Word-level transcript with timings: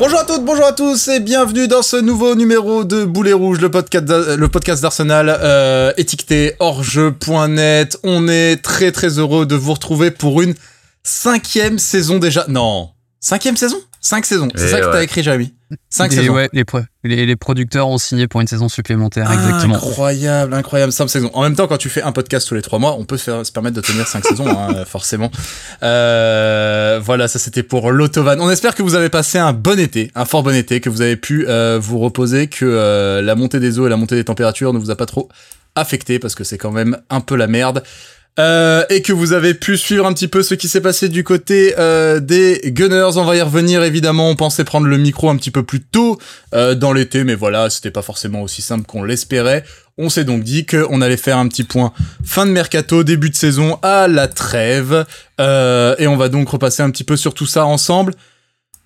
Bonjour 0.00 0.18
à 0.18 0.24
toutes, 0.24 0.46
bonjour 0.46 0.64
à 0.64 0.72
tous 0.72 1.08
et 1.08 1.20
bienvenue 1.20 1.68
dans 1.68 1.82
ce 1.82 1.98
nouveau 1.98 2.34
numéro 2.34 2.84
de 2.84 3.04
Boulet 3.04 3.34
Rouge, 3.34 3.60
le 3.60 3.68
podcast, 3.68 4.80
d'Arsenal 4.80 5.28
euh, 5.28 5.92
étiqueté 5.98 6.54
hors-jeu.net. 6.58 7.98
On 8.02 8.26
est 8.26 8.56
très 8.62 8.92
très 8.92 9.18
heureux 9.18 9.44
de 9.44 9.54
vous 9.54 9.74
retrouver 9.74 10.10
pour 10.10 10.40
une 10.40 10.54
cinquième 11.02 11.78
saison 11.78 12.18
déjà. 12.18 12.46
Non, 12.48 12.92
cinquième 13.20 13.58
saison? 13.58 13.76
Cinq 14.00 14.24
saisons, 14.24 14.48
c'est 14.54 14.68
ça 14.68 14.80
que 14.80 14.90
t'as 14.90 15.02
écrit, 15.02 15.22
Jérémy. 15.22 15.52
Cinq 15.88 16.12
saisons. 16.12 16.34
Ouais, 16.34 16.48
les, 17.04 17.26
les, 17.26 17.36
producteurs 17.36 17.88
ont 17.88 17.98
signé 17.98 18.26
pour 18.26 18.40
une 18.40 18.46
saison 18.46 18.68
supplémentaire, 18.68 19.30
exactement. 19.30 19.76
Incroyable, 19.76 20.54
incroyable, 20.54 20.90
cinq 20.90 21.08
saisons. 21.08 21.30
En 21.34 21.42
même 21.42 21.54
temps, 21.54 21.66
quand 21.66 21.76
tu 21.76 21.88
fais 21.88 22.02
un 22.02 22.10
podcast 22.10 22.48
tous 22.48 22.54
les 22.54 22.62
trois 22.62 22.78
mois, 22.78 22.96
on 22.98 23.04
peut 23.04 23.18
se, 23.18 23.44
se 23.44 23.52
permettre 23.52 23.76
de 23.76 23.80
tenir 23.80 24.08
cinq 24.08 24.24
saisons, 24.24 24.48
hein, 24.48 24.84
forcément. 24.86 25.30
Euh, 25.82 26.98
voilà, 27.02 27.28
ça 27.28 27.38
c'était 27.38 27.62
pour 27.62 27.92
l'autovan. 27.92 28.40
On 28.40 28.50
espère 28.50 28.74
que 28.74 28.82
vous 28.82 28.94
avez 28.94 29.10
passé 29.10 29.38
un 29.38 29.52
bon 29.52 29.78
été, 29.78 30.10
un 30.14 30.24
fort 30.24 30.42
bon 30.42 30.54
été, 30.54 30.80
que 30.80 30.88
vous 30.88 31.02
avez 31.02 31.16
pu 31.16 31.46
euh, 31.46 31.78
vous 31.80 31.98
reposer, 31.98 32.48
que 32.48 32.64
euh, 32.64 33.22
la 33.22 33.34
montée 33.34 33.60
des 33.60 33.78
eaux 33.78 33.86
et 33.86 33.90
la 33.90 33.96
montée 33.96 34.16
des 34.16 34.24
températures 34.24 34.72
ne 34.72 34.78
vous 34.78 34.90
a 34.90 34.96
pas 34.96 35.06
trop 35.06 35.28
affecté, 35.76 36.18
parce 36.18 36.34
que 36.34 36.42
c'est 36.42 36.58
quand 36.58 36.72
même 36.72 36.98
un 37.10 37.20
peu 37.20 37.36
la 37.36 37.46
merde. 37.46 37.82
Euh, 38.38 38.84
et 38.88 39.02
que 39.02 39.12
vous 39.12 39.32
avez 39.32 39.54
pu 39.54 39.76
suivre 39.76 40.06
un 40.06 40.14
petit 40.14 40.28
peu 40.28 40.42
ce 40.42 40.54
qui 40.54 40.68
s'est 40.68 40.80
passé 40.80 41.08
du 41.08 41.24
côté 41.24 41.74
euh, 41.78 42.20
des 42.20 42.60
Gunners. 42.66 43.16
On 43.16 43.24
va 43.24 43.36
y 43.36 43.42
revenir 43.42 43.82
évidemment. 43.82 44.30
On 44.30 44.36
pensait 44.36 44.64
prendre 44.64 44.86
le 44.86 44.96
micro 44.96 45.28
un 45.28 45.36
petit 45.36 45.50
peu 45.50 45.62
plus 45.62 45.80
tôt 45.80 46.18
euh, 46.54 46.74
dans 46.74 46.92
l'été, 46.92 47.24
mais 47.24 47.34
voilà, 47.34 47.68
c'était 47.70 47.90
pas 47.90 48.02
forcément 48.02 48.42
aussi 48.42 48.62
simple 48.62 48.86
qu'on 48.86 49.02
l'espérait. 49.02 49.64
On 49.98 50.08
s'est 50.08 50.24
donc 50.24 50.44
dit 50.44 50.64
qu'on 50.64 51.02
allait 51.02 51.18
faire 51.18 51.36
un 51.36 51.48
petit 51.48 51.64
point 51.64 51.92
fin 52.24 52.46
de 52.46 52.52
mercato, 52.52 53.04
début 53.04 53.28
de 53.28 53.36
saison 53.36 53.78
à 53.82 54.08
la 54.08 54.28
trêve, 54.28 55.04
et 55.38 56.06
on 56.06 56.16
va 56.16 56.28
donc 56.30 56.48
repasser 56.48 56.82
un 56.82 56.90
petit 56.90 57.04
peu 57.04 57.16
sur 57.16 57.34
tout 57.34 57.46
ça 57.46 57.66
ensemble. 57.66 58.14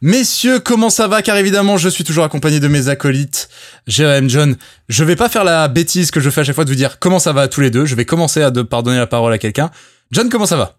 Messieurs, 0.04 0.60
comment 0.60 0.90
ça 0.90 1.08
va? 1.08 1.22
Car 1.22 1.38
évidemment, 1.38 1.78
je 1.78 1.88
suis 1.88 2.04
toujours 2.04 2.24
accompagné 2.24 2.60
de 2.60 2.68
mes 2.68 2.88
acolytes, 2.88 3.48
Jérém, 3.86 4.28
John. 4.28 4.54
Je 4.90 5.02
vais 5.02 5.16
pas 5.16 5.30
faire 5.30 5.44
la 5.44 5.66
bêtise 5.66 6.10
que 6.10 6.20
je 6.20 6.28
fais 6.28 6.42
à 6.42 6.44
chaque 6.44 6.54
fois 6.54 6.66
de 6.66 6.68
vous 6.68 6.76
dire 6.76 6.98
comment 6.98 7.18
ça 7.18 7.32
va 7.32 7.40
à 7.40 7.48
tous 7.48 7.62
les 7.62 7.70
deux. 7.70 7.86
Je 7.86 7.94
vais 7.94 8.04
commencer 8.04 8.42
à 8.42 8.50
de 8.50 8.60
pardonner 8.60 8.98
la 8.98 9.06
parole 9.06 9.32
à 9.32 9.38
quelqu'un. 9.38 9.70
John, 10.10 10.28
comment 10.28 10.44
ça 10.44 10.58
va? 10.58 10.76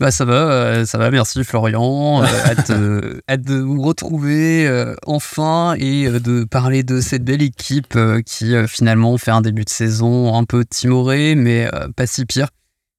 Bah 0.00 0.10
ça 0.10 0.26
va, 0.26 0.34
euh, 0.34 0.84
ça 0.84 0.98
va, 0.98 1.10
merci 1.10 1.42
Florian. 1.44 2.22
Euh, 2.22 2.26
hâte, 3.30 3.42
de 3.42 3.54
vous 3.60 3.80
retrouver 3.80 4.68
euh, 4.68 4.94
enfin 5.06 5.74
et 5.78 6.10
de 6.10 6.44
parler 6.44 6.82
de 6.82 7.00
cette 7.00 7.24
belle 7.24 7.40
équipe 7.40 7.98
qui 8.26 8.52
finalement 8.68 9.16
fait 9.16 9.30
un 9.30 9.40
début 9.40 9.64
de 9.64 9.70
saison 9.70 10.36
un 10.36 10.44
peu 10.44 10.66
timoré, 10.66 11.36
mais 11.36 11.70
pas 11.96 12.06
si 12.06 12.26
pire. 12.26 12.48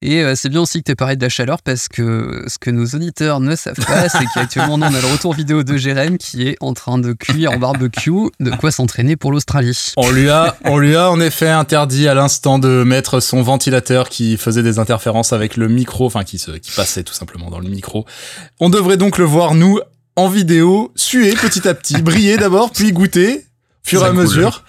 Et 0.02 0.22
euh, 0.22 0.36
c'est 0.36 0.50
bien 0.50 0.62
aussi 0.62 0.80
que 0.80 0.84
tu 0.84 0.92
aies 0.92 0.96
parlé 0.96 1.16
de 1.16 1.22
la 1.22 1.30
chaleur 1.30 1.62
parce 1.64 1.88
que 1.88 2.44
ce 2.48 2.58
que 2.60 2.70
nos 2.70 2.86
auditeurs 2.86 3.40
ne 3.40 3.56
savent 3.56 3.74
pas, 3.76 4.10
c'est 4.10 4.26
qu'actuellement, 4.34 4.76
on 4.76 4.82
a 4.82 4.90
le 4.90 5.12
retour 5.12 5.34
vidéo 5.34 5.64
de 5.64 5.78
Jérém 5.78 6.18
qui 6.18 6.48
est 6.48 6.58
en 6.60 6.74
train 6.74 7.00
de 7.00 7.14
cuire 7.14 7.52
en 7.52 7.58
barbecue, 7.58 8.30
de 8.40 8.52
quoi 8.52 8.72
s'entraîner 8.72 9.16
pour 9.16 9.32
l'Australie? 9.32 9.94
On 9.98 10.12
lui 10.12 10.30
a, 10.30 10.58
on 10.66 10.78
lui 10.78 10.96
a 10.96 11.10
en 11.10 11.20
effet 11.20 11.50
interdit 11.50 12.08
à 12.08 12.14
l'instant 12.14 12.60
de 12.60 12.84
mettre 12.84 13.20
son 13.20 13.42
ventilateur 13.42 14.10
qui 14.10 14.38
faisait 14.38 14.64
des 14.64 14.80
interférences 14.80 15.34
avec 15.34 15.56
le 15.58 15.70
micro, 15.70 16.06
enfin 16.06 16.24
qui, 16.24 16.38
se, 16.38 16.52
qui 16.52 16.72
passait 16.72 17.04
tout 17.04 17.14
simplement 17.14 17.50
dans 17.50 17.60
le 17.60 17.70
micro. 17.70 18.06
On 18.60 18.70
devrait 18.70 18.98
donc 18.98 19.18
le 19.18 19.26
voir, 19.26 19.56
nous, 19.56 19.80
en 20.18 20.28
vidéo, 20.28 20.92
suer 20.96 21.34
petit 21.34 21.68
à 21.68 21.74
petit, 21.74 22.02
briller 22.02 22.38
d'abord, 22.38 22.72
puis 22.72 22.92
goûter, 22.92 23.46
fur 23.82 24.04
et 24.04 24.10
à 24.10 24.14
mesure. 24.14 24.65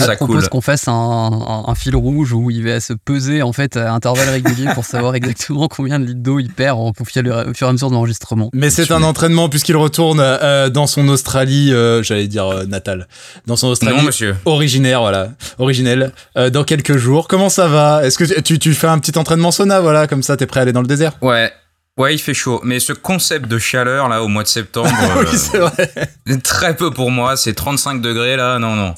Je 0.00 0.10
propose 0.16 0.48
qu'on 0.48 0.60
fasse 0.60 0.88
un, 0.88 1.74
fil 1.76 1.94
rouge 1.94 2.32
où 2.32 2.50
il 2.50 2.64
va 2.64 2.80
se 2.80 2.92
peser 2.92 3.42
en 3.42 3.52
fait 3.52 3.76
à 3.76 3.92
intervalles 3.92 4.28
réguliers 4.28 4.68
pour 4.74 4.84
savoir 4.84 5.14
exactement 5.14 5.68
combien 5.68 6.00
de 6.00 6.06
litres 6.06 6.20
d'eau 6.20 6.40
il 6.40 6.50
perd 6.50 6.78
au 6.78 6.92
fur 7.04 7.24
et 7.24 7.30
à 7.30 7.72
mesure 7.72 7.88
de 7.90 7.94
l'enregistrement. 7.94 8.50
Mais 8.52 8.70
c'est 8.70 8.90
un 8.90 9.02
entraînement 9.02 9.48
puisqu'il 9.48 9.76
retourne 9.76 10.20
euh, 10.20 10.68
dans 10.68 10.86
son 10.86 11.08
Australie, 11.08 11.72
euh, 11.72 12.02
j'allais 12.02 12.26
dire 12.26 12.46
euh, 12.46 12.64
natale, 12.64 13.06
dans 13.46 13.56
son 13.56 13.68
Australie 13.68 14.08
originaire, 14.44 15.00
voilà, 15.00 15.30
originelle, 15.58 16.12
dans 16.34 16.64
quelques 16.64 16.96
jours. 16.96 17.28
Comment 17.28 17.48
ça 17.48 17.68
va? 17.68 18.04
Est-ce 18.04 18.18
que 18.18 18.40
tu, 18.40 18.58
tu 18.58 18.74
fais 18.74 18.88
un 18.88 18.98
petit 18.98 19.16
entraînement 19.16 19.52
sauna, 19.52 19.80
voilà, 19.80 20.06
comme 20.06 20.22
ça 20.22 20.36
t'es 20.36 20.46
prêt 20.46 20.60
à 20.60 20.62
aller 20.64 20.72
dans 20.72 20.82
le 20.82 20.88
désert? 20.88 21.12
Ouais, 21.22 21.52
Ouais, 21.96 22.12
il 22.12 22.18
fait 22.18 22.34
chaud. 22.34 22.60
Mais 22.64 22.80
ce 22.80 22.92
concept 22.92 23.46
de 23.46 23.56
chaleur, 23.58 24.08
là, 24.08 24.22
au 24.22 24.28
mois 24.28 24.42
de 24.42 24.48
septembre. 24.48 24.90
oui, 25.18 25.26
euh, 25.26 25.36
c'est 25.36 25.58
vrai. 25.58 25.92
Très 26.42 26.74
peu 26.74 26.90
pour 26.90 27.12
moi. 27.12 27.36
C'est 27.36 27.54
35 27.54 28.00
degrés, 28.00 28.36
là. 28.36 28.58
Non, 28.58 28.74
non. 28.74 28.94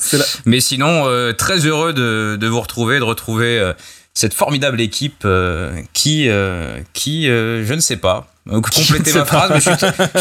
Mais 0.46 0.60
sinon, 0.60 1.04
euh, 1.06 1.32
très 1.34 1.66
heureux 1.66 1.92
de, 1.92 2.36
de, 2.40 2.46
vous 2.46 2.60
retrouver, 2.60 2.98
de 2.98 3.04
retrouver 3.04 3.58
euh, 3.58 3.74
cette 4.16 4.34
formidable 4.34 4.80
équipe 4.80 5.26
qui, 5.92 6.28
qui 6.92 7.26
je 7.26 7.74
ne 7.74 7.80
sais 7.80 7.96
pas, 7.96 8.28
compléter 8.48 9.12
ma 9.12 9.24
phrase, 9.24 9.50
mais 9.52 9.60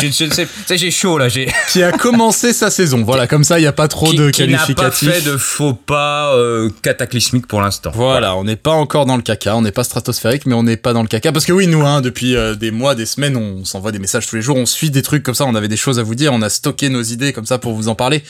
je, 0.02 0.26
je, 0.26 0.34
sais, 0.34 0.78
j'ai 0.78 0.92
chaud 0.92 1.18
là. 1.18 1.30
J'ai 1.30 1.52
qui 1.72 1.84
a 1.84 1.92
commencé 1.92 2.54
sa 2.54 2.70
saison. 2.70 3.04
Voilà, 3.04 3.28
comme 3.28 3.44
ça, 3.44 3.60
il 3.60 3.62
n'y 3.62 3.68
a 3.68 3.72
pas 3.72 3.88
trop 3.88 4.14
de 4.14 4.32
qualificatifs. 4.32 5.00
Qui 5.00 5.06
n'a 5.06 5.12
pas 5.12 5.20
fait 5.20 5.30
de 5.30 5.38
faux 5.38 5.74
pas 5.74 6.34
euh, 6.36 6.70
cataclysmiques 6.82 7.48
pour 7.48 7.62
l'instant. 7.62 7.92
Voilà, 7.94 8.36
on 8.36 8.44
n'est 8.44 8.56
pas 8.56 8.72
encore 8.72 9.06
dans 9.06 9.16
le 9.16 9.22
caca, 9.22 9.56
on 9.56 9.62
n'est 9.62 9.72
pas 9.72 9.84
stratosphérique, 9.84 10.46
mais 10.46 10.56
on 10.56 10.64
n'est 10.64 10.78
pas 10.78 10.94
dans 10.94 11.02
le 11.02 11.08
caca. 11.08 11.32
Parce 11.32 11.46
que 11.46 11.54
oui, 11.54 11.68
nous, 11.68 11.86
hein, 11.86 12.02
depuis 12.02 12.36
euh, 12.36 12.56
des 12.56 12.72
mois, 12.72 12.96
des 12.96 13.06
semaines, 13.06 13.38
on 13.38 13.64
s'envoie 13.64 13.92
des 13.92 14.00
messages 14.00 14.28
tous 14.28 14.36
les 14.36 14.42
jours, 14.42 14.58
on 14.58 14.66
suit 14.66 14.90
des 14.90 15.02
trucs 15.02 15.24
comme 15.24 15.36
ça, 15.36 15.46
on 15.46 15.56
avait 15.56 15.68
des 15.68 15.78
choses 15.78 16.00
à 16.00 16.04
vous 16.04 16.16
dire, 16.16 16.34
on 16.34 16.42
a 16.42 16.50
stocké 16.50 16.90
nos 16.90 17.04
idées 17.04 17.34
comme 17.34 17.46
ça 17.46 17.60
pour 17.60 17.74
vous 17.74 17.88
en 17.90 17.96
parler. 17.96 18.24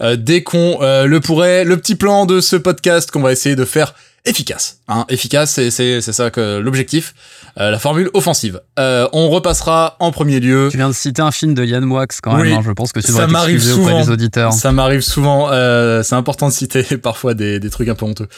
Euh, 0.00 0.16
dès 0.16 0.42
qu'on 0.42 0.78
le 0.80 1.20
pourrait, 1.20 1.64
le 1.64 1.76
petit 1.76 1.94
plan 1.94 2.26
de 2.26 2.40
ce 2.40 2.56
podcast 2.56 3.10
qu'on 3.10 3.22
va 3.22 3.32
essayer 3.32 3.56
de 3.56 3.64
faire 3.64 3.94
efficace. 4.24 4.78
Hein, 4.88 5.04
efficace, 5.08 5.52
c'est 5.70 6.00
ça 6.00 6.30
que 6.30 6.58
l'objectif. 6.58 7.14
Euh, 7.58 7.70
la 7.70 7.78
formule 7.78 8.08
offensive. 8.14 8.60
Euh, 8.78 9.06
on 9.12 9.28
repassera 9.28 9.96
en 10.00 10.10
premier 10.10 10.40
lieu. 10.40 10.68
Tu 10.70 10.78
viens 10.78 10.88
de 10.88 10.94
citer 10.94 11.20
un 11.20 11.30
film 11.30 11.52
de 11.52 11.64
Yann 11.64 11.84
Moix 11.84 12.06
quand 12.22 12.36
même. 12.36 12.50
Hein, 12.50 12.62
je 12.64 12.70
pense 12.70 12.92
que 12.92 13.00
tu 13.00 13.12
ça 13.12 13.26
m'arrive 13.26 13.60
souvent. 13.60 13.90
Auprès 13.90 14.02
des 14.04 14.10
auditeurs. 14.10 14.52
Ça 14.54 14.72
m'arrive 14.72 15.02
souvent. 15.02 15.50
Euh, 15.50 16.02
c'est 16.02 16.14
important 16.14 16.48
de 16.48 16.52
citer 16.52 16.82
parfois 17.02 17.34
des, 17.34 17.60
des 17.60 17.68
trucs 17.68 17.88
un 17.88 17.94
peu 17.94 18.06
honteux. 18.06 18.28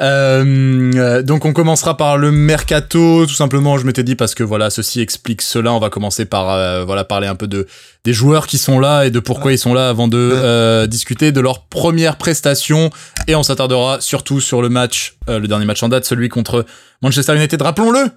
Euh, 0.00 1.22
donc 1.22 1.44
on 1.44 1.52
commencera 1.52 1.96
par 1.96 2.18
le 2.18 2.32
mercato. 2.32 3.26
Tout 3.26 3.34
simplement, 3.34 3.78
je 3.78 3.86
m'étais 3.86 4.02
dit 4.02 4.16
parce 4.16 4.34
que 4.34 4.42
voilà, 4.42 4.70
ceci 4.70 5.00
explique 5.00 5.42
cela. 5.42 5.72
On 5.72 5.78
va 5.78 5.90
commencer 5.90 6.24
par 6.24 6.50
euh, 6.50 6.84
voilà 6.84 7.04
parler 7.04 7.28
un 7.28 7.36
peu 7.36 7.46
de 7.46 7.68
des 8.04 8.12
joueurs 8.12 8.46
qui 8.46 8.58
sont 8.58 8.78
là 8.78 9.04
et 9.06 9.10
de 9.10 9.18
pourquoi 9.18 9.52
ils 9.52 9.58
sont 9.58 9.74
là 9.74 9.88
avant 9.88 10.08
de 10.08 10.18
euh, 10.18 10.86
discuter 10.86 11.32
de 11.32 11.40
leur 11.40 11.64
première 11.64 12.16
prestation. 12.16 12.90
Et 13.28 13.34
on 13.34 13.42
s'attardera 13.42 14.00
surtout 14.00 14.40
sur 14.40 14.62
le 14.62 14.68
match, 14.68 15.16
le 15.26 15.46
dernier 15.46 15.64
match 15.64 15.82
en 15.82 15.88
date, 15.88 16.04
celui 16.04 16.28
contre 16.28 16.66
Manchester 17.02 17.34
United. 17.34 17.60
Rappelons-le 17.60 18.10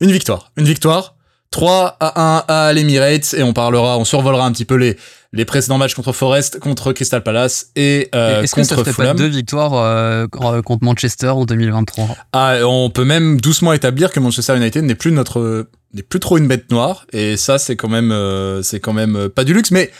une 0.00 0.12
victoire. 0.12 0.50
Une 0.56 0.64
victoire. 0.64 1.14
3 1.52 1.96
à 2.00 2.20
1 2.20 2.44
à 2.48 2.72
l'Emirates 2.72 3.34
et 3.34 3.42
on 3.42 3.52
parlera, 3.52 3.98
on 3.98 4.04
survolera 4.04 4.46
un 4.46 4.52
petit 4.52 4.64
peu 4.64 4.74
les, 4.74 4.96
les 5.32 5.44
précédents 5.44 5.78
matchs 5.78 5.94
contre 5.94 6.12
Forest, 6.12 6.58
contre 6.58 6.92
Crystal 6.92 7.22
Palace 7.22 7.66
et 7.76 8.08
euh, 8.14 8.42
Est-ce 8.42 8.54
contre 8.54 8.76
que 8.76 8.84
ça 8.84 8.92
Fulham. 8.92 9.16
Pas 9.16 9.22
deux 9.22 9.28
victoires 9.28 9.74
euh, 9.74 10.26
contre 10.28 10.82
Manchester 10.82 11.28
en 11.28 11.44
2023 11.44 12.08
Ah, 12.32 12.56
on 12.64 12.90
peut 12.90 13.04
même 13.04 13.40
doucement 13.40 13.74
établir 13.74 14.12
que 14.12 14.18
Manchester 14.18 14.56
United 14.56 14.82
n'est 14.82 14.94
plus 14.94 15.12
notre 15.12 15.68
n'est 15.94 16.02
plus 16.02 16.20
trop 16.20 16.38
une 16.38 16.48
bête 16.48 16.70
noire 16.70 17.06
et 17.12 17.36
ça 17.36 17.58
c'est 17.58 17.76
quand 17.76 17.88
même 17.88 18.12
euh, 18.12 18.62
c'est 18.62 18.80
quand 18.80 18.92
même 18.92 19.28
pas 19.28 19.44
du 19.44 19.54
luxe 19.54 19.70
mais 19.70 19.90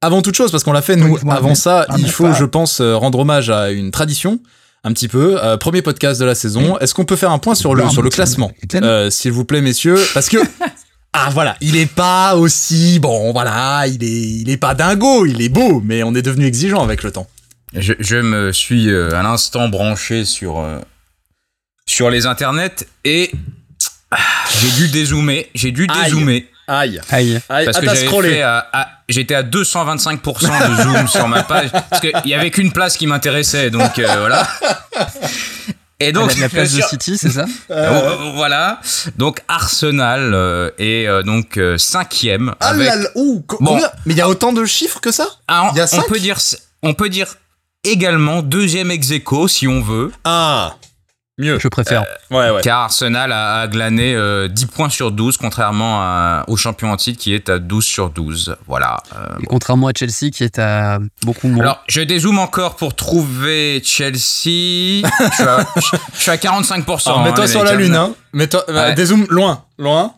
avant 0.00 0.22
toute 0.22 0.34
chose 0.34 0.50
parce 0.50 0.64
qu'on 0.64 0.72
l'a 0.72 0.82
fait 0.82 0.96
nous 0.96 1.18
avant 1.28 1.54
ça, 1.54 1.86
il 1.98 2.10
faut 2.10 2.32
je 2.32 2.44
pense 2.44 2.80
rendre 2.80 3.18
hommage 3.18 3.50
à 3.50 3.70
une 3.70 3.90
tradition 3.90 4.40
un 4.84 4.92
petit 4.92 5.08
peu. 5.08 5.42
Euh, 5.42 5.56
premier 5.56 5.82
podcast 5.82 6.20
de 6.20 6.24
la 6.24 6.34
saison. 6.34 6.78
Est-ce 6.78 6.94
qu'on 6.94 7.04
peut 7.04 7.16
faire 7.16 7.30
un 7.30 7.38
point 7.38 7.54
sur 7.54 7.74
le, 7.74 7.88
sur 7.90 8.02
le 8.02 8.10
classement, 8.10 8.52
euh, 8.74 9.10
s'il 9.10 9.32
vous 9.32 9.44
plaît, 9.44 9.60
messieurs 9.60 9.98
Parce 10.14 10.28
que. 10.28 10.38
Ah 11.12 11.28
voilà, 11.32 11.56
il 11.60 11.74
est 11.74 11.92
pas 11.92 12.36
aussi 12.36 13.00
bon, 13.00 13.32
voilà, 13.32 13.84
il 13.88 14.04
est 14.04 14.22
il 14.42 14.48
est 14.48 14.56
pas 14.56 14.76
dingo, 14.76 15.26
il 15.26 15.42
est 15.42 15.48
beau, 15.48 15.82
mais 15.84 16.04
on 16.04 16.14
est 16.14 16.22
devenu 16.22 16.46
exigeant 16.46 16.84
avec 16.84 17.02
le 17.02 17.10
temps. 17.10 17.26
Je, 17.74 17.94
je 17.98 18.18
me 18.18 18.52
suis 18.52 18.88
euh, 18.88 19.10
à 19.18 19.24
l'instant 19.24 19.68
branché 19.68 20.24
sur 20.24 20.64
sur 21.84 22.10
les 22.10 22.26
internets 22.26 22.86
et 23.04 23.32
j'ai 24.60 24.70
dû 24.70 24.88
dézoomer, 24.88 25.48
j'ai 25.54 25.72
dû 25.72 25.86
dézoomer. 25.86 26.46
Aïe. 26.66 27.00
Aïe. 27.10 27.40
Parce 27.48 27.78
que 27.78 27.86
j'avais 27.86 28.42
j'étais 29.08 29.34
à 29.34 29.42
225% 29.42 30.70
de 30.70 30.82
zoom 30.82 31.08
sur 31.08 31.26
ma 31.26 31.42
page 31.42 31.70
parce 31.72 32.00
qu'il 32.00 32.12
y 32.26 32.34
avait 32.34 32.50
qu'une 32.50 32.70
place 32.70 32.96
qui 32.96 33.06
m'intéressait 33.08 33.70
donc 33.70 33.98
euh, 33.98 34.06
voilà. 34.18 34.46
Et 36.02 36.12
donc 36.12 36.34
la, 36.38 36.48
place 36.48 36.72
de 36.72 36.80
City, 36.80 37.18
c'est 37.18 37.28
ça? 37.28 37.44
Euh, 37.70 38.32
Voilà. 38.34 38.80
Donc 39.18 39.42
Arsenal 39.48 40.32
euh, 40.32 40.70
est 40.78 41.06
donc 41.24 41.60
cinquième. 41.76 42.54
Ah 42.60 42.68
avec... 42.68 42.90
bon. 43.60 43.78
mais 44.06 44.14
il 44.14 44.16
y 44.16 44.22
a 44.22 44.28
autant 44.28 44.52
de 44.52 44.64
chiffres 44.64 45.00
que 45.00 45.10
ça? 45.10 45.26
Ah, 45.46 45.72
y 45.74 45.80
a 45.80 45.86
On 45.92 46.02
peut 46.02 46.18
dire, 46.18 46.38
on 46.82 46.94
peut 46.94 47.10
dire 47.10 47.34
également 47.84 48.42
deuxième 48.42 48.90
ex 48.90 49.12
si 49.48 49.68
on 49.68 49.82
veut. 49.82 50.12
Ah. 50.24 50.76
Mieux. 51.40 51.58
Je 51.58 51.68
préfère. 51.68 52.02
Euh, 52.02 52.36
ouais, 52.36 52.54
ouais. 52.54 52.60
Car 52.60 52.80
Arsenal 52.80 53.32
a, 53.32 53.66
glané 53.66 54.12
10 54.12 54.14
euh, 54.14 54.48
points 54.72 54.90
sur 54.90 55.10
12, 55.10 55.38
contrairement 55.38 56.42
au 56.46 56.56
champion 56.56 56.92
en 56.92 56.96
titre 56.96 57.18
qui 57.18 57.34
est 57.34 57.48
à 57.48 57.58
12 57.58 57.84
sur 57.84 58.10
12. 58.10 58.56
Voilà. 58.66 58.98
Euh, 59.16 59.26
Et 59.42 59.46
contrairement 59.46 59.88
à 59.88 59.92
Chelsea 59.96 60.30
qui 60.32 60.44
est 60.44 60.58
à 60.58 60.98
beaucoup 61.24 61.48
moins. 61.48 61.62
Alors, 61.62 61.82
je 61.88 62.02
dézoome 62.02 62.38
encore 62.38 62.76
pour 62.76 62.94
trouver 62.94 63.80
Chelsea. 63.82 64.20
je, 65.02 65.96
suis 66.12 66.30
à, 66.30 66.36
45%. 66.36 67.24
mets-toi 67.24 67.46
sur 67.46 67.64
la 67.64 67.74
lune, 67.74 67.94
hein. 67.94 68.12
Mets-toi, 68.34 68.92
dézoome 68.92 69.26
loin. 69.30 69.64
Loin. 69.78 70.12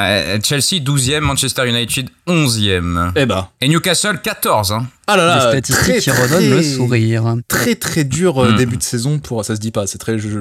Euh, 0.00 0.38
Chelsea 0.42 0.80
12e, 0.82 1.20
Manchester 1.20 1.68
United 1.68 2.08
11e. 2.26 3.12
Eh 3.14 3.26
ben. 3.26 3.46
Et 3.60 3.68
Newcastle 3.68 4.20
14. 4.22 4.72
Hein. 4.72 4.86
Ah 5.06 5.16
là 5.16 5.26
là, 5.26 5.52
Des 5.52 5.58
statistiques 5.62 6.00
qui 6.00 6.10
redonnent 6.10 6.50
le 6.50 6.62
sourire. 6.62 7.34
Très 7.46 7.74
très 7.74 8.04
dur 8.04 8.42
euh, 8.42 8.52
Hmm. 8.52 8.56
début 8.56 8.76
de 8.78 8.82
saison 8.82 9.18
pour 9.18 9.44
ça 9.44 9.54
se 9.54 9.60
dit 9.60 9.70
pas, 9.70 9.86
c'est 9.86 9.98
très 9.98 10.18
je- 10.18 10.38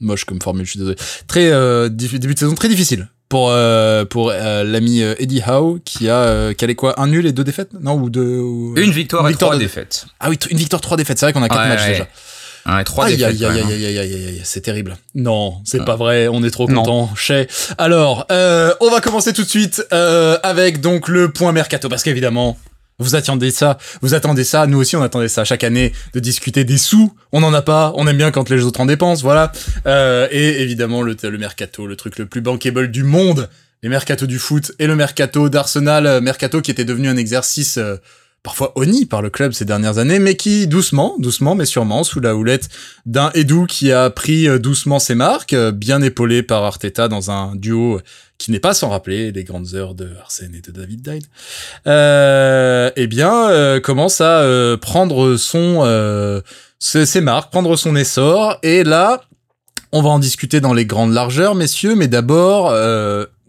moche 0.00 0.24
comme 0.26 0.40
formule, 0.42 0.66
je 0.66 0.70
suis 0.72 0.78
désolé. 0.78 0.96
Très 1.26 1.50
euh, 1.50 1.88
début 1.88 2.18
de 2.34 2.38
saison 2.38 2.54
très 2.54 2.68
difficile 2.68 3.08
pour 3.30 3.48
euh, 3.50 4.04
pour 4.04 4.30
euh, 4.30 4.62
l'ami 4.62 5.00
Eddie 5.00 5.40
Howe 5.46 5.78
qui 5.84 6.10
a 6.10 6.16
euh, 6.16 6.52
allait 6.60 6.74
quoi 6.74 7.00
un 7.00 7.06
nul 7.06 7.24
et 7.26 7.32
deux 7.32 7.44
défaites? 7.44 7.70
Non 7.80 7.94
ou 7.94 8.10
deux 8.10 8.38
ou- 8.40 8.74
Une 8.76 8.90
victoire 8.92 9.22
Une 9.22 9.28
et 9.28 9.32
victoire 9.32 9.52
trois 9.52 9.58
de- 9.58 9.62
défaites. 9.64 10.04
Ah 10.20 10.28
oui, 10.28 10.38
une 10.50 10.58
victoire 10.58 10.82
trois 10.82 10.98
défaites, 10.98 11.18
c'est 11.18 11.24
vrai 11.26 11.32
qu'on 11.32 11.42
a 11.42 11.48
quatre 11.48 11.62
Ouais, 11.62 11.68
matchs 11.68 11.80
ouais. 11.80 11.92
déjà. 11.92 12.08
Ouais, 12.66 12.84
trois 12.84 13.06
aïe, 13.06 13.16
défaites. 13.16 13.42
aïe, 13.42 13.44
aïe, 13.44 13.56
même, 13.56 13.66
aïe, 13.68 13.84
aïe, 13.86 13.98
aïe, 13.98 14.14
aïe, 14.14 14.26
aïe, 14.28 14.40
c'est 14.44 14.60
terrible. 14.60 14.96
Non, 15.14 15.56
c'est 15.64 15.80
Ah. 15.80 15.84
pas 15.84 15.96
vrai, 15.96 16.28
on 16.28 16.42
est 16.44 16.50
trop 16.50 16.66
content. 16.66 17.10
Chez. 17.16 17.48
Alors, 17.78 18.26
euh, 18.30 18.72
on 18.80 18.90
va 18.90 19.00
commencer 19.00 19.32
tout 19.32 19.42
de 19.42 19.48
suite 19.48 19.84
euh, 19.92 20.38
avec 20.42 20.80
donc 20.80 21.08
le 21.08 21.30
point 21.32 21.52
mercato 21.52 21.88
parce 21.88 22.02
qu'évidemment, 22.02 22.56
vous 22.98 23.16
attendez 23.16 23.50
ça, 23.50 23.78
vous 24.00 24.14
attendez 24.14 24.44
ça, 24.44 24.66
nous 24.68 24.78
aussi 24.78 24.94
on 24.94 25.02
attendait 25.02 25.28
ça 25.28 25.44
chaque 25.44 25.64
année 25.64 25.92
de 26.14 26.20
discuter 26.20 26.62
des 26.64 26.78
sous. 26.78 27.12
On 27.32 27.40
n'en 27.40 27.52
a 27.52 27.62
pas, 27.62 27.92
on 27.96 28.06
aime 28.06 28.16
bien 28.18 28.30
quand 28.30 28.48
les 28.48 28.62
autres 28.62 28.80
en 28.80 28.86
dépensent, 28.86 29.22
voilà. 29.22 29.50
Euh, 29.86 30.28
et 30.30 30.60
évidemment 30.62 31.02
le, 31.02 31.16
le 31.20 31.38
mercato, 31.38 31.86
le 31.86 31.96
truc 31.96 32.18
le 32.18 32.26
plus 32.26 32.42
bankable 32.42 32.90
du 32.92 33.02
monde, 33.02 33.48
les 33.82 33.88
mercatos 33.88 34.28
du 34.28 34.38
foot 34.38 34.70
et 34.78 34.86
le 34.86 34.94
mercato 34.94 35.48
d'Arsenal, 35.48 36.06
euh, 36.06 36.20
mercato 36.20 36.60
qui 36.60 36.70
était 36.70 36.84
devenu 36.84 37.08
un 37.08 37.16
exercice 37.16 37.78
euh, 37.78 37.96
parfois 38.42 38.72
honni 38.74 39.06
par 39.06 39.22
le 39.22 39.30
club 39.30 39.52
ces 39.52 39.64
dernières 39.64 39.98
années, 39.98 40.18
mais 40.18 40.34
qui 40.34 40.66
doucement, 40.66 41.14
doucement 41.18 41.54
mais 41.54 41.64
sûrement, 41.64 42.02
sous 42.02 42.20
la 42.20 42.34
houlette 42.34 42.68
d'un 43.06 43.30
Edu 43.34 43.66
qui 43.68 43.92
a 43.92 44.10
pris 44.10 44.48
euh, 44.48 44.58
doucement 44.58 44.98
ses 44.98 45.14
marques, 45.14 45.52
euh, 45.52 45.70
bien 45.70 46.02
épaulé 46.02 46.42
par 46.42 46.64
Arteta 46.64 47.08
dans 47.08 47.30
un 47.30 47.54
duo 47.54 48.00
qui 48.38 48.50
n'est 48.50 48.60
pas 48.60 48.74
sans 48.74 48.88
rappeler 48.88 49.30
les 49.30 49.44
grandes 49.44 49.74
heures 49.74 49.94
de 49.94 50.08
Arsène 50.20 50.54
et 50.56 50.60
de 50.60 50.72
David 50.72 51.02
Dyle, 51.02 51.22
euh, 51.86 52.90
eh 52.96 53.06
bien, 53.06 53.50
euh, 53.50 53.78
commence 53.78 54.20
à 54.20 54.44
prendre 54.80 55.36
son 55.36 56.42
ses, 56.80 57.06
ses 57.06 57.20
marques, 57.20 57.52
prendre 57.52 57.76
son 57.76 57.94
essor, 57.94 58.58
et 58.64 58.82
là, 58.82 59.22
on 59.92 60.02
va 60.02 60.08
en 60.08 60.18
discuter 60.18 60.60
dans 60.60 60.74
les 60.74 60.86
grandes 60.86 61.12
largeurs, 61.12 61.54
messieurs, 61.54 61.94
mais 61.94 62.08
d'abord, 62.08 62.74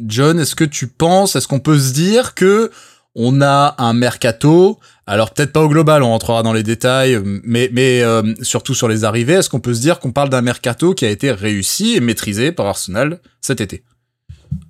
John, 0.06 0.40
est-ce 0.40 0.56
que 0.56 0.64
tu 0.64 0.86
penses, 0.86 1.36
est-ce 1.36 1.48
qu'on 1.48 1.60
peut 1.60 1.80
se 1.80 1.94
dire 1.94 2.36
que 2.36 2.70
on 3.16 3.42
a 3.42 3.76
un 3.78 3.94
mercato, 3.94 4.80
alors 5.06 5.32
peut-être 5.34 5.54
pas 5.54 5.62
au 5.62 5.70
global, 5.70 6.02
on 6.04 6.10
rentrera 6.10 6.42
dans 6.44 6.54
les 6.54 6.64
détails, 6.64 7.20
mais, 7.44 7.70
mais 7.72 8.02
euh, 8.02 8.34
surtout 8.42 8.74
sur 8.74 8.88
les 8.88 9.04
arrivées, 9.04 9.34
est-ce 9.34 9.50
qu'on 9.50 9.60
peut 9.60 9.74
se 9.74 9.82
dire 9.82 10.00
qu'on 10.00 10.12
parle 10.12 10.30
d'un 10.30 10.42
mercato 10.42 10.94
qui 10.94 11.06
a 11.06 11.10
été 11.10 11.32
réussi 11.32 11.96
et 11.96 12.00
maîtrisé 12.00 12.52
par 12.52 12.66
Arsenal 12.66 13.20
cet 13.42 13.62
été? 13.62 13.84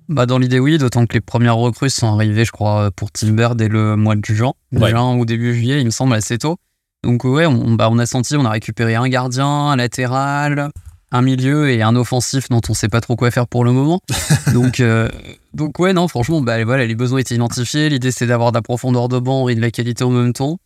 Bah, 0.08 0.26
dans 0.26 0.38
l'idée, 0.38 0.58
oui, 0.58 0.76
d'autant 0.76 1.06
que 1.06 1.14
les 1.14 1.22
premières 1.22 1.56
recrues 1.56 1.88
sont 1.88 2.06
arrivées, 2.12 2.44
je 2.44 2.52
crois, 2.52 2.90
pour 2.90 3.10
Timber 3.10 3.50
dès 3.54 3.68
le 3.68 3.96
mois 3.96 4.16
de 4.16 4.24
juin, 4.24 4.52
Ouais. 4.72 4.90
juin 4.90 5.14
ou 5.16 5.24
début 5.24 5.54
juillet, 5.54 5.80
il 5.80 5.86
me 5.86 5.90
semble, 5.90 6.12
assez 6.14 6.36
tôt. 6.36 6.56
Donc, 7.02 7.24
ouais, 7.24 7.46
on, 7.46 7.72
bah, 7.72 7.88
on 7.90 7.98
a 7.98 8.04
senti, 8.06 8.36
on 8.36 8.44
a 8.44 8.50
récupéré 8.50 8.94
un 8.94 9.08
gardien, 9.08 9.46
un 9.46 9.76
latéral, 9.76 10.70
un 11.12 11.22
milieu 11.22 11.70
et 11.70 11.82
un 11.82 11.94
offensif 11.96 12.48
dont 12.48 12.60
on 12.68 12.74
sait 12.74 12.88
pas 12.88 13.00
trop 13.00 13.16
quoi 13.16 13.30
faire 13.30 13.46
pour 13.46 13.64
le 13.64 13.72
moment. 13.72 14.00
donc, 14.52 14.80
euh, 14.80 15.08
donc, 15.52 15.78
ouais, 15.78 15.92
non, 15.92 16.08
franchement, 16.08 16.40
bah, 16.40 16.64
voilà, 16.64 16.86
les 16.86 16.94
besoins 16.94 17.20
étaient 17.20 17.34
identifiés. 17.36 17.88
L'idée, 17.88 18.10
c'est 18.10 18.26
d'avoir 18.26 18.50
de 18.52 18.56
la 18.58 18.62
profondeur 18.62 19.08
de 19.08 19.18
banc 19.18 19.48
et 19.48 19.54
de 19.54 19.60
la 19.60 19.70
qualité 19.70 20.02
en 20.04 20.10
même 20.10 20.32
temps. 20.32 20.58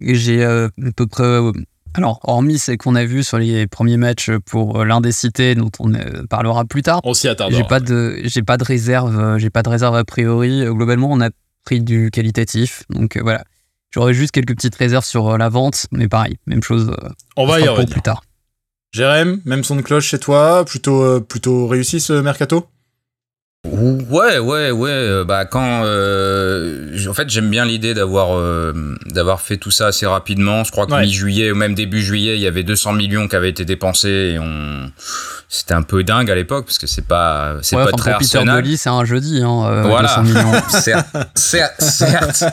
Et 0.00 0.14
j'ai 0.14 0.44
euh, 0.44 0.68
à 0.86 0.90
peu 0.94 1.06
près. 1.06 1.22
euh, 1.22 1.52
alors, 1.94 2.18
hormis 2.24 2.58
ce 2.58 2.72
qu'on 2.72 2.96
a 2.96 3.04
vu 3.04 3.22
sur 3.22 3.38
les 3.38 3.66
premiers 3.68 3.96
matchs 3.96 4.30
pour 4.44 4.80
euh, 4.80 4.84
l'indécité, 4.84 5.54
dont 5.54 5.70
on 5.78 5.92
parlera 6.28 6.64
plus 6.64 6.82
tard, 6.82 7.00
On 7.04 7.14
s'y 7.14 7.28
attardera. 7.28 7.56
j'ai 7.56 7.66
pas 7.66 7.78
de 7.78 8.20
j'ai 8.24 8.42
pas 8.42 8.56
de 8.56 8.64
réserve, 8.64 9.38
j'ai 9.38 9.50
pas 9.50 9.62
de 9.62 9.68
réserve 9.68 9.94
a 9.94 10.04
priori. 10.04 10.64
Globalement, 10.66 11.08
on 11.12 11.20
a 11.20 11.30
pris 11.64 11.80
du 11.80 12.10
qualitatif, 12.10 12.82
donc 12.90 13.16
voilà. 13.22 13.44
J'aurais 13.92 14.12
juste 14.12 14.32
quelques 14.32 14.56
petites 14.56 14.74
réserves 14.74 15.04
sur 15.04 15.38
la 15.38 15.48
vente, 15.48 15.86
mais 15.92 16.08
pareil, 16.08 16.36
même 16.48 16.64
chose. 16.64 16.92
On 17.36 17.46
va 17.46 17.60
y 17.60 17.68
revenir. 17.68 17.88
plus 17.88 18.02
tard. 18.02 18.24
Jérém, 18.94 19.40
même 19.44 19.64
son 19.64 19.74
de 19.74 19.82
cloche 19.82 20.06
chez 20.06 20.18
toi, 20.20 20.64
plutôt, 20.64 21.02
euh, 21.02 21.18
plutôt 21.20 21.66
réussi 21.66 21.98
ce 21.98 22.12
mercato? 22.12 22.66
Ouais, 23.66 24.38
ouais, 24.38 24.70
ouais. 24.70 24.90
euh, 24.90 25.24
Bah 25.24 25.46
quand, 25.46 25.82
euh, 25.84 26.94
en 27.08 27.14
fait, 27.14 27.28
j'aime 27.30 27.48
bien 27.50 27.64
l'idée 27.64 27.92
d'avoir 27.94 28.36
euh, 28.38 28.72
d'avoir 29.06 29.40
fait 29.40 29.56
tout 29.56 29.70
ça 29.72 29.86
assez 29.88 30.06
rapidement. 30.06 30.62
Je 30.64 30.70
crois 30.70 30.86
que 30.86 30.92
Ouais. 30.92 31.06
mi-juillet 31.06 31.50
ou 31.50 31.54
même 31.56 31.74
début 31.74 32.02
juillet, 32.02 32.36
il 32.36 32.42
y 32.42 32.46
avait 32.46 32.62
200 32.62 32.92
millions 32.92 33.26
qui 33.26 33.34
avaient 33.34 33.48
été 33.48 33.64
dépensés 33.64 34.34
et 34.34 34.38
on, 34.38 34.92
c'était 35.48 35.72
un 35.74 35.82
peu 35.82 36.04
dingue 36.04 36.30
à 36.30 36.34
l'époque 36.34 36.66
parce 36.66 36.78
que 36.78 36.86
c'est 36.86 37.06
pas, 37.06 37.56
c'est 37.62 37.74
Ouais, 37.76 37.84
pas 37.84 37.92
très 37.92 38.12
Peter 38.18 38.36
Arsenal. 38.36 38.62
Bolly, 38.62 38.76
c'est 38.76 38.90
un 38.90 39.04
jeudi, 39.06 39.40
hein, 39.42 39.64
euh, 39.66 39.82
Voilà. 39.82 40.22
200 40.22 40.22
millions. 40.24 40.52
certes, 40.68 41.16
certes, 41.34 41.80
certes. 41.80 42.44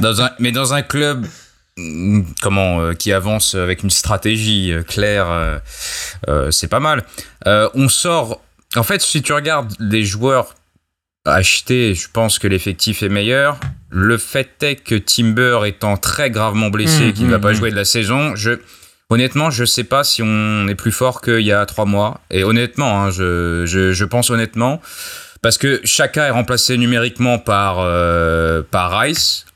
Dans 0.00 0.22
un, 0.22 0.30
mais 0.38 0.52
dans 0.52 0.72
un 0.72 0.82
club 0.82 1.26
comment 2.42 2.80
euh, 2.80 2.94
qui 2.94 3.12
avance 3.12 3.54
avec 3.54 3.82
une 3.82 3.90
stratégie 3.90 4.72
euh, 4.72 4.82
claire, 4.82 5.60
euh, 6.28 6.50
c'est 6.50 6.68
pas 6.68 6.80
mal. 6.80 7.04
On 7.46 7.88
sort. 7.88 8.40
En 8.76 8.82
fait, 8.82 9.00
si 9.02 9.22
tu 9.22 9.32
regardes 9.32 9.74
les 9.80 10.04
joueurs 10.04 10.54
achetés, 11.24 11.94
je 11.94 12.08
pense 12.12 12.38
que 12.38 12.46
l'effectif 12.46 13.02
est 13.02 13.08
meilleur. 13.08 13.58
Le 13.90 14.16
fait 14.16 14.62
est 14.62 14.76
que 14.76 14.94
Timber 14.94 15.60
étant 15.66 15.96
très 15.96 16.30
gravement 16.30 16.70
blessé, 16.70 17.08
Mmh, 17.08 17.12
qui 17.12 17.24
ne 17.24 17.30
va 17.30 17.38
mmh, 17.38 17.40
pas 17.40 17.50
mmh. 17.50 17.54
jouer 17.54 17.70
de 17.70 17.76
la 17.76 17.84
saison, 17.84 18.36
je 18.36 18.60
Honnêtement, 19.12 19.50
je 19.50 19.64
sais 19.64 19.82
pas 19.82 20.04
si 20.04 20.22
on 20.22 20.68
est 20.68 20.76
plus 20.76 20.92
fort 20.92 21.20
qu'il 21.20 21.40
y 21.40 21.50
a 21.50 21.66
trois 21.66 21.84
mois. 21.84 22.20
Et 22.30 22.44
honnêtement, 22.44 23.02
hein, 23.02 23.10
je, 23.10 23.64
je, 23.66 23.92
je 23.92 24.04
pense 24.04 24.30
honnêtement, 24.30 24.80
parce 25.42 25.58
que 25.58 25.80
Chaka 25.82 26.28
est 26.28 26.30
remplacé 26.30 26.78
numériquement 26.78 27.40
par, 27.40 27.78
euh, 27.80 28.62
par 28.62 29.00
Rice. 29.00 29.46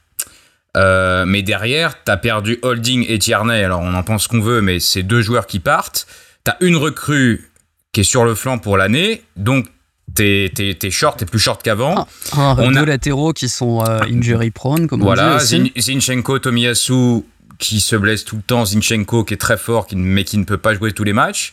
Euh, 0.76 1.24
mais 1.24 1.42
derrière, 1.42 2.02
t'as 2.04 2.16
perdu 2.16 2.58
Holding 2.62 3.04
et 3.08 3.18
Tierney. 3.18 3.62
Alors, 3.62 3.80
on 3.80 3.94
en 3.94 4.02
pense 4.02 4.26
qu'on 4.26 4.40
veut, 4.40 4.60
mais 4.60 4.80
c'est 4.80 5.02
deux 5.02 5.20
joueurs 5.22 5.46
qui 5.46 5.60
partent. 5.60 6.06
T'as 6.42 6.56
une 6.60 6.76
recrue 6.76 7.50
qui 7.92 8.00
est 8.00 8.04
sur 8.04 8.24
le 8.24 8.34
flanc 8.34 8.58
pour 8.58 8.76
l'année. 8.76 9.22
Donc, 9.36 9.66
t'es, 10.14 10.50
t'es, 10.54 10.74
t'es 10.74 10.90
short, 10.90 11.18
t'es 11.18 11.26
plus 11.26 11.38
short 11.38 11.62
qu'avant. 11.62 12.08
Un, 12.36 12.56
On 12.58 12.70
deux 12.72 12.78
a- 12.78 12.84
latéraux 12.86 13.32
qui 13.32 13.48
sont 13.48 13.84
euh, 13.88 14.00
injury 14.02 14.50
prone, 14.50 14.88
comme 14.88 15.00
Voilà, 15.02 15.34
on 15.34 15.38
dit. 15.38 15.44
Zin- 15.76 15.80
Zinchenko, 16.00 16.40
Tomiyasu 16.40 17.22
qui 17.58 17.78
se 17.78 17.94
blesse 17.94 18.24
tout 18.24 18.34
le 18.36 18.42
temps, 18.42 18.64
Zinchenko 18.64 19.22
qui 19.24 19.34
est 19.34 19.38
très 19.38 19.56
fort 19.56 19.86
mais 19.94 20.24
qui 20.24 20.38
ne 20.38 20.44
peut 20.44 20.58
pas 20.58 20.74
jouer 20.74 20.90
tous 20.92 21.04
les 21.04 21.12
matchs. 21.12 21.52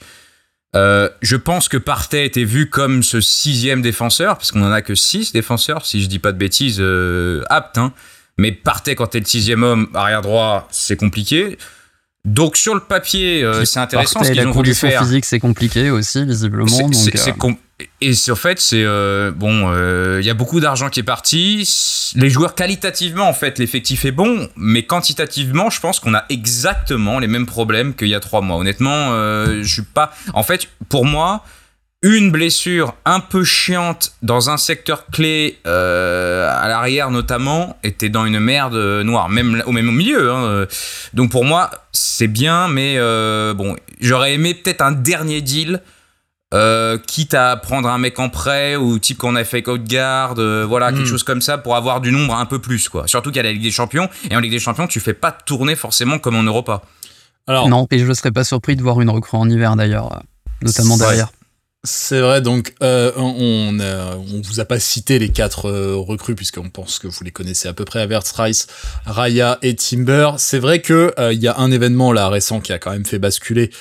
Euh, 0.76 1.10
je 1.22 1.36
pense 1.36 1.68
que 1.70 1.78
Partey 1.78 2.26
était 2.26 2.44
vu 2.46 2.70
comme 2.70 3.04
ce 3.04 3.22
sixième 3.22 3.82
défenseur, 3.84 4.38
parce 4.38 4.52
qu'on 4.52 4.64
en 4.64 4.72
a 4.72 4.82
que 4.82 4.96
six 4.96 5.32
défenseurs, 5.32 5.86
si 5.86 6.02
je 6.02 6.08
dis 6.08 6.18
pas 6.18 6.32
de 6.32 6.38
bêtises, 6.38 6.78
euh, 6.80 7.44
aptes. 7.50 7.78
Hein. 7.78 7.94
Mais 8.38 8.52
Partey, 8.52 8.96
quand 8.96 9.08
t'es 9.08 9.20
le 9.20 9.26
sixième 9.26 9.64
homme, 9.64 9.88
arrière 9.94 10.22
droit, 10.22 10.68
c'est 10.72 10.96
compliqué. 10.98 11.58
Donc 12.24 12.56
sur 12.56 12.74
le 12.76 12.80
papier, 12.82 13.44
euh, 13.44 13.66
c'est 13.66 13.80
intéressant 13.80 14.20
ce 14.24 14.32
qu'ils 14.32 14.48
ont 14.48 14.52
voulu 14.52 14.70
faire. 14.76 15.02
physique, 15.02 15.26
c'est 15.26 15.40
compliqué 15.40 15.90
aussi, 15.90 16.24
visiblement. 16.26 16.66
Donc, 17.06 17.16
euh, 17.16 17.34
com- 17.34 17.56
et 18.00 18.14
en 18.30 18.36
fait, 18.36 18.60
c'est 18.60 18.84
euh, 18.86 19.32
bon. 19.32 19.72
euh, 19.74 20.20
Il 20.22 20.28
y 20.28 20.30
a 20.30 20.36
beaucoup 20.36 20.60
d'argent 20.60 20.90
qui 20.90 21.00
est 21.00 21.04
parti. 21.04 21.68
Les 22.16 22.30
joueurs 22.30 22.54
qualitativement, 22.54 23.28
en 23.28 23.34
fait, 23.34 23.58
l'effectif 23.58 24.06
est 24.06 24.12
bon, 24.12 24.48
mais 24.56 24.84
quantitativement, 24.84 25.72
je 25.72 25.80
pense 25.80 26.00
qu'on 26.00 26.14
a 26.14 26.26
exactement 26.30 27.18
les 27.18 27.28
mêmes 27.28 27.48
problèmes 27.48 27.96
qu'il 27.96 28.10
y 28.10 28.14
a 28.16 28.20
trois 28.20 28.42
mois. 28.42 28.58
Honnêtement, 28.58 29.08
je 29.16 29.64
suis 29.68 29.82
pas. 29.82 30.14
En 30.34 30.44
fait, 30.44 30.68
pour 30.90 31.06
moi. 31.06 31.44
Une 32.04 32.32
blessure 32.32 32.96
un 33.06 33.20
peu 33.20 33.44
chiante 33.44 34.14
dans 34.24 34.50
un 34.50 34.58
secteur 34.58 35.06
clé, 35.12 35.60
euh, 35.68 36.50
à 36.50 36.68
l'arrière 36.68 37.12
notamment, 37.12 37.78
était 37.84 38.10
dans 38.10 38.26
une 38.26 38.40
merde 38.40 38.74
euh, 38.74 39.04
noire, 39.04 39.30
même 39.30 39.62
au 39.68 39.72
même 39.72 39.88
au 39.88 39.92
milieu. 39.92 40.32
hein, 40.32 40.44
euh. 40.46 40.66
Donc 41.14 41.30
pour 41.30 41.46
moi, 41.46 41.70
c'est 41.92 42.28
bien, 42.28 42.68
mais 42.68 42.96
euh, 42.98 43.54
bon, 43.54 43.76
j'aurais 44.00 44.34
aimé 44.34 44.56
peut-être 44.56 44.82
un 44.82 44.94
dernier 44.94 45.42
deal 45.42 45.82
euh, 46.56 46.98
quitte 46.98 47.36
à 47.36 47.56
prendre 47.56 47.88
un 47.88 48.00
mec 48.00 48.18
en 48.18 48.30
prêt 48.30 48.76
ou 48.76 48.98
type 48.98 49.20
qu'on 49.20 49.36
a 49.36 49.44
fait 49.44 49.62
code 49.62 49.84
garde, 49.86 50.40
euh, 50.40 50.66
voilà, 50.68 50.92
quelque 50.92 51.06
chose 51.06 51.24
comme 51.24 51.40
ça 51.42 51.60
pour 51.60 51.76
avoir 51.76 52.02
du 52.02 52.12
nombre 52.12 52.34
un 52.36 52.48
peu 52.48 52.58
plus, 52.60 52.90
quoi. 52.90 53.08
Surtout 53.08 53.30
qu'il 53.30 53.38
y 53.38 53.40
a 53.42 53.44
la 53.44 53.52
Ligue 53.54 53.62
des 53.62 53.72
Champions, 53.72 54.10
et 54.30 54.36
en 54.36 54.40
Ligue 54.40 54.52
des 54.52 54.60
Champions, 54.60 54.88
tu 54.88 55.00
fais 55.00 55.14
pas 55.14 55.32
tourner 55.32 55.76
forcément 55.76 56.18
comme 56.18 56.36
en 56.36 56.44
Europa. 56.44 56.82
Alors, 57.46 57.70
Non, 57.70 57.88
et 57.92 58.00
je 58.00 58.06
ne 58.06 58.14
serais 58.16 58.32
pas 58.32 58.44
surpris 58.44 58.76
de 58.76 58.82
voir 58.82 59.00
une 59.02 59.10
recrue 59.12 59.38
en 59.38 59.48
hiver 59.48 59.76
d'ailleurs, 59.76 60.24
notamment 60.64 60.98
derrière. 60.98 61.30
C'est 61.84 62.20
vrai, 62.20 62.42
donc 62.42 62.76
euh, 62.84 63.12
on 63.16 63.80
euh, 63.80 64.14
vous 64.44 64.60
a 64.60 64.66
pas 64.66 64.80
cité 64.80 65.18
les 65.18 65.30
quatre 65.30 65.68
euh, 65.68 65.96
recrues 65.96 66.36
puisqu'on 66.36 66.70
pense 66.70 67.00
que 67.00 67.08
vous 67.08 67.24
les 67.24 67.32
connaissez 67.32 67.68
à 67.68 67.74
peu 67.74 67.86
près, 67.86 68.02
Havertz, 68.02 68.32
Rice, 68.34 68.68
Raya 69.08 69.58
et 69.64 69.76
Timber. 69.76 70.34
C'est 70.38 70.60
vrai 70.60 70.82
que 70.84 71.12
euh, 71.18 71.34
il 71.34 71.40
y 71.40 71.48
a 71.48 71.58
un 71.58 71.72
événement 71.72 72.14
là 72.14 72.30
récent 72.30 72.60
qui 72.60 72.72
a 72.72 72.78
quand 72.78 72.92
même 72.92 73.06
fait 73.06 73.18
basculer 73.18 73.72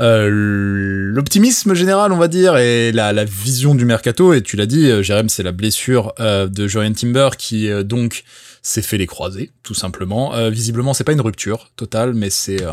euh, 0.00 0.30
l'optimisme 0.30 1.74
général, 1.74 2.12
on 2.12 2.16
va 2.16 2.28
dire, 2.28 2.56
et 2.56 2.92
la, 2.92 3.12
la 3.12 3.26
vision 3.26 3.74
du 3.74 3.84
mercato. 3.84 4.32
Et 4.32 4.40
tu 4.40 4.56
l'as 4.56 4.64
dit, 4.64 4.90
Jérém, 5.02 5.28
c'est 5.28 5.42
la 5.42 5.52
blessure 5.52 6.14
de 6.18 6.66
Jorian 6.66 6.94
Timber 6.94 7.28
qui 7.36 7.68
donc 7.84 8.24
s'est 8.62 8.80
fait 8.80 8.96
les 8.96 9.06
croiser, 9.06 9.50
tout 9.62 9.74
simplement. 9.74 10.32
Visiblement, 10.48 10.94
c'est 10.94 11.04
pas 11.04 11.12
une 11.12 11.20
rupture 11.20 11.70
totale, 11.76 12.14
mais 12.14 12.30
c'est 12.30 12.64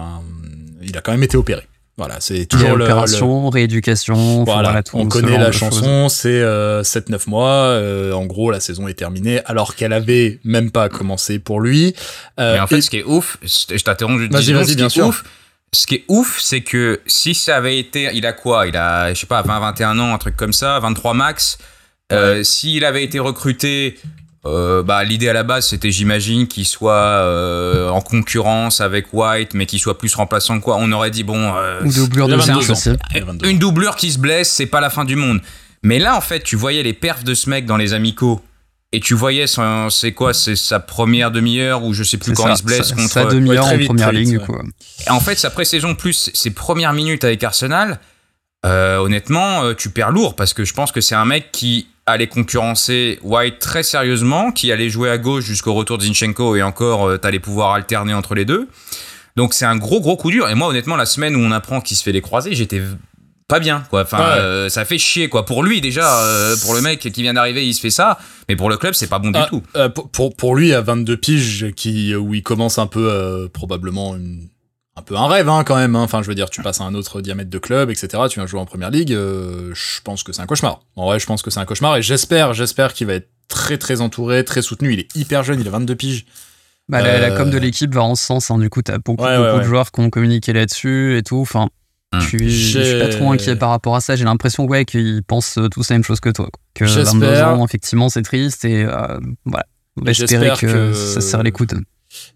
il 0.82 0.96
a 0.96 1.02
quand 1.02 1.12
même 1.12 1.24
été 1.24 1.36
opéré. 1.36 1.64
Voilà, 1.98 2.18
c'est 2.20 2.46
toujours 2.46 2.78
l'opération, 2.78 3.50
rééducation. 3.50 4.44
Voilà, 4.44 4.82
on 4.94 5.08
connaît 5.08 5.38
la 5.38 5.52
chanson, 5.52 6.10
c'est 6.10 6.42
7-9 6.42 7.30
mois. 7.30 7.80
en 8.14 8.26
gros, 8.26 8.52
la 8.52 8.60
saison 8.60 8.88
est 8.88 8.94
terminée, 8.94 9.42
alors 9.46 9.76
qu'elle 9.76 9.94
avait 9.94 10.40
même 10.44 10.72
pas 10.72 10.90
commencé 10.90 11.40
pour 11.40 11.60
lui. 11.60 11.96
Mais 12.38 12.60
en 12.60 12.68
fait, 12.68 12.82
ce 12.82 12.90
qui 12.90 12.98
est 12.98 13.04
ouf, 13.04 13.38
je 13.42 13.82
t'interromps, 13.84 14.22
je 14.22 14.28
vas-y, 14.30 14.54
vas-y, 14.54 14.76
bien 14.76 14.90
sûr. 14.90 15.08
Ouf, 15.08 15.24
ce 15.74 15.86
qui 15.86 15.96
est 15.96 16.06
ouf, 16.08 16.40
c'est 16.40 16.62
que 16.62 17.02
si 17.08 17.34
ça 17.34 17.58
avait 17.58 17.78
été, 17.78 18.10
il 18.14 18.26
a 18.26 18.34
quoi? 18.34 18.68
Il 18.68 18.78
a, 18.78 19.14
je 19.14 19.20
sais 19.20 19.28
pas, 19.28 19.42
20, 19.42 19.60
21 19.60 20.00
ans, 20.00 20.14
un 20.14 20.18
truc 20.18 20.36
comme 20.36 20.54
ça, 20.54 20.80
23 20.80 21.14
max. 21.14 21.58
Euh, 22.14 22.42
S'il 22.44 22.86
avait 22.86 23.04
été 23.04 23.20
recruté, 23.20 24.00
euh, 24.46 24.84
bah, 24.84 25.04
l'idée 25.04 25.30
à 25.30 25.34
la 25.34 25.44
base, 25.44 25.68
c'était, 25.68 25.92
j'imagine, 25.92 26.48
qu'il 26.48 26.68
soit 26.68 26.94
euh, 26.94 27.90
en 27.90 28.02
concurrence 28.02 28.82
avec 28.82 29.08
White, 29.14 29.54
mais 29.54 29.66
qu'il 29.66 29.80
soit 29.80 29.98
plus 29.98 30.14
remplaçant 30.16 30.60
quoi. 30.60 30.78
On 30.80 30.92
aurait 30.92 31.12
dit 31.12 31.24
bon. 31.24 31.54
Euh, 31.56 31.82
Une 31.84 31.92
doublure 31.92 32.28
de 32.28 33.48
Une 33.48 33.60
doublure 33.60 33.96
qui 33.96 34.12
se 34.12 34.20
blesse, 34.20 34.50
c'est 34.50 34.68
pas 34.68 34.80
la 34.80 34.90
fin 34.90 35.06
du 35.06 35.16
monde. 35.16 35.42
Mais 35.84 36.00
là, 36.00 36.16
en 36.16 36.22
fait, 36.22 36.42
tu 36.44 36.56
voyais 36.56 36.84
les 36.84 36.94
perfs 36.94 37.24
de 37.24 37.34
ce 37.34 37.50
mec 37.50 37.66
dans 37.66 37.78
les 37.78 37.94
amicaux 37.94 38.42
et 38.94 39.00
tu 39.00 39.14
voyais, 39.14 39.46
c'est 39.90 40.12
quoi, 40.14 40.34
c'est 40.34 40.56
sa 40.56 40.80
première 40.80 41.30
demi-heure 41.32 41.84
ou 41.84 41.94
je 41.94 42.04
sais 42.04 42.18
plus 42.18 42.34
quand 42.34 42.50
il 42.50 42.58
se 42.58 42.64
blesse 42.64 42.94
contre. 42.94 43.10
Sa 43.10 43.26
demi-heure 43.26 43.66
en 43.66 43.86
première 43.86 44.12
ligne, 44.12 44.40
quoi. 44.40 44.62
Et 45.06 45.10
en 45.10 45.20
fait, 45.20 45.38
sa 45.38 45.50
pré-saison 45.50 45.94
plus 45.96 46.32
ses 46.34 46.52
premières 46.52 46.94
minutes 46.94 47.24
avec 47.24 47.44
Arsenal, 47.44 48.00
euh, 48.66 48.98
honnêtement, 48.98 49.74
tu 49.74 49.90
perds 49.90 50.12
lourd 50.12 50.36
parce 50.36 50.54
que 50.54 50.64
je 50.64 50.74
pense 50.74 50.92
que 50.92 51.02
c'est 51.02 51.16
un 51.16 51.26
mec 51.26 51.52
qui 51.52 51.88
allait 52.08 52.28
concurrencer 52.28 53.20
White 53.22 53.60
très 53.60 53.84
sérieusement, 53.84 54.52
qui 54.52 54.72
allait 54.72 54.90
jouer 54.90 55.12
à 55.12 55.20
gauche 55.20 55.44
jusqu'au 55.44 55.74
retour 55.74 56.00
de 56.00 56.04
Zinchenko 56.04 56.56
et 56.56 56.64
encore, 56.64 57.08
euh, 57.08 57.18
t'allais 57.18 57.40
pouvoir 57.40 57.74
alterner 57.74 58.14
entre 58.14 58.34
les 58.34 58.46
deux. 58.46 58.68
Donc 59.36 59.54
c'est 59.54 59.66
un 59.66 59.76
gros 59.76 60.02
gros 60.02 60.18
coup 60.18 60.32
dur. 60.32 60.50
Et 60.50 60.56
moi, 60.56 60.68
honnêtement, 60.68 60.96
la 60.96 61.06
semaine 61.06 61.36
où 61.36 61.40
on 61.40 61.52
apprend 61.52 61.82
qu'il 61.82 61.96
se 61.96 62.04
fait 62.04 62.12
les 62.12 62.22
croisés, 62.22 62.56
j'étais 62.56 62.82
pas 63.48 63.60
bien 63.60 63.84
quoi. 63.90 64.02
Enfin 64.02 64.22
euh, 64.22 64.70
ça 64.70 64.84
fait 64.84 64.98
chier 64.98 65.30
quoi. 65.30 65.46
Pour 65.46 65.64
lui 65.64 65.80
déjà 65.80 66.22
euh, 66.22 66.56
pour 66.62 66.74
le 66.74 66.82
mec 66.82 67.00
qui 67.00 67.22
vient 67.22 67.34
d'arriver 67.34 67.66
il 67.66 67.74
se 67.74 67.80
fait 67.80 67.90
ça. 67.90 68.20
Mais 68.50 68.56
pour 68.56 68.70
le 68.70 68.78
club 68.78 68.94
c'est 68.94 69.08
pas 69.08 69.20
bon 69.20 69.32
du 69.32 69.40
ah, 69.40 69.48
tout. 69.50 69.64
euh, 69.76 69.88
pour, 69.90 70.36
pour 70.36 70.56
lui 70.56 70.74
à 70.74 70.82
22 70.82 71.16
piges 71.16 71.72
qui 71.76 72.14
où 72.14 72.34
il 72.34 72.44
commence 72.44 72.78
un 72.78 72.88
peu 72.88 73.50
probablement 73.54 74.18
un 74.98 75.02
peu 75.02 75.16
un 75.16 75.28
rêve 75.28 75.48
hein, 75.48 75.64
quand 75.64 75.76
même 75.76 75.96
hein. 75.96 76.02
enfin 76.02 76.22
je 76.22 76.28
veux 76.28 76.36
dire 76.36 76.50
tu 76.50 76.62
passes 76.62 76.82
à 76.82 76.84
un 76.84 76.94
autre 76.94 77.22
diamètre 77.22 77.50
de 77.50 77.58
club 77.60 77.90
etc 77.90 78.24
tu 78.30 78.40
viens 78.40 78.48
jouer 78.48 78.60
en 78.60 78.66
première 78.66 78.90
ligue 78.90 79.12
je 79.12 80.02
pense 80.04 80.24
que 80.24 80.34
c'est 80.34 80.42
un 80.42 80.46
cauchemar 80.46 80.82
en 80.96 81.06
vrai 81.06 81.20
je 81.20 81.26
pense 81.26 81.42
que 81.42 81.52
c'est 81.52 81.60
un 81.60 81.66
cauchemar 81.66 81.98
et 81.98 82.02
j'espère 82.02 82.54
j'espère 82.54 82.94
qu'il 82.94 83.08
va 83.08 83.14
être 83.14 83.30
très 83.48 83.78
très 83.78 84.02
entouré 84.02 84.44
très 84.44 84.62
soutenu 84.62 84.94
il 84.94 85.00
est 85.00 85.16
hyper 85.16 85.44
jeune 85.44 85.60
il 85.62 85.68
a 85.68 85.72
22 85.72 85.96
piges 85.96 86.26
bah, 86.90 87.02
la, 87.02 87.32
com 87.32 87.50
de 87.50 87.58
l'équipe 87.58 87.94
va 87.94 88.04
en 88.04 88.16
ce 88.16 88.26
sens 88.26 88.50
hein. 88.50 88.58
du 88.58 88.70
coup 88.70 88.82
t'as 88.82 88.98
beaucoup, 88.98 89.24
beaucoup 89.24 89.60
de 89.60 89.64
joueurs 89.64 89.92
qui 89.92 90.00
ont 90.00 90.10
communiqué 90.10 90.52
là-dessus 90.54 91.18
et 91.18 91.24
tout 91.24 91.40
enfin 91.40 91.70
Hum. 92.14 92.22
Je 92.22 92.28
suis, 92.28 92.50
je 92.50 92.80
suis 92.80 93.00
pas 93.00 93.10
trop 93.10 93.32
inquiet 93.32 93.56
par 93.56 93.70
rapport 93.70 93.96
à 93.96 94.02
ça. 94.02 94.16
J'ai 94.16 94.24
l'impression 94.24 94.66
ouais, 94.66 94.86
qu'ils 94.86 95.24
pensent 95.24 95.60
tous 95.72 95.90
la 95.90 95.96
même 95.96 96.04
chose 96.04 96.20
que 96.20 96.30
toi. 96.30 96.50
Que 96.74 96.86
22 96.86 97.42
ans, 97.42 97.66
effectivement, 97.66 98.10
c'est 98.10 98.22
triste 98.22 98.64
et 98.66 98.84
euh, 98.84 99.20
voilà. 99.46 99.66
On 100.00 100.06
va 100.06 100.12
espérer 100.12 100.52
que, 100.58 100.94
ça 100.94 101.22
sert 101.22 101.44
l'écoute. 101.44 101.74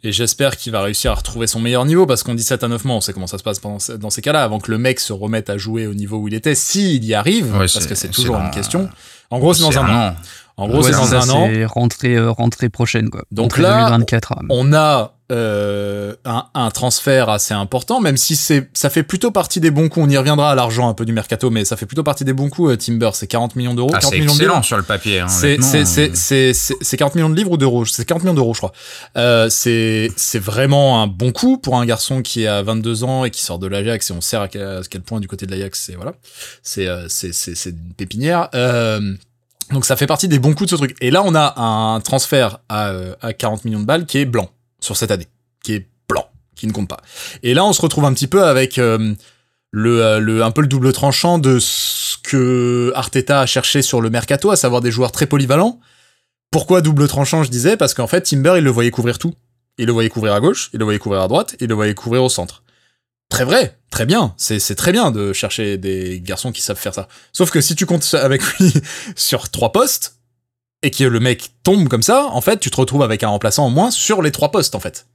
Et 0.03 0.11
j'espère 0.11 0.57
qu'il 0.57 0.71
va 0.71 0.81
réussir 0.81 1.11
à 1.11 1.15
retrouver 1.15 1.47
son 1.47 1.59
meilleur 1.59 1.85
niveau 1.85 2.05
parce 2.05 2.23
qu'on 2.23 2.35
dit 2.35 2.43
7 2.43 2.63
à 2.63 2.67
9 2.67 2.85
mois, 2.85 2.95
on 2.95 3.01
sait 3.01 3.13
comment 3.13 3.27
ça 3.27 3.37
se 3.37 3.43
passe 3.43 3.61
dans 3.61 4.09
ces 4.09 4.21
cas-là, 4.21 4.43
avant 4.43 4.59
que 4.59 4.71
le 4.71 4.77
mec 4.77 4.99
se 4.99 5.13
remette 5.13 5.49
à 5.49 5.57
jouer 5.57 5.87
au 5.87 5.93
niveau 5.93 6.17
où 6.17 6.27
il 6.27 6.33
était, 6.33 6.55
s'il 6.55 7.03
y 7.05 7.13
arrive, 7.13 7.51
parce 7.51 7.85
que 7.85 7.95
c'est 7.95 8.09
toujours 8.09 8.37
une 8.37 8.51
question. 8.51 8.89
En 9.29 9.39
gros, 9.39 9.53
c'est 9.53 9.61
dans 9.61 9.77
un 9.77 10.09
an. 10.09 10.15
En 10.61 10.67
gros, 10.67 10.83
c'est 10.83 10.91
dans 10.91 11.15
un 11.15 11.29
an. 11.29 11.49
C'est 11.51 11.65
rentrée, 11.65 12.15
euh, 12.15 12.31
rentrée 12.31 12.69
prochaine, 12.69 13.09
quoi. 13.09 13.23
Donc 13.31 13.57
là, 13.57 13.89
2024. 13.89 14.33
on 14.49 14.73
a 14.73 15.13
euh, 15.31 16.13
un, 16.25 16.45
un, 16.53 16.71
transfert 16.71 17.29
assez 17.29 17.53
important, 17.53 18.01
même 18.01 18.17
si 18.17 18.35
c'est, 18.35 18.69
ça 18.73 18.89
fait 18.89 19.03
plutôt 19.03 19.31
partie 19.31 19.61
des 19.61 19.71
bons 19.71 19.87
coups. 19.87 20.05
On 20.05 20.09
y 20.09 20.17
reviendra 20.17 20.51
à 20.51 20.55
l'argent 20.55 20.89
un 20.89 20.93
peu 20.93 21.05
du 21.05 21.13
mercato, 21.13 21.49
mais 21.49 21.63
ça 21.63 21.77
fait 21.77 21.85
plutôt 21.85 22.03
partie 22.03 22.25
des 22.25 22.33
bons 22.33 22.49
coups. 22.49 22.73
Euh, 22.73 22.75
Timber, 22.75 23.11
c'est 23.13 23.27
40 23.27 23.55
millions 23.55 23.73
d'euros. 23.73 23.91
Ah, 23.93 24.01
c'est 24.01 24.17
excellent 24.17 24.61
sur 24.61 24.75
le 24.75 24.83
papier. 24.83 25.21
Hein, 25.21 25.29
c'est, 25.29 25.57
c'est, 25.61 26.97
40 26.97 27.15
millions 27.15 27.29
de 27.29 27.35
livres 27.35 27.51
ou 27.51 27.57
d'euros? 27.57 27.85
C'est 27.85 28.03
40 28.03 28.23
millions 28.23 28.33
d'euros, 28.33 28.53
je 28.53 28.59
crois. 28.59 28.73
Euh, 29.17 29.49
c'est, 29.49 30.11
c'est 30.17 30.39
vraiment 30.39 31.01
un 31.01 31.07
bon 31.07 31.31
coup 31.31 31.57
pour 31.57 31.77
un 31.77 31.85
garçon 31.85 32.21
qui 32.21 32.45
a 32.45 32.61
22 32.61 33.05
ans 33.05 33.23
et 33.23 33.29
qui 33.29 33.41
sort 33.41 33.57
de 33.57 33.67
l'Ajax 33.67 34.09
et 34.09 34.13
on 34.13 34.21
sait 34.21 34.37
à 34.37 34.49
quel, 34.49 35.01
point 35.01 35.21
du 35.21 35.29
côté 35.29 35.45
de 35.45 35.51
l'Ajax, 35.51 35.81
c'est 35.85 35.95
voilà, 35.95 36.13
c'est, 36.61 36.87
euh, 36.87 37.05
c'est, 37.07 37.33
c'est, 37.33 37.55
c'est 37.55 37.69
une 37.69 37.93
pépinière. 37.95 38.49
Euh, 38.53 38.99
donc 39.71 39.85
ça 39.85 39.95
fait 39.95 40.07
partie 40.07 40.27
des 40.27 40.39
bons 40.39 40.53
coups 40.53 40.69
de 40.71 40.75
ce 40.75 40.75
truc. 40.75 40.95
Et 41.01 41.11
là, 41.11 41.23
on 41.25 41.35
a 41.35 41.59
un 41.59 41.99
transfert 42.01 42.59
à, 42.69 42.93
à 43.21 43.33
40 43.33 43.65
millions 43.65 43.79
de 43.79 43.85
balles 43.85 44.05
qui 44.05 44.17
est 44.17 44.25
blanc 44.25 44.49
sur 44.79 44.97
cette 44.97 45.11
année, 45.11 45.27
qui 45.63 45.73
est 45.73 45.87
blanc, 46.09 46.27
qui 46.55 46.67
ne 46.67 46.71
compte 46.71 46.89
pas. 46.89 47.01
Et 47.43 47.53
là, 47.53 47.63
on 47.65 47.73
se 47.73 47.81
retrouve 47.81 48.05
un 48.05 48.13
petit 48.13 48.27
peu 48.27 48.43
avec 48.43 48.77
euh, 48.77 49.13
euh, 49.75 50.19
le, 50.19 50.43
un 50.43 50.51
peu 50.51 50.61
le 50.61 50.67
double 50.67 50.91
tranchant 50.91 51.37
de 51.37 51.59
ce 51.59 52.17
que 52.23 52.91
Arteta 52.95 53.41
a 53.41 53.45
cherché 53.45 53.81
sur 53.81 54.01
le 54.01 54.09
mercato, 54.09 54.51
à 54.51 54.55
savoir 54.55 54.81
des 54.81 54.91
joueurs 54.91 55.11
très 55.11 55.27
polyvalents. 55.27 55.79
Pourquoi 56.51 56.81
double 56.81 57.07
tranchant, 57.07 57.43
je 57.43 57.49
disais? 57.49 57.77
Parce 57.77 57.93
qu'en 57.93 58.07
fait, 58.07 58.21
Timber, 58.21 58.55
il 58.57 58.63
le 58.63 58.71
voyait 58.71 58.91
couvrir 58.91 59.17
tout. 59.17 59.33
Il 59.77 59.85
le 59.85 59.93
voyait 59.93 60.09
couvrir 60.09 60.33
à 60.33 60.41
gauche, 60.41 60.69
il 60.73 60.79
le 60.79 60.83
voyait 60.83 60.99
couvrir 60.99 61.21
à 61.21 61.27
droite, 61.29 61.55
il 61.61 61.67
le 61.67 61.75
voyait 61.75 61.95
couvrir 61.95 62.23
au 62.23 62.29
centre. 62.29 62.63
Très 63.31 63.45
vrai, 63.45 63.79
très 63.89 64.05
bien, 64.05 64.35
c'est 64.37 64.75
très 64.75 64.91
bien 64.91 65.09
de 65.09 65.31
chercher 65.31 65.77
des 65.77 66.19
garçons 66.21 66.51
qui 66.51 66.61
savent 66.61 66.77
faire 66.77 66.93
ça. 66.93 67.07
Sauf 67.31 67.49
que 67.49 67.61
si 67.61 67.75
tu 67.75 67.85
comptes 67.85 68.13
avec 68.13 68.43
lui 68.43 68.73
sur 69.15 69.49
trois 69.49 69.71
postes, 69.71 70.17
et 70.83 70.91
que 70.91 71.05
le 71.05 71.19
mec 71.19 71.51
tombe 71.63 71.87
comme 71.87 72.03
ça, 72.03 72.25
en 72.25 72.41
fait, 72.41 72.59
tu 72.59 72.69
te 72.69 72.75
retrouves 72.75 73.03
avec 73.03 73.23
un 73.23 73.29
remplaçant 73.29 73.65
en 73.65 73.69
moins 73.69 73.89
sur 73.89 74.21
les 74.21 74.31
trois 74.31 74.51
postes, 74.51 74.75
en 74.75 74.79
fait. 74.79 75.07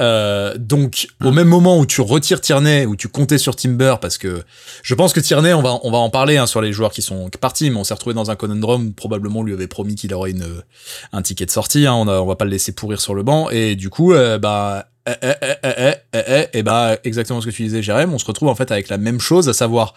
Euh, 0.00 0.56
donc, 0.58 1.08
au 1.22 1.30
même 1.30 1.46
moment 1.46 1.78
où 1.78 1.84
tu 1.84 2.00
retires 2.00 2.40
Tierney, 2.40 2.86
où 2.86 2.96
tu 2.96 3.08
comptais 3.08 3.38
sur 3.38 3.54
Timber, 3.54 3.96
parce 4.00 4.18
que 4.18 4.42
je 4.82 4.94
pense 4.94 5.12
que 5.12 5.20
Tierney, 5.20 5.52
on 5.52 5.62
va, 5.62 5.78
on 5.82 5.90
va 5.90 5.98
en 5.98 6.10
parler 6.10 6.38
hein, 6.38 6.46
sur 6.46 6.62
les 6.62 6.72
joueurs 6.72 6.90
qui 6.90 7.02
sont 7.02 7.28
partis, 7.40 7.70
mais 7.70 7.76
on 7.76 7.84
s'est 7.84 7.94
retrouvé 7.94 8.14
dans 8.14 8.30
un 8.30 8.36
conundrum 8.36 8.88
où 8.88 8.92
probablement 8.92 9.40
on 9.40 9.42
lui 9.42 9.52
avait 9.52 9.66
promis 9.68 9.94
qu'il 9.94 10.12
aurait 10.14 10.30
une, 10.30 10.62
un 11.12 11.22
ticket 11.22 11.44
de 11.44 11.50
sortie. 11.50 11.86
Hein, 11.86 11.94
on, 11.94 12.08
a, 12.08 12.18
on 12.18 12.26
va 12.26 12.36
pas 12.36 12.46
le 12.46 12.50
laisser 12.50 12.72
pourrir 12.72 13.00
sur 13.00 13.14
le 13.14 13.22
banc. 13.22 13.50
Et 13.50 13.76
du 13.76 13.90
coup, 13.90 14.14
euh, 14.14 14.38
bah, 14.38 14.89
eh, 15.06 15.12
eh, 15.22 15.32
eh, 15.42 15.54
eh, 15.62 15.94
eh, 16.12 16.18
eh, 16.26 16.58
et 16.58 16.62
bah, 16.62 16.96
exactement 17.04 17.40
ce 17.40 17.46
que 17.46 17.52
tu 17.52 17.62
disais, 17.62 17.82
Jérém, 17.82 18.12
on 18.12 18.18
se 18.18 18.24
retrouve 18.24 18.48
en 18.48 18.54
fait 18.54 18.70
avec 18.70 18.88
la 18.88 18.98
même 18.98 19.20
chose, 19.20 19.48
à 19.48 19.52
savoir 19.52 19.94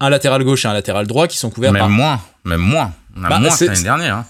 un 0.00 0.10
latéral 0.10 0.44
gauche 0.44 0.64
et 0.64 0.68
un 0.68 0.74
latéral 0.74 1.06
droit 1.06 1.26
qui 1.26 1.38
sont 1.38 1.50
couverts 1.50 1.72
même 1.72 1.80
par. 1.80 1.90
moins, 1.90 2.20
même 2.44 2.60
moins. 2.60 2.92
On 3.16 3.24
a 3.24 3.28
bah, 3.28 3.38
moins 3.38 3.56
l'année 3.60 3.82
dernière. 3.82 4.16
Hein. 4.16 4.26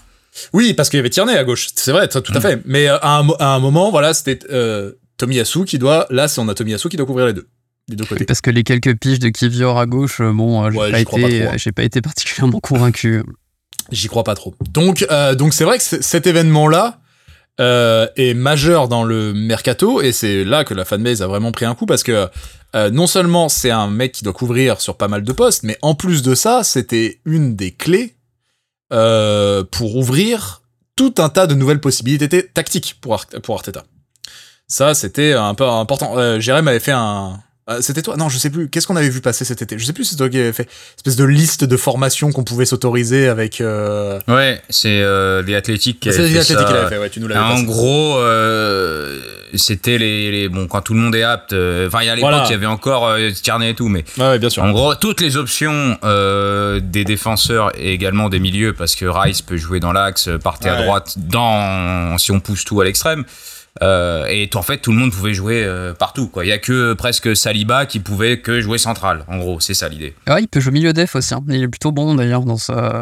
Oui, 0.53 0.73
parce 0.73 0.89
qu'il 0.89 0.97
y 0.97 0.99
avait 0.99 1.09
Tierney 1.09 1.35
à 1.35 1.43
gauche, 1.43 1.67
c'est 1.75 1.91
vrai, 1.91 2.07
tout 2.07 2.23
à 2.33 2.37
mm. 2.37 2.41
fait. 2.41 2.61
Mais 2.65 2.87
euh, 2.87 2.97
à, 3.01 3.17
un, 3.17 3.59
moment, 3.59 3.91
voilà, 3.91 4.13
c'était 4.13 4.39
euh, 4.51 4.93
Tomiyasu 5.17 5.65
qui 5.65 5.77
doit. 5.79 6.07
Là, 6.09 6.27
c'est 6.27 6.39
on 6.39 6.47
a 6.47 6.53
Tomiyasu 6.53 6.89
qui 6.89 6.97
doit 6.97 7.05
couvrir 7.05 7.27
les 7.27 7.33
deux. 7.33 7.47
Les 7.89 7.95
deux 7.95 8.05
côtés. 8.05 8.25
Parce 8.25 8.41
que 8.41 8.51
les 8.51 8.63
quelques 8.63 8.97
piges 8.97 9.19
de 9.19 9.29
Kivior 9.29 9.79
à 9.79 9.85
gauche, 9.85 10.19
euh, 10.19 10.31
bon, 10.31 10.65
euh, 10.65 10.71
j'ai 10.71 11.05
pas, 11.05 11.19
été, 11.19 11.49
j'ai 11.55 11.71
pas 11.71 11.83
été 11.83 12.01
particulièrement 12.01 12.59
convaincu. 12.59 13.23
J'y 13.91 14.07
crois 14.07 14.23
pas 14.23 14.35
trop. 14.35 14.53
Donc, 14.69 15.07
donc 15.37 15.53
c'est 15.53 15.63
vrai 15.63 15.77
que 15.77 15.83
cet 15.83 16.27
événement-là 16.27 16.99
est 17.59 18.33
majeur 18.35 18.87
dans 18.87 19.03
le 19.03 19.33
mercato 19.33 20.01
et 20.01 20.11
c'est 20.11 20.43
là 20.43 20.63
que 20.63 20.73
la 20.73 20.85
fanbase 20.85 21.21
a 21.21 21.27
vraiment 21.27 21.51
pris 21.51 21.65
un 21.65 21.73
coup 21.73 21.85
parce 21.85 22.03
que 22.03 22.27
non 22.91 23.07
seulement 23.07 23.49
c'est 23.49 23.71
un 23.71 23.87
mec 23.87 24.11
qui 24.11 24.23
doit 24.23 24.33
couvrir 24.33 24.79
sur 24.79 24.95
pas 24.97 25.07
mal 25.07 25.23
de 25.23 25.31
postes, 25.31 25.63
mais 25.63 25.77
en 25.81 25.95
plus 25.95 26.21
de 26.21 26.35
ça, 26.35 26.63
c'était 26.63 27.19
une 27.25 27.55
des 27.55 27.71
clés 27.71 28.17
euh, 28.93 29.65
pour 29.69 29.97
ouvrir 29.97 30.61
tout 30.95 31.15
un 31.17 31.27
tas 31.27 31.45
de 31.45 31.53
nouvelles 31.53 31.81
possibilités 31.81 32.47
tactiques 32.47 32.95
pour, 33.01 33.25
pour 33.43 33.55
Arteta. 33.55 33.83
Ça, 34.67 34.93
c'était 34.93 35.33
un 35.33 35.53
peu 35.55 35.65
important. 35.65 36.17
Euh, 36.17 36.39
Jérém 36.39 36.65
avait 36.69 36.79
fait 36.79 36.93
un, 36.93 37.37
euh, 37.69 37.81
c'était 37.81 38.01
toi? 38.01 38.15
Non, 38.15 38.29
je 38.29 38.37
sais 38.37 38.49
plus. 38.49 38.69
Qu'est-ce 38.69 38.87
qu'on 38.87 38.95
avait 38.95 39.09
vu 39.09 39.19
passer 39.19 39.43
cet 39.43 39.61
été? 39.61 39.77
Je 39.77 39.85
sais 39.85 39.91
plus 39.91 40.05
si 40.05 40.11
c'est 40.11 40.17
toi 40.17 40.29
qui 40.29 40.39
avais 40.39 40.53
fait 40.53 40.63
une 40.63 40.97
espèce 40.97 41.17
de 41.17 41.25
liste 41.25 41.65
de 41.65 41.77
formations 41.77 42.31
qu'on 42.31 42.45
pouvait 42.45 42.65
s'autoriser 42.65 43.27
avec. 43.27 43.59
Euh... 43.59 44.19
Ouais, 44.29 44.61
c'est 44.69 45.01
euh, 45.01 45.41
les 45.41 45.53
athlétiques 45.53 45.99
qui 45.99 46.07
avaient 46.07 46.29
fait 46.29 46.43
ça. 46.43 46.63
qui 46.63 46.73
l'avaient 46.73 46.87
fait. 46.87 46.97
Ouais, 46.97 47.09
tu 47.09 47.19
nous 47.19 47.27
l'avais. 47.27 47.41
En 47.41 47.63
gros, 47.63 48.17
euh, 48.19 49.19
c'était 49.53 49.97
les, 49.97 50.31
les, 50.31 50.49
bon 50.49 50.67
quand 50.67 50.81
tout 50.81 50.93
le 50.93 50.99
monde 51.01 51.13
est 51.13 51.23
apte. 51.23 51.51
Enfin, 51.51 52.01
il 52.03 52.05
y 52.05 52.09
a 52.09 52.15
l'époque, 52.15 52.43
il 52.45 52.51
y 52.51 52.55
avait 52.55 52.65
encore 52.65 53.07
euh, 53.07 53.29
et 53.29 53.73
tout, 53.73 53.89
mais. 53.89 54.05
Ouais, 54.17 54.39
bien 54.39 54.49
sûr. 54.49 54.63
En 54.63 54.71
gros, 54.71 54.95
toutes 54.95 55.19
les 55.19 55.35
options 55.35 55.97
des 56.81 57.03
défenseurs 57.03 57.71
et 57.77 57.91
également 57.91 58.29
des 58.29 58.39
milieux, 58.39 58.73
parce 58.73 58.95
que 58.95 59.05
Rice 59.05 59.41
peut 59.41 59.57
jouer 59.57 59.81
dans 59.81 59.91
l'axe, 59.91 60.29
partir 60.41 60.73
à 60.73 60.83
droite, 60.83 61.15
dans 61.17 62.17
si 62.17 62.31
on 62.31 62.39
pousse 62.39 62.63
tout 62.63 62.79
à 62.79 62.85
l'extrême. 62.85 63.25
Euh, 63.81 64.25
et 64.27 64.49
en 64.55 64.61
fait, 64.61 64.79
tout 64.79 64.91
le 64.91 64.97
monde 64.97 65.11
pouvait 65.11 65.33
jouer 65.33 65.63
euh, 65.63 65.93
partout. 65.93 66.27
Quoi. 66.27 66.45
Il 66.45 66.49
y 66.49 66.51
a 66.51 66.57
que 66.57 66.93
presque 66.93 67.35
Saliba 67.35 67.85
qui 67.85 67.99
pouvait 67.99 68.39
que 68.39 68.61
jouer 68.61 68.77
central. 68.77 69.23
En 69.27 69.37
gros, 69.37 69.59
c'est 69.59 69.73
ça 69.73 69.89
l'idée. 69.89 70.15
Ah, 70.25 70.39
il 70.39 70.47
peut 70.47 70.59
jouer 70.59 70.73
milieu 70.73 70.93
def 70.93 71.15
aussi. 71.15 71.33
Hein. 71.33 71.43
Il 71.49 71.63
est 71.63 71.67
plutôt 71.67 71.91
bon 71.91 72.15
d'ailleurs 72.15 72.41
dans, 72.43 72.57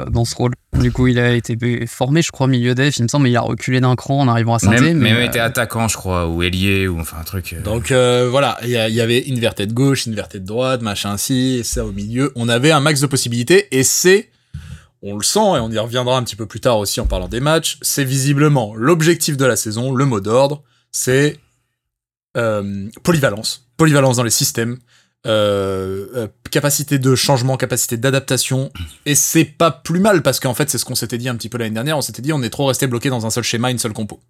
dans 0.09 0.25
ce 0.25 0.35
rôle. 0.35 0.53
Du 0.73 0.91
coup, 0.91 1.07
il 1.07 1.19
a 1.19 1.31
été 1.31 1.57
formé, 1.87 2.21
je 2.21 2.31
crois, 2.31 2.47
milieu 2.47 2.75
def. 2.75 2.97
Il 2.97 3.03
me 3.03 3.07
semble, 3.07 3.23
mais 3.23 3.31
il 3.31 3.37
a 3.37 3.41
reculé 3.41 3.79
d'un 3.79 3.95
cran 3.95 4.21
en 4.21 4.27
arrivant 4.27 4.55
à 4.55 4.59
saint 4.59 4.71
Mais 4.71 4.93
mais 4.93 5.11
il 5.11 5.23
était 5.23 5.39
attaquant, 5.39 5.87
je 5.87 5.95
crois, 5.95 6.27
ou 6.27 6.43
ailier, 6.43 6.87
ou 6.87 6.99
enfin 6.99 7.17
un 7.19 7.23
truc. 7.23 7.53
Euh. 7.53 7.61
Donc 7.61 7.91
voilà, 8.29 8.57
il 8.63 8.69
y, 8.69 9.01
avait 9.01 9.19
une 9.19 9.39
de 9.39 9.73
gauche, 9.73 10.05
une 10.05 10.15
de 10.15 10.39
droite, 10.39 10.81
machin 10.81 11.11
ainsi, 11.11 11.61
ça 11.63 11.85
au 11.85 11.91
milieu. 11.91 12.31
On 12.35 12.49
avait 12.49 12.71
un 12.71 12.79
max 12.79 13.01
de 13.01 13.07
possibilités 13.07 13.67
et 13.71 13.83
c'est 13.83 14.29
on 15.05 15.17
le 15.17 15.23
sent 15.23 15.39
et 15.39 15.59
on 15.59 15.71
y 15.71 15.77
reviendra 15.77 16.17
un 16.17 16.23
petit 16.23 16.35
peu 16.35 16.45
plus 16.45 16.59
tard 16.59 16.77
aussi 16.79 16.99
en 16.99 17.05
parlant 17.05 17.27
des 17.27 17.39
matchs, 17.39 17.77
c'est 17.81 18.03
visiblement 18.03 18.73
l'objectif 18.75 19.37
de 19.37 19.45
la 19.45 19.55
saison, 19.55 19.93
le 19.93 20.05
mot 20.05 20.19
d'ordre, 20.19 20.63
c'est 20.91 21.39
euh, 22.35 22.89
polyvalence. 23.03 23.67
Polyvalence 23.77 24.17
dans 24.17 24.23
les 24.23 24.29
systèmes, 24.29 24.77
capacité 26.51 26.99
de 26.99 27.15
changement, 27.15 27.57
capacité 27.57 27.97
d'adaptation. 27.97 28.71
Et 29.05 29.15
c'est 29.15 29.43
pas 29.43 29.71
plus 29.71 29.99
mal 29.99 30.21
parce 30.21 30.39
qu'en 30.39 30.53
fait, 30.53 30.69
c'est 30.69 30.77
ce 30.77 30.85
qu'on 30.85 30.95
s'était 30.95 31.17
dit 31.17 31.27
un 31.27 31.35
petit 31.35 31.49
peu 31.49 31.57
l'année 31.57 31.73
dernière. 31.73 31.97
On 31.97 32.01
s'était 32.01 32.21
dit, 32.21 32.31
on 32.31 32.41
est 32.41 32.49
trop 32.49 32.65
resté 32.65 32.87
bloqué 32.87 33.09
dans 33.09 33.25
un 33.25 33.29
seul 33.29 33.43
schéma, 33.43 33.71
une 33.71 33.79
seule 33.79 33.93
compo. 33.93 34.21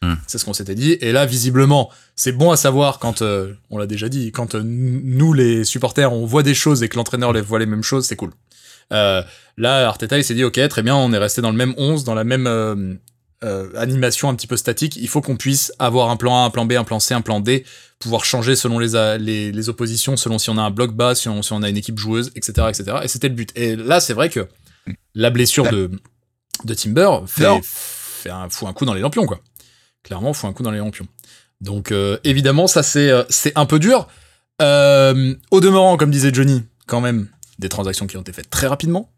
Hmm. 0.00 0.14
C'est 0.26 0.38
ce 0.38 0.44
qu'on 0.44 0.54
s'était 0.54 0.74
dit. 0.74 0.92
Et 1.00 1.12
là, 1.12 1.26
visiblement, 1.26 1.90
c'est 2.14 2.32
bon 2.32 2.52
à 2.52 2.56
savoir 2.56 3.00
quand, 3.00 3.20
euh, 3.20 3.52
on 3.68 3.78
l'a 3.78 3.86
déjà 3.86 4.08
dit, 4.08 4.30
quand 4.30 4.54
euh, 4.54 4.62
nous, 4.64 5.32
les 5.32 5.64
supporters, 5.64 6.12
on 6.12 6.24
voit 6.24 6.42
des 6.42 6.54
choses 6.54 6.82
et 6.82 6.88
que 6.88 6.96
l'entraîneur 6.96 7.32
les 7.32 7.40
voit 7.40 7.58
les 7.58 7.66
mêmes 7.66 7.82
choses, 7.82 8.06
c'est 8.06 8.16
cool. 8.16 8.30
Euh, 8.92 9.22
là, 9.56 9.88
Arteta, 9.88 10.18
il 10.18 10.24
s'est 10.24 10.34
dit, 10.34 10.44
ok, 10.44 10.66
très 10.68 10.82
bien, 10.82 10.96
on 10.96 11.12
est 11.12 11.18
resté 11.18 11.42
dans 11.42 11.50
le 11.50 11.56
même 11.56 11.74
11, 11.76 12.04
dans 12.04 12.14
la 12.14 12.24
même 12.24 12.98
animation 13.76 14.28
un 14.28 14.34
petit 14.34 14.46
peu 14.46 14.56
statique. 14.56 14.96
Il 14.96 15.08
faut 15.08 15.20
qu'on 15.20 15.36
puisse 15.36 15.72
avoir 15.78 16.10
un 16.10 16.16
plan 16.16 16.42
A, 16.42 16.46
un 16.46 16.50
plan 16.50 16.64
B, 16.64 16.72
un 16.72 16.84
plan 16.84 17.00
C, 17.00 17.14
un 17.14 17.20
plan 17.20 17.40
D, 17.40 17.64
pouvoir 17.98 18.24
changer 18.24 18.56
selon 18.56 18.78
les, 18.78 19.52
les, 19.52 19.68
oppositions, 19.68 20.16
selon 20.16 20.38
si 20.38 20.50
on 20.50 20.58
a 20.58 20.62
un 20.62 20.70
bloc 20.70 20.92
bas, 20.92 21.14
si 21.14 21.28
on, 21.28 21.42
si 21.42 21.52
on 21.52 21.62
a 21.62 21.68
une 21.68 21.76
équipe 21.76 21.98
joueuse, 21.98 22.32
etc., 22.34 22.68
etc. 22.68 22.98
Et 23.02 23.08
c'était 23.08 23.28
le 23.28 23.34
but. 23.34 23.52
Et 23.56 23.76
là, 23.76 24.00
c'est 24.00 24.14
vrai 24.14 24.28
que 24.28 24.48
la 25.14 25.30
blessure 25.30 25.70
de, 25.70 25.90
de 26.64 26.74
Timber 26.74 27.10
fait, 27.26 27.60
fait 27.62 28.30
un, 28.30 28.48
fout 28.48 28.68
un 28.68 28.72
coup 28.72 28.84
dans 28.84 28.94
les 28.94 29.00
lampions, 29.00 29.26
quoi 29.26 29.40
clairement, 30.08 30.32
faut 30.32 30.46
un 30.46 30.52
coup 30.52 30.62
dans 30.62 30.70
les 30.70 30.78
lampions. 30.78 31.06
Donc 31.60 31.92
euh, 31.92 32.18
évidemment, 32.24 32.66
ça 32.66 32.82
c'est 32.82 33.10
euh, 33.10 33.24
c'est 33.28 33.52
un 33.56 33.66
peu 33.66 33.78
dur. 33.78 34.08
Euh, 34.60 35.34
au 35.50 35.60
demeurant, 35.60 35.96
comme 35.96 36.10
disait 36.10 36.32
Johnny, 36.32 36.64
quand 36.86 37.00
même 37.00 37.28
des 37.58 37.68
transactions 37.68 38.06
qui 38.06 38.16
ont 38.16 38.20
été 38.20 38.32
faites 38.32 38.50
très 38.50 38.66
rapidement. 38.66 39.10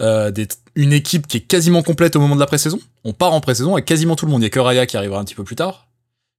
une 0.00 0.92
équipe 0.92 1.26
qui 1.26 1.38
est 1.38 1.40
quasiment 1.40 1.82
complète 1.82 2.16
au 2.16 2.20
moment 2.20 2.34
de 2.34 2.40
la 2.40 2.46
pré-saison. 2.46 2.78
On 3.04 3.12
part 3.12 3.32
en 3.32 3.40
pré-saison 3.40 3.72
avec 3.74 3.84
quasiment 3.84 4.16
tout 4.16 4.26
le 4.26 4.32
monde. 4.32 4.42
Il 4.42 4.44
y 4.44 4.46
a 4.46 4.50
que 4.50 4.60
Raya 4.60 4.86
qui 4.86 4.96
arrivera 4.96 5.20
un 5.20 5.24
petit 5.24 5.34
peu 5.34 5.44
plus 5.44 5.56
tard. 5.56 5.88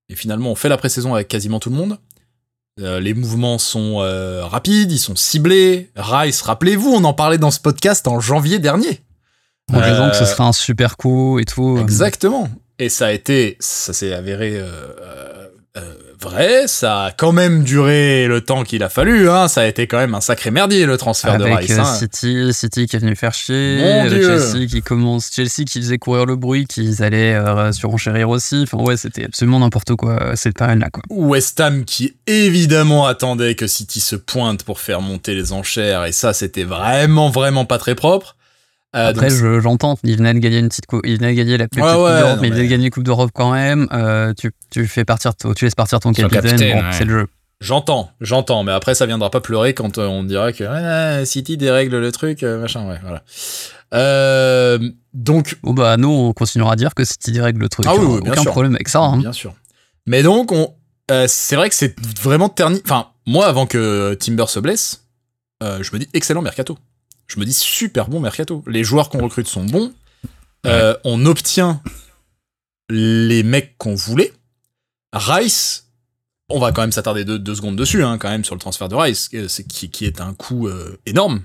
Et 0.08 0.16
finalement, 0.16 0.52
on 0.52 0.56
fait 0.56 0.70
la 0.70 0.78
pré-saison 0.78 1.14
avec 1.14 1.28
quasiment 1.28 1.60
tout 1.60 1.70
le 1.70 1.76
monde. 1.76 1.98
les 2.78 3.14
mouvements 3.14 3.58
sont 3.58 3.98
rapides, 4.50 4.92
ils 4.92 5.00
sont 5.00 5.16
ciblés. 5.16 5.90
Rice, 5.96 6.42
rappelez-vous, 6.42 6.90
on 6.90 7.04
en 7.04 7.14
parlait 7.14 7.38
dans 7.38 7.52
ce 7.52 7.60
podcast 7.60 8.08
en 8.08 8.20
janvier 8.20 8.60
dernier. 8.60 9.02
En 9.72 9.82
disant 9.82 10.10
que 10.10 10.16
ce 10.16 10.26
sera 10.26 10.46
un 10.46 10.54
super 10.54 10.98
coup 10.98 11.38
et 11.40 11.46
tout. 11.46 11.78
Exactement. 11.80 12.50
Et 12.80 12.90
ça 12.90 13.08
a 13.08 13.12
été, 13.12 13.58
ça 13.60 13.94
s'est 13.94 14.14
avéré 14.14 14.60
euh, 15.80 15.84
euh, 15.84 15.94
euh, 16.10 16.14
vrai. 16.20 16.68
Ça 16.68 17.06
a 17.06 17.12
quand 17.12 17.32
même 17.32 17.64
duré 17.64 18.28
le 18.28 18.42
temps 18.42 18.64
qu'il 18.64 18.84
a 18.84 18.90
fallu. 18.90 19.30
Hein. 19.30 19.48
Ça 19.48 19.62
a 19.62 19.66
été 19.66 19.88
quand 19.88 19.98
même 19.98 20.16
un 20.16 20.22
sacré 20.22 20.52
merdier 20.52 20.86
le 20.86 20.98
transfert 20.98 21.38
de 21.38 21.44
Rice. 21.44 21.72
Avec 21.72 21.86
City, 21.98 22.54
City 22.54 22.88
qui 22.88 22.96
est 22.96 23.00
venu 23.00 23.16
faire 23.16 23.34
chier, 23.34 23.80
Chelsea 24.10 24.68
qui 24.68 24.82
commence, 24.82 25.32
Chelsea 25.34 25.66
qui 25.66 25.80
faisait 25.80 25.98
courir 25.98 26.26
le 26.26 26.36
bruit, 26.36 26.66
qu'ils 26.66 27.04
allaient 27.04 27.38
surenchérir 27.72 28.30
aussi. 28.30 28.64
Enfin 28.64 28.84
ouais, 28.84 28.98
c'était 28.98 29.26
absolument 29.26 29.60
n'importe 29.60 29.96
quoi 29.96 30.36
cette 30.36 30.58
période-là. 30.58 30.90
Quoi. 30.90 31.04
West 31.10 31.60
Ham 31.60 31.86
qui 31.86 32.16
évidemment 32.28 33.08
attendait 33.08 33.56
que 33.56 33.68
City 33.68 34.00
se 34.00 34.16
pointe 34.16 34.64
pour 34.64 34.80
faire 34.80 35.02
monter 35.02 35.34
les 35.34 35.54
enchères 35.54 36.06
et 36.06 36.12
ça 36.12 36.34
c'était 36.34 36.64
vraiment 36.64 37.30
vraiment 37.30 37.66
pas 37.66 37.78
très 37.78 37.96
propre. 37.96 38.36
Euh, 38.96 39.10
Après, 39.10 39.30
j'entends, 39.30 40.00
il 40.04 40.18
venait 40.18 40.34
de 40.34 40.40
gagner 40.40 40.58
une 40.58 40.70
petite 40.70 40.88
coupe, 40.88 41.02
il 41.06 41.18
venait 41.18 41.32
de 41.32 41.38
gagner 41.38 41.58
la 41.58 41.68
plus 41.68 41.80
coupe 41.80 41.92
d'Europe, 41.92 42.40
mais, 42.42 42.48
il 42.48 42.54
venait 42.54 42.66
de 42.66 42.70
gagner 42.70 42.86
une 42.86 42.92
coupe 42.92 43.04
d'Europe 43.04 43.30
quand 43.34 43.52
même. 43.52 43.88
Euh, 43.94 44.34
tu, 44.34 44.52
tu, 44.72 44.88
fais 44.88 45.06
partir, 45.06 45.34
tu 45.36 45.66
laisses 45.66 45.76
partir 45.76 46.00
ton 46.00 46.12
capitaine, 46.12 46.58
bon, 46.58 46.84
c'est 46.92 47.06
le 47.06 47.20
jeu. 47.20 47.28
J'entends, 47.62 48.10
j'entends, 48.22 48.64
mais 48.64 48.72
après 48.72 48.96
ça 48.96 49.06
viendra 49.06 49.30
pas 49.30 49.42
pleurer 49.42 49.74
quand 49.74 49.98
euh, 49.98 50.08
on 50.08 50.24
dira 50.24 50.54
que 50.54 51.24
City 51.26 51.58
dérègle 51.58 52.00
le 52.00 52.12
truc, 52.12 52.42
machin, 52.42 52.88
ouais, 52.88 53.00
voilà. 53.02 54.80
donc. 55.14 55.58
Bon 55.62 55.74
bah 55.74 55.98
nous 55.98 56.10
on 56.10 56.34
continuera 56.34 56.74
à 56.74 56.76
dire 56.76 56.96
que 56.96 57.04
City 57.04 57.32
dérègle 57.32 57.60
le 57.60 57.70
truc. 57.70 57.86
Ah 57.88 57.96
oui, 57.96 58.22
hein. 58.26 58.32
aucun 58.32 58.44
problème 58.46 58.74
avec 58.74 58.90
ça. 58.90 59.02
Hein. 59.02 59.18
Bien 59.18 59.34
sûr. 59.34 59.54
Mais 60.08 60.24
donc 60.24 60.52
on, 60.52 60.74
c'est 61.28 61.58
vrai 61.58 61.70
que 61.70 61.76
c'est 61.76 61.96
vraiment 62.22 62.50
terni. 62.50 62.82
Enfin, 62.86 63.08
moi 63.28 63.46
avant 63.46 63.68
que 63.68 64.16
Timber 64.16 64.46
se 64.48 64.60
blesse, 64.60 65.04
je 65.62 65.94
me 65.94 66.00
dis 66.00 66.10
excellent 66.14 66.42
mercato 66.42 66.76
je 67.30 67.40
me 67.40 67.46
dis 67.46 67.54
super 67.54 68.10
bon 68.10 68.20
mercato. 68.20 68.64
Les 68.68 68.84
joueurs 68.84 69.10
qu'on 69.10 69.24
recrute 69.24 69.48
sont 69.48 69.64
bons. 69.64 69.94
Euh, 70.66 70.98
on 71.06 71.26
obtient 71.26 71.82
les 72.90 73.44
mecs 73.44 73.78
qu'on 73.78 73.96
voulait. 73.96 74.34
Rice, 75.14 75.88
on 76.50 76.60
va 76.60 76.72
quand 76.72 76.82
même 76.82 76.92
s'attarder 76.92 77.24
deux, 77.24 77.56
secondes 77.56 77.76
dessus, 77.76 78.04
hein, 78.04 78.18
quand 78.18 78.30
même, 78.30 78.44
sur 78.44 78.56
le 78.56 78.60
transfert 78.60 78.90
de 78.90 78.96
Rice, 78.96 79.30
euh, 79.36 79.48
qui, 79.70 79.90
qui 79.90 80.06
est 80.06 80.22
un 80.22 80.34
coût 80.34 80.68
euh, 80.68 81.00
énorme, 81.06 81.44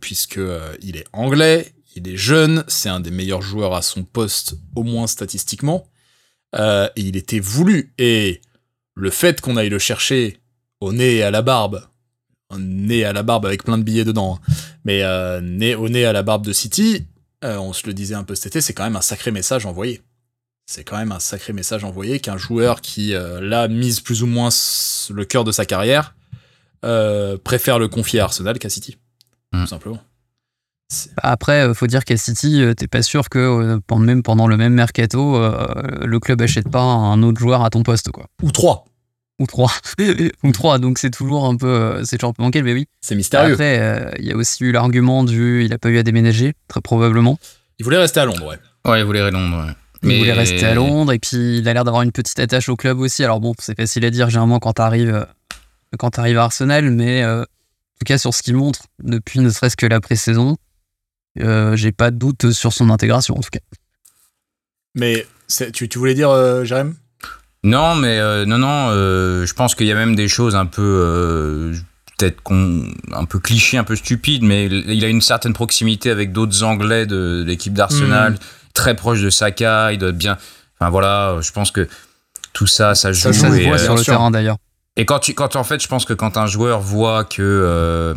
puisque 0.00 0.40
il 0.82 0.96
est 0.96 1.06
anglais, 1.12 1.72
il 1.96 2.06
est 2.08 2.16
jeune, 2.16 2.64
c'est 2.68 2.90
un 2.90 3.00
des 3.00 3.10
meilleurs 3.10 3.42
joueurs 3.42 3.74
à 3.74 3.82
son 3.82 4.02
poste, 4.02 4.54
au 4.74 4.82
moins 4.82 5.06
statistiquement, 5.06 5.86
et 6.54 6.90
il 6.96 7.16
était 7.16 7.40
voulu. 7.40 7.94
Et 7.96 8.42
le 8.94 9.10
fait 9.10 9.40
qu'on 9.40 9.56
aille 9.56 9.70
le 9.70 9.78
chercher 9.78 10.40
au 10.80 10.92
nez 10.92 11.16
et 11.16 11.22
à 11.22 11.30
la 11.30 11.40
barbe, 11.40 11.88
nez 12.58 13.04
à 13.04 13.12
la 13.12 13.22
barbe 13.22 13.46
avec 13.46 13.64
plein 13.64 13.78
de 13.78 13.82
billets 13.82 14.04
dedans, 14.04 14.36
hein. 14.36 14.52
mais 14.84 15.02
euh, 15.02 15.40
nez 15.40 15.74
au 15.74 15.88
nez 15.88 16.04
à 16.04 16.12
la 16.12 16.22
barbe 16.22 16.44
de 16.44 16.52
City, 16.52 17.06
euh, 17.44 17.56
on 17.58 17.72
se 17.72 17.86
le 17.86 17.94
disait 17.94 18.14
un 18.14 18.24
peu 18.24 18.34
cet 18.34 18.46
été, 18.46 18.60
c'est 18.60 18.74
quand 18.74 18.84
même 18.84 18.96
un 18.96 19.02
sacré 19.02 19.30
message 19.30 19.66
envoyé. 19.66 20.02
C'est 20.66 20.84
quand 20.84 20.96
même 20.96 21.12
un 21.12 21.20
sacré 21.20 21.52
message 21.52 21.82
envoyé 21.84 22.20
qu'un 22.20 22.36
joueur 22.36 22.80
qui, 22.80 23.14
euh, 23.14 23.40
là, 23.40 23.66
mise 23.66 24.00
plus 24.00 24.22
ou 24.22 24.26
moins 24.26 24.50
le 25.10 25.24
cœur 25.24 25.42
de 25.44 25.52
sa 25.52 25.64
carrière, 25.64 26.14
préfère 27.44 27.78
le 27.78 27.88
confier 27.88 28.20
à 28.20 28.24
Arsenal 28.24 28.58
qu'à 28.58 28.68
City. 28.68 28.96
Tout 29.52 29.58
mm. 29.58 29.66
simplement. 29.66 29.98
Après, 31.22 31.72
faut 31.74 31.86
dire 31.86 32.04
qu'à 32.04 32.16
City, 32.16 32.64
t'es 32.76 32.88
pas 32.88 33.02
sûr 33.02 33.28
que 33.28 33.80
même 33.96 34.22
pendant 34.22 34.46
le 34.46 34.56
même 34.56 34.74
mercato, 34.74 35.38
le 35.38 36.18
club 36.18 36.42
achète 36.42 36.68
pas 36.68 36.82
un 36.82 37.22
autre 37.22 37.38
joueur 37.38 37.64
à 37.64 37.70
ton 37.70 37.82
poste, 37.82 38.10
quoi. 38.10 38.26
Ou 38.42 38.50
trois 38.50 38.86
ou 39.40 39.46
trois 39.46 39.72
ou 40.44 40.52
trois 40.52 40.78
donc 40.78 40.98
c'est 40.98 41.10
toujours 41.10 41.46
un 41.46 41.56
peu 41.56 41.66
euh, 41.66 42.04
c'est 42.04 42.18
toujours 42.18 42.30
un 42.30 42.34
peu 42.34 42.42
manqué 42.42 42.62
mais 42.62 42.74
oui 42.74 42.86
c'est 43.00 43.16
mystérieux 43.16 43.54
après 43.54 43.80
euh, 43.80 44.10
il 44.18 44.26
y 44.26 44.32
a 44.32 44.36
aussi 44.36 44.62
eu 44.62 44.70
l'argument 44.70 45.24
du 45.24 45.64
il 45.64 45.72
a 45.72 45.78
pas 45.78 45.88
eu 45.88 45.98
à 45.98 46.04
déménager 46.04 46.52
très 46.68 46.80
probablement 46.80 47.38
il 47.78 47.84
voulait 47.84 47.98
rester 47.98 48.20
à 48.20 48.26
Londres 48.26 48.46
ouais 48.46 48.58
ouais 48.88 49.00
il 49.00 49.04
voulait 49.04 49.22
rester 49.22 49.36
à 49.36 49.40
Londres 49.40 49.66
ouais. 49.66 49.72
Mais... 50.02 50.14
Il 50.14 50.18
voulait 50.20 50.32
rester 50.32 50.64
à 50.64 50.74
Londres 50.74 51.12
et 51.12 51.18
puis 51.18 51.58
il 51.58 51.68
a 51.68 51.74
l'air 51.74 51.84
d'avoir 51.84 52.02
une 52.02 52.12
petite 52.12 52.38
attache 52.40 52.70
au 52.70 52.76
club 52.76 53.00
aussi. 53.00 53.22
Alors 53.22 53.38
bon, 53.38 53.52
c'est 53.58 53.76
facile 53.76 54.02
à 54.06 54.10
dire 54.10 54.30
généralement 54.30 54.58
quand 54.58 54.72
t'arrives 54.72 55.14
euh, 55.14 55.26
quand 55.98 56.08
t'arrives 56.08 56.38
à 56.38 56.44
Arsenal, 56.44 56.90
mais 56.90 57.22
en 57.22 57.42
tout 57.42 58.06
cas 58.06 58.16
sur 58.16 58.32
ce 58.32 58.42
qu'il 58.42 58.56
montre 58.56 58.84
depuis 59.02 59.40
ne 59.40 59.50
serait-ce 59.50 59.76
que 59.76 59.84
la 59.84 60.00
pré-saison, 60.00 60.56
j'ai 61.36 61.92
pas 61.92 62.10
de 62.10 62.16
doute 62.16 62.52
sur 62.52 62.72
son 62.72 62.88
intégration 62.88 63.36
en 63.36 63.40
tout 63.40 63.50
cas. 63.50 63.58
Mais 64.94 65.26
tu, 65.74 65.86
tu 65.86 65.98
voulais 65.98 66.14
dire, 66.14 66.30
Jérém? 66.64 66.94
Non, 67.62 67.94
mais 67.94 68.18
euh, 68.18 68.46
non, 68.46 68.58
non, 68.58 68.88
euh, 68.90 69.44
je 69.44 69.52
pense 69.52 69.74
qu'il 69.74 69.86
y 69.86 69.92
a 69.92 69.94
même 69.94 70.14
des 70.14 70.28
choses 70.28 70.56
un 70.56 70.66
peu 70.66 70.82
euh, 70.82 71.74
peut-être 72.16 72.40
un 73.12 73.24
peu 73.26 73.38
cliché, 73.38 73.76
un 73.76 73.84
peu 73.84 73.96
stupide, 73.96 74.42
mais 74.42 74.66
il 74.66 75.04
a 75.04 75.08
une 75.08 75.20
certaine 75.20 75.52
proximité 75.52 76.10
avec 76.10 76.32
d'autres 76.32 76.62
Anglais 76.62 77.04
de, 77.04 77.44
l'équipe 77.46 77.74
d'Arsenal, 77.74 78.32
hmm. 78.32 78.38
très 78.72 78.94
proche 78.94 79.20
de 79.20 79.28
Saka, 79.28 79.92
il 79.92 79.98
doit 79.98 80.08
être 80.08 80.18
bien. 80.18 80.38
Enfin 80.78 80.90
voilà, 80.90 81.36
je 81.42 81.52
pense 81.52 81.70
que 81.70 81.86
tout 82.54 82.66
ça, 82.66 82.94
ça 82.94 83.12
joue. 83.12 83.20
Ça, 83.20 83.32
se 83.32 83.46
voit 83.46 83.78
sur 83.78 83.94
le 83.94 84.04
terrain 84.04 84.30
d'ailleurs. 84.30 84.56
Et 84.96 85.04
quand, 85.04 85.18
tu, 85.18 85.34
quand 85.34 85.56
en 85.56 85.64
fait, 85.64 85.82
je 85.82 85.88
pense 85.88 86.04
que 86.04 86.14
quand 86.14 86.38
un 86.38 86.46
joueur 86.46 86.80
voit 86.80 87.24
que 87.24 88.14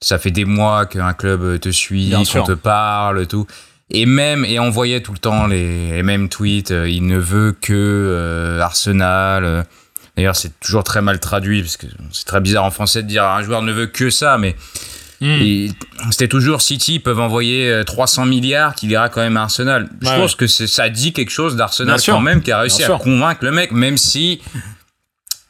ça 0.00 0.18
fait 0.18 0.30
des 0.30 0.44
mois 0.44 0.84
qu'un 0.84 1.14
club 1.14 1.58
te 1.58 1.70
suit, 1.70 2.14
qu'on 2.32 2.42
te 2.44 2.52
parle, 2.52 3.26
tout, 3.26 3.46
et 3.90 4.06
même, 4.06 4.44
et 4.44 4.58
on 4.58 4.70
voyait 4.70 5.00
tout 5.00 5.12
le 5.12 5.18
temps 5.18 5.46
les, 5.46 6.02
mêmes 6.02 6.28
tweets, 6.28 6.72
euh, 6.72 6.88
il 6.88 7.06
ne 7.06 7.18
veut 7.18 7.56
que 7.58 7.72
euh, 7.72 8.60
Arsenal. 8.60 9.44
Euh. 9.44 9.62
D'ailleurs, 10.16 10.36
c'est 10.36 10.58
toujours 10.60 10.84
très 10.84 11.00
mal 11.00 11.20
traduit, 11.20 11.62
parce 11.62 11.76
que 11.76 11.86
c'est 12.12 12.26
très 12.26 12.40
bizarre 12.40 12.64
en 12.64 12.70
français 12.70 13.02
de 13.02 13.08
dire 13.08 13.24
un 13.24 13.42
joueur 13.42 13.62
ne 13.62 13.72
veut 13.72 13.86
que 13.86 14.10
ça, 14.10 14.36
mais 14.36 14.56
hmm. 15.20 15.68
c'était 16.10 16.28
toujours 16.28 16.60
City 16.60 16.98
peuvent 16.98 17.20
envoyer 17.20 17.82
300 17.86 18.26
milliards 18.26 18.74
qu'il 18.74 18.90
ira 18.90 19.08
quand 19.10 19.20
même 19.20 19.36
à 19.36 19.42
Arsenal. 19.42 19.88
Je 20.02 20.08
pense 20.08 20.34
que 20.34 20.48
ça 20.48 20.88
dit 20.88 21.12
quelque 21.12 21.30
chose 21.30 21.54
d'Arsenal 21.54 22.00
quand 22.04 22.20
même, 22.20 22.42
qui 22.42 22.50
a 22.50 22.60
réussi 22.60 22.82
à 22.82 22.98
convaincre 22.98 23.44
le 23.44 23.52
mec, 23.52 23.70
même 23.70 23.96
si 23.96 24.40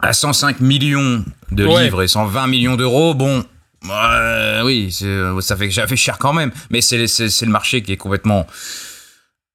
à 0.00 0.12
105 0.12 0.60
millions 0.60 1.24
de 1.50 1.64
livres 1.64 2.02
et 2.02 2.08
120 2.08 2.46
millions 2.46 2.76
d'euros, 2.76 3.14
bon, 3.14 3.44
oui, 3.84 4.96
euh, 5.02 5.40
ça 5.40 5.56
fait, 5.56 5.70
ça 5.70 5.86
fait 5.86 5.96
cher 5.96 6.18
quand 6.18 6.32
même. 6.32 6.50
Mais 6.70 6.80
c'est 6.80 6.98
le 6.98 7.50
marché 7.50 7.82
qui 7.82 7.92
est 7.92 7.96
complètement 7.96 8.46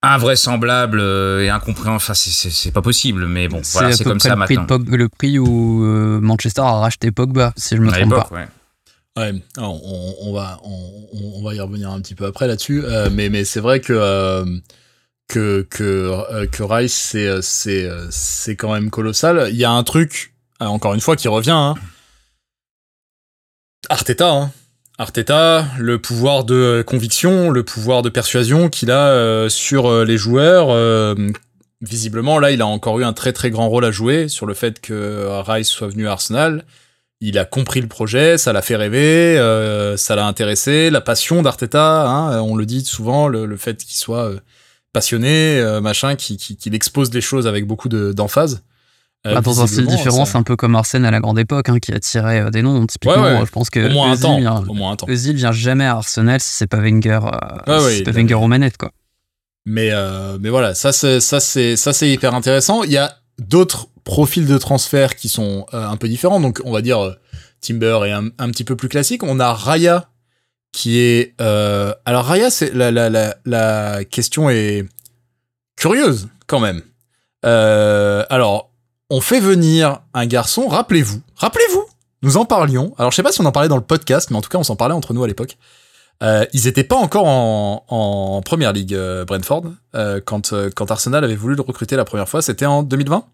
invraisemblable 0.01 0.99
euh, 0.99 1.43
et 1.43 1.49
incompréhensible. 1.49 1.95
Enfin, 1.95 2.13
c'est 2.13 2.71
pas 2.71 2.81
possible. 2.81 3.27
Mais 3.27 3.47
bon, 3.47 3.61
voilà, 3.73 3.91
c'est 3.91 4.03
comme 4.03 4.19
ça 4.19 4.35
maintenant. 4.35 4.65
le 4.87 5.09
prix 5.09 5.39
où 5.39 5.83
euh, 5.83 6.19
Manchester 6.19 6.61
a 6.61 6.79
racheté 6.79 7.11
Pogba, 7.11 7.53
si 7.57 7.75
je 7.75 7.81
me 7.81 7.91
trompe 7.91 8.09
pas. 8.09 8.29
Ouais. 8.31 8.47
Ouais, 9.15 9.31
on, 9.59 10.33
va, 10.33 10.59
on, 10.63 11.43
va 11.43 11.53
y 11.53 11.59
revenir 11.59 11.91
un 11.91 12.01
petit 12.01 12.15
peu 12.15 12.25
après 12.25 12.47
là-dessus, 12.47 12.83
mais, 13.11 13.29
mais 13.29 13.45
c'est 13.45 13.59
vrai 13.59 13.79
que, 13.79 14.43
que, 15.27 15.67
que, 15.69 16.45
que 16.47 16.63
Rice, 16.63 17.15
c'est 18.09 18.55
quand 18.55 18.73
même 18.73 18.89
colossal. 18.89 19.49
Il 19.51 19.55
y 19.55 19.65
a 19.65 19.71
un 19.71 19.83
truc, 19.83 20.33
encore 20.59 20.95
une 20.95 20.99
fois, 20.99 21.15
qui 21.15 21.27
revient, 21.27 21.51
hein, 21.51 21.75
Arteta, 23.89 24.29
hein. 24.29 24.51
Arteta, 24.97 25.65
le 25.79 25.99
pouvoir 25.99 26.43
de 26.43 26.83
conviction, 26.85 27.49
le 27.49 27.63
pouvoir 27.63 28.03
de 28.03 28.09
persuasion 28.09 28.69
qu'il 28.69 28.91
a 28.91 29.09
euh, 29.09 29.49
sur 29.49 29.87
euh, 29.87 30.05
les 30.05 30.17
joueurs. 30.17 30.67
Euh, 30.69 31.15
visiblement, 31.81 32.39
là, 32.39 32.51
il 32.51 32.61
a 32.61 32.67
encore 32.67 32.99
eu 32.99 33.03
un 33.03 33.13
très 33.13 33.33
très 33.33 33.49
grand 33.49 33.67
rôle 33.67 33.85
à 33.85 33.91
jouer 33.91 34.27
sur 34.29 34.45
le 34.45 34.53
fait 34.53 34.79
que 34.79 35.27
Rice 35.45 35.67
soit 35.67 35.87
venu 35.87 36.07
à 36.07 36.13
Arsenal. 36.13 36.63
il 37.19 37.37
a 37.37 37.45
compris 37.45 37.81
le 37.81 37.87
projet, 37.87 38.37
ça 38.37 38.53
l'a 38.53 38.61
fait 38.61 38.75
rêver, 38.77 39.35
ça 39.97 40.15
l'a 40.15 40.25
intéressé, 40.25 40.89
la 40.89 41.01
passion 41.01 41.41
d'Arteta, 41.41 42.07
hein, 42.07 42.39
on 42.41 42.55
le 42.55 42.65
dit 42.65 42.85
souvent, 42.85 43.27
le, 43.27 43.57
fait 43.57 43.83
qu'il 43.83 43.97
soit 43.97 44.31
passionné, 44.93 45.61
machin, 45.81 46.15
qu'il 46.15 46.37
qui, 46.37 46.69
expose 46.71 47.13
les 47.13 47.19
choses 47.19 47.47
avec 47.47 47.67
beaucoup 47.67 47.89
d'emphase. 47.89 48.63
Bah, 49.25 49.41
dans 49.41 49.61
un 49.61 49.67
style 49.67 49.87
différent, 49.87 50.25
c'est 50.25 50.37
un 50.37 50.43
peu 50.43 50.55
comme 50.55 50.75
Arsène 50.75 51.05
à 51.05 51.11
la 51.11 51.19
grande 51.19 51.39
époque, 51.39 51.69
hein, 51.69 51.79
qui 51.79 51.93
attirait 51.93 52.51
des 52.51 52.61
noms. 52.61 52.85
Typiquement, 52.85 53.45
je 53.45 53.51
pense 53.51 53.69
que 53.69 53.89
au 53.89 53.93
moins, 53.93 54.11
un 54.11 54.17
temps, 54.17 54.37
vient, 54.39 54.63
au 54.67 54.73
moins 54.73 54.91
un 54.91 54.95
temps. 54.95 55.07
Özil 55.09 55.33
vient 55.33 55.51
jamais 55.51 55.85
à 55.85 55.97
Arsenal 55.97 56.39
si 56.39 56.53
c'est 56.53 56.67
pas 56.67 56.77
Wenger, 56.79 57.19
si 57.67 57.97
c'est 57.97 58.03
pas 58.03 58.11
Wenger 58.11 58.35
aux 58.35 58.47
manettes, 58.47 58.77
quoi. 58.77 58.91
Mais 59.65 59.91
mais 60.39 60.49
voilà, 60.49 60.73
ça 60.73 60.91
c'est 60.91 61.19
ça 61.19 61.39
c'est 61.39 61.75
ça 61.77 61.93
c'est 61.93 62.09
hyper 62.09 62.33
intéressant. 62.35 62.83
Il 62.83 62.91
y 62.91 62.97
a 62.97 63.17
d'autres 63.39 63.87
profils 64.03 64.45
de 64.45 64.57
transfert 64.57 65.15
qui 65.15 65.29
sont 65.29 65.65
euh, 65.73 65.87
un 65.87 65.97
peu 65.97 66.07
différents. 66.07 66.39
Donc, 66.39 66.61
on 66.65 66.71
va 66.71 66.81
dire 66.81 66.99
euh, 66.99 67.13
Timber 67.61 67.99
est 68.05 68.11
un, 68.11 68.49
petit 68.49 68.63
peu 68.63 68.75
plus 68.75 68.89
classique. 68.89 69.23
On 69.23 69.39
a 69.39 69.53
Raya 69.53 70.09
qui 70.71 70.99
est. 70.99 71.33
Euh, 71.41 71.93
alors, 72.05 72.25
Raya, 72.25 72.49
c'est 72.49 72.73
la, 72.73 72.91
la, 72.91 73.09
la, 73.09 73.35
la, 73.45 74.03
question 74.05 74.49
est 74.49 74.85
curieuse 75.75 76.29
quand 76.47 76.59
même. 76.59 76.81
alors, 77.43 78.71
on 79.13 79.21
fait 79.21 79.39
venir 79.39 79.99
un 80.13 80.25
garçon. 80.25 80.67
Rappelez-vous, 80.67 81.21
rappelez-vous, 81.35 81.85
nous 82.23 82.37
en 82.37 82.45
parlions. 82.45 82.93
Alors, 82.97 83.11
je 83.11 83.15
sais 83.15 83.23
pas 83.23 83.31
si 83.31 83.41
on 83.41 83.45
en 83.45 83.51
parlait 83.51 83.69
dans 83.69 83.77
le 83.77 83.83
podcast, 83.83 84.31
mais 84.31 84.37
en 84.37 84.41
tout 84.41 84.49
cas, 84.49 84.57
on 84.57 84.63
s'en 84.63 84.75
parlait 84.75 84.95
entre 84.95 85.13
nous 85.13 85.23
à 85.23 85.27
l'époque. 85.27 85.57
ils 86.53 86.67
étaient 86.67 86.83
pas 86.83 86.95
encore 86.95 87.27
en, 87.27 87.83
en 87.87 88.41
première 88.41 88.73
ligue, 88.73 88.97
Brentford, 89.27 89.65
quand, 90.25 90.53
quand 90.75 90.91
Arsenal 90.91 91.23
avait 91.23 91.35
voulu 91.35 91.55
le 91.55 91.61
recruter 91.61 91.95
la 91.95 92.05
première 92.05 92.27
fois. 92.27 92.41
C'était 92.41 92.65
en 92.65 92.81
2020 92.81 93.25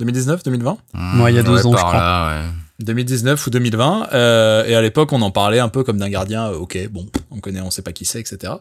2019, 0.00 0.42
2020 0.44 0.78
Moi, 0.94 1.30
il 1.30 1.36
y 1.36 1.38
a 1.38 1.42
deux 1.42 1.66
ans, 1.66 1.72
je 1.72 1.76
crois. 1.76 2.42
2019 2.80 3.46
ou 3.46 3.50
2020. 3.50 4.08
Euh, 4.12 4.64
et 4.66 4.74
à 4.74 4.82
l'époque, 4.82 5.12
on 5.12 5.22
en 5.22 5.30
parlait 5.30 5.58
un 5.58 5.68
peu 5.68 5.84
comme 5.84 5.98
d'un 5.98 6.08
gardien. 6.08 6.48
Euh, 6.48 6.58
ok, 6.58 6.88
bon, 6.90 7.06
on 7.30 7.40
connaît, 7.40 7.60
on 7.60 7.70
sait 7.70 7.82
pas 7.82 7.92
qui 7.92 8.04
c'est, 8.04 8.20
etc. 8.20 8.54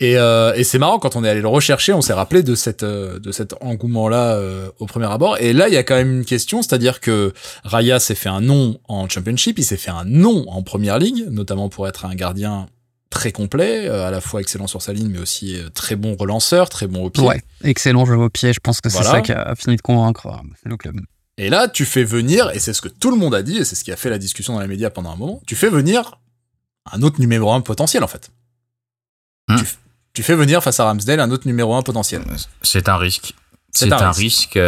Et, 0.00 0.16
euh, 0.16 0.54
et 0.54 0.64
c'est 0.64 0.78
marrant 0.78 0.98
quand 0.98 1.16
on 1.16 1.24
est 1.24 1.28
allé 1.28 1.42
le 1.42 1.48
rechercher, 1.48 1.92
on 1.92 2.00
s'est 2.00 2.14
rappelé 2.14 2.42
de 2.42 2.54
cette 2.54 2.84
de 2.84 3.32
cet 3.32 3.54
engouement-là 3.60 4.40
au 4.78 4.86
premier 4.86 5.10
abord. 5.10 5.36
Et 5.38 5.52
là, 5.52 5.68
il 5.68 5.74
y 5.74 5.76
a 5.76 5.82
quand 5.82 5.96
même 5.96 6.18
une 6.18 6.24
question, 6.24 6.62
c'est-à-dire 6.62 7.00
que 7.00 7.32
Raya 7.64 8.00
s'est 8.00 8.14
fait 8.14 8.30
un 8.30 8.40
nom 8.40 8.80
en 8.88 9.08
Championship, 9.08 9.58
il 9.58 9.64
s'est 9.64 9.76
fait 9.76 9.90
un 9.90 10.04
nom 10.04 10.46
en 10.48 10.62
Première 10.62 10.98
Ligue, 10.98 11.26
notamment 11.30 11.68
pour 11.68 11.86
être 11.86 12.06
un 12.06 12.14
gardien 12.14 12.68
très 13.10 13.32
complet, 13.32 13.88
euh, 13.88 14.06
à 14.06 14.10
la 14.10 14.20
fois 14.20 14.40
excellent 14.40 14.68
sur 14.68 14.80
sa 14.80 14.92
ligne, 14.92 15.08
mais 15.08 15.18
aussi 15.18 15.56
euh, 15.56 15.68
très 15.68 15.96
bon 15.96 16.16
relanceur, 16.16 16.70
très 16.70 16.86
bon 16.86 17.04
au 17.04 17.10
pied. 17.10 17.24
Ouais, 17.24 17.42
excellent 17.64 18.06
jeu 18.06 18.16
au 18.16 18.30
pied. 18.30 18.52
Je 18.52 18.60
pense 18.60 18.80
que 18.80 18.88
c'est 18.88 19.02
ça 19.02 19.20
qui 19.20 19.32
a 19.32 19.54
fini 19.56 19.76
de 19.76 19.82
convaincre 19.82 20.26
euh, 20.26 20.38
le 20.64 20.76
club. 20.76 21.00
Et 21.40 21.48
là, 21.48 21.68
tu 21.68 21.86
fais 21.86 22.04
venir, 22.04 22.50
et 22.50 22.58
c'est 22.58 22.74
ce 22.74 22.82
que 22.82 22.88
tout 22.88 23.10
le 23.10 23.16
monde 23.16 23.34
a 23.34 23.42
dit, 23.42 23.56
et 23.56 23.64
c'est 23.64 23.74
ce 23.74 23.82
qui 23.82 23.90
a 23.90 23.96
fait 23.96 24.10
la 24.10 24.18
discussion 24.18 24.52
dans 24.52 24.60
les 24.60 24.66
médias 24.66 24.90
pendant 24.90 25.10
un 25.10 25.16
moment, 25.16 25.40
tu 25.46 25.56
fais 25.56 25.70
venir 25.70 26.18
un 26.92 27.00
autre 27.00 27.18
numéro 27.18 27.50
1 27.50 27.62
potentiel, 27.62 28.04
en 28.04 28.08
fait. 28.08 28.30
Hmm. 29.48 29.56
Tu, 30.12 30.22
fais 30.22 30.34
venir 30.34 30.62
face 30.62 30.80
à 30.80 30.84
Ramsdale 30.84 31.18
un 31.18 31.30
autre 31.30 31.46
numéro 31.46 31.74
1 31.74 31.80
potentiel. 31.80 32.22
C'est 32.60 32.90
un 32.90 32.98
risque. 32.98 33.32
C'est 33.72 33.90
un, 33.90 34.10
risque, 34.10 34.58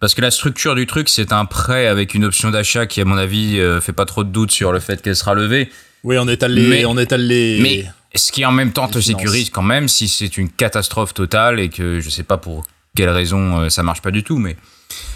parce 0.00 0.14
que 0.14 0.20
la 0.20 0.30
structure 0.30 0.74
du 0.74 0.86
truc, 0.86 1.08
c'est 1.08 1.32
un 1.32 1.46
prêt 1.46 1.86
avec 1.86 2.12
une 2.12 2.26
option 2.26 2.50
d'achat 2.50 2.84
qui, 2.84 3.00
à 3.00 3.06
mon 3.06 3.16
avis, 3.16 3.58
fait 3.80 3.92
pas 3.92 4.04
trop 4.04 4.22
de 4.22 4.28
doute 4.28 4.50
sur 4.50 4.70
le 4.70 4.80
fait 4.80 5.00
qu'elle 5.00 5.16
sera 5.16 5.32
levée. 5.32 5.70
Oui, 6.02 6.18
on 6.18 6.28
étale 6.28 6.52
les. 6.52 6.66
Mais, 6.66 6.84
on 6.84 6.98
étale 6.98 7.22
les. 7.22 7.60
Mais 7.62 7.86
ce 8.14 8.30
qui 8.30 8.44
en 8.44 8.52
même 8.52 8.72
temps 8.72 8.88
te 8.88 9.00
sécurise 9.00 9.48
quand 9.50 9.62
même 9.62 9.88
si 9.88 10.08
c'est 10.08 10.36
une 10.36 10.50
catastrophe 10.50 11.14
totale 11.14 11.58
et 11.58 11.70
que 11.70 12.00
je 12.00 12.10
sais 12.10 12.22
pas 12.22 12.36
pour 12.36 12.64
quelle 12.94 13.10
raison 13.10 13.60
euh, 13.60 13.68
ça 13.68 13.82
marche 13.82 14.02
pas 14.02 14.10
du 14.10 14.22
tout, 14.22 14.38
mais 14.38 14.56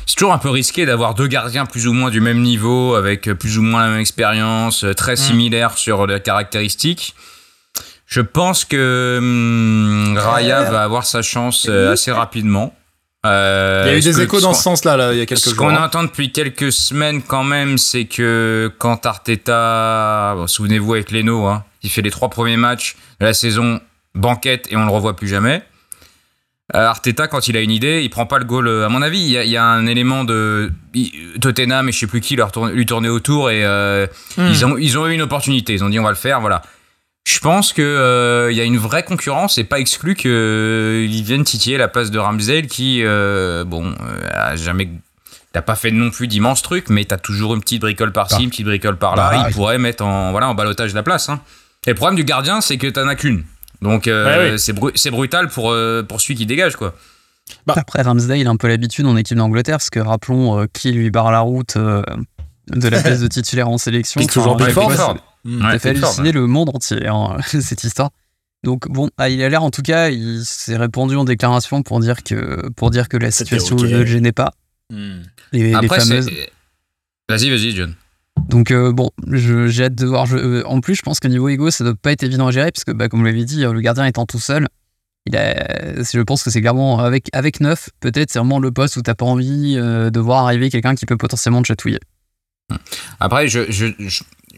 c'est 0.07 0.15
toujours 0.15 0.33
un 0.33 0.39
peu 0.39 0.51
risqué 0.51 0.87
d'avoir 0.87 1.15
deux 1.15 1.27
gardiens 1.27 1.67
plus 1.67 1.87
ou 1.87 1.93
moins 1.93 2.11
du 2.11 2.21
même 2.21 2.41
niveau, 2.41 2.95
avec 2.95 3.31
plus 3.35 3.59
ou 3.59 3.63
moins 3.63 3.83
la 3.83 3.91
même 3.91 4.01
expérience, 4.01 4.85
euh, 4.85 4.95
très 4.95 5.13
mm. 5.13 5.17
similaires 5.17 5.77
sur 5.77 6.07
les 6.07 6.21
caractéristiques. 6.21 7.15
Je 8.07 8.23
pense 8.23 8.65
que 8.65 9.19
hum, 9.19 10.17
Raya 10.17 10.63
va 10.65 10.83
avoir 10.83 11.05
sa 11.05 11.21
chance 11.21 11.67
euh, 11.69 11.93
assez 11.93 12.11
rapidement. 12.11 12.75
Euh, 13.27 13.83
il 13.87 13.91
y 13.91 13.95
a 13.95 13.99
eu 13.99 14.01
des 14.01 14.23
échos 14.23 14.41
dans 14.41 14.55
ce 14.55 14.63
sens-là, 14.63 14.97
là, 14.97 15.13
il 15.13 15.19
y 15.19 15.21
a 15.21 15.27
quelques 15.27 15.43
jours. 15.43 15.53
Ce 15.53 15.59
qu'on 15.59 15.69
hein. 15.69 15.85
entend 15.85 16.05
depuis 16.05 16.33
quelques 16.33 16.73
semaines, 16.73 17.23
quand 17.23 17.45
même, 17.45 17.77
c'est 17.77 18.07
que 18.07 18.73
quand 18.79 19.05
Arteta, 19.05 20.37
souvenez-vous 20.47 20.95
avec 20.95 21.11
Leno, 21.11 21.47
hein, 21.47 21.65
il 21.83 21.91
fait 21.91 22.01
les 22.01 22.11
trois 22.11 22.31
premiers 22.31 22.57
matchs 22.57 22.97
de 23.21 23.27
la 23.27 23.35
saison, 23.35 23.81
banquette, 24.15 24.69
et 24.71 24.77
on 24.77 24.87
le 24.87 24.91
revoit 24.91 25.17
plus 25.17 25.29
jamais. 25.29 25.63
Euh, 26.75 26.87
Arteta, 26.87 27.29
quand 27.29 27.49
il 27.49 27.57
a 27.57 27.61
une 27.61 27.71
idée, 27.71 28.03
il 28.03 28.11
prend 28.11 28.27
pas 28.27 28.39
le 28.39 28.45
goal. 28.45 28.69
Euh, 28.69 28.85
à 28.85 28.89
mon 28.89 29.01
avis, 29.01 29.21
il 29.21 29.31
y, 29.31 29.57
a, 29.57 29.65
un 29.65 29.87
élément 29.87 30.25
de 30.25 30.71
Tottenham 31.41 31.89
et 31.89 31.93
je 31.93 31.99
sais 31.99 32.07
plus 32.07 32.21
qui 32.21 32.37
leur 32.37 32.53
lui 32.67 32.85
tourner 32.85 33.09
autour 33.09 33.51
et 33.51 33.65
hmm. 33.65 34.43
ils 34.51 34.67
ont 34.67 34.77
ils 34.77 34.99
ont 34.99 35.07
eu 35.07 35.15
une 35.15 35.23
opportunité. 35.23 35.73
Ils 35.73 35.85
ont 35.85 35.89
dit 35.89 35.99
on 35.99 36.05
va 36.05 36.11
le 36.11 36.17
faire, 36.17 36.41
voilà. 36.41 36.63
Je 37.29 37.41
pense 37.41 37.75
que 37.75 37.83
il 37.83 37.85
euh, 37.85 38.53
y 38.53 38.61
a 38.61 38.65
une 38.65 38.79
vraie 38.79 39.03
concurrence 39.03 39.59
et 39.59 39.65
pas 39.65 39.79
exclu 39.79 40.15
qu'ils 40.15 40.31
euh, 40.31 41.07
viennent 41.23 41.45
titiller 41.45 41.77
la 41.77 41.87
place 41.87 42.11
de 42.11 42.19
Ramsdale 42.19 42.69
qui, 42.69 43.03
euh, 43.05 43.65
bon, 43.65 43.95
a 44.33 44.57
jamais 44.57 44.89
T'as 45.53 45.63
pas 45.63 45.77
fait 45.77 45.91
non 45.91 46.11
plus 46.11 46.27
d'immenses 46.27 46.61
trucs, 46.61 46.91
mais 46.91 47.07
t'as 47.07 47.17
toujours 47.17 47.55
une 47.55 47.61
petite 47.63 47.81
bricole 47.81 48.13
par-ci, 48.13 48.37
ah. 48.39 48.43
une 48.43 48.51
petite 48.51 48.67
bricole 48.67 48.97
par-là. 48.97 49.31
Bah, 49.31 49.45
il 49.49 49.55
pourrait 49.55 49.79
mettre 49.79 50.05
en, 50.05 50.31
voilà, 50.31 50.49
en 50.49 50.55
balotage 50.55 50.93
la 50.93 51.03
place. 51.03 51.31
Hein. 51.31 51.41
Et 51.87 51.91
le 51.91 51.97
problème 51.97 52.17
du 52.17 52.25
gardien, 52.25 52.61
c'est 52.61 52.77
que 52.77 52.87
t'en 52.87 53.09
as 53.09 53.15
qu'une. 53.15 53.45
Donc 53.83 54.11
c'est 54.57 55.11
brutal 55.11 55.49
pour, 55.49 55.75
pour 56.09 56.21
celui 56.21 56.35
qui 56.35 56.47
dégage. 56.47 56.77
quoi. 56.77 56.95
Bah. 57.67 57.75
Après, 57.77 58.03
Ramsdale 58.03 58.47
a 58.47 58.51
un 58.51 58.57
peu 58.57 58.69
l'habitude 58.69 59.07
en 59.07 59.17
équipe 59.17 59.37
d'Angleterre, 59.37 59.77
parce 59.77 59.91
que 59.91 60.01
rappelons 60.01 60.67
qui 60.73 60.93
lui 60.93 61.11
barre 61.11 61.33
la 61.33 61.41
route 61.41 61.77
de 61.77 62.89
la 62.89 63.03
place 63.03 63.21
de 63.21 63.27
titulaire 63.29 63.69
en 63.69 63.79
sélection. 63.79 64.21
C'est 64.21 64.27
toujours 64.27 64.57
plus 64.57 64.73
fort. 64.73 64.93
Ça 64.93 65.79
fait 65.79 65.91
halluciner 65.91 66.33
le 66.33 66.47
monde 66.47 66.71
entier, 66.75 67.07
hein, 67.07 67.37
cette 67.47 67.85
histoire. 67.85 68.11
Donc 68.65 68.89
bon, 68.89 69.09
ah, 69.19 69.29
il 69.29 69.43
a 69.43 69.49
l'air 69.49 69.63
en 69.63 69.71
tout 69.71 69.83
cas, 69.83 70.11
il 70.11 70.45
s'est 70.45 70.77
répandu 70.77 71.15
en 71.15 71.25
déclaration 71.25 71.83
pour 71.83 72.01
dire 72.01 72.25
que, 72.25 72.69
pour 72.71 72.91
dire 72.91 73.09
que 73.09 73.17
la 73.17 73.31
situation 73.31 73.77
ne 73.77 73.89
le 73.89 74.05
gênait 74.05 74.33
pas. 74.33 74.53
Mmh. 74.91 75.21
Les, 75.53 75.75
Après, 75.75 76.01
fameuses. 76.01 76.29
Vas-y, 77.29 77.51
vas-y, 77.51 77.71
John. 77.73 77.95
Donc 78.49 78.71
euh, 78.71 78.93
bon, 78.93 79.11
j'ai 79.27 79.85
hâte 79.85 79.95
de 79.95 80.07
voir. 80.07 80.27
Euh, 80.33 80.63
en 80.67 80.81
plus, 80.81 80.95
je 80.95 81.03
pense 81.03 81.21
qu'au 81.21 81.29
niveau 81.29 81.49
ego, 81.49 81.71
ça 81.71 81.85
doit 81.85 81.95
pas 81.95 82.13
être 82.13 82.23
évident 82.23 82.47
à 82.47 82.51
gérer, 82.51 82.73
parce 82.73 82.85
que 82.85 82.93
bah, 82.93 83.09
comme 83.09 83.21
vous 83.21 83.27
l'avez 83.27 83.45
dit, 83.45 83.63
le 83.63 83.81
gardien 83.81 84.05
étant 84.05 84.27
tout 84.27 84.41
seul, 84.41 84.67
il 85.27 85.33
je 85.35 86.21
pense 86.23 86.43
que 86.43 86.51
c'est 86.51 86.61
clairement 86.61 87.01
avec, 87.01 87.29
avec 87.33 87.61
neuf, 87.61 87.91
peut-être 88.01 88.31
c'est 88.31 88.39
vraiment 88.39 88.59
le 88.59 88.71
poste 88.71 88.97
où 88.97 89.03
t'as 89.03 89.15
pas 89.15 89.27
envie 89.27 89.77
euh, 89.77 90.11
de 90.11 90.21
voir 90.21 90.45
arriver 90.45 90.71
quelqu'un 90.71 90.95
qui 90.95 91.07
peut 91.07 91.17
potentiellement 91.17 91.63
te 91.63 91.69
chatouiller. 91.69 92.01
Après, 93.21 93.49
je, 93.49 93.71
je, 93.71 93.87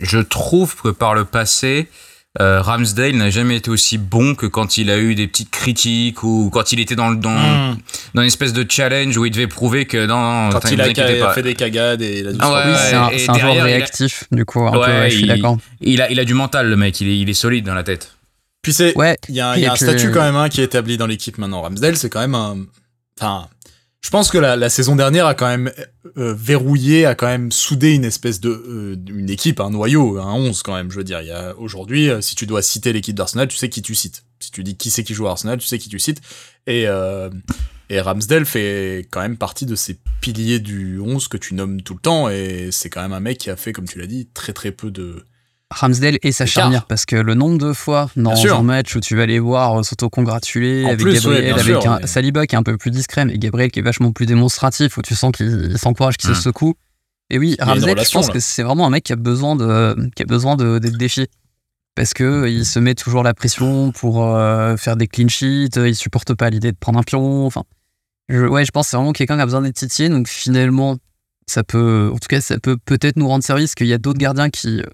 je 0.00 0.18
trouve 0.18 0.74
que 0.76 0.88
par 0.88 1.14
le 1.14 1.24
passé, 1.24 1.88
euh, 2.38 2.62
Ramsdale 2.62 3.16
n'a 3.16 3.28
jamais 3.28 3.56
été 3.56 3.72
aussi 3.72 3.98
bon 3.98 4.36
que 4.36 4.46
quand 4.46 4.78
il 4.78 4.88
a 4.88 4.98
eu 4.98 5.16
des 5.16 5.26
petites 5.26 5.50
critiques 5.50 6.22
ou 6.22 6.48
quand 6.52 6.70
il 6.70 6.78
était 6.78 6.94
dans, 6.94 7.10
dans, 7.10 7.30
hmm. 7.30 7.78
dans 8.14 8.22
une 8.22 8.28
espèce 8.28 8.52
de 8.52 8.64
challenge 8.68 9.16
où 9.16 9.24
il 9.24 9.32
devait 9.32 9.48
prouver 9.48 9.84
que 9.86 10.06
non, 10.06 10.50
quand 10.52 10.70
il 10.70 10.80
a, 10.80 10.84
fait 11.32 11.42
des 11.42 11.54
cagades 11.54 12.02
et 12.02 12.20
il 12.20 12.28
a 12.28 12.30
ah 12.38 13.08
c'est 13.10 13.28
un, 13.28 13.36
joueur 13.36 13.64
réactif 13.64 14.24
du 14.30 14.44
coup 14.44 14.64
un 14.64 14.70
peu, 14.70 15.08
je 15.08 15.16
suis 15.16 15.26
d'accord. 15.26 15.58
il 15.80 16.00
a, 16.00 16.08
il 16.12 16.20
a 16.20 16.24
du 16.24 16.34
mental 16.34 16.68
le 16.68 16.76
mec 16.76 17.00
il 17.00 17.08
est, 17.08 17.18
il 17.18 17.28
est 17.28 17.34
solide 17.34 17.66
dans 17.66 17.74
la 17.74 17.82
tête. 17.82 18.14
Puis 18.62 18.74
c'est 18.74 18.96
ouais, 18.96 19.16
il 19.28 19.34
y 19.34 19.40
a, 19.40 19.58
y 19.58 19.66
a 19.66 19.72
un 19.72 19.76
statut 19.76 20.12
quand 20.12 20.22
même 20.22 20.36
hein, 20.36 20.48
qui 20.48 20.60
est 20.60 20.64
établi 20.64 20.96
dans 20.96 21.06
l'équipe 21.06 21.36
maintenant. 21.36 21.62
Ramsdale 21.62 21.96
c'est 21.96 22.10
quand 22.10 22.20
même 22.20 22.36
un 22.36 22.58
enfin 23.20 23.48
je 24.02 24.08
pense 24.08 24.30
que 24.30 24.38
la, 24.38 24.56
la, 24.56 24.70
saison 24.70 24.96
dernière 24.96 25.26
a 25.26 25.34
quand 25.34 25.46
même 25.46 25.70
euh, 26.16 26.34
verrouillé, 26.34 27.04
a 27.04 27.14
quand 27.14 27.26
même 27.26 27.52
soudé 27.52 27.92
une 27.92 28.04
espèce 28.04 28.40
de 28.40 28.48
euh, 28.48 28.96
une 29.08 29.28
équipe, 29.28 29.60
un 29.60 29.70
noyau, 29.70 30.18
un 30.18 30.32
11 30.32 30.62
quand 30.62 30.74
même. 30.74 30.90
Je 30.90 30.96
veux 30.96 31.04
dire, 31.04 31.20
il 31.20 31.28
y 31.28 31.32
a 31.32 31.54
aujourd'hui, 31.58 32.08
euh, 32.08 32.20
si 32.22 32.34
tu 32.34 32.46
dois 32.46 32.62
citer 32.62 32.94
l'équipe 32.94 33.14
d'Arsenal, 33.14 33.48
tu 33.48 33.56
sais 33.56 33.68
qui 33.68 33.82
tu 33.82 33.94
cites. 33.94 34.24
Si 34.38 34.50
tu 34.50 34.64
dis 34.64 34.76
qui 34.76 34.90
c'est 34.90 35.04
qui 35.04 35.12
joue 35.12 35.26
à 35.26 35.32
Arsenal, 35.32 35.58
tu 35.58 35.66
sais 35.66 35.78
qui 35.78 35.90
tu 35.90 35.98
cites. 35.98 36.22
Et 36.66 36.86
et 37.90 38.00
Ramsdale 38.00 38.46
fait 38.46 39.08
quand 39.10 39.20
même 39.20 39.36
partie 39.36 39.66
de 39.66 39.74
ces 39.74 39.98
piliers 40.20 40.60
du 40.60 41.00
11 41.00 41.26
que 41.26 41.36
tu 41.36 41.54
nommes 41.54 41.82
tout 41.82 41.94
le 41.94 42.00
temps. 42.00 42.30
Et 42.30 42.68
c'est 42.70 42.88
quand 42.88 43.02
même 43.02 43.12
un 43.12 43.20
mec 43.20 43.38
qui 43.38 43.50
a 43.50 43.56
fait, 43.56 43.72
comme 43.72 43.86
tu 43.86 43.98
l'as 43.98 44.06
dit, 44.06 44.28
très 44.32 44.52
très 44.52 44.70
peu 44.70 44.92
de 44.92 45.24
Ramsdale 45.70 46.18
et 46.22 46.32
sa 46.32 46.46
charnière 46.46 46.84
parce 46.86 47.06
que 47.06 47.16
le 47.16 47.34
nombre 47.34 47.58
de 47.58 47.72
fois 47.72 48.10
dans 48.16 48.34
un 48.46 48.62
match 48.62 48.96
où 48.96 49.00
tu 49.00 49.16
vas 49.16 49.26
les 49.26 49.38
voir 49.38 49.78
euh, 49.78 49.82
s'auto-congratuler 49.82 50.84
avec 50.84 51.06
Gabriel, 51.06 51.58
avec 51.58 51.86
un 51.86 52.06
Saliba 52.06 52.46
qui 52.46 52.56
est 52.56 52.58
un 52.58 52.64
peu 52.64 52.76
plus 52.76 52.90
discret, 52.90 53.24
mais 53.24 53.38
Gabriel 53.38 53.70
qui 53.70 53.78
est 53.78 53.82
vachement 53.82 54.10
plus 54.10 54.26
démonstratif, 54.26 54.98
où 54.98 55.02
tu 55.02 55.14
sens 55.14 55.30
qu'il 55.32 55.78
s'encourage, 55.78 56.16
qu'il 56.16 56.28
se 56.28 56.38
hmm. 56.38 56.42
secoue. 56.42 56.74
Et 57.30 57.38
oui, 57.38 57.56
Ramsdale, 57.60 58.04
je 58.04 58.10
pense 58.10 58.30
que 58.30 58.40
c'est 58.40 58.64
vraiment 58.64 58.86
un 58.86 58.90
mec 58.90 59.04
qui 59.04 59.12
a 59.12 59.16
besoin 59.16 59.54
de, 59.54 60.10
qui 60.16 60.22
a 60.24 60.26
besoin 60.26 60.56
d'être 60.56 60.98
défié. 60.98 61.28
Parce 61.94 62.14
que 62.14 62.48
il 62.48 62.64
se 62.64 62.78
met 62.78 62.94
toujours 62.94 63.22
la 63.22 63.34
pression 63.34 63.92
pour 63.92 64.24
euh, 64.24 64.76
faire 64.76 64.96
des 64.96 65.06
clean 65.06 65.28
sheets, 65.28 65.76
il 65.76 65.94
supporte 65.94 66.34
pas 66.34 66.50
l'idée 66.50 66.72
de 66.72 66.76
prendre 66.76 66.98
un 66.98 67.02
pion. 67.02 67.46
Enfin, 67.46 67.64
je, 68.28 68.46
ouais, 68.46 68.64
je 68.64 68.70
pense 68.70 68.86
que 68.86 68.90
c'est 68.90 68.96
vraiment 68.96 69.12
quelqu'un 69.12 69.36
qui 69.36 69.42
a 69.42 69.44
besoin 69.44 69.62
d'être 69.62 69.76
titillé. 69.76 70.08
Donc 70.08 70.26
finalement, 70.26 70.96
ça 71.46 71.62
peut, 71.62 72.10
en 72.12 72.18
tout 72.18 72.28
cas, 72.28 72.40
ça 72.40 72.58
peut 72.58 72.76
peut-être 72.76 73.16
nous 73.16 73.28
rendre 73.28 73.44
service 73.44 73.74
qu'il 73.74 73.88
y 73.88 73.92
a 73.92 73.98
d'autres 73.98 74.18
gardiens 74.18 74.50
qui, 74.50 74.80
euh, 74.80 74.84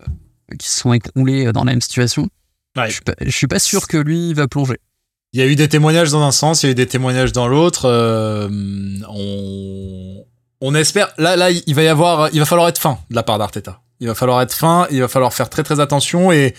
qui 0.59 0.69
se 0.69 0.81
sont 0.81 0.93
écroulés 0.93 1.53
dans 1.53 1.65
la 1.65 1.73
même 1.73 1.81
situation. 1.81 2.29
Je, 2.77 2.91
suis 2.91 3.01
pas, 3.01 3.15
suis 3.29 3.47
pas 3.47 3.59
sûr 3.59 3.89
que 3.89 3.97
lui 3.97 4.35
va 4.35 4.49
plonger. 4.49 4.79
Il 5.33 5.41
y 5.41 5.43
a 5.43 5.47
eu 5.47 5.57
des 5.57 5.69
témoignages 5.69 6.11
dans 6.11 6.23
un 6.23 6.33
sens, 6.33 6.63
il 6.63 6.67
y 6.67 6.69
a 6.69 6.73
eu 6.73 6.75
des 6.75 6.87
témoignages 6.87 7.33
dans 7.33 7.49
l'autre. 7.49 7.87
Euh, 7.87 8.49
on... 9.09 10.25
on 10.61 10.75
espère. 10.75 11.13
Là, 11.19 11.37
là, 11.37 11.51
il 11.51 11.75
va 11.75 11.83
y 11.83 11.89
avoir, 11.89 12.29
il 12.33 12.39
va 12.39 12.45
falloir 12.47 12.69
être 12.69 12.79
fin 12.79 12.99
de 13.11 13.17
la 13.17 13.23
part 13.23 13.39
d'Arteta. 13.39 13.81
Il 14.01 14.09
va 14.09 14.15
falloir 14.15 14.43
être 14.43 14.55
fin, 14.55 14.87
il 14.91 15.01
va 15.01 15.09
falloir 15.09 15.33
faire 15.33 15.49
très 15.49 15.63
très 15.63 15.81
attention 15.81 16.31
et 16.31 16.55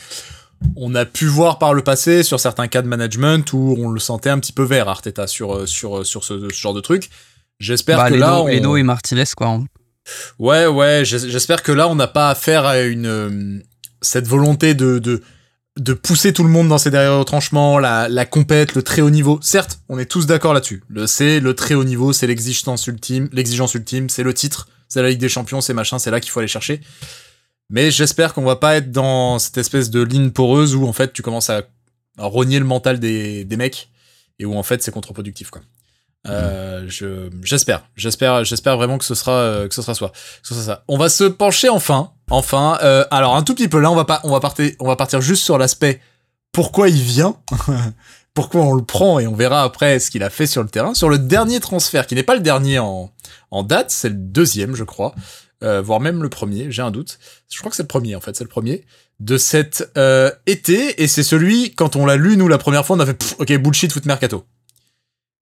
on 0.75 0.95
a 0.95 1.05
pu 1.05 1.25
voir 1.25 1.59
par 1.59 1.73
le 1.73 1.83
passé 1.83 2.23
sur 2.23 2.39
certains 2.39 2.67
cas 2.67 2.81
de 2.81 2.87
management 2.87 3.53
où 3.53 3.75
on 3.77 3.89
le 3.89 3.99
sentait 3.99 4.29
un 4.29 4.39
petit 4.39 4.53
peu 4.53 4.63
vert 4.63 4.89
Arteta 4.89 5.27
sur 5.27 5.55
euh, 5.55 5.65
sur 5.65 5.99
euh, 5.99 6.03
sur 6.03 6.23
ce, 6.23 6.49
genre 6.49 6.73
de 6.73 6.81
truc. 6.81 7.09
J'espère 7.59 7.97
bah, 7.97 8.09
que 8.09 8.15
là, 8.15 8.41
on... 8.41 8.47
et 8.47 8.83
Martinez 8.83 9.25
quoi. 9.35 9.47
Hein. 9.47 9.65
Ouais 10.39 10.65
ouais, 10.67 11.03
j'espère 11.05 11.63
que 11.63 11.71
là 11.71 11.87
on 11.87 11.95
n'a 11.95 12.07
pas 12.07 12.29
affaire 12.29 12.65
à 12.65 12.79
une 12.79 13.05
euh, 13.05 13.59
cette 14.01 14.27
volonté 14.27 14.73
de, 14.73 14.99
de 14.99 15.21
de 15.77 15.93
pousser 15.93 16.33
tout 16.33 16.43
le 16.43 16.49
monde 16.49 16.67
dans 16.67 16.77
ses 16.77 16.89
derrière 16.89 17.17
retranchements, 17.17 17.79
la, 17.79 18.09
la 18.09 18.25
compète, 18.25 18.73
le 18.73 18.81
très 18.81 19.01
haut 19.01 19.09
niveau. 19.09 19.39
Certes, 19.41 19.79
on 19.89 19.99
est 19.99 20.05
tous 20.05 20.25
d'accord 20.25 20.53
là-dessus. 20.53 20.83
Le 20.87 21.07
c'est 21.07 21.39
le 21.39 21.53
très 21.55 21.75
haut 21.75 21.83
niveau, 21.83 22.13
c'est 22.13 22.27
l'exigence 22.27 22.87
ultime, 22.87 23.29
l'exigence 23.31 23.75
ultime, 23.75 24.09
c'est 24.09 24.23
le 24.23 24.33
titre, 24.33 24.67
c'est 24.87 25.01
la 25.01 25.09
Ligue 25.09 25.19
des 25.19 25.29
Champions, 25.29 25.61
c'est 25.61 25.73
machin, 25.73 25.99
c'est 25.99 26.11
là 26.11 26.19
qu'il 26.19 26.31
faut 26.31 26.39
aller 26.39 26.47
chercher. 26.47 26.81
Mais 27.69 27.91
j'espère 27.91 28.33
qu'on 28.33 28.43
va 28.43 28.55
pas 28.55 28.77
être 28.77 28.91
dans 28.91 29.39
cette 29.39 29.57
espèce 29.57 29.89
de 29.89 30.01
ligne 30.01 30.31
poreuse 30.31 30.75
où 30.75 30.87
en 30.87 30.93
fait 30.93 31.13
tu 31.13 31.21
commences 31.21 31.49
à, 31.49 31.63
rogner 32.17 32.57
le 32.57 32.65
mental 32.65 32.99
des, 32.99 33.45
des 33.45 33.57
mecs 33.57 33.89
et 34.39 34.45
où 34.45 34.55
en 34.55 34.63
fait 34.63 34.81
c'est 34.81 34.91
contre-productif 34.91 35.51
quoi. 35.51 35.61
Euh, 36.27 36.85
je 36.87 37.29
j'espère, 37.43 37.87
j'espère, 37.95 38.43
j'espère 38.43 38.75
vraiment 38.75 38.97
que 38.97 39.05
ce 39.05 39.13
sera 39.13 39.33
euh, 39.33 39.67
que 39.67 39.75
ce 39.75 39.83
sera 39.83 39.93
soit, 39.93 40.09
que 40.09 40.47
ce 40.47 40.55
sera 40.55 40.65
ça. 40.65 40.83
On 40.87 40.97
va 40.97 41.09
se 41.09 41.25
pencher 41.25 41.69
enfin, 41.69 42.11
enfin. 42.29 42.77
Euh, 42.83 43.05
alors 43.11 43.35
un 43.35 43.43
tout 43.43 43.55
petit 43.55 43.67
peu 43.67 43.79
là, 43.79 43.91
on 43.91 43.95
va 43.95 44.05
pas, 44.05 44.21
on 44.23 44.31
va 44.31 44.39
partir, 44.39 44.71
on 44.79 44.87
va 44.87 44.95
partir 44.95 45.21
juste 45.21 45.43
sur 45.43 45.57
l'aspect 45.57 46.01
pourquoi 46.51 46.89
il 46.89 47.01
vient, 47.01 47.37
pourquoi 48.33 48.61
on 48.61 48.73
le 48.73 48.83
prend 48.83 49.19
et 49.19 49.27
on 49.27 49.35
verra 49.35 49.63
après 49.63 49.99
ce 49.99 50.11
qu'il 50.11 50.23
a 50.23 50.29
fait 50.29 50.47
sur 50.47 50.63
le 50.63 50.69
terrain. 50.69 50.93
Sur 50.93 51.09
le 51.09 51.19
dernier 51.19 51.59
transfert, 51.59 52.07
qui 52.07 52.15
n'est 52.15 52.23
pas 52.23 52.35
le 52.35 52.41
dernier 52.41 52.79
en 52.79 53.11
en 53.49 53.63
date, 53.63 53.91
c'est 53.91 54.09
le 54.09 54.15
deuxième, 54.15 54.75
je 54.75 54.83
crois 54.83 55.13
euh, 55.63 55.81
voire 55.81 55.99
même 55.99 56.21
le 56.21 56.29
premier, 56.29 56.71
j'ai 56.71 56.81
un 56.81 56.91
doute. 56.91 57.17
Je 57.51 57.57
crois 57.59 57.69
que 57.69 57.75
c'est 57.75 57.83
le 57.83 57.87
premier 57.87 58.15
en 58.15 58.21
fait, 58.21 58.35
c'est 58.35 58.43
le 58.43 58.49
premier 58.49 58.85
de 59.19 59.37
cet 59.37 59.89
euh, 59.97 60.29
été, 60.45 61.01
et 61.01 61.07
c'est 61.07 61.23
celui 61.23 61.73
quand 61.73 61.95
on 61.95 62.05
l'a 62.05 62.15
lu 62.15 62.37
nous 62.37 62.47
la 62.47 62.59
première 62.59 62.85
fois, 62.85 62.95
on 62.95 62.99
a 62.99 63.05
fait 63.05 63.35
ok 63.39 63.57
bullshit 63.57 63.91
foot 63.91 64.05
mercato. 64.05 64.45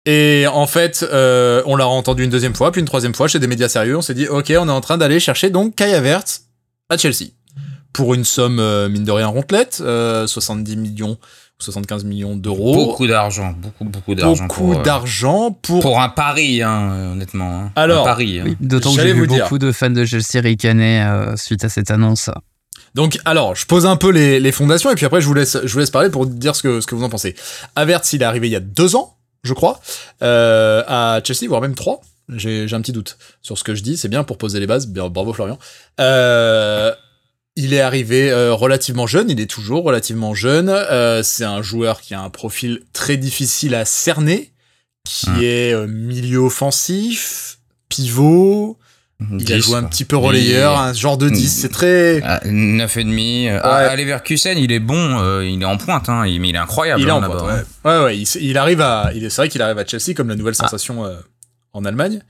Et 0.07 0.47
en 0.47 0.67
fait, 0.67 1.05
euh, 1.11 1.63
on 1.67 1.75
l'a 1.77 1.89
entendu 1.89 2.25
une 2.25 2.31
deuxième 2.31 2.55
fois, 2.55 2.71
puis 2.71 2.81
une 2.81 2.87
troisième 2.87 3.15
fois 3.15 3.29
chez 3.29 3.41
des 3.41 3.49
médias 3.49 3.69
sérieux. 3.69 3.97
On 3.97 4.03
s'est 4.03 4.15
dit, 4.15 4.29
ok, 4.29 4.53
on 4.59 4.69
est 4.69 4.73
en 4.73 4.81
train 4.81 4.97
d'aller 4.97 5.21
chercher 5.21 5.51
donc 5.51 5.75
Kai 5.75 5.93
Havertz 5.93 6.48
à 6.89 6.97
Chelsea 6.97 7.27
pour 7.93 8.15
une 8.15 8.25
somme 8.25 8.61
euh, 8.61 8.89
mine 8.89 9.05
de 9.05 9.13
rien 9.13 9.27
rondelette, 9.27 9.77
70 9.77 10.77
millions 10.77 11.19
75 11.61 12.05
millions 12.05 12.37
d'euros. 12.37 12.75
Beaucoup 12.75 13.07
d'argent, 13.07 13.53
beaucoup, 13.53 13.85
beaucoup 13.85 14.15
d'argent. 14.15 14.47
Beaucoup 14.47 14.73
euh, 14.75 14.83
d'argent 14.83 15.51
pour... 15.51 15.81
Pour 15.81 16.01
un 16.01 16.09
pari, 16.09 16.63
hein, 16.63 17.11
honnêtement. 17.13 17.63
Hein. 17.63 17.73
Alors, 17.75 18.07
un 18.07 18.11
pari, 18.11 18.41
hein. 18.41 18.55
d'autant 18.61 18.95
que 18.95 19.03
j'ai 19.03 19.13
vu 19.13 19.27
beaucoup 19.27 19.59
de 19.59 19.73
fans 19.73 19.91
de 19.91 20.05
Chelsea 20.05 20.41
ricaner 20.41 21.03
euh, 21.03 21.37
suite 21.37 21.65
à 21.65 21.69
cette 21.69 21.91
annonce. 21.91 22.31
Donc, 22.95 23.19
alors, 23.25 23.57
je 23.57 23.67
pose 23.67 23.87
un 23.87 23.97
peu 23.97 24.11
les, 24.11 24.39
les, 24.39 24.53
fondations 24.53 24.91
et 24.91 24.95
puis 24.95 25.05
après, 25.05 25.21
je 25.21 25.27
vous 25.27 25.35
laisse, 25.35 25.59
je 25.65 25.73
vous 25.73 25.81
laisse 25.81 25.91
parler 25.91 26.11
pour 26.11 26.27
dire 26.27 26.55
ce 26.55 26.63
que, 26.63 26.81
ce 26.81 26.87
que 26.87 26.95
vous 26.95 27.05
en 27.05 27.09
pensez. 27.09 27.35
Avertz, 27.75 28.13
il 28.13 28.23
est 28.23 28.25
arrivé 28.25 28.47
il 28.49 28.53
y 28.53 28.57
a 28.57 28.61
deux 28.61 28.95
ans, 28.95 29.17
je 29.43 29.53
crois, 29.53 29.81
euh, 30.23 30.85
à 30.87 31.21
Chelsea, 31.25 31.49
voire 31.49 31.61
même 31.61 31.75
trois. 31.75 32.01
J'ai 32.37 32.73
un 32.73 32.81
petit 32.81 32.93
doute 32.93 33.17
sur 33.41 33.57
ce 33.57 33.65
que 33.65 33.75
je 33.75 33.83
dis. 33.83 33.97
C'est 33.97 34.09
bien 34.09 34.25
pour 34.25 34.39
poser 34.39 34.61
les 34.61 34.67
bases. 34.67 34.87
Bravo 34.87 35.33
Florian. 35.33 35.59
Euh, 35.99 36.93
il 37.57 37.73
est 37.73 37.81
arrivé 37.81 38.31
euh, 38.31 38.53
relativement 38.55 39.07
jeune, 39.07 39.31
il 39.31 39.41
est 39.41 39.51
toujours 39.51 39.83
relativement 39.83 40.35
jeune. 40.35 40.69
Euh, 40.69 41.23
c'est 41.23 41.45
un 41.45 41.63
joueur 41.63 42.01
qui 42.01 42.15
a 42.15 42.21
un 42.21 42.31
profil 42.31 42.83
très 42.93 43.17
difficile 43.17 43.75
à 43.75 43.85
cerner, 43.85 44.53
qui 45.05 45.29
hum. 45.29 45.43
est 45.43 45.87
milieu 45.89 46.39
offensif, 46.39 47.59
pivot. 47.89 48.79
il 49.41 49.53
a 49.53 49.59
joué 49.59 49.77
un 49.77 49.85
petit 49.85 50.05
peu 50.05 50.17
relayeur, 50.17 50.79
un 50.79 50.93
genre 50.93 51.19
de 51.19 51.29
10, 51.29 51.49
c'est 51.49 51.69
très... 51.71 52.21
9,5. 52.21 53.59
Ah, 53.61 53.79
ouais. 53.79 53.89
À 53.89 53.97
Leverkusen, 53.97 54.57
il 54.57 54.71
est 54.71 54.79
bon, 54.79 55.41
il 55.41 55.61
est 55.61 55.65
en 55.65 55.79
pointe, 55.79 56.09
hein, 56.09 56.27
il, 56.27 56.45
il 56.45 56.55
est 56.55 56.59
incroyable. 56.59 57.01
Il 57.01 57.09
est 57.09 57.11
en 57.11 57.23
pointe, 57.23 57.43
ouais. 57.43 57.91
ouais. 57.91 58.05
Ouais, 58.05 58.19
il, 58.19 58.57
arrive 58.59 58.83
à... 58.83 59.11
C'est 59.15 59.37
vrai 59.37 59.49
qu'il 59.49 59.63
arrive 59.63 59.79
à 59.79 59.87
Chelsea 59.87 60.15
comme 60.15 60.29
la 60.29 60.37
nouvelle 60.37 60.55
ah. 60.59 60.65
sensation 60.65 61.05
en 61.73 61.85
Allemagne. 61.85 62.21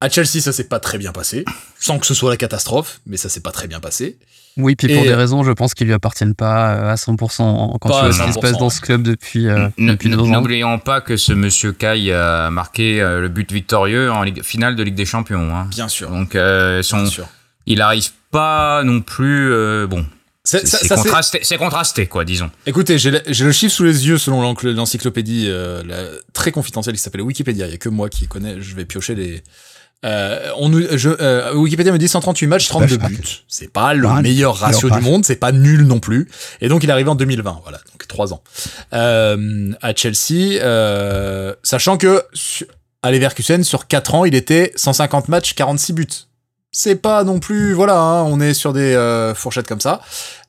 À 0.00 0.10
Chelsea, 0.10 0.40
ça 0.40 0.52
s'est 0.52 0.68
pas 0.68 0.78
très 0.78 0.98
bien 0.98 1.12
passé, 1.12 1.44
sans 1.78 1.98
que 1.98 2.06
ce 2.06 2.12
soit 2.12 2.28
la 2.28 2.36
catastrophe, 2.36 3.00
mais 3.06 3.16
ça 3.16 3.30
s'est 3.30 3.40
pas 3.40 3.50
très 3.50 3.66
bien 3.66 3.80
passé. 3.80 4.18
Oui, 4.58 4.74
puis 4.74 4.94
pour 4.94 5.04
des 5.04 5.14
raisons, 5.14 5.42
je 5.42 5.52
pense 5.52 5.74
qu'ils 5.74 5.86
lui 5.86 5.94
appartiennent 5.94 6.34
pas 6.34 6.74
euh, 6.74 6.92
à 6.92 6.94
100% 6.94 7.78
quand 7.78 7.88
tu 7.88 7.88
vois 7.88 8.12
ce 8.12 8.22
qui 8.22 8.32
se 8.32 8.38
passe 8.38 8.58
dans 8.58 8.70
ce 8.70 8.80
club 8.80 9.02
depuis, 9.02 9.48
euh. 9.48 9.68
N'oublions 9.78 10.78
pas 10.78 11.00
que 11.00 11.16
ce 11.16 11.32
monsieur 11.32 11.72
Kai 11.72 12.12
a 12.12 12.50
marqué 12.50 13.00
euh, 13.00 13.20
le 13.20 13.28
but 13.28 13.50
victorieux 13.52 14.10
en 14.10 14.24
finale 14.42 14.76
de 14.76 14.82
Ligue 14.82 14.94
des 14.94 15.04
Champions. 15.04 15.54
Hein. 15.54 15.68
Bien 15.70 15.88
sûr. 15.88 16.10
Donc, 16.10 16.36
son, 16.82 17.06
il 17.66 17.80
arrive 17.80 18.10
pas 18.30 18.82
non 18.84 19.00
plus. 19.00 19.86
bon, 19.86 20.04
c'est 20.46 20.88
contrasté, 20.88 21.40
contrasté, 21.58 22.06
quoi, 22.06 22.24
disons. 22.24 22.50
Écoutez, 22.66 22.98
j'ai 22.98 23.10
le 23.10 23.52
chiffre 23.52 23.74
sous 23.74 23.84
les 23.84 24.06
yeux 24.06 24.18
selon 24.18 24.54
l'encyclopédie 24.62 25.50
très 26.32 26.52
confidentielle 26.52 26.94
qui 26.96 27.02
s'appelle 27.02 27.22
Wikipédia. 27.22 27.66
Il 27.66 27.72
y 27.72 27.74
a 27.74 27.78
que 27.78 27.88
moi 27.88 28.08
qui 28.08 28.26
connais. 28.26 28.60
Je 28.60 28.74
vais 28.74 28.84
piocher 28.84 29.14
les, 29.14 29.42
euh, 30.04 30.50
on 30.58 30.70
je, 30.70 31.08
euh, 31.08 31.54
Wikipédia 31.54 31.90
me 31.92 31.98
dit 31.98 32.08
138 32.08 32.46
matchs, 32.46 32.68
32 32.68 32.96
buts. 32.98 33.18
C'est 33.48 33.72
pas 33.72 33.94
le 33.94 34.08
meilleur 34.22 34.56
ratio 34.56 34.90
du 34.90 35.00
monde, 35.00 35.24
c'est 35.24 35.36
pas 35.36 35.52
nul 35.52 35.82
non 35.82 36.00
plus. 36.00 36.28
Et 36.60 36.68
donc 36.68 36.84
il 36.84 36.90
est 36.90 36.92
arrivé 36.92 37.08
en 37.08 37.14
2020, 37.14 37.60
voilà, 37.62 37.78
donc 37.78 38.06
trois 38.06 38.32
ans 38.32 38.42
euh, 38.92 39.72
à 39.80 39.94
Chelsea, 39.94 40.60
euh, 40.62 41.54
sachant 41.62 41.96
que 41.96 42.22
à 43.02 43.10
Leverkusen 43.10 43.64
sur 43.64 43.86
4 43.86 44.14
ans, 44.14 44.24
il 44.24 44.34
était 44.34 44.72
150 44.76 45.28
matchs, 45.28 45.54
46 45.54 45.92
buts. 45.92 46.06
C'est 46.72 46.96
pas 46.96 47.24
non 47.24 47.40
plus, 47.40 47.72
voilà, 47.72 47.98
hein, 47.98 48.22
on 48.24 48.38
est 48.38 48.52
sur 48.52 48.74
des 48.74 48.94
euh, 48.94 49.34
fourchettes 49.34 49.66
comme 49.66 49.80
ça. 49.80 50.02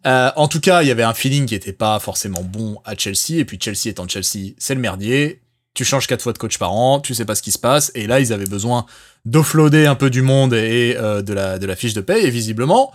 Euh, 0.06 0.30
en 0.36 0.50
tout 0.50 0.60
cas, 0.60 0.82
il 0.82 0.88
y 0.88 0.92
avait 0.92 1.04
un 1.04 1.14
feeling 1.14 1.46
qui 1.46 1.56
était 1.56 1.72
pas 1.72 2.00
forcément 2.00 2.44
bon 2.44 2.82
à 2.84 2.96
Chelsea, 2.98 3.40
et 3.40 3.46
puis 3.46 3.58
Chelsea 3.62 3.88
étant 3.88 4.08
Chelsea, 4.08 4.54
c'est 4.58 4.76
le 4.76 4.82
merdier. 4.82 5.42
Tu 5.74 5.86
changes 5.86 6.08
quatre 6.08 6.24
fois 6.24 6.34
de 6.34 6.38
coach 6.38 6.58
par 6.58 6.74
an, 6.74 7.00
tu 7.00 7.14
sais 7.14 7.24
pas 7.24 7.36
ce 7.36 7.42
qui 7.42 7.52
se 7.52 7.60
passe, 7.60 7.92
et 7.96 8.08
là 8.08 8.20
ils 8.20 8.34
avaient 8.34 8.48
besoin 8.48 8.86
d'offloader 9.26 9.86
un 9.86 9.96
peu 9.96 10.10
du 10.10 10.22
monde 10.22 10.54
et 10.54 10.96
euh, 10.98 11.22
de, 11.22 11.34
la, 11.34 11.60
de 11.60 11.66
la 11.66 11.76
fiche 11.76 11.94
de 11.94 12.02
paye, 12.02 12.26
et 12.26 12.30
visiblement, 12.30 12.92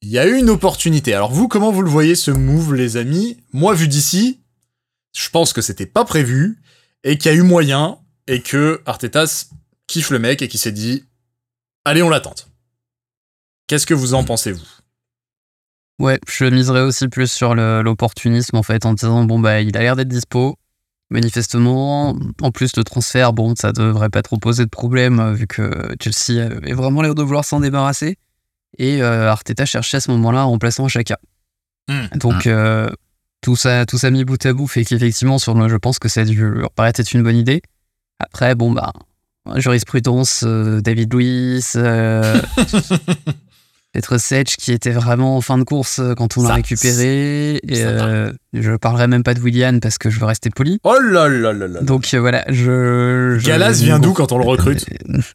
il 0.00 0.08
y 0.08 0.18
a 0.18 0.26
eu 0.26 0.36
une 0.36 0.50
opportunité. 0.50 1.14
Alors 1.14 1.30
vous, 1.30 1.48
comment 1.48 1.70
vous 1.70 1.82
le 1.82 1.90
voyez 1.90 2.14
ce 2.16 2.30
move, 2.30 2.74
les 2.74 2.96
amis? 2.96 3.36
Moi, 3.52 3.74
vu 3.74 3.86
d'ici, 3.86 4.40
je 5.14 5.28
pense 5.30 5.52
que 5.52 5.62
c'était 5.62 5.86
pas 5.86 6.04
prévu, 6.04 6.60
et 7.04 7.18
qu'il 7.18 7.30
y 7.30 7.34
a 7.34 7.36
eu 7.36 7.42
moyen, 7.42 7.98
et 8.26 8.40
que 8.40 8.80
Artetas 8.86 9.46
kiffe 9.86 10.10
le 10.10 10.18
mec, 10.18 10.42
et 10.42 10.48
qui 10.48 10.58
s'est 10.58 10.72
dit, 10.72 11.04
allez, 11.84 12.02
on 12.02 12.08
l'attente. 12.08 12.48
Qu'est-ce 13.66 13.86
que 13.86 13.94
vous 13.94 14.14
en 14.14 14.24
pensez, 14.24 14.52
vous 14.52 14.66
Ouais, 16.00 16.18
je 16.28 16.44
miserais 16.44 16.80
aussi 16.80 17.08
plus 17.08 17.30
sur 17.30 17.54
l'opportunisme, 17.54 18.56
en 18.56 18.62
fait, 18.62 18.84
en 18.84 18.94
disant, 18.94 19.24
bon, 19.24 19.38
bah, 19.38 19.60
il 19.60 19.76
a 19.76 19.80
l'air 19.80 19.96
d'être 19.96 20.08
dispo, 20.08 20.56
manifestement. 21.10 22.16
En 22.42 22.50
plus, 22.50 22.76
le 22.76 22.84
transfert, 22.84 23.32
bon, 23.32 23.54
ça 23.56 23.72
devrait 23.72 24.10
pas 24.10 24.22
trop 24.22 24.38
poser 24.38 24.64
de 24.64 24.70
problème 24.70 25.20
euh, 25.20 25.32
vu 25.32 25.46
que 25.46 25.94
Chelsea 26.00 26.50
est 26.62 26.74
vraiment 26.74 27.00
l'air 27.02 27.14
de 27.14 27.22
vouloir 27.22 27.44
s'en 27.44 27.60
débarrasser. 27.60 28.18
Et 28.78 29.02
euh, 29.02 29.30
Arteta 29.30 29.64
cherchait 29.64 29.98
à 29.98 30.00
ce 30.00 30.10
moment-là 30.10 30.40
un 30.40 30.44
remplaçant 30.44 30.84
à 30.84 30.88
chacun. 30.88 31.16
Mmh. 31.88 32.18
Donc, 32.18 32.46
mmh. 32.46 32.50
Euh, 32.50 32.90
tout, 33.40 33.54
ça, 33.54 33.86
tout 33.86 33.98
ça 33.98 34.10
mis 34.10 34.24
bout 34.24 34.44
à 34.44 34.52
bout 34.52 34.66
fait 34.66 34.84
qu'effectivement, 34.84 35.38
sur 35.38 35.54
le, 35.54 35.68
je 35.68 35.76
pense 35.76 36.00
que 36.00 36.08
ça 36.08 36.22
a 36.22 36.24
dû 36.24 36.44
leur 36.44 36.72
paraître 36.72 36.98
être 37.00 37.12
une 37.12 37.22
bonne 37.22 37.36
idée. 37.36 37.62
Après, 38.18 38.56
bon, 38.56 38.72
bah, 38.72 38.92
jurisprudence, 39.56 40.42
David 40.42 41.12
Luiz, 41.14 41.76
être 43.94 44.18
Sedge 44.18 44.56
qui 44.56 44.72
était 44.72 44.90
vraiment 44.90 45.36
en 45.36 45.40
fin 45.40 45.58
de 45.58 45.64
course 45.64 45.98
euh, 45.98 46.14
quand 46.14 46.36
on 46.36 46.42
l'a 46.42 46.54
récupéré. 46.54 47.60
Et 47.68 47.84
euh, 47.84 48.32
je 48.52 48.72
parlerai 48.72 49.06
même 49.06 49.22
pas 49.22 49.34
de 49.34 49.40
Willian 49.40 49.78
parce 49.80 49.98
que 49.98 50.10
je 50.10 50.18
veux 50.18 50.26
rester 50.26 50.50
poli. 50.50 50.80
Oh 50.84 50.96
là 51.00 51.28
là 51.28 51.52
là 51.52 51.68
là. 51.68 51.80
Donc 51.80 52.12
euh, 52.12 52.20
voilà, 52.20 52.44
je. 52.48 53.38
Galas 53.44 53.82
vient 53.82 53.98
d'où 53.98 54.12
quand 54.12 54.32
on 54.32 54.38
le 54.38 54.44
recrute 54.44 54.86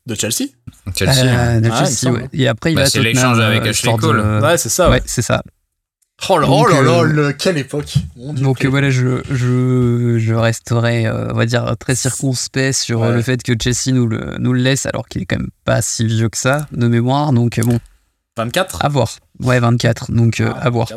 De 0.05 0.15
Chelsea. 0.15 0.49
Chelsea. 0.95 1.61
de 1.61 1.69
ah, 1.71 1.85
Chelsea, 1.85 2.13
ouais. 2.13 2.27
Et 2.33 2.47
après 2.47 2.71
il 2.71 2.75
bah, 2.75 2.83
va. 2.83 2.89
C'est 2.89 3.01
l'échange 3.01 3.39
avec 3.39 3.65
Ashley 3.65 3.93
Cole. 3.97 4.41
Ouais, 4.41 4.57
c'est 4.57 4.69
ça. 4.69 4.89
Ouais, 4.89 5.01
c'est 5.05 5.21
ça. 5.21 5.41
Oh 6.27 6.37
là, 6.37 6.47
oh 6.49 6.67
là, 6.67 7.03
là, 7.05 7.31
quelle 7.31 7.57
époque 7.57 7.93
Donc 8.17 8.65
voilà, 8.65 8.89
je, 8.89 9.21
je, 9.31 10.17
je 10.19 10.33
resterai, 10.33 11.09
on 11.09 11.33
va 11.33 11.45
dire, 11.45 11.77
très 11.79 11.95
circonspect 11.95 12.73
sur 12.73 13.05
le 13.05 13.21
fait 13.21 13.41
que 13.41 13.53
Chelsea 13.57 13.95
nous 13.95 14.05
le, 14.05 14.35
nous 14.37 14.51
le 14.51 14.59
laisse, 14.59 14.85
alors 14.85 15.07
qu'il 15.07 15.21
est 15.21 15.25
quand 15.25 15.37
même 15.37 15.47
pas 15.63 15.81
si 15.81 16.05
vieux 16.05 16.27
que 16.27 16.37
ça, 16.37 16.67
de 16.73 16.89
mémoire. 16.89 17.31
Donc 17.31 17.57
bon, 17.61 17.79
24 18.39 18.85
À 18.85 18.89
voir. 18.89 19.09
Ouais, 19.41 19.59
24. 19.59 20.11
Donc, 20.11 20.39
euh, 20.39 20.51
à 20.59 20.69
voir. 20.69 20.87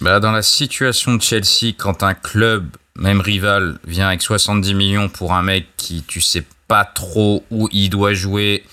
Bah, 0.00 0.20
dans 0.20 0.32
la 0.32 0.42
situation 0.42 1.14
de 1.14 1.22
Chelsea, 1.22 1.74
quand 1.76 2.02
un 2.02 2.14
club, 2.14 2.68
même 2.96 3.20
rival, 3.20 3.78
vient 3.86 4.08
avec 4.08 4.22
70 4.22 4.74
millions 4.74 5.08
pour 5.08 5.32
un 5.32 5.42
mec 5.42 5.66
qui, 5.76 6.02
tu 6.06 6.20
sais 6.20 6.44
pas 6.68 6.84
trop 6.84 7.44
où 7.50 7.68
il 7.72 7.88
doit 7.90 8.12
jouer, 8.12 8.64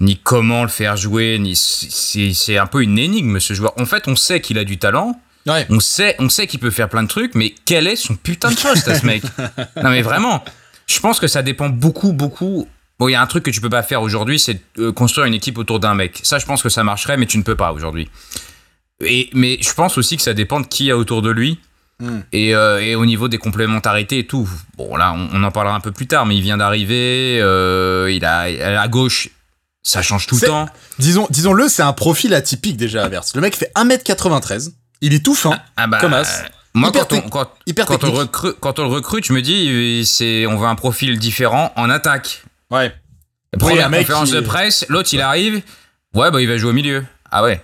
ni 0.00 0.16
comment 0.16 0.62
le 0.62 0.68
faire 0.68 0.96
jouer, 0.96 1.38
ni 1.38 1.54
c'est 1.54 2.58
un 2.58 2.66
peu 2.66 2.82
une 2.82 2.98
énigme 2.98 3.38
ce 3.38 3.54
joueur. 3.54 3.72
En 3.78 3.86
fait, 3.86 4.08
on 4.08 4.16
sait 4.16 4.40
qu'il 4.40 4.58
a 4.58 4.64
du 4.64 4.78
talent. 4.78 5.20
On 5.68 5.80
sait, 5.80 6.16
on 6.18 6.28
sait 6.28 6.46
qu'il 6.46 6.60
peut 6.60 6.70
faire 6.70 6.88
plein 6.88 7.02
de 7.02 7.08
trucs, 7.08 7.34
mais 7.34 7.54
quel 7.64 7.86
est 7.86 7.96
son 7.96 8.14
putain 8.14 8.50
de 8.50 8.60
poste 8.60 8.88
à 8.88 8.98
ce 8.98 9.06
mec? 9.06 9.22
Non 9.82 9.90
mais 9.90 10.02
vraiment, 10.02 10.44
je 10.86 11.00
pense 11.00 11.18
que 11.18 11.26
ça 11.26 11.42
dépend 11.42 11.68
beaucoup, 11.68 12.12
beaucoup 12.12 12.68
Bon, 13.00 13.08
il 13.08 13.12
y 13.12 13.14
a 13.14 13.22
un 13.22 13.26
truc 13.26 13.44
que 13.44 13.50
tu 13.50 13.60
peux 13.62 13.70
pas 13.70 13.82
faire 13.82 14.02
aujourd'hui, 14.02 14.38
c'est 14.38 14.60
construire 14.94 15.26
une 15.26 15.34
équipe 15.34 15.56
autour 15.58 15.80
d'un 15.80 15.94
mec. 15.94 16.20
Ça, 16.22 16.38
je 16.38 16.46
pense 16.46 16.62
que 16.62 16.68
ça 16.68 16.84
marcherait, 16.84 17.16
mais 17.16 17.26
tu 17.26 17.38
ne 17.38 17.42
peux 17.42 17.56
pas 17.56 17.72
aujourd'hui. 17.72 18.08
Et, 19.02 19.30
mais 19.32 19.58
je 19.62 19.72
pense 19.72 19.96
aussi 19.96 20.18
que 20.18 20.22
ça 20.22 20.34
dépend 20.34 20.60
de 20.60 20.66
qui 20.66 20.84
y 20.84 20.90
a 20.90 20.98
autour 20.98 21.22
de 21.22 21.30
lui. 21.30 21.58
Hmm. 21.98 22.20
Et, 22.32 22.50
et, 22.50 22.94
au 22.94 23.06
niveau 23.06 23.28
des 23.28 23.38
complémentarités 23.38 24.18
et 24.18 24.26
tout. 24.26 24.48
Bon, 24.76 24.96
là, 24.96 25.14
on, 25.14 25.42
en 25.42 25.50
parlera 25.50 25.74
un 25.74 25.80
peu 25.80 25.92
plus 25.92 26.06
tard, 26.06 26.26
mais 26.26 26.36
il 26.36 26.42
vient 26.42 26.58
d'arriver. 26.58 27.36
il 27.36 28.24
a 28.24 28.80
à 28.80 28.88
gauche, 28.88 29.30
ça 29.82 30.02
change 30.02 30.26
tout 30.26 30.36
le 30.40 30.46
temps. 30.46 30.68
Disons, 30.98 31.26
disons-le, 31.30 31.68
c'est 31.68 31.82
un 31.82 31.94
profil 31.94 32.34
atypique 32.34 32.76
déjà, 32.76 33.04
Averse. 33.04 33.34
Le 33.34 33.40
mec 33.40 33.56
fait 33.56 33.72
1m93, 33.76 34.72
il 35.00 35.14
est 35.14 35.24
tout 35.24 35.34
fin, 35.34 35.52
ah, 35.54 35.64
ah 35.76 35.86
bah, 35.86 35.98
comme 36.00 36.12
As. 36.12 36.44
Moi, 36.72 36.92
quand, 36.92 37.12
on, 37.12 37.20
quand, 37.22 37.50
quand, 37.86 38.04
on 38.04 38.12
recrute, 38.12 38.56
quand 38.60 38.78
on 38.78 38.82
le 38.82 38.90
recrute, 38.90 39.24
je 39.24 39.32
me 39.32 39.42
dis, 39.42 40.06
c'est, 40.06 40.46
on 40.46 40.56
veut 40.56 40.68
un 40.68 40.76
profil 40.76 41.18
différent 41.18 41.72
en 41.76 41.90
attaque. 41.90 42.44
Ouais. 42.70 42.92
Première 43.58 43.90
conférence 43.90 44.30
de 44.30 44.40
presse, 44.40 44.86
l'autre 44.88 45.10
il 45.12 45.20
arrive, 45.20 45.62
ouais, 46.14 46.30
bah 46.30 46.40
il 46.40 46.48
va 46.48 46.56
jouer 46.56 46.70
au 46.70 46.74
milieu. 46.74 47.04
Ah 47.30 47.42
ouais. 47.42 47.60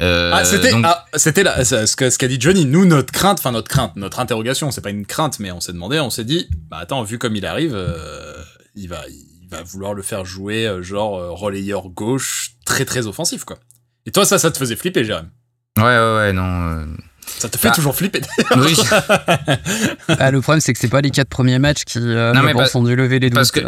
Euh, 0.00 0.30
ah, 0.32 0.44
c'était, 0.44 0.72
ah, 0.84 1.04
c'était 1.14 1.42
là, 1.42 1.64
ce, 1.64 2.16
qu'a 2.16 2.28
dit 2.28 2.40
Johnny. 2.40 2.64
Nous, 2.64 2.86
notre 2.86 3.12
crainte, 3.12 3.40
enfin 3.40 3.50
notre 3.50 3.68
crainte, 3.68 3.96
notre 3.96 4.20
interrogation, 4.20 4.70
c'est 4.70 4.80
pas 4.80 4.90
une 4.90 5.06
crainte, 5.06 5.40
mais 5.40 5.50
on 5.50 5.60
s'est 5.60 5.72
demandé, 5.72 5.98
on 5.98 6.08
s'est 6.08 6.24
dit, 6.24 6.48
bah 6.70 6.78
attends, 6.78 7.02
vu 7.02 7.18
comme 7.18 7.34
il 7.34 7.44
arrive, 7.44 7.74
euh, 7.74 8.40
il 8.76 8.88
va, 8.88 9.02
il 9.08 9.48
va 9.50 9.62
vouloir 9.62 9.94
le 9.94 10.02
faire 10.02 10.24
jouer 10.24 10.66
euh, 10.66 10.82
genre 10.82 11.18
euh, 11.18 11.30
relayeur 11.30 11.88
gauche 11.88 12.52
très 12.64 12.84
très 12.84 13.06
offensif 13.06 13.44
quoi. 13.44 13.58
Et 14.06 14.12
toi 14.12 14.24
ça 14.24 14.38
ça 14.38 14.50
te 14.50 14.58
faisait 14.58 14.76
flipper 14.76 15.04
Jérôme 15.04 15.30
Ouais 15.78 15.84
ouais 15.84 16.16
ouais 16.16 16.32
non. 16.32 16.86
Euh. 17.36 17.40
Ça 17.40 17.48
te 17.48 17.58
fait 17.58 17.68
bah, 17.68 17.74
toujours 17.74 17.94
flipper. 17.94 18.20
Oui. 18.56 18.76
ah, 20.18 20.30
le 20.30 20.40
problème 20.40 20.60
c'est 20.60 20.72
que 20.72 20.78
c'est 20.78 20.88
pas 20.88 21.00
les 21.00 21.10
quatre 21.10 21.28
premiers 21.28 21.58
matchs 21.58 21.84
qui 21.84 21.98
euh, 21.98 22.32
non, 22.32 22.42
mais 22.42 22.54
bah, 22.54 22.66
ont 22.74 22.82
dû 22.82 22.96
lever 22.96 23.18
les 23.18 23.30
doutes. 23.30 23.36
Parce 23.36 23.50
que 23.50 23.60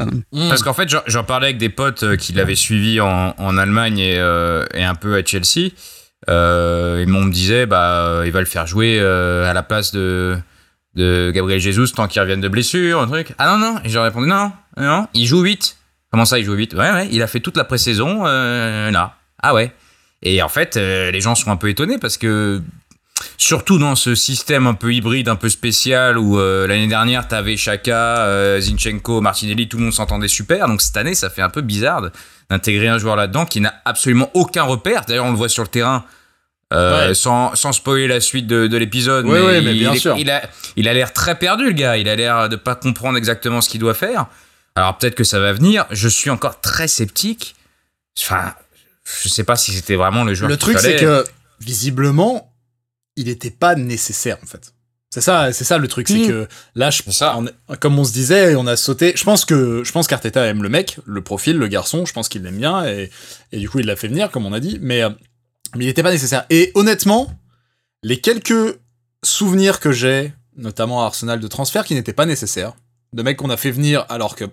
parce 0.48 0.62
qu'en 0.62 0.74
fait 0.74 0.88
j'en 1.06 1.24
parlais 1.24 1.48
avec 1.48 1.58
des 1.58 1.68
potes 1.68 2.16
qui 2.16 2.32
l'avaient 2.32 2.54
suivi 2.54 3.00
en, 3.00 3.34
en 3.36 3.58
Allemagne 3.58 3.98
et, 3.98 4.14
et, 4.14 4.84
un 4.84 4.94
peu 4.94 5.16
à 5.16 5.24
Chelsea. 5.24 5.70
Euh, 6.28 7.06
et 7.06 7.10
on 7.10 7.22
me 7.22 7.32
disait 7.32 7.66
bah 7.66 8.22
il 8.24 8.32
va 8.32 8.40
le 8.40 8.46
faire 8.46 8.66
jouer 8.66 9.00
à 9.00 9.52
la 9.52 9.62
place 9.62 9.92
de 9.92 10.36
de 10.94 11.30
Gabriel 11.32 11.60
Jesus 11.60 11.92
tant 11.94 12.08
qu'il 12.08 12.20
revienne 12.20 12.40
de 12.40 12.48
blessure, 12.48 13.00
un 13.00 13.06
truc. 13.06 13.34
Ah 13.38 13.56
non, 13.56 13.58
non. 13.58 13.80
Et 13.84 13.88
j'ai 13.88 13.98
répondu 13.98 14.28
non, 14.28 14.52
non, 14.76 15.06
il 15.14 15.26
joue 15.26 15.40
8. 15.40 15.76
Comment 16.10 16.24
ça, 16.24 16.38
il 16.38 16.44
joue 16.44 16.54
8 16.54 16.74
Ouais, 16.74 16.90
ouais, 16.90 17.08
il 17.12 17.22
a 17.22 17.26
fait 17.26 17.40
toute 17.40 17.56
la 17.56 17.64
pré-saison 17.64 18.26
euh, 18.26 18.90
là. 18.90 19.16
Ah 19.42 19.54
ouais. 19.54 19.72
Et 20.22 20.42
en 20.42 20.48
fait, 20.48 20.76
euh, 20.76 21.10
les 21.10 21.20
gens 21.20 21.34
sont 21.34 21.50
un 21.50 21.56
peu 21.56 21.68
étonnés 21.68 21.98
parce 21.98 22.18
que, 22.18 22.60
surtout 23.36 23.78
dans 23.78 23.96
ce 23.96 24.14
système 24.14 24.66
un 24.66 24.74
peu 24.74 24.92
hybride, 24.92 25.28
un 25.28 25.36
peu 25.36 25.48
spécial, 25.48 26.18
où 26.18 26.38
euh, 26.38 26.66
l'année 26.66 26.86
dernière, 26.86 27.28
t'avais 27.28 27.56
Chaka, 27.56 28.60
Zinchenko, 28.60 29.20
Martinelli, 29.20 29.68
tout 29.68 29.78
le 29.78 29.84
monde 29.84 29.92
s'entendait 29.92 30.28
super. 30.28 30.66
Donc 30.66 30.82
cette 30.82 30.96
année, 30.96 31.14
ça 31.14 31.30
fait 31.30 31.42
un 31.42 31.50
peu 31.50 31.62
bizarre 31.62 32.02
d'intégrer 32.50 32.88
un 32.88 32.98
joueur 32.98 33.16
là-dedans 33.16 33.46
qui 33.46 33.60
n'a 33.60 33.74
absolument 33.84 34.30
aucun 34.34 34.64
repère. 34.64 35.04
D'ailleurs, 35.06 35.26
on 35.26 35.30
le 35.30 35.36
voit 35.36 35.48
sur 35.48 35.62
le 35.62 35.68
terrain. 35.68 36.04
Euh, 36.72 37.14
sans, 37.14 37.56
sans 37.56 37.72
spoiler 37.72 38.06
la 38.06 38.20
suite 38.20 38.46
de, 38.46 38.68
de 38.68 38.76
l'épisode. 38.76 39.26
mais, 39.26 39.60
mais 39.60 39.74
bien 39.74 39.96
sûr. 39.96 40.16
Il 40.16 40.30
a, 40.30 40.40
il 40.76 40.86
a 40.86 40.94
l'air 40.94 41.12
très 41.12 41.36
perdu, 41.36 41.64
le 41.64 41.72
gars. 41.72 41.96
Il 41.96 42.08
a 42.08 42.14
l'air 42.14 42.48
de 42.48 42.54
pas 42.54 42.76
comprendre 42.76 43.18
exactement 43.18 43.60
ce 43.60 43.68
qu'il 43.68 43.80
doit 43.80 43.92
faire. 43.92 44.26
Alors 44.76 44.96
peut-être 44.96 45.16
que 45.16 45.24
ça 45.24 45.40
va 45.40 45.52
venir. 45.52 45.86
Je 45.90 46.06
suis 46.06 46.30
encore 46.30 46.60
très 46.60 46.86
sceptique. 46.86 47.56
Enfin, 48.20 48.54
je 49.24 49.28
sais 49.28 49.42
pas 49.42 49.56
si 49.56 49.72
c'était 49.72 49.96
vraiment 49.96 50.22
le 50.22 50.32
joueur. 50.34 50.48
Le 50.48 50.56
truc, 50.56 50.78
c'est 50.78 50.94
que 50.94 51.24
visiblement, 51.60 52.49
il 53.20 53.26
n'était 53.26 53.50
pas 53.50 53.74
nécessaire 53.74 54.38
en 54.42 54.46
fait. 54.46 54.74
C'est 55.12 55.20
ça, 55.20 55.52
c'est 55.52 55.64
ça 55.64 55.76
le 55.78 55.88
truc, 55.88 56.08
c'est 56.08 56.28
que 56.28 56.46
là, 56.76 56.90
je, 56.90 57.02
ça. 57.10 57.36
comme 57.80 57.98
on 57.98 58.04
se 58.04 58.12
disait, 58.12 58.54
on 58.54 58.68
a 58.68 58.76
sauté. 58.76 59.12
Je 59.16 59.24
pense 59.24 59.44
que, 59.44 59.82
je 59.82 59.90
pense 59.90 60.06
qu'Arteta 60.06 60.46
aime 60.46 60.62
le 60.62 60.68
mec, 60.68 60.98
le 61.04 61.20
profil, 61.20 61.58
le 61.58 61.66
garçon. 61.66 62.06
Je 62.06 62.12
pense 62.12 62.28
qu'il 62.28 62.42
l'aime 62.42 62.58
bien 62.58 62.86
et, 62.86 63.10
et 63.50 63.58
du 63.58 63.68
coup, 63.68 63.80
il 63.80 63.86
l'a 63.86 63.96
fait 63.96 64.06
venir, 64.06 64.30
comme 64.30 64.46
on 64.46 64.52
a 64.52 64.60
dit. 64.60 64.78
Mais 64.80 65.02
euh, 65.02 65.10
mais 65.76 65.84
il 65.84 65.88
n'était 65.88 66.02
pas 66.02 66.12
nécessaire. 66.12 66.46
Et 66.50 66.72
honnêtement, 66.74 67.32
les 68.02 68.20
quelques 68.20 68.78
souvenirs 69.24 69.80
que 69.80 69.92
j'ai, 69.92 70.32
notamment 70.56 71.02
à 71.02 71.06
Arsenal 71.06 71.40
de 71.40 71.48
transfert, 71.48 71.84
qui 71.84 71.94
n'étaient 71.94 72.12
pas 72.12 72.26
nécessaires, 72.26 72.74
de 73.12 73.22
mecs 73.22 73.36
qu'on 73.36 73.50
a 73.50 73.56
fait 73.56 73.70
venir 73.70 74.06
alors 74.08 74.36
que 74.36 74.44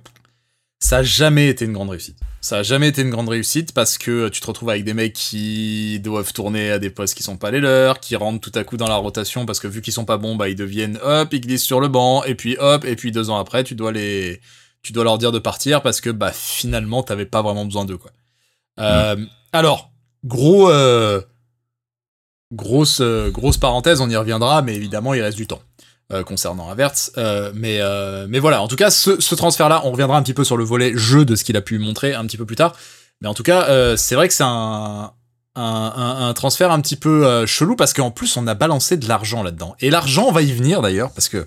ça 0.79 0.97
a 0.97 1.03
jamais 1.03 1.47
été 1.49 1.65
une 1.65 1.73
grande 1.73 1.89
réussite. 1.89 2.17
Ça 2.41 2.57
a 2.57 2.63
jamais 2.63 2.87
été 2.87 3.01
une 3.01 3.09
grande 3.09 3.29
réussite 3.29 3.73
parce 3.73 3.97
que 3.97 4.29
tu 4.29 4.41
te 4.41 4.47
retrouves 4.47 4.69
avec 4.69 4.83
des 4.83 4.93
mecs 4.93 5.13
qui 5.13 5.99
doivent 5.99 6.31
tourner 6.33 6.71
à 6.71 6.79
des 6.79 6.89
postes 6.89 7.15
qui 7.15 7.23
sont 7.23 7.37
pas 7.37 7.51
les 7.51 7.59
leurs, 7.59 7.99
qui 7.99 8.15
rentrent 8.15 8.39
tout 8.39 8.57
à 8.57 8.63
coup 8.63 8.77
dans 8.77 8.87
la 8.87 8.95
rotation 8.95 9.45
parce 9.45 9.59
que 9.59 9.67
vu 9.67 9.81
qu'ils 9.81 9.93
sont 9.93 10.05
pas 10.05 10.17
bons, 10.17 10.35
bah 10.35 10.49
ils 10.49 10.55
deviennent 10.55 10.99
hop, 11.01 11.33
ils 11.33 11.41
glissent 11.41 11.65
sur 11.65 11.79
le 11.79 11.87
banc 11.87 12.23
et 12.23 12.35
puis 12.35 12.57
hop 12.59 12.85
et 12.85 12.95
puis 12.95 13.11
deux 13.11 13.29
ans 13.29 13.37
après 13.37 13.63
tu 13.63 13.75
dois 13.75 13.91
les, 13.91 14.39
tu 14.81 14.93
dois 14.93 15.03
leur 15.03 15.17
dire 15.17 15.31
de 15.31 15.39
partir 15.39 15.81
parce 15.81 15.99
que 15.99 16.09
bah 16.09 16.31
finalement 16.31 17.03
t'avais 17.03 17.25
pas 17.25 17.41
vraiment 17.41 17.65
besoin 17.65 17.85
d'eux 17.85 17.97
quoi. 17.97 18.11
Euh, 18.79 19.17
alors 19.51 19.91
Gros, 20.27 20.69
euh, 20.69 21.21
grosse, 22.51 22.99
euh, 23.01 23.29
grosse 23.29 23.57
parenthèse, 23.57 24.01
on 24.01 24.09
y 24.09 24.15
reviendra, 24.15 24.61
mais 24.61 24.75
évidemment, 24.75 25.13
il 25.13 25.21
reste 25.21 25.37
du 25.37 25.47
temps. 25.47 25.61
Euh, 26.13 26.23
concernant 26.23 26.69
Avertz. 26.69 27.11
mais, 27.53 27.81
mais 28.29 28.39
voilà, 28.39 28.61
en 28.61 28.67
tout 28.67 28.77
cas, 28.77 28.89
ce, 28.89 29.35
transfert-là, 29.35 29.81
on 29.83 29.91
reviendra 29.91 30.17
un 30.17 30.23
petit 30.23 30.33
peu 30.33 30.43
sur 30.43 30.55
le 30.55 30.63
volet 30.63 30.93
jeu 30.95 31.25
de 31.25 31.35
ce 31.35 31.43
qu'il 31.43 31.57
a 31.57 31.61
pu 31.61 31.79
montrer 31.79 32.13
un 32.13 32.25
petit 32.25 32.37
peu 32.37 32.45
plus 32.45 32.55
tard. 32.55 32.73
Mais 33.21 33.27
en 33.27 33.33
tout 33.33 33.43
cas, 33.43 33.95
c'est 33.97 34.15
vrai 34.15 34.27
que 34.27 34.33
c'est 34.33 34.45
un, 34.45 35.11
un, 35.55 36.33
transfert 36.33 36.71
un 36.71 36.79
petit 36.79 36.95
peu 36.95 37.45
chelou 37.45 37.75
parce 37.75 37.93
qu'en 37.93 38.11
plus, 38.11 38.37
on 38.37 38.47
a 38.47 38.53
balancé 38.53 38.95
de 38.95 39.07
l'argent 39.07 39.43
là-dedans. 39.43 39.75
Et 39.81 39.89
l'argent, 39.89 40.25
on 40.27 40.31
va 40.31 40.43
y 40.43 40.53
venir 40.53 40.81
d'ailleurs 40.81 41.11
parce 41.11 41.27
que. 41.27 41.45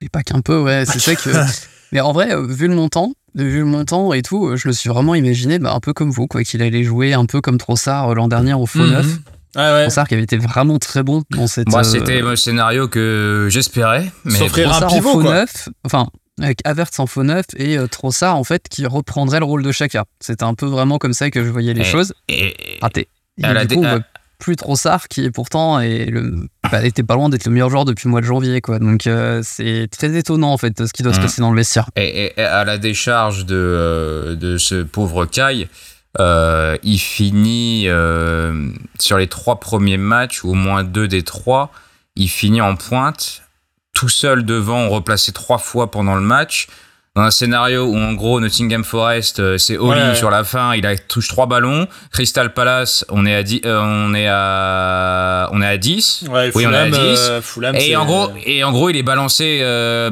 Et 0.00 0.08
pas 0.08 0.22
qu'un 0.22 0.42
peu, 0.42 0.60
ouais, 0.60 0.84
c'est 0.86 1.00
ça 1.00 1.16
que. 1.16 1.30
mais 1.92 2.00
en 2.00 2.12
vrai, 2.12 2.36
vu 2.46 2.68
le 2.68 2.76
montant, 2.76 3.14
vu 3.34 3.58
le 3.58 3.64
montant 3.64 4.12
et 4.12 4.22
tout, 4.22 4.56
je 4.56 4.68
le 4.68 4.74
suis 4.74 4.88
vraiment 4.88 5.14
imaginé 5.14 5.58
bah, 5.58 5.72
un 5.74 5.80
peu 5.80 5.92
comme 5.92 6.10
vous, 6.10 6.26
quoi, 6.26 6.42
qu'il 6.42 6.62
allait 6.62 6.84
jouer 6.84 7.14
un 7.14 7.26
peu 7.26 7.40
comme 7.40 7.58
Trossard 7.58 8.10
euh, 8.10 8.14
l'an 8.14 8.28
dernier 8.28 8.54
au 8.54 8.66
faux 8.66 8.86
neuf. 9.56 9.82
Trossard 9.84 10.08
qui 10.08 10.14
avait 10.14 10.22
été 10.22 10.36
vraiment 10.36 10.78
très 10.78 11.02
bon 11.02 11.22
dans 11.30 11.46
cette. 11.46 11.68
Moi, 11.68 11.84
c'était 11.84 12.20
le 12.20 12.36
scénario 12.36 12.88
que 12.88 13.48
j'espérais. 13.50 14.10
Mais 14.24 14.48
Trossard 14.48 14.84
un 14.84 14.86
pivot, 14.88 15.10
en 15.10 15.12
faux 15.12 15.22
neuf, 15.22 15.68
enfin, 15.84 16.08
avec 16.40 16.60
Havertz 16.64 16.98
en 17.00 17.06
faux 17.06 17.22
neuf 17.22 17.46
et 17.56 17.78
euh, 17.78 17.86
Trossard 17.86 18.36
en 18.36 18.44
fait 18.44 18.68
qui 18.68 18.86
reprendrait 18.86 19.40
le 19.40 19.44
rôle 19.44 19.62
de 19.62 19.72
Chaka. 19.72 20.04
C'était 20.20 20.44
un 20.44 20.54
peu 20.54 20.66
vraiment 20.66 20.98
comme 20.98 21.12
ça 21.12 21.30
que 21.30 21.44
je 21.44 21.50
voyais 21.50 21.74
les 21.74 21.84
choses. 21.84 22.14
Et, 22.28 22.54
Raté. 22.80 23.08
Et, 23.38 23.66
du 23.66 23.76
coup, 23.76 23.84
plus 24.38 24.56
Trossard 24.56 25.08
qui 25.08 25.30
pourtant 25.30 25.80
est 25.80 26.06
le, 26.06 26.48
bah, 26.70 26.84
était 26.84 27.02
pas 27.02 27.14
loin 27.14 27.28
d'être 27.28 27.44
le 27.44 27.52
meilleur 27.52 27.70
joueur 27.70 27.84
depuis 27.84 28.06
le 28.06 28.12
mois 28.12 28.20
de 28.20 28.26
janvier 28.26 28.60
quoi 28.60 28.78
donc 28.78 29.06
euh, 29.06 29.40
c'est 29.42 29.88
très 29.90 30.16
étonnant 30.16 30.52
en 30.52 30.56
fait 30.58 30.86
ce 30.86 30.92
qui 30.92 31.02
doit 31.02 31.12
se 31.12 31.18
mmh. 31.18 31.22
passer 31.22 31.40
dans 31.42 31.50
le 31.50 31.56
vestiaire 31.56 31.90
et, 31.96 32.32
à 32.38 32.64
la 32.64 32.78
décharge 32.78 33.46
de, 33.46 33.56
euh, 33.56 34.34
de 34.36 34.56
ce 34.56 34.82
pauvre 34.82 35.26
Kai 35.26 35.68
euh, 36.18 36.76
il 36.82 36.98
finit 36.98 37.86
sur 38.98 39.18
les 39.18 39.26
trois 39.26 39.60
premiers 39.60 39.98
matchs 39.98 40.44
ou 40.44 40.50
au 40.50 40.54
moins 40.54 40.84
deux 40.84 41.08
des 41.08 41.22
trois 41.22 41.70
il 42.16 42.28
finit 42.28 42.60
en 42.60 42.76
pointe 42.76 43.42
tout 43.94 44.08
seul 44.08 44.44
devant 44.44 44.88
replacé 44.88 45.32
trois 45.32 45.58
fois 45.58 45.90
pendant 45.90 46.14
le 46.14 46.20
match 46.20 46.68
dans 47.18 47.24
un 47.24 47.30
scénario 47.32 47.84
où 47.84 47.96
en 47.96 48.12
gros 48.12 48.38
Nottingham 48.38 48.84
Forest 48.84 49.40
euh, 49.40 49.58
c'est 49.58 49.76
all 49.76 50.14
sur 50.14 50.30
la 50.30 50.44
fin, 50.44 50.76
il 50.76 50.86
a 50.86 50.96
touche 50.96 51.26
trois 51.26 51.46
ballons. 51.46 51.88
Crystal 52.12 52.54
Palace, 52.54 53.04
on 53.08 53.26
est 53.26 53.34
à 53.34 53.42
10 53.42 53.62
euh, 53.64 53.80
on 53.82 54.14
est 54.14 54.28
à 54.28 55.48
on 55.52 55.60
est 55.60 55.66
à 55.66 55.76
10. 55.78 56.26
oui, 56.54 56.66
on 56.66 56.72
est 56.72 56.76
à 56.76 56.88
10. 56.88 56.96
Euh, 56.96 57.40
et 57.74 57.96
en 57.96 58.06
gros 58.06 58.28
et 58.46 58.62
en 58.62 58.70
gros, 58.70 58.88
il 58.88 58.96
est 58.96 59.02
balancé 59.02 59.58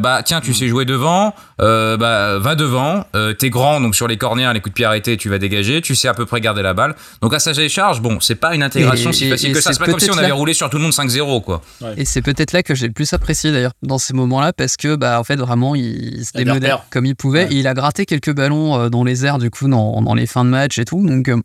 bah 0.01 0.23
tiens, 0.25 0.41
tu 0.41 0.53
sais 0.53 0.67
jouer 0.67 0.85
devant, 0.85 1.33
bah 1.61 2.39
va 2.41 2.55
devant, 2.57 3.07
t'es 3.39 3.51
grand 3.51 3.81
donc 3.81 3.95
sur 3.95 4.09
les 4.09 4.17
corners, 4.17 4.51
les 4.53 4.61
coups 4.61 4.73
de 4.73 4.75
pied 4.75 4.85
arrêtés, 4.85 5.17
tu 5.17 5.29
vas 5.29 5.39
dégager, 5.39 5.81
tu 5.83 5.95
sais 5.95 6.09
à 6.09 6.15
peu 6.15 6.27
près 6.27 6.41
garder 6.41 6.63
la 6.63 6.75
balle. 6.75 6.97
Donc 7.23 7.33
à 7.35 7.39
sa 7.39 7.53
charge, 7.69 8.01
bon, 8.01 8.19
c'est 8.19 8.35
pas 8.35 8.57
une 8.57 8.65
intégration 8.65 9.13
si 9.13 9.31
facile 9.31 9.53
que 9.53 9.61
ça, 9.61 9.73
c'est 9.73 9.79
pas 9.79 9.87
comme 9.87 10.01
si 10.01 10.11
on 10.11 10.19
avait 10.19 10.33
roulé 10.33 10.55
sur 10.55 10.69
tout 10.71 10.79
le 10.79 10.83
monde 10.83 10.93
5-0 10.93 11.45
quoi. 11.45 11.63
Et 11.97 12.05
c'est 12.05 12.23
peut-être 12.23 12.53
là 12.53 12.65
que 12.65 12.75
j'ai 12.75 12.89
le 12.89 12.93
plus 12.93 13.13
apprécié 13.13 13.53
d'ailleurs 13.53 13.75
dans 13.85 13.99
ces 13.99 14.13
moments-là 14.13 14.53
parce 14.53 14.77
que 14.77 14.97
bah 14.97 15.21
en 15.21 15.25
fait 15.25 15.37
vraiment 15.37 15.77
il 15.77 16.25
se 16.25 16.33
démodait 16.37 16.73
comme 16.97 17.05
il 17.05 17.15
pouvait. 17.15 17.47
il 17.51 17.67
a 17.67 17.75
gratté 17.75 18.07
quelques 18.07 18.33
ballons 18.33 18.81
euh, 18.81 18.89
dans 18.89 19.05
les 19.05 19.27
airs, 19.27 19.37
du 19.37 19.51
coup, 19.51 19.69
dans, 19.69 20.15
les 20.15 20.27
fins 20.27 20.47
de 20.47 20.49
match 20.49 20.79
et 20.79 20.87
tout. 20.87 21.07
Donc, 21.07 21.29
euh, 21.29 21.39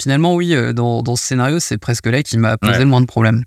finalement, 0.00 0.34
oui, 0.34 0.54
euh, 0.54 0.72
dans, 0.72 1.04
ce 1.14 1.22
scénario, 1.22 1.60
c'est 1.60 1.76
presque 1.76 2.06
là 2.06 2.22
qui 2.22 2.38
m'a 2.38 2.56
posé 2.56 2.78
le 2.78 2.86
moins 2.86 3.02
de 3.02 3.06
problèmes. 3.06 3.44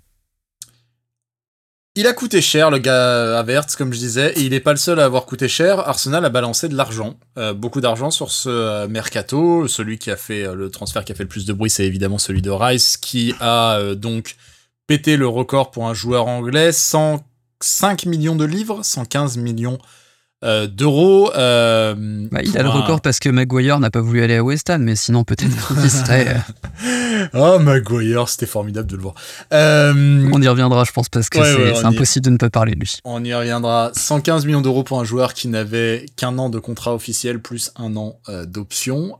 Il 1.96 2.06
a 2.06 2.12
coûté 2.12 2.40
cher, 2.40 2.70
le 2.70 2.78
gars 2.78 3.40
Avertz, 3.40 3.74
comme 3.74 3.92
je 3.92 3.98
disais, 3.98 4.34
et 4.36 4.42
il 4.42 4.50
n'est 4.50 4.60
pas 4.60 4.70
le 4.70 4.76
seul 4.76 5.00
à 5.00 5.04
avoir 5.04 5.26
coûté 5.26 5.48
cher. 5.48 5.80
Arsenal 5.80 6.24
a 6.24 6.28
balancé 6.28 6.68
de 6.68 6.76
l'argent, 6.76 7.18
beaucoup 7.56 7.80
d'argent 7.80 8.12
sur 8.12 8.30
ce 8.30 8.86
mercato. 8.86 9.66
Celui 9.66 9.98
qui 9.98 10.12
a 10.12 10.16
fait 10.16 10.54
le 10.54 10.70
transfert 10.70 11.04
qui 11.04 11.10
a 11.10 11.14
fait 11.16 11.24
le 11.24 11.28
plus 11.28 11.46
de 11.46 11.54
bruit, 11.54 11.70
c'est 11.70 11.86
évidemment 11.86 12.18
celui 12.18 12.42
de 12.42 12.50
Rice, 12.50 12.98
qui 12.98 13.34
a 13.40 13.94
donc 13.96 14.36
pété 14.86 15.16
le 15.16 15.26
record 15.26 15.72
pour 15.72 15.88
un 15.88 15.94
joueur 15.94 16.28
anglais, 16.28 16.70
105 16.70 18.04
millions 18.04 18.36
de 18.36 18.44
livres, 18.44 18.84
115 18.84 19.38
millions 19.38 19.78
d'euros. 20.42 21.32
Euh, 21.34 21.94
bah, 22.30 22.40
il 22.44 22.56
a 22.58 22.62
le 22.62 22.68
record 22.68 23.00
parce 23.00 23.18
que 23.18 23.28
Maguire 23.28 23.80
n'a 23.80 23.90
pas 23.90 24.00
voulu 24.00 24.22
aller 24.22 24.36
à 24.36 24.44
West 24.44 24.68
Ham, 24.70 24.82
mais 24.82 24.96
sinon 24.96 25.24
peut-être 25.24 25.68
qu'il 25.68 25.90
serait. 25.90 26.36
oh, 27.34 27.58
Maguire, 27.58 28.28
c'était 28.28 28.46
formidable 28.46 28.88
de 28.88 28.96
le 28.96 29.02
voir. 29.02 29.14
On 29.50 30.42
y 30.42 30.48
reviendra, 30.48 30.84
je 30.84 30.92
pense, 30.92 31.08
parce 31.08 31.28
que 31.28 31.42
c'est 31.74 31.84
impossible 31.84 32.26
de 32.26 32.30
ne 32.30 32.36
pas 32.36 32.50
parler 32.50 32.74
de 32.74 32.80
lui. 32.80 32.98
On 33.04 33.24
y 33.24 33.34
reviendra. 33.34 33.90
115 33.94 34.46
millions 34.46 34.60
d'euros 34.60 34.82
pour 34.82 35.00
un 35.00 35.04
joueur 35.04 35.34
qui 35.34 35.48
n'avait 35.48 36.06
qu'un 36.16 36.38
an 36.38 36.50
de 36.50 36.58
contrat 36.58 36.94
officiel 36.94 37.40
plus 37.40 37.72
un 37.76 37.96
an 37.96 38.20
d'option. 38.46 39.18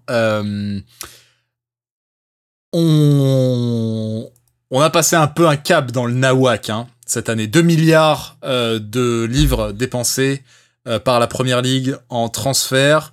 on... 2.73 4.31
on 4.71 4.81
a 4.81 4.91
passé 4.91 5.17
un 5.17 5.27
peu 5.29 5.49
un 5.49 5.57
cap 5.57 5.93
dans 5.93 6.05
le 6.05 6.14
nawak 6.14 6.71
hein, 6.71 6.87
cette 7.07 7.29
année. 7.29 7.47
2 7.47 7.62
milliards 7.62 8.37
de 8.43 9.25
livres 9.25 9.73
dépensés 9.73 10.43
euh, 10.43 10.66
par 11.05 11.18
la 11.20 11.26
première 11.26 11.62
ligue 11.62 11.97
en 12.09 12.28
transfert. 12.28 13.12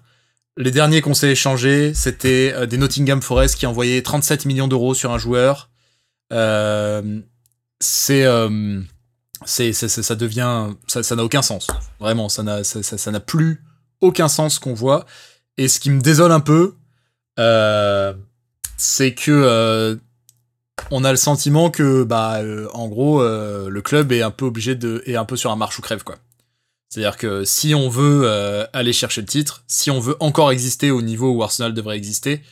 Les 0.56 0.70
derniers 0.70 1.02
qu'on 1.02 1.16
s'est 1.16 1.32
échangés, 1.32 1.94
c'était 1.96 2.54
euh, 2.56 2.66
des 2.68 2.78
Nottingham 2.78 3.22
Forest 3.22 3.56
qui 3.56 3.66
envoyaient 3.66 4.04
37 4.04 4.46
millions 4.46 4.68
d'euros 4.68 4.94
sur 4.94 5.12
un 5.12 5.18
joueur. 5.18 5.72
Euh, 6.32 7.22
c'est 7.80 8.24
ça 9.46 10.16
devient 10.16 10.70
ça 10.88 11.16
n'a 11.16 11.24
aucun 11.24 11.42
sens 11.42 11.68
vraiment 12.00 12.30
ça 12.30 12.44
n'a 12.44 12.64
ça, 12.64 13.20
plus 13.20 13.62
aucun 14.00 14.30
sens 14.30 14.58
qu'on 14.58 14.74
voit 14.74 15.06
et 15.58 15.68
ce 15.68 15.82
qui 15.82 15.90
me 15.90 16.00
désole 16.00 16.32
un 16.32 16.40
peu 16.40 16.76
c'est 18.78 19.14
que 19.14 20.00
on 20.92 21.04
a 21.04 21.12
le 21.12 21.18
sentiment 21.18 21.70
que 21.70 22.04
bah 22.04 22.40
en 22.74 22.88
gros 22.88 23.22
le 23.22 23.82
club 23.82 24.14
est 24.14 24.22
un 24.22 24.32
peu 24.32 24.46
obligé 24.46 24.76
de 24.76 25.04
est 25.06 25.18
un 25.18 25.26
peu 25.26 25.36
sur 25.36 25.52
un 25.52 25.58
marche 25.58 25.78
ou 25.78 25.82
crève 25.82 26.06
quoi 26.06 26.16
c'est-à-dire 26.94 27.18
que 27.18 27.44
si 27.44 27.74
on 27.74 27.90
veut 27.90 28.22
euh, 28.26 28.68
aller 28.72 28.94
chercher 28.94 29.22
le 29.22 29.26
titre, 29.26 29.64
si 29.68 29.90
on 29.90 30.00
veut 30.00 30.16
encore 30.20 30.52
exister 30.52 30.92
au 30.92 31.02
niveau 31.02 31.32
où 31.32 31.42
Arsenal 31.42 31.74
devrait 31.74 31.98
exister, 31.98 32.44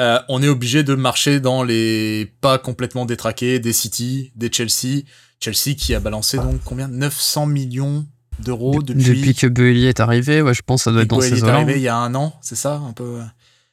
euh, 0.00 0.18
on 0.28 0.42
est 0.42 0.48
obligé 0.48 0.82
de 0.82 0.96
marcher 0.96 1.38
dans 1.38 1.62
les 1.62 2.34
pas 2.40 2.58
complètement 2.58 3.06
détraqués 3.06 3.60
des 3.60 3.72
City, 3.72 4.32
des 4.34 4.50
Chelsea. 4.50 5.04
Chelsea 5.38 5.76
qui 5.76 5.94
a 5.94 6.00
balancé 6.00 6.38
donc 6.38 6.60
combien? 6.64 6.88
900 6.88 7.46
millions 7.46 8.04
d'euros 8.40 8.82
depuis... 8.82 9.04
Depuis 9.04 9.34
que 9.36 9.46
Bailey 9.46 9.88
est 9.88 10.00
arrivé, 10.00 10.42
ouais, 10.42 10.54
je 10.54 10.62
pense 10.62 10.80
que 10.80 10.84
ça 10.86 10.90
doit 10.90 11.02
être 11.02 11.10
dans 11.10 11.20
ces 11.20 11.38
est 11.38 11.48
arrivé 11.48 11.76
il 11.76 11.82
y 11.82 11.86
a 11.86 11.96
un 11.96 12.16
an, 12.16 12.36
c'est 12.42 12.56
ça 12.56 12.82
un 12.84 12.92
peu 12.92 13.20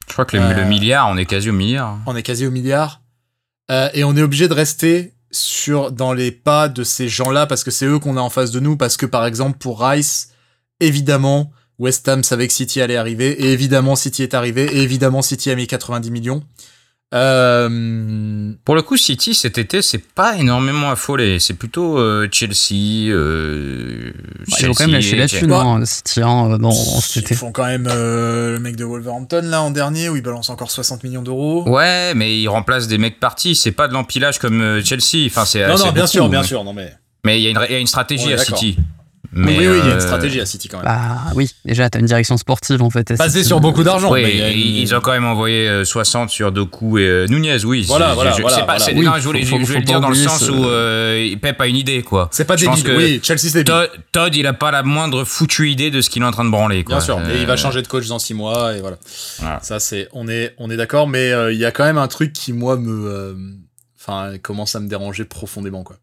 Je 0.07 0.13
crois 0.13 0.25
que 0.25 0.37
le, 0.37 0.43
le, 0.43 0.59
euh, 0.59 0.65
milliard, 0.67 1.09
on 1.09 1.17
est 1.17 1.25
quasi 1.25 1.49
au 1.49 1.53
milliard. 1.53 1.97
On 2.05 2.15
est 2.15 2.21
quasi 2.21 2.45
au 2.45 2.51
milliard. 2.51 3.01
et 3.71 4.03
on 4.03 4.15
est 4.15 4.21
obligé 4.21 4.47
de 4.47 4.53
rester 4.53 5.14
sur 5.35 5.91
dans 5.91 6.13
les 6.13 6.31
pas 6.31 6.69
de 6.69 6.83
ces 6.83 7.07
gens-là 7.09 7.45
parce 7.45 7.63
que 7.63 7.71
c'est 7.71 7.85
eux 7.85 7.99
qu'on 7.99 8.17
a 8.17 8.21
en 8.21 8.29
face 8.29 8.51
de 8.51 8.59
nous 8.59 8.77
parce 8.77 8.97
que 8.97 9.05
par 9.05 9.25
exemple 9.25 9.57
pour 9.57 9.81
Rice 9.81 10.29
évidemment 10.79 11.51
West 11.77 12.07
Ham 12.07 12.23
savait 12.23 12.47
que 12.47 12.53
City 12.53 12.81
allait 12.81 12.95
arriver 12.95 13.31
et 13.43 13.51
évidemment 13.51 13.95
City 13.95 14.23
est 14.23 14.33
arrivé 14.33 14.63
et 14.63 14.81
évidemment 14.81 15.21
City 15.21 15.51
a 15.51 15.55
mis 15.55 15.67
90 15.67 16.09
millions 16.11 16.43
euh... 17.13 18.51
Pour 18.65 18.75
le 18.75 18.81
coup, 18.81 18.97
City 18.97 19.35
cet 19.35 19.57
été, 19.57 19.81
c'est 19.81 20.03
pas 20.03 20.37
énormément 20.37 20.89
affolé. 20.89 21.39
C'est 21.39 21.53
plutôt 21.53 21.99
euh, 21.99 22.27
Chelsea. 22.31 23.09
Euh, 23.09 24.11
bah, 24.49 24.57
ils 24.59 24.69
ont 24.69 24.73
quand 24.73 24.85
même 24.85 24.93
lâché 24.93 25.15
la 25.15 25.27
thune, 25.27 25.51
hein, 25.51 25.83
City, 25.85 26.21
hein, 26.21 26.57
dans 26.57 26.71
cet 26.71 27.23
été. 27.23 27.35
Ils 27.35 27.37
font 27.37 27.51
quand 27.51 27.65
même 27.65 27.87
euh, 27.89 28.53
le 28.53 28.59
mec 28.59 28.75
de 28.75 28.83
Wolverhampton 28.83 29.41
là 29.43 29.61
en 29.61 29.71
dernier 29.71 30.09
où 30.09 30.15
ils 30.15 30.23
balancent 30.23 30.49
encore 30.49 30.71
60 30.71 31.03
millions 31.03 31.21
d'euros. 31.21 31.67
Ouais, 31.69 32.13
mais 32.15 32.39
ils 32.39 32.47
remplacent 32.47 32.87
des 32.87 32.97
mecs 32.97 33.19
partis. 33.19 33.55
C'est 33.55 33.71
pas 33.71 33.87
de 33.87 33.93
l'empilage 33.93 34.39
comme 34.39 34.61
euh, 34.61 34.83
Chelsea. 34.83 35.27
Enfin, 35.27 35.45
c'est. 35.45 35.67
Non, 35.67 35.77
non, 35.77 35.91
bien 35.91 36.07
sûr, 36.07 36.27
bien 36.27 36.43
sûr, 36.43 36.63
non 36.63 36.73
mais. 36.73 36.93
Mais 37.23 37.41
il 37.41 37.49
y, 37.49 37.51
y, 37.51 37.57
a 37.57 37.79
une 37.79 37.87
stratégie 37.87 38.33
à 38.33 38.37
City 38.37 38.77
oui, 39.35 39.43
oui, 39.47 39.55
il 39.57 39.63
y 39.63 39.67
a 39.67 39.71
une 39.73 39.91
euh, 39.91 39.99
stratégie 39.99 40.39
à 40.39 40.45
City 40.45 40.69
quand 40.69 40.77
même. 40.77 40.85
Bah 40.85 41.31
oui, 41.35 41.51
déjà, 41.65 41.89
t'as 41.89 41.99
une 41.99 42.05
direction 42.05 42.37
sportive 42.37 42.81
en 42.81 42.89
fait. 42.89 43.13
Basée 43.17 43.43
sur 43.43 43.59
beaucoup 43.59 43.83
d'argent. 43.83 44.11
Oui, 44.11 44.23
ils 44.23 44.95
ont 44.95 45.01
quand 45.01 45.11
même 45.11 45.25
envoyé 45.25 45.83
60 45.83 46.29
euh, 46.29 46.31
sur 46.31 46.51
Doku 46.53 46.99
et 46.99 47.01
euh, 47.01 47.27
Nunez, 47.27 47.65
oui. 47.65 47.83
Voilà, 47.87 48.13
voilà. 48.13 48.31
Je, 48.31 48.41
voilà, 48.41 48.63
pas, 48.63 48.77
oui, 48.93 49.03
non, 49.03 49.13
je 49.17 49.23
voulais, 49.23 49.43
je 49.43 49.73
le 49.73 49.81
dire 49.81 49.99
dans 49.99 50.09
le 50.09 50.15
sens 50.15 50.49
où 50.49 50.63
Pep 51.41 51.59
a 51.59 51.67
une 51.67 51.75
idée, 51.75 52.01
quoi. 52.01 52.29
C'est 52.31 52.45
pas 52.45 52.55
débile, 52.55 52.95
oui, 52.95 53.19
Chelsea 53.21 53.49
c'est 53.49 53.65
Todd, 53.65 53.89
Todd, 54.11 54.33
il 54.35 54.47
a 54.47 54.53
pas 54.53 54.71
la 54.71 54.83
moindre 54.83 55.25
foutue 55.25 55.69
idée 55.69 55.91
de 55.91 56.01
ce 56.01 56.09
qu'il 56.09 56.21
est 56.21 56.25
en 56.25 56.31
train 56.31 56.45
de 56.45 56.51
branler, 56.51 56.83
quoi. 56.83 56.95
Bien 56.95 57.05
sûr, 57.05 57.19
et 57.29 57.41
il 57.41 57.45
va 57.45 57.57
changer 57.57 57.81
de 57.81 57.87
coach 57.87 58.07
dans 58.07 58.19
6 58.19 58.33
mois, 58.35 58.75
et 58.75 58.79
voilà. 58.79 58.97
Ça, 59.61 59.79
c'est, 59.79 60.07
on 60.13 60.29
est, 60.29 60.53
on 60.57 60.69
est 60.69 60.77
d'accord, 60.77 61.07
mais 61.07 61.31
il 61.51 61.57
y 61.57 61.65
a 61.65 61.71
quand 61.71 61.83
même 61.83 61.97
un 61.97 62.07
truc 62.07 62.31
qui, 62.31 62.53
moi, 62.53 62.77
me, 62.77 63.35
enfin, 63.99 64.37
commence 64.41 64.75
à 64.75 64.79
me 64.79 64.87
déranger 64.87 65.25
profondément, 65.25 65.83
quoi 65.83 65.97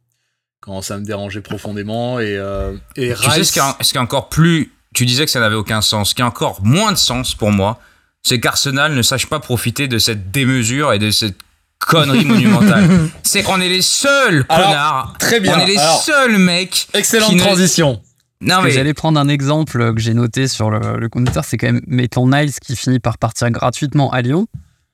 quand 0.63 0.81
ça 0.81 0.97
me 0.97 1.05
dérangeait 1.05 1.43
profondément 1.43 2.21
et, 2.21 2.37
euh, 2.37 2.73
et 2.97 3.13
tu 3.13 3.31
sais 3.31 3.45
ce 3.45 3.53
qui, 3.53 3.59
est, 3.59 3.63
ce 3.83 3.91
qui 3.91 3.99
est 3.99 4.01
encore 4.01 4.29
plus 4.31 4.73
tu 4.95 5.07
disais 5.07 5.25
que 5.25 5.31
ça 5.31 5.41
n'avait 5.41 5.57
aucun 5.57 5.81
sens. 5.81 6.11
Ce 6.11 6.15
qui 6.15 6.23
a 6.23 6.27
encore 6.27 6.61
moins 6.63 6.93
de 6.93 6.99
sens 6.99 7.35
pour 7.35 7.51
moi 7.51 7.81
c'est 8.23 8.39
qu'Arsenal 8.39 8.95
ne 8.95 9.03
sache 9.03 9.27
pas 9.27 9.41
profiter 9.41 9.89
de 9.89 9.99
cette 9.99 10.31
démesure 10.31 10.93
et 10.93 10.99
de 10.99 11.11
cette 11.11 11.37
connerie 11.81 12.25
monumentale. 12.25 12.89
C'est 13.25 13.43
qu'on 13.43 13.61
est 13.61 13.69
les 13.69 13.83
seuls 13.83 14.45
connards. 14.45 15.15
très 15.19 15.41
bien. 15.41 15.59
On 15.59 15.61
est 15.61 15.67
les 15.67 15.79
seuls 16.05 16.39
mecs 16.39 16.87
excellente 16.95 17.37
transition. 17.39 18.01
Non, 18.41 18.63
mais... 18.63 18.71
J'allais 18.71 18.95
prendre 18.95 19.19
un 19.19 19.29
exemple 19.29 19.95
que 19.95 20.01
j'ai 20.01 20.15
noté 20.15 20.47
sur 20.49 20.71
le, 20.71 20.99
le 20.99 21.09
conducteur, 21.09 21.45
c'est 21.45 21.57
quand 21.57 21.67
même 21.67 21.83
Maitland 21.87 22.33
Niles 22.33 22.53
qui 22.61 22.77
finit 22.77 23.01
par 23.01 23.19
partir 23.19 23.51
gratuitement 23.51 24.11
à 24.11 24.21
Lyon, 24.21 24.47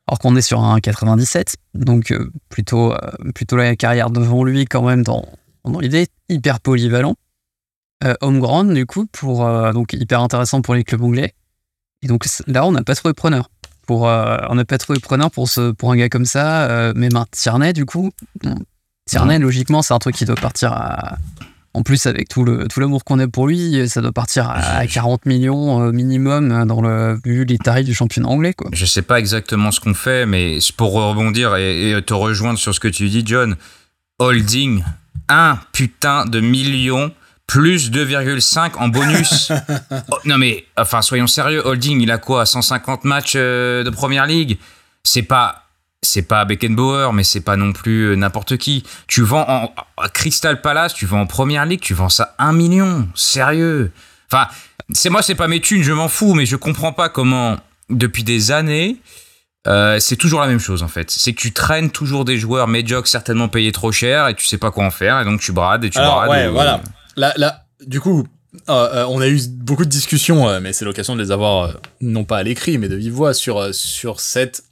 alors 0.07 0.19
qu'on 0.19 0.37
est 0.37 0.43
sur 0.43 0.63
un 0.63 0.81
97, 0.81 1.57
donc 1.75 2.11
euh, 2.11 2.31
plutôt, 2.51 2.93
euh, 2.93 2.99
plutôt 3.35 3.57
la 3.57 3.75
carrière 3.75 4.11
devant 4.11 4.45
lui 4.45 4.67
quand 4.67 4.83
même 4.83 5.03
dans, 5.03 5.25
dans 5.71 5.81
l'idée, 5.81 6.09
hyper 6.29 6.61
polyvalent. 6.61 7.17
Euh, 8.05 8.15
home 8.21 8.75
du 8.75 8.87
coup, 8.87 9.07
pour, 9.07 9.45
euh, 9.45 9.73
donc 9.73 9.93
hyper 9.93 10.21
intéressant 10.23 10.63
pour 10.63 10.75
les 10.75 10.85
clubs 10.85 11.03
anglais. 11.03 11.35
Et 12.03 12.07
donc 12.07 12.27
là, 12.47 12.65
on 12.65 12.73
n'a 12.73 12.85
pas 12.85 12.95
trouvé 12.95 13.13
preneur. 13.13 13.51
Pour, 13.87 14.09
euh, 14.09 14.37
on 14.51 14.55
n'a 14.55 14.65
pas 14.65 14.79
trouvé 14.79 15.01
preneur 15.01 15.31
pour, 15.31 15.49
ce, 15.49 15.73
pour 15.73 15.91
un 15.91 15.97
gars 15.97 16.09
comme 16.09 16.27
ça. 16.27 16.69
Euh, 16.69 16.93
mais 16.95 17.09
ben, 17.09 17.25
Tierney, 17.33 17.73
du 17.73 17.87
coup, 17.87 18.13
Tierney, 19.07 19.39
logiquement, 19.39 19.83
c'est 19.83 19.95
un 19.95 19.99
truc 19.99 20.15
qui 20.15 20.25
doit 20.25 20.37
partir 20.37 20.73
à. 20.73 21.17
En 21.75 21.83
plus, 21.83 22.07
avec 22.07 22.29
tout 22.29 22.45
le 22.45 22.67
tout 22.67 22.81
l'amour 22.81 23.05
qu'on 23.05 23.19
a 23.19 23.29
pour 23.29 23.47
lui, 23.47 23.89
ça 23.89 24.01
doit 24.01 24.11
partir 24.11 24.51
à 24.51 24.85
40 24.87 25.27
millions 25.27 25.93
minimum 25.93 26.65
dans 26.65 26.81
le 26.81 27.21
vu 27.23 27.45
les 27.45 27.59
tarifs 27.59 27.85
du 27.85 27.95
championnat 27.95 28.29
anglais. 28.29 28.53
Quoi. 28.53 28.71
Je 28.73 28.85
sais 28.85 29.03
pas 29.03 29.21
exactement 29.21 29.71
ce 29.71 29.79
qu'on 29.79 29.95
fait, 29.95 30.27
mais 30.27 30.59
pour 30.77 30.95
rebondir 30.95 31.55
et, 31.57 31.91
et, 31.93 32.03
te 32.03 32.15
rejoindre 32.15 32.59
sur 32.59 32.75
ce 32.75 32.81
que 32.81 32.89
tu 32.89 33.09
dis, 33.09 33.23
John, 33.25 33.55
holding 34.19 34.83
un 35.29 35.59
putain 35.73 36.25
de 36.25 36.41
million 36.41 37.13
plus 37.47 37.91
2,5 37.91 38.77
en 38.77 38.89
bonus. 38.89 39.53
Oh, 40.11 40.17
non 40.25 40.39
mais, 40.39 40.65
enfin, 40.77 41.03
soyons 41.03 41.27
sérieux, 41.27 41.63
Holding, 41.67 42.01
il 42.01 42.11
a 42.11 42.19
quoi 42.19 42.47
150 42.47 43.05
matchs 43.05 43.35
euh, 43.37 43.83
de 43.83 43.91
première 43.91 44.27
ligue? 44.27 44.59
C'est 45.03 45.23
pas. 45.23 45.65
C'est 46.01 46.23
pas 46.23 46.45
Beckenbauer, 46.45 47.13
mais 47.13 47.25
c'est 47.25 47.41
pas 47.41 47.57
non 47.57 47.73
plus 47.73 48.11
euh, 48.11 48.15
n'importe 48.15 48.57
qui. 48.57 48.85
Tu 49.09 49.23
vends 49.23 49.45
en 49.49 50.09
Crystal 50.15 50.61
Palace, 50.61 50.95
tu 50.95 51.07
vends 51.07 51.23
en 51.23 51.27
première 51.27 51.67
ligue, 51.67 51.81
tu 51.81 51.93
vends 51.93 52.09
ça 52.09 52.35
1 52.39 52.53
million. 52.53 53.09
Sérieux. 53.15 53.91
Enfin, 54.31 54.49
c'est 54.93 55.11
moi, 55.11 55.23
c'est 55.23 55.35
pas 55.35 55.49
mes 55.49 55.61
thunes, 55.61 55.83
je 55.83 55.93
m'en 55.93 56.09
fous, 56.09 56.35
mais 56.35 56.47
je 56.47 56.57
comprends 56.57 56.93
pas 56.93 57.09
comment, 57.09 57.57
depuis 57.91 58.23
des 58.23 58.53
années, 58.53 58.97
euh, 59.69 59.99
c'est 60.01 60.17
toujours 60.17 60.41
la 60.41 60.47
même 60.47 60.61
chose 60.61 60.83
en 60.83 60.89
fait. 60.89 61.11
C'est 61.11 61.33
que 61.33 61.41
tu 61.41 61.53
traînes 61.53 61.91
toujours 61.91 62.25
des 62.25 62.39
joueurs 62.39 62.69
médiocres 62.69 63.09
certainement 63.09 63.49
payés 63.49 63.73
trop 63.73 63.93
cher 63.93 64.29
et 64.29 64.35
tu 64.35 64.47
sais 64.47 64.59
pas 64.59 64.71
quoi 64.71 64.85
en 64.85 64.91
faire 64.91 65.21
et 65.21 65.25
donc 65.25 65.41
tu 65.41 65.53
brades 65.53 65.85
et 65.85 65.91
tu 65.91 65.99
brades. 65.99 66.31
Ouais, 66.31 66.49
voilà. 66.49 66.81
Là, 67.17 67.35
là, 67.37 67.67
du 67.85 68.01
coup, 68.01 68.27
euh, 68.69 68.89
euh, 68.95 69.07
on 69.09 69.21
a 69.21 69.29
eu 69.29 69.39
beaucoup 69.49 69.85
de 69.85 69.91
discussions, 69.91 70.61
mais 70.61 70.73
c'est 70.73 70.85
l'occasion 70.85 71.17
de 71.17 71.23
les 71.23 71.31
avoir 71.31 71.75
non 72.01 72.25
pas 72.25 72.39
à 72.39 72.43
l'écrit 72.43 72.79
mais 72.79 72.89
de 72.89 72.97
vive 72.97 73.13
voix 73.13 73.35
sur 73.35 73.75
sur 73.75 74.21
cette 74.21 74.63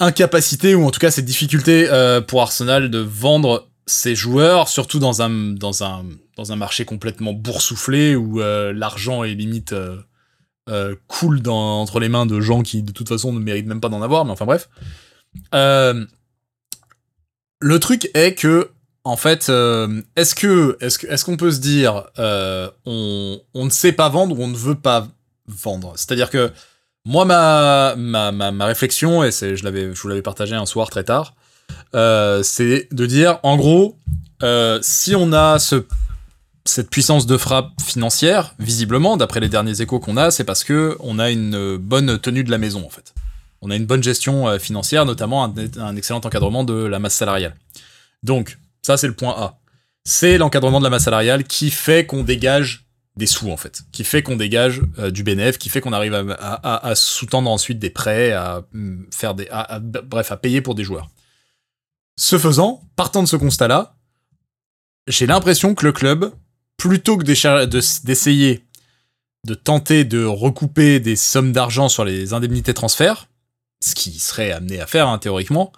incapacité 0.00 0.74
ou 0.74 0.84
en 0.84 0.90
tout 0.90 1.00
cas 1.00 1.10
cette 1.10 1.24
difficulté 1.24 1.88
pour 2.26 2.42
Arsenal 2.42 2.90
de 2.90 2.98
vendre 2.98 3.68
ses 3.86 4.14
joueurs, 4.14 4.68
surtout 4.68 4.98
dans 4.98 5.22
un 5.22 5.30
dans 5.30 5.82
un 5.82 6.04
dans 6.36 6.52
un 6.52 6.56
marché 6.56 6.84
complètement 6.84 7.32
boursouflé 7.32 8.16
où 8.16 8.40
l'argent 8.40 9.24
est 9.24 9.34
limite 9.34 9.74
euh, 10.68 10.94
dans, 11.40 11.80
entre 11.80 11.98
les 11.98 12.08
mains 12.08 12.26
de 12.26 12.40
gens 12.40 12.62
qui 12.62 12.82
de 12.82 12.92
toute 12.92 13.08
façon 13.08 13.32
ne 13.32 13.40
méritent 13.40 13.66
même 13.66 13.80
pas 13.80 13.88
d'en 13.88 14.02
avoir, 14.02 14.24
mais 14.24 14.30
enfin 14.30 14.46
bref. 14.46 14.68
Euh, 15.54 16.04
le 17.60 17.80
truc 17.80 18.10
est 18.14 18.34
que, 18.34 18.70
en 19.04 19.16
fait, 19.16 19.48
euh, 19.48 20.02
est-ce 20.14 20.34
que 20.34 20.76
est-ce 20.80 21.06
est-ce 21.06 21.24
qu'on 21.24 21.36
peut 21.36 21.50
se 21.50 21.60
dire 21.60 22.04
on, 22.86 23.40
on 23.54 23.64
ne 23.64 23.70
sait 23.70 23.92
pas 23.92 24.08
vendre 24.08 24.38
ou 24.38 24.42
on 24.42 24.48
ne 24.48 24.56
veut 24.56 24.76
pas 24.76 25.08
vendre? 25.46 25.94
C'est-à-dire 25.96 26.30
que 26.30 26.52
moi 27.04 27.24
ma 27.24 27.94
ma, 27.96 28.30
ma, 28.30 28.52
ma 28.52 28.66
réflexion 28.66 29.24
et 29.24 29.32
je 29.32 29.64
l'avais 29.64 29.92
je 29.94 30.00
vous 30.00 30.08
l'avais 30.08 30.22
partagé 30.22 30.54
un 30.54 30.66
soir 30.66 30.90
très 30.90 31.04
tard, 31.04 31.34
c'est 31.92 32.88
de 32.92 33.06
dire 33.06 33.40
en 33.42 33.56
gros 33.56 33.98
si 34.82 35.16
on 35.16 35.32
a 35.32 35.58
ce 35.58 35.84
cette 36.64 36.90
puissance 36.90 37.26
de 37.26 37.36
frappe 37.36 37.72
financière, 37.80 38.54
visiblement, 38.58 39.16
d'après 39.16 39.40
les 39.40 39.48
derniers 39.48 39.80
échos 39.80 39.98
qu'on 39.98 40.16
a, 40.16 40.30
c'est 40.30 40.44
parce 40.44 40.64
que 40.64 40.96
on 41.00 41.18
a 41.18 41.30
une 41.30 41.76
bonne 41.76 42.18
tenue 42.18 42.44
de 42.44 42.50
la 42.50 42.58
maison, 42.58 42.84
en 42.86 42.90
fait. 42.90 43.14
On 43.62 43.70
a 43.70 43.76
une 43.76 43.86
bonne 43.86 44.02
gestion 44.02 44.48
euh, 44.48 44.58
financière, 44.58 45.04
notamment 45.06 45.44
un, 45.44 45.96
excellent 45.96 46.20
encadrement 46.20 46.64
de 46.64 46.74
la 46.74 46.98
masse 46.98 47.14
salariale. 47.14 47.54
Donc, 48.22 48.58
ça, 48.82 48.96
c'est 48.96 49.06
le 49.06 49.14
point 49.14 49.34
A. 49.36 49.58
C'est 50.04 50.36
l'encadrement 50.36 50.80
de 50.80 50.84
la 50.84 50.90
masse 50.90 51.04
salariale 51.04 51.44
qui 51.44 51.70
fait 51.70 52.04
qu'on 52.06 52.24
dégage 52.24 52.86
des 53.16 53.26
sous 53.26 53.50
en 53.50 53.56
fait, 53.56 53.82
qui 53.92 54.04
fait 54.04 54.22
qu'on 54.22 54.36
dégage 54.36 54.80
euh, 54.98 55.10
du 55.10 55.22
bénéfice, 55.22 55.58
qui 55.58 55.68
fait 55.68 55.80
qu'on 55.80 55.92
arrive 55.92 56.14
à, 56.14 56.92
sous-tendre 56.94 57.50
ensuite 57.50 57.78
des 57.78 57.90
prêts, 57.90 58.32
à 58.32 58.62
mm, 58.72 59.04
faire 59.12 59.34
des, 59.34 59.48
bref, 60.04 60.32
à 60.32 60.36
payer 60.36 60.60
pour 60.60 60.74
des 60.74 60.82
joueurs. 60.82 61.08
Ce 62.16 62.38
faisant, 62.38 62.82
partant 62.96 63.22
de 63.22 63.28
ce 63.28 63.36
constat-là, 63.36 63.96
j'ai 65.06 65.26
l'impression 65.26 65.74
que 65.74 65.84
le 65.84 65.92
club, 65.92 66.32
plutôt 66.88 67.16
que 67.16 67.22
d'essayer 68.02 68.64
de 69.46 69.54
tenter 69.54 70.04
de 70.04 70.24
recouper 70.24 70.98
des 70.98 71.14
sommes 71.14 71.52
d'argent 71.52 71.88
sur 71.88 72.04
les 72.04 72.32
indemnités 72.32 72.72
de 72.72 72.76
transfert, 72.76 73.28
ce 73.80 73.94
qui 73.94 74.18
serait 74.18 74.50
amené 74.50 74.80
à 74.80 74.88
faire 74.88 75.06
hein, 75.06 75.18
théoriquement, 75.18 75.72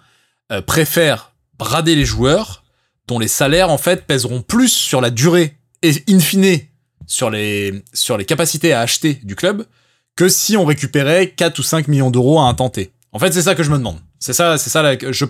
euh, 0.51 0.63
préfère 0.63 1.33
brader 1.59 1.95
les 1.95 2.05
joueurs 2.05 2.63
dont 3.07 3.19
les 3.19 3.27
salaires 3.27 3.69
en 3.69 3.77
fait 3.77 4.07
pèseront 4.07 4.41
plus 4.41 4.69
sur 4.69 4.99
la 4.99 5.11
durée 5.11 5.59
et 5.83 5.91
in 6.09 6.19
fine 6.19 6.59
sur 7.05 7.29
les, 7.29 7.83
capacités 8.27 8.73
à 8.73 8.81
acheter 8.81 9.19
du 9.21 9.35
club 9.35 9.67
que 10.15 10.27
si 10.27 10.57
on 10.57 10.65
récupérait 10.65 11.29
4 11.29 11.59
ou 11.59 11.63
5 11.63 11.87
millions 11.87 12.09
d'euros 12.09 12.41
à 12.41 12.51
temps 12.55 12.71
En 13.11 13.19
fait, 13.19 13.31
c'est 13.31 13.43
ça 13.43 13.53
que 13.53 13.61
je 13.61 13.69
me 13.69 13.77
demande. 13.77 13.99
C'est 14.17 14.33
ça, 14.33 14.57
c'est 14.57 14.71
ça, 14.71 14.97
je, 15.11 15.25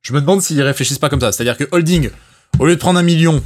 je 0.00 0.12
me 0.14 0.22
demande 0.22 0.40
s'ils 0.40 0.62
réfléchissent 0.62 0.98
pas 0.98 1.10
comme 1.10 1.20
ça. 1.20 1.32
C'est-à-dire 1.32 1.58
que 1.58 1.68
Holding, 1.70 2.08
au 2.58 2.64
lieu 2.64 2.76
de 2.76 2.80
prendre 2.80 2.98
un 2.98 3.02
million, 3.02 3.42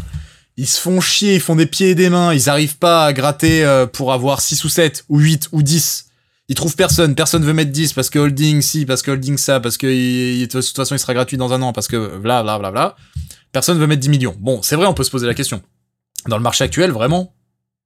ils 0.56 0.66
se 0.66 0.80
font 0.80 1.00
chier, 1.00 1.34
ils 1.34 1.40
font 1.40 1.56
des 1.56 1.66
pieds 1.66 1.90
et 1.90 1.94
des 1.94 2.10
mains, 2.10 2.34
ils 2.34 2.50
arrivent 2.50 2.78
pas 2.78 3.06
à 3.06 3.12
gratter 3.12 3.64
euh, 3.64 3.86
pour 3.86 4.12
avoir 4.12 4.40
6 4.40 4.64
ou 4.64 4.68
7 4.68 5.04
ou 5.08 5.18
8 5.18 5.48
ou 5.52 5.62
10. 5.62 6.06
Ils 6.48 6.54
trouvent 6.54 6.76
personne, 6.76 7.14
personne 7.14 7.44
veut 7.44 7.54
mettre 7.54 7.70
10 7.70 7.94
parce 7.94 8.10
que 8.10 8.18
Holding 8.18 8.60
si, 8.60 8.84
parce 8.84 9.02
que 9.02 9.10
Holding 9.10 9.38
ça, 9.38 9.60
parce 9.60 9.78
que 9.78 9.86
de 9.86 10.44
toute 10.44 10.76
façon 10.76 10.94
il 10.94 10.98
sera 10.98 11.14
gratuit 11.14 11.36
dans 11.36 11.52
un 11.52 11.62
an, 11.62 11.72
parce 11.72 11.88
que 11.88 12.18
bla 12.18 12.42
bla 12.42 12.58
bla 12.58 12.70
bla. 12.70 12.96
Personne 13.52 13.78
veut 13.78 13.86
mettre 13.86 14.00
10 14.00 14.08
millions. 14.08 14.36
Bon, 14.38 14.62
c'est 14.62 14.76
vrai, 14.76 14.86
on 14.86 14.94
peut 14.94 15.04
se 15.04 15.10
poser 15.10 15.26
la 15.26 15.34
question. 15.34 15.62
Dans 16.26 16.36
le 16.36 16.42
marché 16.42 16.64
actuel, 16.64 16.90
vraiment, 16.90 17.34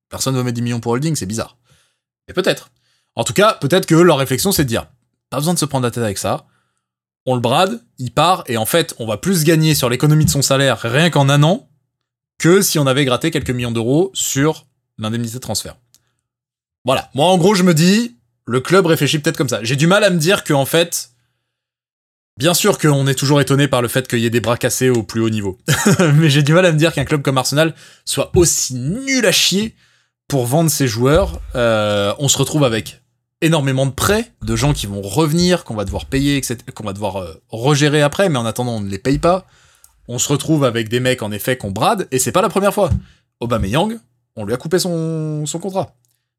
personne 0.08 0.34
veut 0.34 0.42
mettre 0.42 0.54
10 0.54 0.62
millions 0.62 0.80
pour 0.80 0.92
Holding, 0.92 1.14
c'est 1.16 1.26
bizarre. 1.26 1.58
Mais 2.26 2.34
peut-être. 2.34 2.70
En 3.14 3.24
tout 3.24 3.32
cas, 3.32 3.54
peut-être 3.54 3.86
que 3.86 3.94
leur 3.94 4.18
réflexion 4.18 4.52
c'est 4.52 4.64
de 4.64 4.68
dire, 4.68 4.86
pas 5.30 5.38
besoin 5.38 5.54
de 5.54 5.58
se 5.58 5.64
prendre 5.64 5.84
la 5.84 5.90
tête 5.90 6.04
avec 6.04 6.18
ça. 6.18 6.46
On 7.24 7.34
le 7.34 7.40
brade, 7.40 7.82
il 7.98 8.12
part, 8.12 8.44
et 8.46 8.56
en 8.56 8.66
fait, 8.66 8.94
on 8.98 9.06
va 9.06 9.16
plus 9.16 9.44
gagner 9.44 9.74
sur 9.74 9.88
l'économie 9.88 10.24
de 10.24 10.30
son 10.30 10.42
salaire 10.42 10.78
rien 10.78 11.10
qu'en 11.10 11.28
un 11.28 11.42
an 11.42 11.68
que 12.39 12.62
si 12.62 12.78
on 12.78 12.87
avait 12.87 13.05
gratté 13.05 13.30
quelques 13.30 13.51
millions 13.51 13.72
d'euros 13.72 14.11
sur 14.14 14.66
l'indemnité 14.99 15.34
de 15.34 15.41
transfert. 15.41 15.76
Voilà. 16.84 17.11
Moi, 17.14 17.26
en 17.26 17.39
gros, 17.39 17.55
je 17.55 17.62
me 17.62 17.74
dis, 17.74 18.16
le 18.47 18.61
club 18.61 18.87
réfléchit 18.87 19.18
peut-être 19.18 19.37
comme 19.37 19.49
ça. 19.49 19.61
J'ai 19.62 19.76
du 19.76 19.87
mal 19.87 20.05
à 20.05 20.11
me 20.11 20.18
dire 20.18 20.45
que, 20.45 20.53
en 20.53 20.66
fait, 20.66 21.11
bien 22.39 22.55
sûr 22.55 22.78
qu'on 22.78 23.07
est 23.07 23.14
toujours 23.14 23.41
étonné 23.41 23.68
par 23.68 23.82
le 23.82 23.89
fait 23.89 24.07
qu'il 24.07 24.20
y 24.20 24.26
ait 24.26 24.30
des 24.30 24.41
bras 24.41 24.57
cassés 24.57 24.91
au 24.91 25.03
plus 25.03 25.20
haut 25.20 25.30
niveau. 25.30 25.59
Mais 26.14 26.30
j'ai 26.30 26.43
du 26.43 26.53
mal 26.53 26.66
à 26.66 26.72
me 26.72 26.78
dire 26.78 26.93
qu'un 26.93 27.05
club 27.05 27.22
comme 27.22 27.39
Arsenal 27.39 27.74
soit 28.05 28.30
aussi 28.34 28.74
nul 28.74 29.26
à 29.26 29.32
chier 29.32 29.74
pour 30.28 30.47
vendre 30.47 30.70
ses 30.70 30.87
joueurs. 30.87 31.41
Euh, 31.55 32.14
on 32.18 32.28
se 32.28 32.39
retrouve 32.39 32.64
avec 32.64 33.03
énormément 33.41 33.87
de 33.87 33.93
prêts, 33.93 34.32
de 34.43 34.57
gens 34.57 34.72
qui 34.72 34.87
vont 34.87 35.03
revenir, 35.03 35.64
qu'on 35.64 35.74
va 35.74 35.84
devoir 35.84 36.07
payer, 36.07 36.41
qu'on 36.74 36.84
va 36.84 36.93
devoir 36.93 37.16
euh, 37.16 37.34
regérer 37.49 38.03
après, 38.03 38.28
mais 38.28 38.39
en 38.39 38.47
attendant, 38.47 38.76
on 38.76 38.80
ne 38.80 38.89
les 38.89 38.99
paye 38.99 39.18
pas 39.18 39.47
on 40.09 40.18
se 40.18 40.28
retrouve 40.28 40.64
avec 40.64 40.88
des 40.88 41.00
mecs 41.00 41.22
en 41.22 41.32
effet 41.32 41.57
qu'on 41.57 41.70
brade, 41.70 42.09
et 42.11 42.18
c'est 42.18 42.32
pas 42.32 42.42
la 42.42 42.48
première 42.48 42.72
fois. 42.72 42.90
Aubameyang, 43.40 43.98
on 44.36 44.44
lui 44.44 44.54
a 44.54 44.57
coupé 44.57 44.78
son, 44.78 45.46
son 45.46 45.59
contrat. 45.59 45.94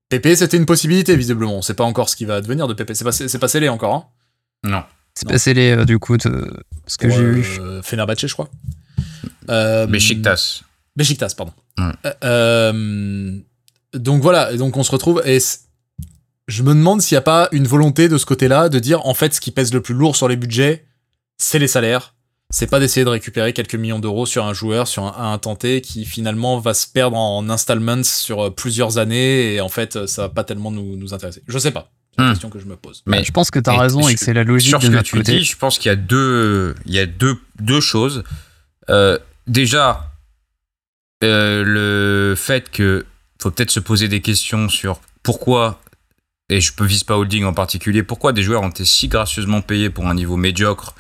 Pépé, 0.10 0.36
c'était 0.36 0.58
une 0.58 0.66
possibilité, 0.66 1.16
visiblement. 1.16 1.56
On 1.58 1.62
sait 1.62 1.74
pas 1.74 1.84
encore 1.84 2.10
ce 2.10 2.16
qui 2.16 2.26
va 2.26 2.36
advenir 2.36 2.68
de 2.68 2.74
Pépé. 2.74 2.96
C'est 2.96 3.04
pas, 3.04 3.12
c'est 3.12 3.40
pas 3.40 3.48
scellé 3.48 3.68
encore, 3.68 3.94
hein 3.94 4.06
Non. 4.64 4.84
C'est 5.14 5.28
pas 5.28 5.38
scellé, 5.38 5.72
euh, 5.72 5.86
du 5.86 6.00
coup, 6.00 6.16
de 6.18 6.54
ce 6.86 6.98
que 6.98 7.10
j'ai 7.10 7.22
eu. 7.22 7.46
Euh, 7.60 7.82
Fenerbahce, 7.82 8.26
je 8.26 8.34
crois. 8.34 8.50
Euh, 9.50 9.86
Besiktas. 9.88 10.62
Besiktas, 10.96 11.34
pardon. 11.36 11.54
Euh, 12.24 13.38
donc 13.94 14.22
voilà, 14.22 14.56
donc 14.56 14.78
on 14.78 14.84
se 14.84 14.92
retrouve, 14.92 15.22
et 15.26 15.40
je 16.48 16.64
me 16.64 16.74
demande 16.74 17.02
s'il 17.02 17.16
n'y 17.16 17.20
a 17.20 17.22
pas 17.22 17.50
une 17.52 17.68
volonté 17.68 18.08
de 18.10 18.18
ce 18.18 18.26
côté-là 18.26 18.70
de 18.70 18.80
dire, 18.80 19.06
en 19.06 19.14
fait, 19.14 19.34
ce 19.34 19.42
qui 19.42 19.52
pèse 19.52 19.74
le 19.74 19.82
plus 19.82 19.94
lourd 19.94 20.16
sur 20.16 20.28
les 20.28 20.38
budgets, 20.38 20.86
c'est 21.38 21.60
les 21.60 21.68
salaires 21.68 22.14
c'est 22.50 22.68
pas 22.68 22.80
d'essayer 22.80 23.04
de 23.04 23.10
récupérer 23.10 23.54
quelques 23.54 23.76
millions 23.76 24.00
d'euros 24.00 24.26
sur 24.26 24.46
un 24.46 24.54
joueur, 24.54 24.88
sur 24.88 25.04
un, 25.04 25.34
un 25.34 25.38
tenté 25.38 25.82
qui 25.82 26.06
finalement 26.06 26.60
va 26.60 26.74
se 26.74 26.88
perdre 26.88 27.18
en 27.18 27.50
installments 27.50 28.04
sur 28.04 28.42
euh, 28.42 28.50
plusieurs 28.50 28.98
années 28.98 29.54
et 29.54 29.62
en 29.62 29.70
fait 29.70 30.08
ça 30.08 30.24
va 30.24 30.30
pas 30.30 30.44
tellement 30.44 30.72
nous, 30.72 30.96
nous 30.96 31.14
intéresser. 31.14 31.44
Je 31.48 31.58
sais 31.58 31.72
pas. 31.72 31.92
C'est 32.16 32.24
une 32.24 32.30
hmm. 32.30 32.32
question 32.32 32.50
que 32.50 32.60
je 32.60 32.66
me 32.66 32.76
pose. 32.76 33.04
Mais 33.06 33.24
je 33.24 33.32
pense 33.32 33.52
que 33.52 33.60
tu 33.60 33.70
as 33.70 33.78
raison 33.78 34.08
et 34.08 34.16
que 34.16 34.20
c'est 34.20 34.34
la 34.34 34.44
logique 34.44 34.70
sur 34.70 34.82
ce 34.82 34.88
que 34.88 35.02
tu 35.02 35.22
dis. 35.22 35.44
Je 35.44 35.58
pense 35.58 35.78
qu'il 35.78 35.90
y 35.90 35.94
a 35.94 35.96
deux, 35.96 36.76
il 36.86 36.94
y 36.94 37.00
a 37.00 37.06
deux, 37.06 37.38
deux 37.60 37.82
choses. 37.82 38.24
Euh, 38.90 39.20
déjà, 39.46 40.12
euh, 41.24 41.64
le 41.64 42.36
fait 42.36 42.72
que 42.72 43.06
faut 43.40 43.52
peut-être 43.52 43.72
se 43.72 43.80
poser 43.80 44.08
des 44.08 44.22
questions 44.22 44.68
sur 44.70 45.00
pourquoi 45.22 45.80
et 46.50 46.62
je 46.62 46.74
peux 46.74 46.86
vise 46.86 47.04
pas 47.04 47.18
holding 47.18 47.44
en 47.44 47.54
particulier, 47.54 48.04
pourquoi 48.04 48.34
des 48.34 48.42
joueurs 48.42 48.62
ont 48.62 48.70
été 48.70 48.86
si 48.86 49.10
gracieusement 49.10 49.62
payés 49.62 49.90
pour 49.90 50.08
un 50.08 50.16
niveau 50.16 50.38
médiocre 50.38 50.96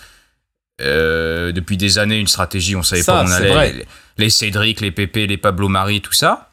euh, 0.79 1.51
depuis 1.51 1.77
des 1.77 1.97
années 1.97 2.19
une 2.19 2.27
stratégie, 2.27 2.75
on 2.75 2.83
savait 2.83 3.03
pas 3.03 3.23
où 3.23 3.27
on 3.27 3.31
allait. 3.31 3.85
Les, 4.17 4.29
Cédric, 4.29 4.81
les 4.81 4.91
Pépé, 4.91 5.27
les 5.27 5.37
Pablo 5.37 5.67
Marie, 5.67 6.01
tout 6.01 6.13
ça. 6.13 6.49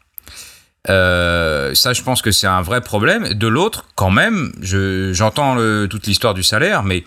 Euh, 0.91 1.75
ça, 1.75 1.93
je 1.93 2.03
pense 2.03 2.21
que 2.21 2.31
c'est 2.31 2.47
un 2.47 2.63
vrai 2.63 2.81
problème. 2.81 3.35
De 3.35 3.47
l'autre, 3.47 3.87
quand 3.95 4.11
même, 4.11 4.53
j'entends 5.13 5.57
toute 5.89 6.07
l'histoire 6.07 6.35
du 6.35 6.43
salaire, 6.43 6.83
mais 6.83 7.05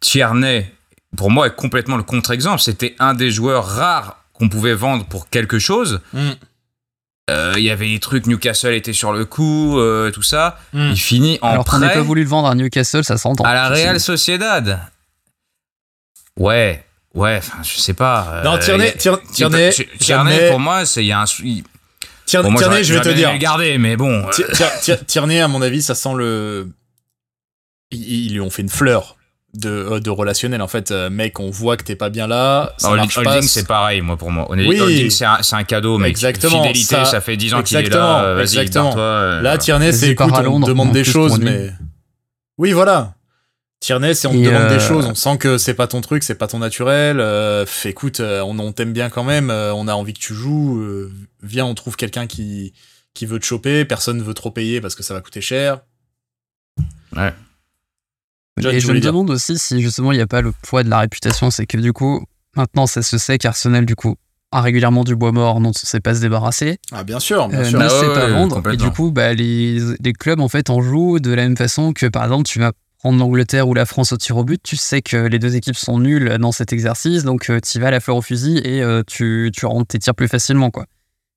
Tierney, 0.00 0.72
pour 1.16 1.30
moi, 1.30 1.48
est 1.48 1.54
complètement 1.54 1.96
le 1.96 2.02
contre-exemple. 2.02 2.60
C'était 2.60 2.94
un 2.98 3.14
des 3.14 3.30
joueurs 3.30 3.66
rares 3.66 4.24
qu'on 4.32 4.48
pouvait 4.48 4.74
vendre 4.74 5.04
pour 5.06 5.28
quelque 5.28 5.58
chose. 5.58 6.00
Mm. 6.12 6.30
Euh, 7.30 7.54
il 7.56 7.62
y 7.62 7.70
avait 7.70 7.86
des 7.86 8.00
trucs, 8.00 8.26
Newcastle 8.26 8.74
était 8.74 8.92
sur 8.92 9.12
le 9.12 9.24
coup, 9.24 9.78
tout 10.12 10.22
ça. 10.22 10.58
Mm. 10.72 10.90
Il 10.90 11.00
finit 11.00 11.38
en 11.42 11.50
Alors 11.50 11.64
prêt. 11.64 11.78
qu'on 11.78 11.88
pas 11.88 12.00
voulu 12.00 12.22
le 12.22 12.28
vendre 12.28 12.48
à 12.48 12.54
Newcastle, 12.54 13.04
ça 13.04 13.16
s'entend. 13.16 13.44
À 13.44 13.54
la 13.54 13.68
Real 13.68 14.00
Sociedad. 14.00 14.80
Ouais, 16.38 16.84
ouais, 17.14 17.36
enfin, 17.38 17.58
je 17.62 17.80
sais 17.80 17.94
pas. 17.94 18.42
Non, 18.44 18.58
Tierney, 18.58 18.92
Tierney, 19.32 19.70
Tierney, 19.98 20.50
pour 20.50 20.60
moi, 20.60 20.86
c'est 20.86 21.02
il 21.02 21.08
y 21.08 21.12
a 21.12 21.20
un. 21.20 21.24
Tierney, 22.26 22.84
je 22.84 22.94
vais 22.94 23.00
te 23.00 23.08
dire. 23.10 23.36
garder, 23.38 23.78
mais 23.78 23.96
bon. 23.96 24.26
Tierney, 25.06 25.40
à 25.40 25.48
mon 25.48 25.62
avis, 25.62 25.82
ça 25.82 25.94
sent 25.94 26.14
le. 26.16 26.68
Ils, 27.92 28.32
lui 28.32 28.40
ont 28.40 28.50
fait 28.50 28.62
une 28.62 28.68
fleur 28.68 29.16
de, 29.54 29.68
euh, 29.68 30.00
de 30.00 30.10
relationnel 30.10 30.62
en 30.62 30.68
fait 30.68 30.92
euh, 30.92 31.10
mec 31.10 31.40
on 31.40 31.50
voit 31.50 31.76
que 31.76 31.82
t'es 31.82 31.96
pas 31.96 32.08
bien 32.08 32.28
là 32.28 32.72
ça 32.76 32.90
marche 32.90 33.18
holding 33.18 33.42
c'est 33.42 33.66
pareil 33.66 34.00
moi 34.00 34.16
pour 34.16 34.30
moi 34.30 34.46
oui. 34.50 34.80
holding 34.80 35.10
c'est 35.10 35.24
un, 35.24 35.40
un, 35.50 35.64
cadeau 35.64 35.98
mec 35.98 36.10
exactement 36.10 36.62
fidélité 36.62 37.04
ça, 37.04 37.20
fait 37.20 37.36
10 37.36 37.54
ans 37.54 37.62
qu'il 37.64 37.78
est 37.78 37.88
là 37.88 38.22
euh, 38.22 38.34
vas-y 38.36 38.70
toi 38.70 39.40
là 39.40 39.58
Tierney 39.58 39.92
c'est 39.92 40.10
écoute 40.10 40.30
on 40.46 40.60
demande 40.60 40.92
des 40.92 41.02
choses 41.02 41.40
mais 41.40 41.72
oui 42.58 42.70
voilà 42.70 43.14
Tierney, 43.80 44.14
si 44.14 44.26
on 44.26 44.32
te 44.32 44.36
demande 44.36 44.68
des 44.68 44.74
euh, 44.74 44.78
choses, 44.78 45.06
on 45.06 45.14
sent 45.14 45.38
que 45.38 45.56
c'est 45.56 45.72
pas 45.72 45.86
ton 45.86 46.02
truc, 46.02 46.22
c'est 46.22 46.34
pas 46.34 46.46
ton 46.46 46.58
naturel. 46.58 47.18
Euh, 47.18 47.64
écoute, 47.84 48.20
euh, 48.20 48.42
on, 48.42 48.72
t'aime 48.72 48.92
bien 48.92 49.08
quand 49.08 49.24
même, 49.24 49.48
euh, 49.48 49.72
on 49.72 49.88
a 49.88 49.94
envie 49.94 50.12
que 50.12 50.18
tu 50.18 50.34
joues. 50.34 50.84
viens, 51.42 51.64
on 51.64 51.74
trouve 51.74 51.96
quelqu'un 51.96 52.26
qui 52.26 52.74
qui 53.14 53.26
veut 53.26 53.40
te 53.40 53.44
choper. 53.44 53.86
Personne 53.86 54.22
veut 54.22 54.34
trop 54.34 54.50
payer 54.50 54.82
parce 54.82 54.94
que 54.94 55.02
ça 55.02 55.14
va 55.14 55.22
coûter 55.22 55.40
cher. 55.40 55.80
Ouais. 57.16 57.32
et 58.62 58.80
je 58.80 58.92
me 58.92 59.00
demande 59.00 59.30
aussi 59.30 59.58
si 59.58 59.80
justement 59.80 60.12
il 60.12 60.16
n'y 60.16 60.22
a 60.22 60.26
pas 60.26 60.42
le 60.42 60.52
poids 60.52 60.84
de 60.84 60.90
la 60.90 60.98
réputation, 60.98 61.50
c'est 61.50 61.66
que 61.66 61.78
du 61.78 61.94
coup, 61.94 62.24
maintenant 62.56 62.86
ça 62.86 63.00
se 63.00 63.16
sait 63.16 63.38
qu'Arsenal 63.38 63.86
du 63.86 63.96
coup 63.96 64.16
a 64.52 64.60
régulièrement 64.60 65.04
du 65.04 65.16
bois 65.16 65.32
mort 65.32 65.54
dont 65.60 65.68
on 65.68 65.70
ne 65.70 65.74
sait 65.74 66.00
pas 66.00 66.14
se 66.14 66.20
débarrasser. 66.20 66.78
Ah 66.92 67.02
bien 67.02 67.18
sûr, 67.18 67.48
bien 67.48 67.64
sûr. 67.64 67.78
ne 67.78 67.84
ah 67.84 67.88
sait 67.88 68.06
pas 68.06 68.28
vendre. 68.28 68.62
Et 68.70 68.76
du 68.76 68.90
coup, 68.90 69.10
bah, 69.10 69.32
les, 69.32 69.78
les 70.00 70.12
clubs 70.12 70.40
en 70.40 70.48
fait 70.48 70.68
en 70.68 70.82
jouent 70.82 71.18
de 71.18 71.32
la 71.32 71.44
même 71.44 71.56
façon 71.56 71.94
que 71.94 72.06
par 72.06 72.24
exemple 72.24 72.44
tu 72.44 72.58
vas 72.58 72.72
prendre 73.00 73.18
l'Angleterre 73.18 73.66
ou 73.66 73.72
la 73.72 73.86
France 73.86 74.12
au 74.12 74.18
tir 74.18 74.36
au 74.36 74.44
but, 74.44 74.62
tu 74.62 74.76
sais 74.76 75.00
que 75.00 75.16
les 75.16 75.38
deux 75.38 75.56
équipes 75.56 75.76
sont 75.76 75.98
nulles 75.98 76.36
dans 76.38 76.52
cet 76.52 76.74
exercice, 76.74 77.24
donc 77.24 77.48
euh, 77.48 77.58
tu 77.60 77.80
vas 77.80 77.88
à 77.88 77.90
la 77.90 78.00
fleur 78.00 78.18
au 78.18 78.22
fusil 78.22 78.58
et 78.58 78.82
euh, 78.82 79.02
tu, 79.06 79.50
tu 79.54 79.64
rentres 79.64 79.88
tes 79.88 79.98
tirs 79.98 80.14
plus 80.14 80.28
facilement. 80.28 80.70
quoi. 80.70 80.84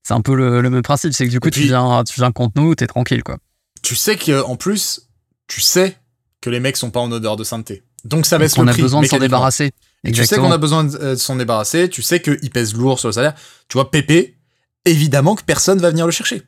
C'est 0.03 0.13
un 0.13 0.19
peu 0.19 0.35
le, 0.35 0.61
même 0.69 0.81
principe, 0.81 1.13
c'est 1.13 1.25
que 1.25 1.31
du 1.31 1.39
coup, 1.39 1.49
tu, 1.49 1.61
viens, 1.61 2.03
tu 2.03 2.15
viens 2.15 2.33
contre 2.33 2.59
nous, 2.61 2.75
t'es 2.75 2.87
tranquille. 2.87 3.23
quoi. 3.23 3.37
Tu 3.81 3.95
sais 3.95 4.17
qu'en 4.17 4.57
plus, 4.57 5.07
tu 5.47 5.61
sais 5.61 5.97
que 6.41 6.49
les 6.49 6.59
mecs 6.59 6.75
sont 6.75 6.91
pas 6.91 6.99
en 6.99 7.09
odeur 7.13 7.37
de 7.37 7.45
sainteté. 7.45 7.83
Donc 8.03 8.25
ça 8.25 8.37
baisse 8.37 8.57
le 8.57 8.65
prix. 8.65 8.73
On 8.73 8.79
a 8.79 8.81
besoin 8.81 9.01
de 9.01 9.07
s'en 9.07 9.19
débarrasser. 9.19 9.71
tu 10.05 10.25
sais 10.25 10.35
qu'on 10.35 10.51
a 10.51 10.57
besoin 10.57 10.83
de, 10.83 11.15
s'en 11.15 11.37
débarrasser, 11.37 11.87
tu 11.87 12.01
sais 12.01 12.21
qu'il 12.21 12.49
pèse 12.49 12.75
lourd 12.75 12.99
sur 12.99 13.07
le 13.07 13.13
salaire. 13.13 13.35
Tu 13.69 13.77
vois, 13.77 13.89
Pépé, 13.89 14.35
évidemment 14.83 15.35
que 15.35 15.43
personne 15.43 15.79
va 15.79 15.91
venir 15.91 16.05
le 16.05 16.11
chercher. 16.11 16.43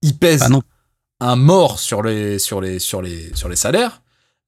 Il 0.00 0.16
pèse 0.16 0.44
ah 0.50 0.58
un 1.20 1.36
mort 1.36 1.78
sur 1.78 2.02
les, 2.02 2.38
sur 2.38 2.62
les, 2.62 2.78
sur 2.78 3.02
les, 3.02 3.30
sur 3.34 3.50
les 3.50 3.56
salaires 3.56 4.00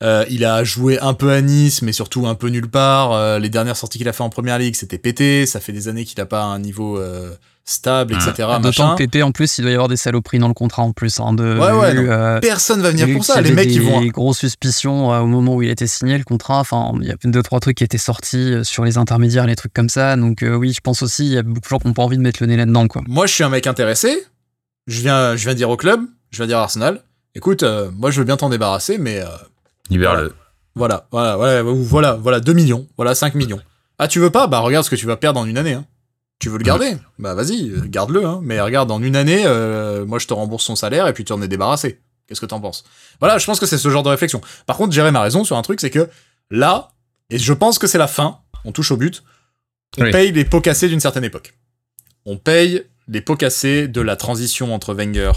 euh, 0.02 0.24
il 0.30 0.44
a 0.44 0.62
joué 0.62 0.98
un 1.00 1.14
peu 1.14 1.32
à 1.32 1.40
Nice, 1.40 1.82
mais 1.82 1.92
surtout 1.92 2.26
un 2.26 2.36
peu 2.36 2.48
nulle 2.48 2.70
part. 2.70 3.12
Euh, 3.12 3.38
les 3.38 3.48
dernières 3.48 3.76
sorties 3.76 3.98
qu'il 3.98 4.08
a 4.08 4.12
fait 4.12 4.22
en 4.22 4.30
première 4.30 4.58
ligue, 4.58 4.76
c'était 4.76 4.98
pété. 4.98 5.44
Ça 5.44 5.58
fait 5.58 5.72
des 5.72 5.88
années 5.88 6.04
qu'il 6.04 6.20
a 6.20 6.26
pas 6.26 6.44
un 6.44 6.60
niveau 6.60 6.98
euh, 6.98 7.34
stable, 7.64 8.14
etc. 8.14 8.48
D'autant 8.62 8.92
que 8.92 8.98
pété, 8.98 9.24
en 9.24 9.32
plus, 9.32 9.58
il 9.58 9.62
doit 9.62 9.72
y 9.72 9.74
avoir 9.74 9.88
des 9.88 9.96
saloperies 9.96 10.38
dans 10.38 10.46
le 10.46 10.54
contrat 10.54 10.82
en 10.82 10.92
plus. 10.92 11.18
Hein, 11.18 11.32
de, 11.32 11.58
ouais, 11.58 11.72
ouais, 11.72 12.40
personne 12.40 12.80
va 12.80 12.92
venir 12.92 13.12
pour 13.12 13.24
ça. 13.24 13.40
Les 13.40 13.50
mecs, 13.50 13.72
ils 13.72 13.82
vont. 13.82 14.00
Des 14.00 14.10
grosses 14.10 14.38
suspicions 14.38 15.08
au 15.08 15.26
moment 15.26 15.56
où 15.56 15.62
il 15.62 15.68
a 15.68 15.72
été 15.72 15.88
signé 15.88 16.16
le 16.16 16.24
contrat. 16.24 16.60
Enfin, 16.60 16.92
il 17.00 17.08
y 17.08 17.10
a 17.10 17.16
deux 17.24 17.42
trois 17.42 17.58
trucs 17.58 17.78
qui 17.78 17.84
étaient 17.84 17.98
sortis 17.98 18.54
sur 18.62 18.84
les 18.84 18.98
intermédiaires, 18.98 19.46
les 19.46 19.56
trucs 19.56 19.74
comme 19.74 19.88
ça. 19.88 20.14
Donc 20.14 20.44
oui, 20.48 20.72
je 20.72 20.80
pense 20.80 21.02
aussi, 21.02 21.26
il 21.26 21.32
y 21.32 21.38
a 21.38 21.42
beaucoup 21.42 21.60
de 21.60 21.68
gens 21.68 21.78
qui 21.78 21.88
n'ont 21.88 21.94
pas 21.94 22.04
envie 22.04 22.16
de 22.16 22.22
mettre 22.22 22.40
le 22.40 22.46
nez 22.46 22.56
là-dedans, 22.56 22.86
quoi. 22.86 23.02
Moi, 23.08 23.26
je 23.26 23.34
suis 23.34 23.42
un 23.42 23.48
mec 23.48 23.66
intéressé. 23.66 24.16
je 24.86 25.00
viens, 25.00 25.34
je 25.34 25.42
viens 25.42 25.54
dire 25.54 25.70
au 25.70 25.76
club, 25.76 26.02
je 26.30 26.36
viens 26.36 26.46
dire 26.46 26.58
à 26.58 26.62
Arsenal, 26.62 27.02
écoute, 27.34 27.64
euh, 27.64 27.90
moi 27.96 28.12
je 28.12 28.20
veux 28.20 28.24
bien 28.24 28.36
t'en 28.36 28.48
débarrasser, 28.48 28.96
mais. 28.98 29.20
Euh, 29.90 29.94
Libère-le. 29.94 30.34
Voilà, 30.74 31.08
voilà, 31.10 31.36
voilà, 31.36 31.62
voilà, 31.62 32.12
voilà, 32.14 32.40
2 32.40 32.52
millions, 32.52 32.86
voilà 32.96 33.14
5 33.14 33.34
millions. 33.34 33.60
Ah, 33.98 34.06
tu 34.06 34.20
veux 34.20 34.30
pas? 34.30 34.46
Bah 34.46 34.60
regarde 34.60 34.84
ce 34.84 34.90
que 34.90 34.96
tu 34.96 35.06
vas 35.06 35.16
perdre 35.16 35.40
en 35.40 35.44
une 35.46 35.58
année. 35.58 35.72
Hein. 35.72 35.86
Tu 36.38 36.48
veux 36.50 36.58
le 36.58 36.62
garder? 36.62 36.96
Bah 37.18 37.34
vas-y, 37.34 37.70
euh, 37.70 37.82
garde-le. 37.86 38.24
Hein. 38.24 38.40
Mais 38.44 38.60
regarde, 38.60 38.90
en 38.92 39.02
une 39.02 39.16
année, 39.16 39.42
moi 40.06 40.18
je 40.18 40.26
te 40.26 40.34
rembourse 40.34 40.64
son 40.64 40.76
salaire 40.76 41.08
et 41.08 41.12
puis 41.12 41.24
tu 41.24 41.32
en 41.32 41.42
es 41.42 41.48
débarrassé. 41.48 42.00
Qu'est-ce 42.28 42.40
que 42.40 42.46
t'en 42.46 42.60
penses? 42.60 42.84
Voilà, 43.20 43.38
je 43.38 43.46
pense 43.46 43.58
que 43.58 43.66
c'est 43.66 43.78
ce 43.78 43.88
genre 43.88 44.02
de 44.02 44.10
réflexion. 44.10 44.40
Par 44.66 44.76
contre, 44.76 44.92
Jérém 44.92 45.16
a 45.16 45.22
raison 45.22 45.44
sur 45.44 45.56
un 45.56 45.62
truc, 45.62 45.80
c'est 45.80 45.90
que 45.90 46.08
là, 46.50 46.90
et 47.30 47.38
je 47.38 47.52
pense 47.54 47.78
que 47.78 47.86
c'est 47.86 47.98
la 47.98 48.06
fin, 48.06 48.40
on 48.64 48.72
touche 48.72 48.92
au 48.92 48.96
but, 48.98 49.24
on 49.96 50.10
paye 50.10 50.30
les 50.32 50.44
pots 50.44 50.60
cassés 50.60 50.88
d'une 50.88 51.00
certaine 51.00 51.24
époque. 51.24 51.54
On 52.26 52.36
paye 52.36 52.84
les 53.08 53.22
pots 53.22 53.36
cassés 53.36 53.88
de 53.88 54.00
la 54.02 54.16
transition 54.16 54.74
entre 54.74 54.94
Wenger 54.94 55.32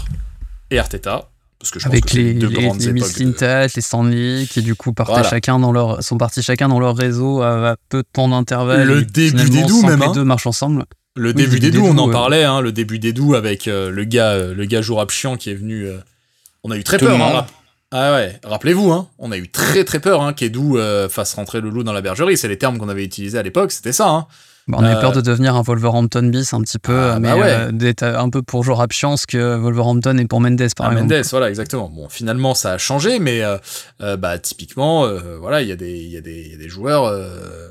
et 0.70 0.78
Arteta. 0.78 1.31
Parce 1.62 1.70
que 1.70 1.78
je 1.78 1.86
Avec 1.86 2.02
pense 2.02 2.12
que 2.12 2.16
les, 2.18 2.34
deux 2.34 2.48
les, 2.48 2.54
grandes 2.54 2.80
les 2.80 2.92
les 2.92 3.80
Stanley, 3.80 4.46
qui 4.50 4.62
du 4.62 4.74
coup 4.74 4.92
partaient 4.92 5.12
Voilà. 5.12 5.28
chacun 5.30 5.60
dans 5.60 5.70
leur, 5.70 6.02
sont 6.02 6.18
partis 6.18 6.42
chacun 6.42 6.68
dans 6.68 6.80
leur 6.80 6.96
réseau 6.96 7.40
à, 7.40 7.70
à 7.70 7.76
peu 7.88 7.98
de 7.98 8.06
temps 8.12 8.28
d'intervalle. 8.28 8.86
Le 8.88 9.02
début 9.04 9.48
des 9.48 9.62
doux, 9.62 9.82
même, 9.82 10.00
Les 10.00 10.06
hein. 10.06 10.12
deux 10.12 10.24
marchent 10.24 10.48
ensemble. 10.48 10.84
Le 11.14 11.28
Oui, 11.28 11.34
début 11.34 11.60
début 11.60 11.60
des 11.60 11.70
des 11.70 11.78
doux, 11.78 11.86
on 11.86 11.98
en 11.98 12.10
parlait, 12.10 12.42
hein, 12.42 12.60
le 12.60 12.72
début 12.72 12.98
des 12.98 13.12
doux 13.12 13.34
avec 13.36 13.68
euh, 13.68 13.90
le 13.90 14.02
gars, 14.04 14.30
euh, 14.32 14.54
le 14.54 14.64
gars 14.64 14.82
jour 14.82 15.08
chiant 15.08 15.36
qui 15.36 15.50
est 15.50 15.54
venu. 15.54 15.86
euh, 15.86 15.98
on 16.64 16.70
a 16.72 16.76
eu 16.76 16.82
très 16.82 16.98
Tout 16.98 17.04
peur. 17.06 17.20
hein, 17.20 17.46
ah 17.92 18.12
ouais, 18.14 18.40
rappelez-vous, 18.42 18.90
hein, 18.90 19.08
on 19.18 19.30
a 19.30 19.36
eu 19.36 19.48
très 19.48 19.84
très 19.84 20.00
peur 20.00 20.22
hein, 20.22 20.32
qu'Edou 20.32 20.78
euh, 20.78 21.08
fasse 21.10 21.34
rentrer 21.34 21.60
le 21.60 21.68
loup 21.70 21.84
dans 21.84 21.92
la 21.92 22.00
bergerie. 22.00 22.36
C'est 22.38 22.48
les 22.48 22.58
termes 22.58 22.78
qu'on 22.78 22.88
avait 22.88 23.04
utilisés 23.04 23.38
à 23.38 23.42
l'époque, 23.42 23.70
c'était 23.70 23.92
ça. 23.92 24.08
Hein. 24.08 24.26
On 24.68 24.82
avait 24.84 24.94
Euh, 24.94 25.00
peur 25.00 25.12
de 25.12 25.20
devenir 25.20 25.56
un 25.56 25.62
Wolverhampton 25.62 26.22
bis 26.24 26.52
un 26.54 26.60
petit 26.60 26.78
peu, 26.78 27.10
Ah, 27.12 27.18
mais 27.18 27.28
bah 27.28 27.36
ouais. 27.36 27.42
euh, 27.50 27.72
d'être 27.72 28.04
un 28.04 28.30
peu 28.30 28.42
pour 28.42 28.62
jouer 28.62 28.74
Rapchian 28.74 29.16
ce 29.16 29.26
que 29.26 29.56
Wolverhampton 29.56 30.16
est 30.18 30.26
pour 30.26 30.40
Mendes 30.40 30.56
par 30.76 30.86
Ah, 30.88 30.92
exemple. 30.92 31.12
Mendes, 31.14 31.24
voilà, 31.30 31.48
exactement. 31.50 31.88
Bon, 31.88 32.08
finalement, 32.08 32.54
ça 32.54 32.72
a 32.72 32.78
changé, 32.78 33.18
mais 33.18 33.42
euh, 33.42 33.58
euh, 34.02 34.16
bah 34.16 34.38
typiquement, 34.38 35.04
euh, 35.04 35.36
voilà, 35.40 35.62
il 35.62 35.68
y 35.68 35.72
a 35.72 35.76
des, 35.76 35.98
il 35.98 36.10
y 36.10 36.16
a 36.16 36.20
des, 36.20 36.42
il 36.46 36.52
y 36.52 36.54
a 36.54 36.58
des 36.58 36.68
joueurs. 36.68 37.04
euh, 37.06 37.68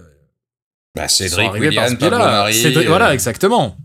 Bah, 0.96 1.08
Cédric 1.08 1.48
arrivés 1.48 1.72
par 1.74 1.88
ce 1.88 1.94
William, 1.94 2.10
Pablo 2.12 2.18
biais-là. 2.18 2.32
Marie. 2.40 2.54
Cédric- 2.62 2.86
euh, 2.86 2.90
Voilà, 2.90 3.14
exactement, 3.14 3.78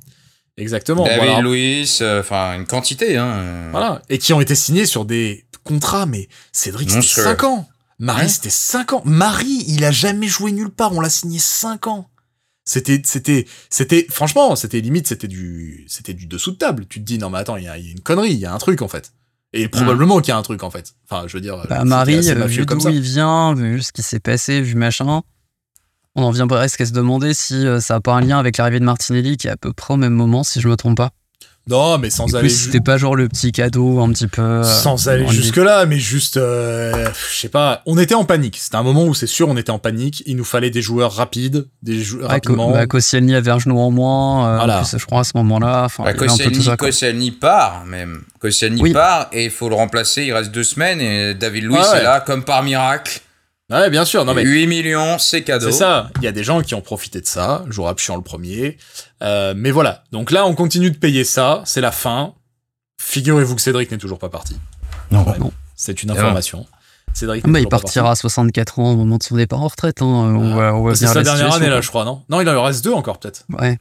exactement. 0.57 1.05
David 1.05 1.23
voilà. 1.25 1.49
Euh, 1.49 2.21
enfin, 2.21 2.55
une 2.57 2.67
quantité, 2.67 3.17
hein. 3.17 3.27
euh. 3.39 3.69
Voilà. 3.71 4.03
Et 4.09 4.19
qui 4.19 4.33
ont 4.33 4.41
été 4.41 4.57
signés 4.57 4.87
sur 4.87 5.05
des 5.05 5.47
contrats, 5.63 6.07
mais 6.07 6.29
Cédric, 6.53 6.89
c'était 6.91 6.97
Monstrueux. 7.03 7.25
5 7.25 7.45
ans. 7.45 7.69
Marie, 8.01 8.29
c'était 8.29 8.51
5 8.51 8.93
ans. 8.95 9.03
Marie, 9.05 9.65
il 9.69 9.85
a 9.85 9.91
jamais 9.93 10.27
joué 10.27 10.51
nulle 10.53 10.71
part. 10.71 10.93
On 10.93 11.01
l'a 11.01 11.09
signé 11.09 11.39
5 11.39 11.87
ans. 11.87 12.09
C'était, 12.69 13.01
c'était, 13.05 13.47
c'était, 13.71 14.07
franchement, 14.11 14.57
c'était 14.57 14.81
limite, 14.81 15.07
c'était 15.07 15.29
du, 15.29 15.85
c'était 15.87 16.15
du 16.15 16.27
dessous 16.27 16.51
de 16.51 16.57
table. 16.57 16.85
Tu 16.89 17.01
te 17.01 17.05
dis, 17.05 17.17
non, 17.17 17.31
mais 17.31 17.39
attends, 17.39 17.57
il 17.57 17.65
y, 17.65 17.69
a 17.69 17.79
il 17.79 17.87
y 17.87 17.89
a 17.89 17.93
une 17.93 18.01
connerie, 18.01 18.33
il 18.33 18.39
y 18.39 18.45
a 18.45 18.53
un 18.53 18.59
truc, 18.59 18.83
en 18.83 18.89
fait. 18.89 19.13
Et 19.53 19.69
probablement 19.69 20.19
qu'il 20.19 20.31
y 20.31 20.33
a 20.33 20.37
un 20.37 20.43
truc, 20.43 20.65
en 20.65 20.71
fait. 20.71 20.95
Enfin, 21.09 21.29
je 21.29 21.37
veux 21.37 21.41
dire. 21.41 21.65
Bah, 21.69 21.85
Marie, 21.85 22.29
euh, 22.29 22.47
vu 22.47 22.67
d'où 22.67 22.89
il 22.89 23.01
vient, 23.01 23.55
vu 23.55 23.81
ce 23.83 23.93
qui 23.93 24.03
s'est 24.03 24.19
passé, 24.19 24.61
vu 24.61 24.75
machin, 24.75 25.23
on 26.17 26.23
en 26.25 26.31
vient 26.31 26.49
presque 26.49 26.81
à 26.81 26.87
se 26.87 26.93
demander 26.93 27.35
si 27.35 27.55
euh, 27.55 27.79
ça 27.79 27.95
n'a 27.95 28.01
pas 28.01 28.15
un 28.15 28.21
lien 28.21 28.39
avec 28.39 28.57
l'arrivée 28.57 28.81
de 28.81 28.85
Martinelli 28.85 29.37
qui 29.37 29.47
est 29.47 29.51
à 29.51 29.57
peu 29.57 29.73
près 29.73 29.95
au 29.95 29.97
même 29.97 30.15
moment, 30.15 30.43
si 30.43 30.61
je 30.61 30.69
me 30.69 30.77
trompe 30.77 30.97
pas. 30.97 31.11
Non, 31.69 31.99
mais 31.99 32.11
sans 32.11 32.33
Et 32.33 32.39
aller, 32.39 32.49
c'était 32.49 32.81
pas 32.81 32.97
genre 32.97 33.17
le 33.17 33.29
petit 33.29 33.51
cadeau 33.51 33.99
un 34.01 34.11
petit 34.13 34.29
peu. 34.29 34.41
euh, 34.41 34.63
sans 34.63 35.09
aller 35.09 35.25
on 35.27 35.31
dit- 35.31 35.37
jusque 35.37 35.57
là, 35.57 35.85
mais 35.85 35.99
juste, 35.99 36.37
euh, 36.37 37.09
je 37.33 37.37
sais 37.37 37.49
pas. 37.49 37.83
On 37.87 37.99
était 37.99 38.15
en 38.15 38.25
panique. 38.25 38.57
C'était 38.59 38.77
un 38.77 38.85
moment 38.85 39.05
où 39.05 39.15
c'est 39.15 39.27
sûr, 39.27 39.49
on 39.49 39.57
était 39.57 39.71
en 39.73 39.81
panique. 39.81 40.23
Il 40.27 40.37
nous 40.37 40.45
fallait 40.45 40.71
des 40.71 40.81
joueurs 40.81 41.13
rapides, 41.13 41.67
des 41.83 42.01
joueurs 42.01 42.29
Ouais, 42.29 42.35
rapidement. 42.35 42.71
bah, 42.71 42.87
Koscielny 42.87 43.35
avait 43.35 43.51
un 43.51 43.59
genou 43.59 43.81
en 43.81 43.91
moins, 43.91 44.49
euh, 44.49 44.57
Voilà. 44.59 44.79
en 44.81 44.83
plus, 44.85 44.97
je 44.97 45.07
crois 45.07 45.21
à 45.21 45.25
ce 45.25 45.33
moment-là. 45.35 45.83
Enfin, 45.87 46.05
Bah, 46.05 46.15
Koscielny, 46.15 47.33
part, 47.33 47.85
même. 47.85 48.23
Koscielny 48.39 48.81
Oui. 48.81 48.93
part 48.93 49.29
et 49.33 49.47
il 49.47 49.51
faut 49.51 49.69
le 49.69 49.75
remplacer. 49.75 50.23
Il 50.23 50.33
reste 50.33 50.53
deux 50.53 50.63
semaines 50.65 51.01
et 51.01 51.35
David 51.35 51.65
Luiz 51.65 51.79
Ah 51.81 51.93
ouais. 51.95 51.99
est 51.99 52.03
là 52.05 52.21
comme 52.21 52.45
par 52.45 52.63
miracle. 52.63 53.21
Ouais, 53.71 53.91
bien 53.91 54.05
sûr. 54.05 54.25
Non, 54.25 54.33
mais 54.33 54.45
8 54.45 54.67
millions, 54.69 55.19
c'est 55.19 55.43
cadeau. 55.43 55.67
C'est 55.67 55.79
ça. 55.79 56.11
Il 56.19 56.23
y 56.23 56.29
a 56.29 56.33
des 56.33 56.45
gens 56.45 56.63
qui 56.63 56.75
ont 56.75 56.81
profité 56.81 57.21
de 57.21 57.27
ça. 57.27 57.65
Jour 57.69 57.93
Chiant 57.97 58.17
le 58.17 58.23
premier. 58.23 58.77
Euh, 59.23 59.55
mais 59.57 59.73
voilà. 59.73 60.05
Donc 60.13 60.31
là, 60.31 60.47
on 60.47 60.55
continue 60.55 60.91
de 60.91 60.97
payer 60.99 61.25
ça. 61.25 61.63
C'est 61.65 61.81
la 61.81 61.91
fin. 61.91 62.35
Figurez-vous 63.01 63.57
que 63.57 63.61
Cédric 63.61 63.91
n'est 63.91 63.99
toujours 63.99 64.19
pas 64.21 64.29
parti. 64.29 64.57
Non. 65.11 65.25
Non. 65.41 65.53
C'est 65.75 66.03
une 66.03 66.11
information. 66.13 66.65
Cédric. 67.13 67.45
Ah 67.47 67.51
bah, 67.51 67.61
il 67.61 67.67
partira 67.69 68.11
à 68.11 68.15
64 68.15 68.79
ans 68.79 68.93
au 68.93 68.97
moment 68.97 69.17
de 69.17 69.23
son 69.23 69.37
départ 69.37 69.61
en 69.63 69.69
retraite. 69.69 70.01
Hein. 70.01 70.05
On 70.05 70.55
va, 70.55 70.75
on 70.75 70.83
va 70.85 70.91
parti. 70.91 71.01
C'est 71.01 71.13
sa 71.13 71.23
dernière 71.23 71.53
année 71.55 71.69
là, 71.71 71.81
je 71.81 71.89
crois, 71.89 72.05
non? 72.05 72.23
Non, 72.29 72.41
il 72.43 72.49
en 72.49 72.63
reste 72.63 72.85
deux 72.85 72.93
encore 72.93 73.19
peut-être. 73.19 73.45
Ouais. 73.59 73.79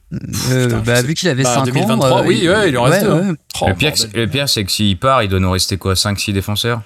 Euh, 0.50 0.64
Putain, 0.64 0.78
bah, 0.80 1.02
vu 1.02 1.14
qu'il 1.14 1.28
avait 1.28 1.42
Bah, 1.44 1.54
5 1.54 1.66
2023, 1.66 2.10
ans. 2.12 2.18
euh, 2.22 2.26
oui, 2.26 2.48
ouais, 2.48 2.70
il 2.70 2.78
en 2.78 2.82
reste 2.84 3.06
ouais, 3.06 3.08
deux, 3.22 3.28
ouais. 3.30 3.36
Oh, 3.60 3.68
le, 3.68 3.74
pire, 3.74 3.92
le 4.14 4.26
pire, 4.26 4.48
c'est 4.48 4.64
que 4.64 4.72
s'il 4.72 4.98
part, 4.98 5.22
il 5.22 5.28
doit 5.28 5.38
nous 5.38 5.50
rester 5.50 5.76
quoi 5.76 5.94
5-6 5.94 6.32
défenseurs? 6.32 6.80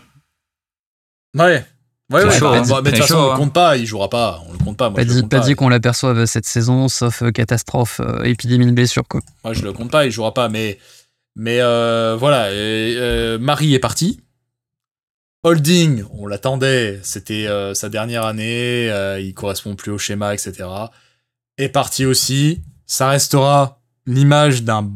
Ouais. 1.39 1.65
Ouais, 2.11 2.25
ouais, 2.25 2.31
chaud, 2.39 2.51
bah, 2.51 2.59
hein. 2.59 2.65
bah, 2.69 2.81
mais 2.85 2.91
de 2.91 2.97
toute 2.97 3.07
façon, 3.07 3.15
chaud, 3.15 3.21
on 3.21 3.27
le 3.27 3.33
hein. 3.33 3.37
compte 3.37 3.53
pas, 3.53 3.77
il 3.77 3.87
jouera 3.87 4.11
pas, 4.11 4.43
on 4.49 4.53
le 4.53 4.59
compte 4.59 4.77
pas. 4.77 4.91
Moi, 4.91 4.97
Pas 4.97 5.05
le 5.05 5.13
dit, 5.15 5.21
compte 5.21 5.31
pas 5.31 5.41
pas. 5.41 5.47
dit 5.47 5.55
qu'on 5.55 5.69
l'aperçoive 5.69 6.25
cette 6.27 6.47
saison, 6.47 6.89
sauf 6.89 7.23
euh, 7.23 7.31
catastrophe, 7.31 8.01
euh, 8.01 8.23
épidémie 8.25 8.67
de 8.67 8.73
blessure. 8.73 9.07
Quoi. 9.09 9.21
Moi, 9.45 9.53
je 9.55 9.63
le 9.63 9.73
compte 9.73 9.91
pas, 9.91 10.07
il 10.07 10.11
jouera 10.11 10.35
pas, 10.35 10.49
mais, 10.49 10.79
mais 11.37 11.61
euh, 11.61 12.17
voilà. 12.19 12.51
et, 12.51 12.55
euh, 12.97 13.39
Marie 13.39 13.75
est 13.75 13.79
parti. 13.79 14.21
Holding, 15.43 16.05
on 16.13 16.27
l'attendait, 16.27 17.01
c'était 17.03 17.47
euh, 17.47 17.73
sa 17.73 17.89
dernière 17.89 18.27
année, 18.27 18.91
euh, 18.91 19.19
il 19.21 19.33
correspond 19.33 19.75
plus 19.75 19.91
au 19.91 19.97
schéma, 19.97 20.35
etc. 20.35 20.69
Est 21.57 21.71
parti 21.71 22.05
aussi. 22.05 22.61
Ça 22.87 23.09
restera 23.09 23.81
l'image 24.05 24.65
d'un 24.65 24.91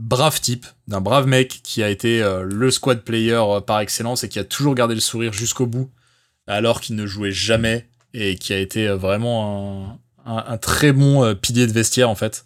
brave 0.00 0.40
type, 0.40 0.66
d'un 0.88 1.00
brave 1.00 1.26
mec 1.28 1.60
qui 1.62 1.82
a 1.82 1.88
été 1.90 2.22
euh, 2.22 2.42
le 2.42 2.70
squad 2.72 3.02
player 3.02 3.34
euh, 3.34 3.60
par 3.60 3.78
excellence 3.80 4.24
et 4.24 4.28
qui 4.28 4.40
a 4.40 4.44
toujours 4.44 4.74
gardé 4.74 4.94
le 4.94 5.00
sourire 5.00 5.32
jusqu'au 5.32 5.66
bout, 5.66 5.90
alors 6.46 6.80
qu'il 6.80 6.96
ne 6.96 7.06
jouait 7.06 7.32
jamais 7.32 7.86
et 8.12 8.36
qui 8.36 8.52
a 8.52 8.58
été 8.58 8.88
euh, 8.88 8.96
vraiment 8.96 9.98
un, 10.26 10.32
un- 10.36 10.44
un 10.48 10.56
très 10.58 10.92
bon 10.92 11.24
euh, 11.24 11.34
pilier 11.34 11.66
de 11.66 11.72
vestiaire 11.72 12.08
en 12.10 12.14
fait. 12.14 12.44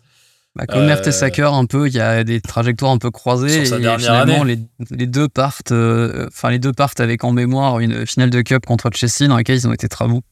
Bah, 0.57 0.67
comme 0.67 0.81
Euh, 0.83 0.87
Mertesacker, 0.87 1.53
un 1.55 1.67
peu, 1.67 1.87
il 1.87 1.95
y 1.95 2.01
a 2.01 2.25
des 2.25 2.41
trajectoires 2.41 2.91
un 2.91 2.99
peu 2.99 3.11
croisées. 3.11 3.65
Sur 3.65 3.67
sa 3.67 3.79
et 3.79 3.81
dernière 3.83 4.01
finalement, 4.01 4.43
année. 4.43 4.57
les, 4.91 4.97
les 4.97 5.07
deux 5.07 5.29
partent, 5.29 5.73
euh, 5.73 6.27
enfin 6.29 6.51
les 6.51 6.59
deux 6.59 6.73
partent 6.73 7.01
avec 7.01 7.23
en 7.23 7.33
mémoire 7.33 7.79
une 7.81 8.07
finale 8.07 8.31
de 8.31 8.41
Cup 8.41 8.67
contre 8.67 8.91
Chelsea 8.93 9.29
dans 9.29 9.37
laquelle 9.37 9.57
ils 9.57 9.69
ont 9.69 9.73
été 9.73 9.89
très 9.89 10.09
bons. 10.09 10.23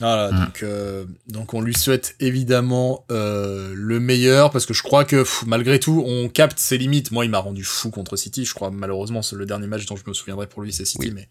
Voilà, 0.00 0.32
Mm. 0.32 0.44
donc, 0.44 0.62
euh, 0.64 1.04
donc 1.28 1.54
on 1.54 1.60
lui 1.60 1.74
souhaite 1.74 2.16
évidemment 2.18 3.04
euh, 3.12 3.72
le 3.76 4.00
meilleur 4.00 4.50
parce 4.50 4.66
que 4.66 4.74
je 4.74 4.82
crois 4.82 5.04
que 5.04 5.16
pff, 5.16 5.44
malgré 5.46 5.78
tout, 5.78 6.02
on 6.06 6.28
capte 6.28 6.58
ses 6.58 6.76
limites. 6.76 7.12
Moi, 7.12 7.24
il 7.24 7.30
m'a 7.30 7.38
rendu 7.38 7.62
fou 7.62 7.90
contre 7.90 8.16
City. 8.16 8.44
Je 8.44 8.52
crois 8.52 8.70
malheureusement 8.70 9.22
c'est 9.22 9.36
le 9.36 9.46
dernier 9.46 9.68
match 9.68 9.86
dont 9.86 9.96
je 9.96 10.02
me 10.06 10.12
souviendrai 10.12 10.48
pour 10.48 10.62
lui, 10.62 10.72
c'est 10.72 10.84
City. 10.84 10.98
Oui. 11.06 11.12
Mais 11.14 11.28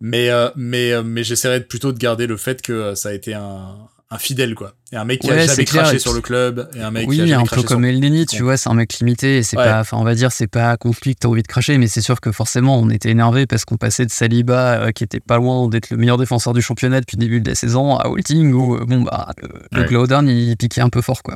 mais 0.00 0.30
euh, 0.30 0.50
mais 0.56 0.92
euh, 0.92 1.02
mais 1.04 1.24
j'essaierai 1.24 1.60
plutôt 1.60 1.92
de 1.92 1.98
garder 1.98 2.26
le 2.26 2.36
fait 2.36 2.62
que 2.62 2.72
euh, 2.72 2.94
ça 2.94 3.10
a 3.10 3.12
été 3.12 3.34
un, 3.34 3.76
un 4.10 4.18
fidèle 4.18 4.54
quoi, 4.54 4.74
et 4.92 4.96
un 4.96 5.04
mec 5.04 5.20
qui 5.20 5.28
a 5.28 5.32
Ouais, 5.34 5.40
jamais 5.40 5.54
c'est 5.54 5.64
clair, 5.64 5.82
craché 5.84 5.98
sur 5.98 6.12
le 6.12 6.20
club 6.20 6.68
et 6.76 6.80
un 6.80 6.90
mec 6.90 7.02
qui 7.02 7.06
a 7.06 7.10
Oui, 7.10 7.16
jamais 7.16 7.32
un 7.32 7.44
peu 7.46 7.62
comme 7.62 7.82
sur... 7.82 7.88
Elneny, 7.90 8.26
tu 8.26 8.42
vois, 8.42 8.56
c'est 8.56 8.68
un 8.68 8.74
mec 8.74 8.98
limité 9.00 9.38
et 9.38 9.42
c'est 9.42 9.56
Ouais. 9.56 9.64
pas, 9.64 9.80
enfin, 9.80 9.96
on 9.96 10.04
va 10.04 10.14
dire, 10.14 10.30
c'est 10.30 10.46
pas 10.46 10.76
lui 11.04 11.14
que 11.14 11.20
t'as 11.20 11.28
envie 11.28 11.42
de 11.42 11.48
cracher, 11.48 11.78
mais 11.78 11.88
c'est 11.88 12.00
sûr 12.00 12.20
que 12.20 12.30
forcément, 12.30 12.78
on 12.78 12.90
était 12.90 13.10
énervé 13.10 13.46
parce 13.46 13.64
qu'on 13.64 13.76
passait 13.76 14.06
de 14.06 14.10
Saliba, 14.12 14.82
euh, 14.82 14.92
qui 14.92 15.02
était 15.04 15.20
pas 15.20 15.36
loin 15.38 15.68
d'être 15.68 15.90
le 15.90 15.96
meilleur 15.96 16.18
défenseur 16.18 16.52
du 16.52 16.62
championnat 16.62 17.00
depuis 17.00 17.16
le 17.16 17.20
début 17.22 17.40
de 17.40 17.48
la 17.48 17.54
saison, 17.56 17.96
à 17.96 18.08
Holding, 18.08 18.52
où, 18.52 18.76
euh, 18.76 18.84
bon, 18.84 19.02
bah, 19.02 19.30
le, 19.42 19.48
le 19.72 19.80
Ouais. 19.80 19.86
Glowdown, 19.88 20.28
il 20.28 20.56
piquait 20.56 20.80
un 20.82 20.90
peu 20.90 21.00
fort, 21.02 21.22
quoi. 21.22 21.34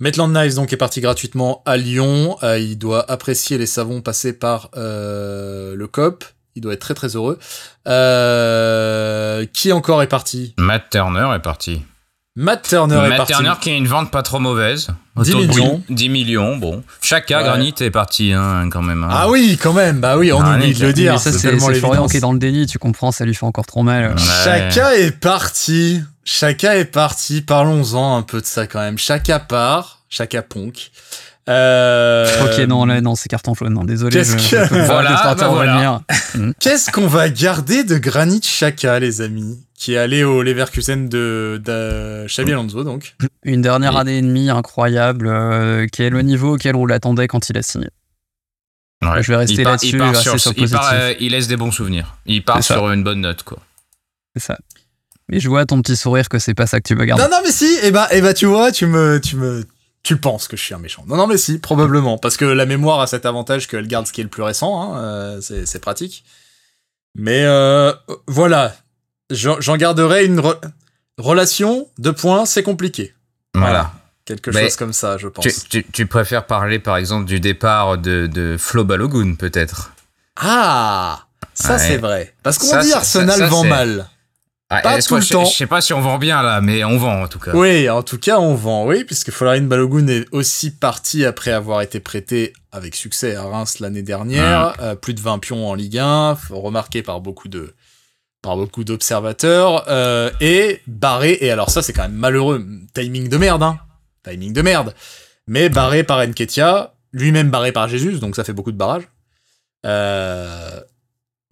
Maitland 0.00 0.30
Niles 0.36 0.54
donc 0.56 0.72
est 0.72 0.76
parti 0.76 1.00
gratuitement 1.00 1.62
à 1.64 1.76
Lyon. 1.78 2.36
Euh, 2.42 2.58
il 2.58 2.76
doit 2.76 3.10
apprécier 3.10 3.56
les 3.58 3.66
savons 3.66 4.02
passés 4.02 4.32
par 4.34 4.70
le 4.74 5.86
COP. 5.86 6.24
Il 6.56 6.62
doit 6.62 6.72
être 6.72 6.80
très 6.80 6.94
très 6.94 7.14
heureux. 7.16 7.38
Euh, 8.36 9.44
qui 9.52 9.72
encore 9.72 10.02
est 10.02 10.06
parti? 10.06 10.54
Matt 10.58 10.90
Turner 10.90 11.28
est 11.36 11.40
parti. 11.42 11.82
Matt 12.38 12.68
Turner 12.68 12.96
est 12.96 13.08
Matt 13.08 13.16
parti. 13.18 13.32
Turner 13.32 13.52
qui 13.60 13.70
a 13.70 13.74
une 13.74 13.86
vente 13.86 14.10
pas 14.10 14.22
trop 14.22 14.38
mauvaise. 14.38 14.88
10 15.16 15.30
Autour 15.30 15.40
de 15.42 15.46
millions. 15.46 15.82
10 15.88 16.08
millions, 16.10 16.56
bon. 16.58 16.82
Chaka 17.00 17.38
Ouais. 17.38 17.44
Granit 17.44 17.74
est 17.80 17.90
parti 17.90 18.32
hein, 18.34 18.68
quand 18.70 18.82
même. 18.82 19.04
hein. 19.04 19.08
Ah 19.10 19.30
oui, 19.30 19.58
quand 19.62 19.72
même. 19.72 20.00
Bah 20.00 20.18
oui, 20.18 20.32
on 20.32 20.40
Ah, 20.42 20.56
oublie 20.56 20.74
de 20.74 20.86
le 20.86 20.92
dire. 20.92 21.12
mais 21.14 21.18
ça, 21.18 21.32
c'est 21.32 21.58
Florian 21.58 22.06
qui 22.08 22.18
est 22.18 22.20
dans 22.20 22.32
le 22.34 22.38
déni, 22.38 22.66
tu 22.66 22.78
comprends, 22.78 23.10
ça 23.12 23.24
lui 23.24 23.34
fait 23.34 23.46
encore 23.46 23.64
trop 23.66 23.82
mal. 23.82 24.10
Ouais. 24.10 24.16
Chaka 24.44 24.96
est 24.96 25.12
parti. 25.18 26.02
Chaka 26.24 26.76
est 26.76 26.84
parti. 26.84 27.40
Parlons-en 27.40 28.18
un 28.18 28.22
peu 28.22 28.40
de 28.42 28.46
ça 28.46 28.66
quand 28.66 28.80
même. 28.80 28.98
Chaka 28.98 29.38
part. 29.38 30.00
Chaka 30.10 30.42
Ponk. 30.42 30.90
Euh, 31.48 32.26
Ok, 32.44 32.58
non, 32.66 32.84
là, 32.86 33.00
non, 33.00 33.14
c'est 33.14 33.28
carton 33.28 33.54
jaune, 33.54 33.72
non, 33.72 33.84
désolé. 33.84 34.16
Qu'est-ce 34.16 34.32
je, 34.38 34.50
que- 34.56 34.64
je 34.64 34.68
peux 34.68 34.76
pas 34.78 34.84
Voilà, 34.86 35.10
te 35.10 35.16
faire 35.22 35.36
bah 35.36 35.48
voilà. 35.48 36.00
revenir. 36.34 36.54
Qu'est-ce 36.60 36.90
qu'on 36.90 37.06
va 37.06 37.28
garder 37.28 37.84
de 37.84 37.98
Granit 37.98 38.40
Chaka, 38.42 38.98
les 38.98 39.20
amis 39.20 39.58
Qui 39.78 39.94
est 39.94 39.98
allé 39.98 40.24
au 40.24 40.42
Leverkusen 40.42 41.08
de, 41.08 41.60
de 41.64 42.26
Xabi 42.26 42.52
Alonso, 42.52 42.82
donc. 42.82 43.14
Une 43.44 43.62
dernière 43.62 43.92
Oui. 43.94 44.00
année 44.00 44.18
et 44.18 44.22
demie 44.22 44.50
incroyable, 44.50 45.28
euh, 45.28 45.86
qui 45.86 46.02
est 46.02 46.10
le 46.10 46.22
niveau 46.22 46.54
auquel 46.56 46.74
on 46.74 46.84
l'attendait 46.84 47.28
quand 47.28 47.48
il 47.48 47.56
a 47.58 47.62
signé. 47.62 47.88
Ouais. 49.04 49.22
Je 49.22 49.28
vais 49.30 49.36
rester 49.36 49.54
Il 49.56 49.62
part- 49.62 49.72
là-dessus, 49.72 49.86
il 49.92 49.98
part 49.98 50.08
rester 50.08 50.22
sur- 50.30 50.40
sur 50.40 50.52
il, 50.56 50.68
part, 50.70 50.90
euh, 50.94 51.14
il 51.20 51.30
laisse 51.32 51.46
des 51.48 51.56
bons 51.56 51.70
souvenirs. 51.70 52.16
Il 52.26 52.42
part 52.42 52.64
sur 52.64 52.90
une 52.90 53.04
bonne 53.04 53.20
note, 53.20 53.42
quoi. 53.44 53.58
C'est 54.34 54.42
ça. 54.42 54.58
Mais 55.28 55.38
je 55.38 55.48
vois 55.48 55.60
à 55.60 55.66
ton 55.66 55.80
petit 55.82 55.96
sourire 55.96 56.28
que 56.28 56.38
c'est 56.38 56.54
pas 56.54 56.66
ça 56.66 56.80
que 56.80 56.88
tu 56.88 56.94
veux 56.94 57.04
garder. 57.04 57.22
Non, 57.22 57.28
non, 57.30 57.38
mais 57.44 57.50
si. 57.52 57.68
Eh 57.82 57.90
bah, 57.90 58.08
eh 58.10 58.20
bah, 58.20 58.32
tu 58.32 58.46
vois, 58.46 58.72
tu 58.72 58.86
me, 58.86 59.20
tu 59.20 59.36
me, 59.36 59.64
Tu 60.06 60.16
penses 60.16 60.46
que 60.46 60.56
je 60.56 60.62
suis 60.62 60.72
un 60.72 60.78
méchant 60.78 61.02
Non, 61.08 61.16
non, 61.16 61.26
mais 61.26 61.36
si, 61.36 61.58
probablement. 61.58 62.16
Parce 62.16 62.36
que 62.36 62.44
la 62.44 62.64
mémoire 62.64 63.00
a 63.00 63.08
cet 63.08 63.26
avantage 63.26 63.66
qu'elle 63.66 63.88
garde 63.88 64.06
ce 64.06 64.12
qui 64.12 64.20
est 64.20 64.24
le 64.24 64.30
plus 64.30 64.44
récent. 64.44 64.80
Hein, 64.80 65.02
euh, 65.02 65.40
c'est 65.40 65.80
pratique. 65.80 66.24
Mais 67.16 67.42
euh, 67.42 67.92
voilà. 68.28 68.72
J'en 69.30 69.76
garderai 69.76 70.24
une 70.24 70.40
relation, 71.18 71.88
deux 71.98 72.12
points, 72.12 72.46
c'est 72.46 72.62
compliqué. 72.62 73.14
Voilà. 73.52 73.94
Quelque 74.24 74.52
chose 74.52 74.76
comme 74.76 74.92
ça, 74.92 75.18
je 75.18 75.26
pense. 75.26 75.44
Tu, 75.68 76.06
préfères 76.06 76.46
parler, 76.46 76.78
par 76.78 76.98
exemple, 76.98 77.24
du 77.24 77.40
départ 77.40 77.98
de, 77.98 78.28
de 78.28 78.54
Flo 78.56 78.84
Balogun, 78.84 79.34
peut-être? 79.34 79.92
Ah 80.36 81.26
Ça, 81.52 81.80
c'est 81.80 81.96
vrai. 81.96 82.32
Parce 82.44 82.58
qu'on 82.58 82.78
dit 82.78 82.92
Arsenal 82.92 83.42
vend 83.48 83.64
mal. 83.64 84.08
Ah, 84.68 84.80
pas 84.80 85.00
tout 85.00 85.14
le 85.14 85.20
je, 85.20 85.32
temps. 85.32 85.44
Je 85.44 85.54
sais 85.54 85.66
pas 85.68 85.80
si 85.80 85.92
on 85.92 86.00
vend 86.00 86.18
bien 86.18 86.42
là, 86.42 86.60
mais 86.60 86.82
on 86.82 86.98
vend 86.98 87.22
en 87.22 87.28
tout 87.28 87.38
cas. 87.38 87.52
Oui, 87.54 87.88
en 87.88 88.02
tout 88.02 88.18
cas, 88.18 88.40
on 88.40 88.54
vend, 88.54 88.84
oui, 88.86 89.04
puisque 89.04 89.30
Folarin 89.30 89.60
Balogun 89.60 90.08
est 90.08 90.26
aussi 90.32 90.72
parti 90.72 91.24
après 91.24 91.52
avoir 91.52 91.82
été 91.82 92.00
prêté 92.00 92.52
avec 92.72 92.96
succès 92.96 93.36
à 93.36 93.44
Reims 93.44 93.78
l'année 93.78 94.02
dernière. 94.02 94.74
Euh, 94.80 94.96
plus 94.96 95.14
de 95.14 95.20
20 95.20 95.38
pions 95.38 95.68
en 95.68 95.74
Ligue 95.74 95.98
1, 95.98 96.36
remarqué 96.50 97.02
par 97.02 97.20
beaucoup 97.20 97.48
de 97.48 97.74
par 98.42 98.56
beaucoup 98.56 98.84
d'observateurs, 98.84 99.84
euh, 99.88 100.30
et 100.40 100.80
barré, 100.86 101.36
et 101.40 101.50
alors 101.50 101.70
ça 101.70 101.82
c'est 101.82 101.92
quand 101.92 102.02
même 102.02 102.12
malheureux, 102.12 102.64
timing 102.94 103.28
de 103.28 103.36
merde, 103.38 103.64
hein, 103.64 103.78
timing 104.22 104.52
de 104.52 104.62
merde, 104.62 104.94
mais 105.48 105.68
barré 105.68 106.04
par 106.04 106.24
Nketia, 106.24 106.94
lui-même 107.12 107.50
barré 107.50 107.72
par 107.72 107.88
Jésus, 107.88 108.20
donc 108.20 108.36
ça 108.36 108.44
fait 108.44 108.52
beaucoup 108.52 108.70
de 108.70 108.76
barrages. 108.76 109.08
Euh, 109.84 110.80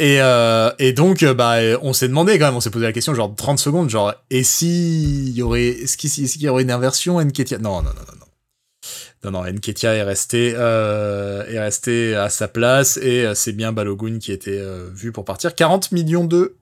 et, 0.00 0.20
euh, 0.20 0.72
et 0.80 0.92
donc, 0.92 1.22
euh, 1.22 1.34
bah, 1.34 1.56
on 1.82 1.92
s'est 1.92 2.08
demandé 2.08 2.36
quand 2.38 2.46
même, 2.46 2.56
on 2.56 2.60
s'est 2.60 2.70
posé 2.70 2.84
la 2.84 2.92
question, 2.92 3.14
genre 3.14 3.32
30 3.34 3.60
secondes, 3.60 3.88
genre, 3.88 4.12
et 4.30 4.42
si 4.42 5.30
y 5.32 5.42
aurait, 5.42 5.66
est-ce 5.66 5.96
qu'il 5.96 6.42
y 6.42 6.48
aurait 6.48 6.62
une 6.62 6.72
inversion 6.72 7.20
Nketia 7.20 7.58
Non, 7.58 7.82
non, 7.82 7.90
non, 7.90 7.90
non, 7.90 8.18
non. 8.18 8.26
Non, 9.30 9.42
non, 9.42 9.52
Nketia 9.52 9.94
est 9.94 10.02
resté, 10.02 10.52
euh, 10.56 11.46
est 11.46 11.60
resté 11.60 12.14
à 12.16 12.28
sa 12.28 12.48
place 12.48 12.98
et 12.98 13.24
c'est 13.34 13.52
bien 13.52 13.72
Balogun 13.72 14.18
qui 14.18 14.32
était 14.32 14.60
vu 14.92 15.12
pour 15.12 15.24
partir. 15.24 15.54
40 15.54 15.92
millions 15.92 16.24
de 16.24 16.56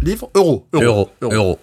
livres 0.00 0.30
Euros. 0.36 0.68
Euros. 0.74 1.10
Euros. 1.22 1.58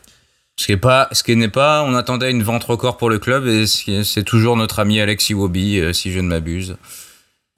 Ce 0.58 0.66
qui 0.66 0.74
n'est 0.74 0.78
pas, 0.78 1.08
ce 1.14 1.24
qui 1.24 1.38
n'est 1.38 1.48
pas, 1.48 1.84
on 1.84 1.96
attendait 1.96 2.32
une 2.32 2.44
vente 2.44 2.66
record 2.66 2.98
pour 2.98 3.10
le 3.10 3.20
club 3.20 3.48
et 3.48 3.66
c'est 3.66 4.24
toujours 4.24 4.58
notre 4.58 4.80
ami 4.80 5.00
Alexis 5.00 5.34
Wobby, 5.34 5.82
si 5.94 6.12
je 6.12 6.20
ne 6.20 6.28
m'abuse. 6.28 6.76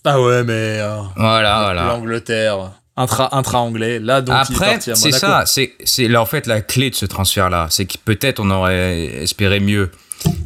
Ah 0.04 0.22
ouais, 0.22 0.44
mais. 0.44 0.80
voilà, 1.16 1.64
voilà. 1.64 1.86
L'Angleterre 1.86 2.74
intra, 2.98 3.36
intra-anglais. 3.36 4.00
Là, 4.00 4.22
donc, 4.22 4.36
Après, 4.38 4.80
c'est 4.80 5.12
ça. 5.12 5.44
C'est, 5.46 5.74
c'est 5.84 6.08
là, 6.08 6.22
en 6.22 6.26
fait, 6.26 6.48
la 6.48 6.62
clé 6.62 6.90
de 6.90 6.96
ce 6.96 7.06
transfert-là. 7.06 7.68
C'est 7.70 7.86
que 7.86 7.98
peut-être 8.04 8.40
on 8.40 8.50
aurait 8.50 9.06
espéré 9.24 9.60
mieux. 9.60 9.92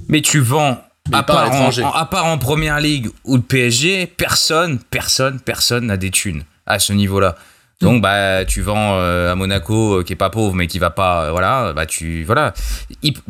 Mais 0.07 0.21
tu 0.21 0.39
vends, 0.39 0.81
à 1.11 1.23
part, 1.23 1.51
en, 1.51 1.69
à 1.69 2.05
part, 2.05 2.25
en, 2.25 2.37
première 2.37 2.79
ligue 2.79 3.07
ou 3.23 3.35
le 3.35 3.41
PSG, 3.41 4.07
personne, 4.07 4.79
personne, 4.89 5.39
personne 5.39 5.87
n'a 5.87 5.97
des 5.97 6.11
thunes 6.11 6.43
à 6.65 6.79
ce 6.79 6.93
niveau-là. 6.93 7.35
Donc, 7.79 8.01
bah, 8.01 8.43
tu 8.45 8.61
vends 8.61 8.95
euh, 8.95 9.31
à 9.31 9.35
Monaco, 9.35 9.99
euh, 9.99 10.03
qui 10.03 10.13
est 10.13 10.17
pas 10.17 10.31
pauvre, 10.31 10.55
mais 10.55 10.65
qui 10.65 10.79
va 10.79 10.89
pas, 10.89 11.25
euh, 11.25 11.31
voilà, 11.31 11.73
bah, 11.73 11.85
tu, 11.85 12.23
voilà. 12.23 12.53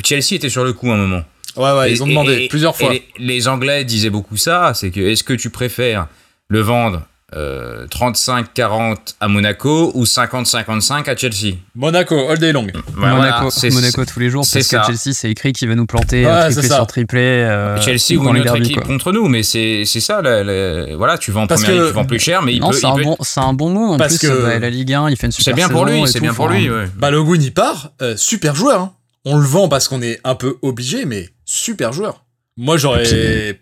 Chelsea 0.03 0.33
était 0.33 0.49
sur 0.49 0.63
le 0.63 0.71
coup 0.71 0.89
à 0.89 0.93
un 0.93 0.97
moment. 0.97 1.23
Ouais, 1.57 1.71
ouais, 1.73 1.91
ils 1.91 2.01
ont 2.01 2.07
demandé 2.07 2.47
plusieurs 2.47 2.75
fois. 2.75 2.91
Les, 2.91 3.03
les, 3.17 3.47
Anglais 3.47 3.83
disaient 3.83 4.09
beaucoup 4.09 4.37
ça, 4.37 4.73
c'est 4.73 4.91
que 4.91 5.01
est-ce 5.01 5.23
que 5.23 5.33
tu 5.33 5.49
préfères 5.49 6.07
le 6.47 6.61
vendre 6.61 7.01
35-40 7.33 8.91
euh, 8.91 8.95
à 9.19 9.27
Monaco 9.27 9.91
ou 9.95 10.05
50-55 10.05 11.09
à 11.09 11.15
Chelsea. 11.15 11.57
Monaco, 11.75 12.29
all 12.29 12.37
day 12.37 12.53
long. 12.53 12.65
Monaco, 12.95 13.49
Monaco 13.69 14.05
tous 14.05 14.19
les 14.21 14.29
jours 14.29 14.45
parce 14.51 14.65
que 14.65 14.77
Chelsea 14.85 15.13
c'est 15.13 15.29
écrit 15.29 15.51
qu'il 15.51 15.67
va 15.67 15.75
nous 15.75 15.85
planter 15.85 16.25
ouais, 16.25 16.49
triplé 16.51 16.69
sur 16.69 16.87
triplé. 16.87 17.19
Euh, 17.19 17.81
Chelsea 17.81 18.17
ou 18.17 18.29
une 18.29 18.39
autre 18.39 18.55
équipe 18.55 18.79
contre 18.81 19.11
nous, 19.11 19.27
mais 19.27 19.43
c'est 19.43 19.83
ça. 19.85 20.21
voilà, 20.21 21.17
tu 21.17 21.31
vends, 21.31 21.47
première 21.47 21.87
tu 21.87 21.93
vends 21.93 22.05
plus 22.05 22.19
cher, 22.19 22.41
mais 22.41 22.53
il 22.53 22.61
non, 22.61 22.69
peut. 22.69 22.77
C'est 22.77 22.85
un, 22.85 22.95
bon, 22.95 23.17
un 23.35 23.53
bon 23.53 23.69
mot 23.69 23.93
en 23.93 23.97
parce 23.97 24.17
plus. 24.17 24.29
Que 24.29 24.43
bah, 24.43 24.59
la 24.59 24.69
Ligue 24.69 24.93
1, 24.93 25.09
il 25.09 25.17
fait 25.17 25.27
une 25.27 25.31
super 25.33 25.51
C'est 25.51 25.55
bien 25.55 25.67
pour 25.67 25.85
lui, 25.85 26.07
c'est 26.07 26.21
bien 26.21 26.33
pour 26.33 26.47
lui. 26.47 26.69
Ouais. 26.69 26.85
Balogun 26.95 27.41
il 27.41 27.53
part, 27.53 27.91
euh, 28.01 28.15
super 28.15 28.55
joueur. 28.55 28.81
Hein. 28.81 28.93
On 29.25 29.37
le 29.37 29.45
vend 29.45 29.67
parce 29.67 29.89
qu'on 29.89 30.01
est 30.01 30.21
un 30.23 30.35
peu 30.35 30.57
obligé, 30.61 31.03
mais 31.03 31.29
super 31.43 31.91
joueur. 31.91 32.23
Moi 32.55 32.77
j'aurais 32.77 33.59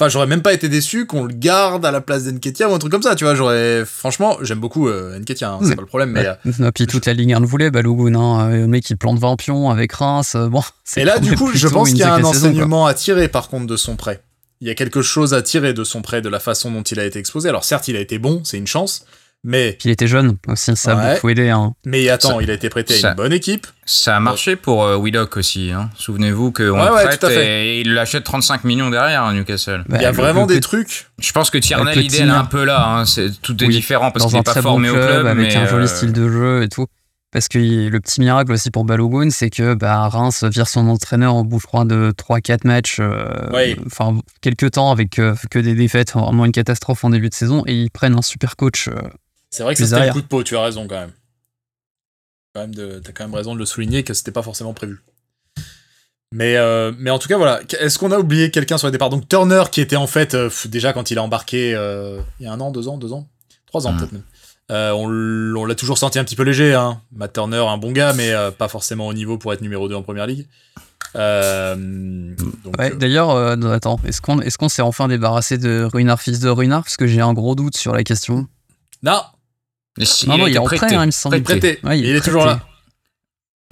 Enfin, 0.00 0.08
j'aurais 0.08 0.28
même 0.28 0.42
pas 0.42 0.52
été 0.52 0.68
déçu 0.68 1.06
qu'on 1.06 1.24
le 1.24 1.34
garde 1.34 1.84
à 1.84 1.90
la 1.90 2.00
place 2.00 2.22
d'Enketia 2.22 2.68
ou 2.68 2.72
un 2.72 2.78
truc 2.78 2.92
comme 2.92 3.02
ça, 3.02 3.16
tu 3.16 3.24
vois. 3.24 3.34
J'aurais, 3.34 3.84
franchement, 3.84 4.38
j'aime 4.42 4.60
beaucoup 4.60 4.88
euh, 4.88 5.18
Enketia, 5.18 5.50
hein, 5.50 5.58
c'est 5.64 5.74
pas 5.74 5.80
le 5.80 5.88
problème, 5.88 6.12
mais. 6.12 6.24
Euh, 6.24 6.70
puis 6.72 6.86
toute 6.86 7.04
la 7.06 7.14
ligne 7.14 7.34
1 7.34 7.40
le 7.40 7.46
voulait, 7.46 7.72
Balogun, 7.72 8.14
hein, 8.14 8.48
le 8.50 8.68
mec 8.68 8.84
qui 8.84 8.94
plante 8.94 9.18
20 9.18 9.34
pions 9.34 9.70
avec 9.70 9.92
Reims, 9.94 10.36
euh, 10.36 10.48
bon. 10.48 10.62
Et 10.96 11.04
là, 11.04 11.18
du 11.18 11.34
coup, 11.34 11.50
je 11.52 11.66
pense 11.66 11.88
qu'il 11.88 11.98
y 11.98 12.04
a 12.04 12.14
un 12.14 12.22
enseignement 12.22 12.86
à 12.86 12.94
tirer 12.94 13.26
par 13.26 13.48
contre 13.48 13.66
de 13.66 13.76
son 13.76 13.96
prêt. 13.96 14.22
Il 14.60 14.68
y 14.68 14.70
a 14.70 14.76
quelque 14.76 15.02
chose 15.02 15.34
à 15.34 15.42
tirer 15.42 15.72
de 15.72 15.82
son 15.82 16.00
prêt, 16.00 16.22
de 16.22 16.28
la 16.28 16.38
façon 16.38 16.70
dont 16.70 16.82
il 16.82 17.00
a 17.00 17.04
été 17.04 17.18
exposé. 17.18 17.48
Alors 17.48 17.64
certes, 17.64 17.88
il 17.88 17.96
a 17.96 18.00
été 18.00 18.20
bon, 18.20 18.42
c'est 18.44 18.58
une 18.58 18.68
chance, 18.68 19.04
mais. 19.44 19.78
il 19.84 19.90
était 19.90 20.06
jeune 20.06 20.36
aussi, 20.48 20.74
ça 20.76 20.98
a 20.98 21.14
beaucoup 21.14 21.28
aidé. 21.28 21.48
Hein. 21.48 21.72
Mais 21.86 22.08
attends, 22.08 22.40
il 22.40 22.50
a 22.50 22.54
été 22.54 22.68
prêté 22.68 23.04
à 23.04 23.10
une 23.10 23.16
bonne 23.16 23.32
équipe. 23.32 23.66
Ça 23.86 24.16
a 24.16 24.20
marché 24.20 24.56
pour 24.56 24.84
euh, 24.84 24.98
Willock 24.98 25.36
aussi. 25.36 25.70
Hein. 25.70 25.90
Souvenez-vous 25.96 26.52
qu'on 26.52 26.70
ouais, 26.72 27.06
prête 27.06 27.24
et 27.24 27.80
il 27.80 27.94
l'achète 27.94 28.24
35 28.24 28.64
millions 28.64 28.90
derrière 28.90 29.22
à 29.22 29.32
Newcastle. 29.32 29.84
il 29.94 30.02
y 30.02 30.04
a 30.04 30.12
vraiment 30.12 30.46
des 30.46 30.60
trucs. 30.60 31.06
Je 31.18 31.32
pense 31.32 31.50
que 31.50 31.58
Tierney, 31.58 31.94
l'idée, 31.94 32.18
elle 32.18 32.28
est 32.28 32.32
un 32.32 32.44
peu 32.44 32.64
là. 32.64 32.84
Hein. 32.86 33.04
tout 33.42 33.62
est 33.62 33.68
différent 33.68 34.10
parce 34.10 34.26
qu'il 34.26 34.36
n'est 34.36 34.42
pas 34.42 34.60
formé 34.60 34.90
au 34.90 34.94
club. 34.94 35.26
Avec 35.26 35.54
un 35.54 35.66
joli 35.66 35.84
euh, 35.84 35.88
style 35.88 36.12
de 36.12 36.28
jeu 36.28 36.62
et 36.62 36.68
tout. 36.68 36.86
Parce 37.30 37.48
que 37.48 37.58
le 37.58 38.00
petit 38.00 38.20
miracle 38.20 38.52
aussi 38.52 38.70
pour 38.70 38.86
Balogun, 38.86 39.28
c'est 39.28 39.50
que 39.50 39.74
bah, 39.74 40.08
Reims 40.08 40.44
vire 40.44 40.66
son 40.66 40.88
entraîneur 40.88 41.36
au 41.36 41.44
bout, 41.44 41.60
de 41.84 42.10
3-4 42.16 42.66
matchs. 42.66 42.96
Euh, 43.00 43.74
enfin, 43.86 44.18
quelques 44.40 44.72
temps 44.72 44.90
avec 44.90 45.10
que 45.10 45.58
des 45.58 45.74
défaites, 45.74 46.12
vraiment 46.12 46.46
une 46.46 46.52
catastrophe 46.52 47.04
en 47.04 47.10
début 47.10 47.28
de 47.28 47.34
saison. 47.34 47.64
Et 47.66 47.74
ils 47.74 47.90
prennent 47.90 48.16
un 48.16 48.22
super 48.22 48.56
coach 48.56 48.88
c'est 49.50 49.62
vrai 49.62 49.74
que 49.74 49.84
c'était 49.84 50.00
un 50.00 50.12
coup 50.12 50.20
de 50.20 50.26
peau, 50.26 50.42
tu 50.42 50.56
as 50.56 50.62
raison 50.62 50.86
quand 50.86 51.00
même. 51.00 51.12
Quand 52.54 52.66
même 52.66 53.00
T'as 53.02 53.12
quand 53.12 53.24
même 53.24 53.34
raison 53.34 53.54
de 53.54 53.58
le 53.58 53.66
souligner 53.66 54.04
que 54.04 54.14
c'était 54.14 54.32
pas 54.32 54.42
forcément 54.42 54.74
prévu. 54.74 55.02
Mais, 56.32 56.56
euh, 56.56 56.92
mais 56.98 57.10
en 57.10 57.18
tout 57.18 57.28
cas, 57.28 57.36
voilà. 57.38 57.60
Est-ce 57.80 57.98
qu'on 57.98 58.12
a 58.12 58.18
oublié 58.18 58.50
quelqu'un 58.50 58.76
sur 58.76 58.86
le 58.86 58.92
départ 58.92 59.08
Donc 59.08 59.26
Turner, 59.28 59.62
qui 59.70 59.80
était 59.80 59.96
en 59.96 60.06
fait, 60.06 60.34
euh, 60.34 60.50
déjà 60.66 60.92
quand 60.92 61.10
il 61.10 61.16
a 61.18 61.22
embarqué 61.22 61.74
euh, 61.74 62.20
il 62.38 62.44
y 62.44 62.48
a 62.48 62.52
un 62.52 62.60
an, 62.60 62.70
deux 62.70 62.86
ans, 62.88 62.98
deux 62.98 63.14
ans? 63.14 63.26
Trois 63.66 63.86
ans 63.86 63.92
hmm. 63.92 63.98
peut-être 63.98 64.12
même. 64.12 64.24
on, 64.70 65.64
l'a 65.64 65.74
toujours 65.74 65.96
senti 65.96 66.18
un 66.18 66.24
petit 66.24 66.36
peu 66.36 66.42
léger. 66.42 66.74
Hein. 66.74 67.00
Matt 67.12 67.32
Turner, 67.32 67.64
un 67.66 67.78
bon 67.78 67.92
gars, 67.92 68.12
mais 68.12 68.34
pas 68.58 68.68
forcément 68.68 69.06
au 69.06 69.14
niveau 69.14 69.38
pour 69.38 69.54
être 69.54 69.62
numéro 69.62 69.88
2 69.88 69.94
en 69.94 70.02
première 70.02 70.26
ligue. 70.26 70.46
D'ailleurs, 71.14 73.30
attends, 73.70 73.98
est-ce 74.04 74.20
qu'on 74.20 74.40
est 74.40 74.54
qu'on 74.56 74.68
s'est 74.68 74.82
enfin 74.82 75.08
débarrassé 75.08 75.56
de 75.56 75.88
Ruinard, 75.90 76.20
fils 76.20 76.40
de 76.40 76.50
Ruinard? 76.50 76.82
Parce 76.82 76.98
que 76.98 77.06
j'ai 77.06 77.22
un 77.22 77.32
gros 77.32 77.54
doute 77.54 77.74
sur 77.76 77.94
la 77.94 78.04
question. 78.04 78.46
Non, 79.02 79.22
non, 80.26 80.38
non, 80.38 80.46
il, 80.46 80.56
est 80.56 80.60
prêté. 80.60 80.94
Hein, 80.94 81.02
il 81.02 81.06
me 81.06 81.10
semble. 81.10 81.42
Prêté. 81.42 81.78
il, 81.92 82.16
est, 82.16 82.20
toujours 82.20 82.46
là. 82.46 82.60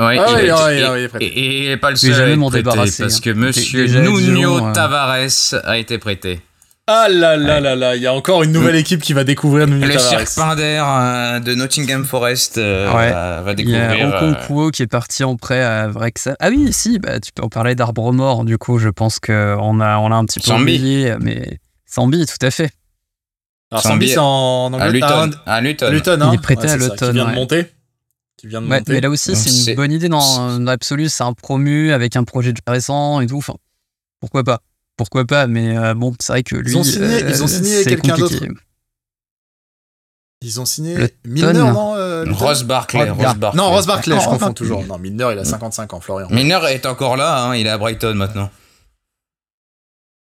Ouais, 0.01 0.19
ah, 0.19 0.73
il, 0.73 1.03
est, 1.03 1.09
prêté. 1.09 1.27
Et, 1.27 1.63
il 1.63 1.69
n'est 1.69 1.77
pas 1.77 1.91
le 1.91 1.97
seul 1.97 2.13
à 2.13 2.31
être 2.31 2.51
prêté, 2.51 2.63
parce 2.99 3.21
que 3.21 3.31
monsieur 3.31 3.87
Nuno 3.87 4.67
euh, 4.67 4.73
Tavares 4.73 5.55
a 5.65 5.79
été 5.79 5.99
prêté. 5.99 6.41
Ah 6.89 7.09
là 7.09 7.37
là 7.37 7.59
là 7.59 7.75
là, 7.75 7.97
il 7.97 8.03
y 8.03 8.07
a 8.07 8.15
encore 8.15 8.45
une 8.45 8.53
nouvelle 8.53 8.77
équipe 8.77 9.01
qui 9.01 9.13
va 9.13 9.25
découvrir 9.25 9.67
Nuno 9.67 9.81
Tavares. 9.81 10.21
Le 10.21 10.27
Serpent 10.27 10.55
euh, 10.59 11.41
de 11.41 11.55
Nottingham 11.55 12.05
Forest 12.05 12.59
euh, 12.59 13.41
va, 13.45 13.55
découvrir. 13.55 13.95
Il 13.95 13.99
y 13.99 14.03
a 14.03 14.17
Okonkwo 14.17 14.71
qui 14.71 14.83
est 14.83 14.87
parti 14.87 15.25
en 15.25 15.37
prêt 15.37 15.63
à 15.63 15.89
Wrexham. 15.89 16.37
Ah 16.41 16.51
oui, 16.51 16.73
si, 16.73 16.99
bah, 16.99 17.19
tu 17.19 17.33
peux 17.33 17.43
en 17.43 17.49
parler 17.49 17.75
d'Arbre 17.75 18.13
Mort, 18.13 18.45
du 18.45 18.59
coup, 18.59 18.79
je 18.79 18.91
pense 18.91 19.19
qu'on 19.19 19.81
a, 19.81 19.99
on 19.99 20.13
a 20.13 20.15
un 20.15 20.25
petit 20.27 20.41
peu 20.41 20.53
oublié, 20.53 21.15
mais 21.21 21.59
Sambi, 21.87 22.27
tout 22.27 22.45
à 22.45 22.51
fait. 22.51 22.71
Alors 23.71 23.83
Sambi, 23.83 24.09
c'est 24.09 24.19
en 24.19 24.73
Angleterre. 24.73 25.29
À 25.47 25.61
Luton. 25.61 25.91
Luton. 25.91 26.21
hein. 26.21 26.31
Il 26.33 26.35
est 26.37 26.43
prêté 26.43 26.69
à 26.69 26.77
Luton. 26.77 26.95
Qui 27.07 27.13
vient 27.13 27.29
de 27.31 27.35
monter. 27.35 27.73
Qui 28.37 28.47
vient 28.47 28.61
de 28.63 28.67
monter. 28.67 28.93
Mais 28.93 29.01
là 29.01 29.11
aussi, 29.11 29.35
c'est 29.35 29.71
une 29.73 29.77
bonne 29.77 29.93
idée 29.93 30.09
dans 30.09 30.59
l'absolu. 30.59 31.09
C'est 31.09 31.25
un 31.25 31.33
promu 31.33 31.93
avec 31.93 32.17
un 32.17 32.25
projet 32.25 32.55
récent 32.67 33.21
et 33.21 33.27
tout. 33.27 33.39
Enfin, 33.39 33.55
pourquoi 34.21 34.45
pas 34.45 34.61
Pourquoi 34.97 35.25
pas 35.25 35.47
Mais 35.47 35.77
euh, 35.77 35.95
bon, 35.95 36.15
c'est 36.21 36.33
vrai 36.33 36.43
que 36.43 36.57
lui. 36.57 36.71
Ils 36.73 36.79
ont 36.79 36.85
signé, 36.85 37.21
ils 37.29 37.43
ont 37.43 37.47
signé 37.49 37.85
quelqu'un 37.85 38.17
d'autre. 38.17 38.37
Ils 40.43 40.61
ont 40.61 40.67
signé 40.67 40.97
Milner, 41.25 41.55
non 41.55 41.97
euh, 41.97 42.25
Ross 42.31 42.63
Barkley. 42.63 43.09
Ross 43.11 43.35
Barkley. 43.37 43.57
Non, 43.63 43.71
Ross 43.71 43.87
Barkley, 43.87 44.21
je 44.21 44.27
confonds 44.27 44.53
toujours. 44.53 44.85
Non, 44.85 44.99
Milner, 44.99 45.31
il 45.33 45.39
a 45.39 45.45
55 45.45 45.95
ans, 45.95 46.01
Florian. 46.01 46.29
Milner 46.31 46.61
est 46.69 46.87
encore 46.87 47.17
là, 47.17 47.43
hein, 47.43 47.57
il 47.57 47.67
est 47.67 47.71
à 47.71 47.79
Brighton 47.79 48.15
maintenant. 48.15 48.51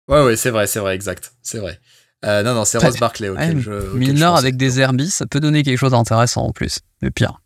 Ouais, 0.08 0.22
ouais, 0.22 0.36
c'est 0.36 0.50
vrai, 0.50 0.66
c'est 0.66 0.80
vrai, 0.80 0.94
exact. 0.94 1.32
C'est 1.42 1.58
vrai. 1.58 1.80
Euh, 2.24 2.42
non, 2.42 2.54
non, 2.54 2.64
c'est 2.64 2.78
Ross 2.78 2.98
Barkley 2.98 3.28
auquel 3.28 3.60
je. 3.60 3.72
Milner 3.94 4.30
avec 4.36 4.56
des 4.56 4.80
Herbis, 4.80 5.10
ça 5.10 5.26
peut 5.26 5.40
donner 5.40 5.62
quelque 5.62 5.78
chose 5.78 5.90
d'intéressant 5.90 6.42
en 6.42 6.52
plus. 6.52 6.80
Le 7.00 7.10
pire. 7.10 7.38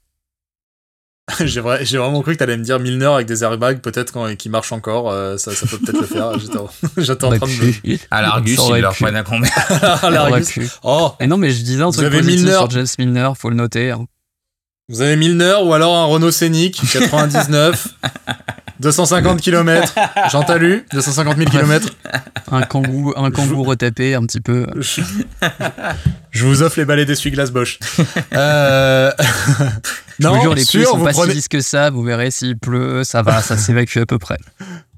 j'ai, 1.45 1.61
vraiment 1.61 2.22
cru 2.22 2.35
que 2.35 2.39
t'allais 2.39 2.57
me 2.57 2.62
dire 2.62 2.79
Milner 2.79 3.07
avec 3.07 3.27
des 3.27 3.43
airbags, 3.43 3.81
peut-être 3.81 4.35
qui 4.35 4.49
marchent 4.49 4.70
encore. 4.70 5.11
Euh, 5.11 5.37
ça, 5.39 5.53
ça, 5.53 5.66
peut 5.66 5.79
peut-être 5.79 6.01
le 6.01 6.07
faire. 6.07 6.39
J'étais, 6.97 7.24
en 7.24 7.37
train 7.37 7.47
de 7.47 7.91
me. 7.91 7.99
À 8.12 8.22
l'Argus, 8.22 8.61
il 8.74 8.81
leur 8.81 8.95
prennent 8.95 9.16
à 9.16 9.24
combien 9.24 9.51
À 10.03 10.11
l'Argus. 10.11 10.79
Oh 10.85 11.12
Et 11.18 11.27
non, 11.27 11.37
mais 11.37 11.51
je 11.51 11.62
disais 11.62 11.83
un 11.83 11.91
truc 11.91 12.12
positif 12.12 12.43
Milner. 12.43 12.53
sur 12.53 12.70
James 12.70 12.87
Milner, 12.99 13.31
faut 13.37 13.51
le 13.51 13.57
noter. 13.57 13.91
Hein. 13.91 14.07
Vous 14.89 15.01
avez 15.01 15.16
Milner 15.16 15.57
ou 15.64 15.72
alors 15.72 15.97
un 15.97 16.05
Renault 16.05 16.31
Scénic 16.31 16.81
99 16.93 17.89
250 18.81 19.41
km. 19.41 19.95
J'en 20.31 20.45
lu 20.59 20.85
250 20.93 21.37
000 21.37 21.51
km. 21.51 21.89
Un 22.51 22.62
kangou, 22.62 23.12
un 23.16 23.31
kangou 23.31 23.62
retapé 23.62 24.14
un 24.14 24.22
petit 24.22 24.41
peu. 24.41 24.66
Je 26.31 26.45
vous 26.45 26.62
offre 26.62 26.79
les 26.79 26.85
balais 26.85 27.05
d'essuie-glace 27.05 27.51
Bosch. 27.51 27.79
euh... 28.35 29.11
Je 30.18 30.29
vous 30.29 30.41
jure, 30.41 30.55
les 30.55 30.64
pluies 30.64 30.85
sont 30.85 31.01
pas 31.01 31.12
si 31.12 31.29
lisses 31.29 31.49
que 31.49 31.61
ça. 31.61 31.91
Vous 31.91 32.03
verrez 32.03 32.31
s'il 32.31 32.59
pleut, 32.59 33.05
ça 33.05 33.22
va, 33.22 33.43
ça 33.43 33.57
s'évacue 33.57 33.99
à 33.99 34.07
peu 34.07 34.18
près. 34.18 34.39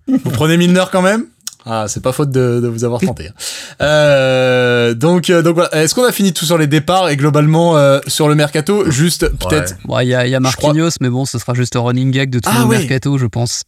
Vous 0.07 0.31
prenez 0.31 0.57
Milner 0.57 0.85
quand 0.91 1.03
même? 1.03 1.26
Ah, 1.70 1.84
c'est 1.86 2.02
pas 2.02 2.12
faute 2.12 2.30
de, 2.30 2.66
vous 2.66 2.84
avoir 2.84 2.98
tenté. 2.98 3.28
Hein. 3.28 3.32
Euh, 3.82 4.94
donc, 4.94 5.28
euh, 5.28 5.42
donc 5.42 5.56
voilà. 5.56 5.74
Est-ce 5.74 5.94
qu'on 5.94 6.04
a 6.04 6.12
fini 6.12 6.32
tout 6.32 6.46
sur 6.46 6.56
les 6.56 6.66
départs 6.66 7.10
et 7.10 7.16
globalement 7.16 7.76
euh, 7.76 8.00
sur 8.06 8.26
le 8.26 8.34
mercato? 8.34 8.90
Juste 8.90 9.28
peut-être. 9.28 9.74
Il 10.00 10.08
y 10.08 10.14
a, 10.14 10.26
y 10.26 10.34
a 10.34 10.40
Marquinhos, 10.40 10.92
mais 11.02 11.10
bon, 11.10 11.26
ce 11.26 11.38
sera 11.38 11.52
juste 11.52 11.76
un 11.76 11.80
running 11.80 12.10
gag 12.10 12.30
de 12.30 12.38
tout 12.38 12.48
ah 12.50 12.60
le 12.60 12.66
mercato, 12.66 13.18
je 13.18 13.26
pense. 13.26 13.64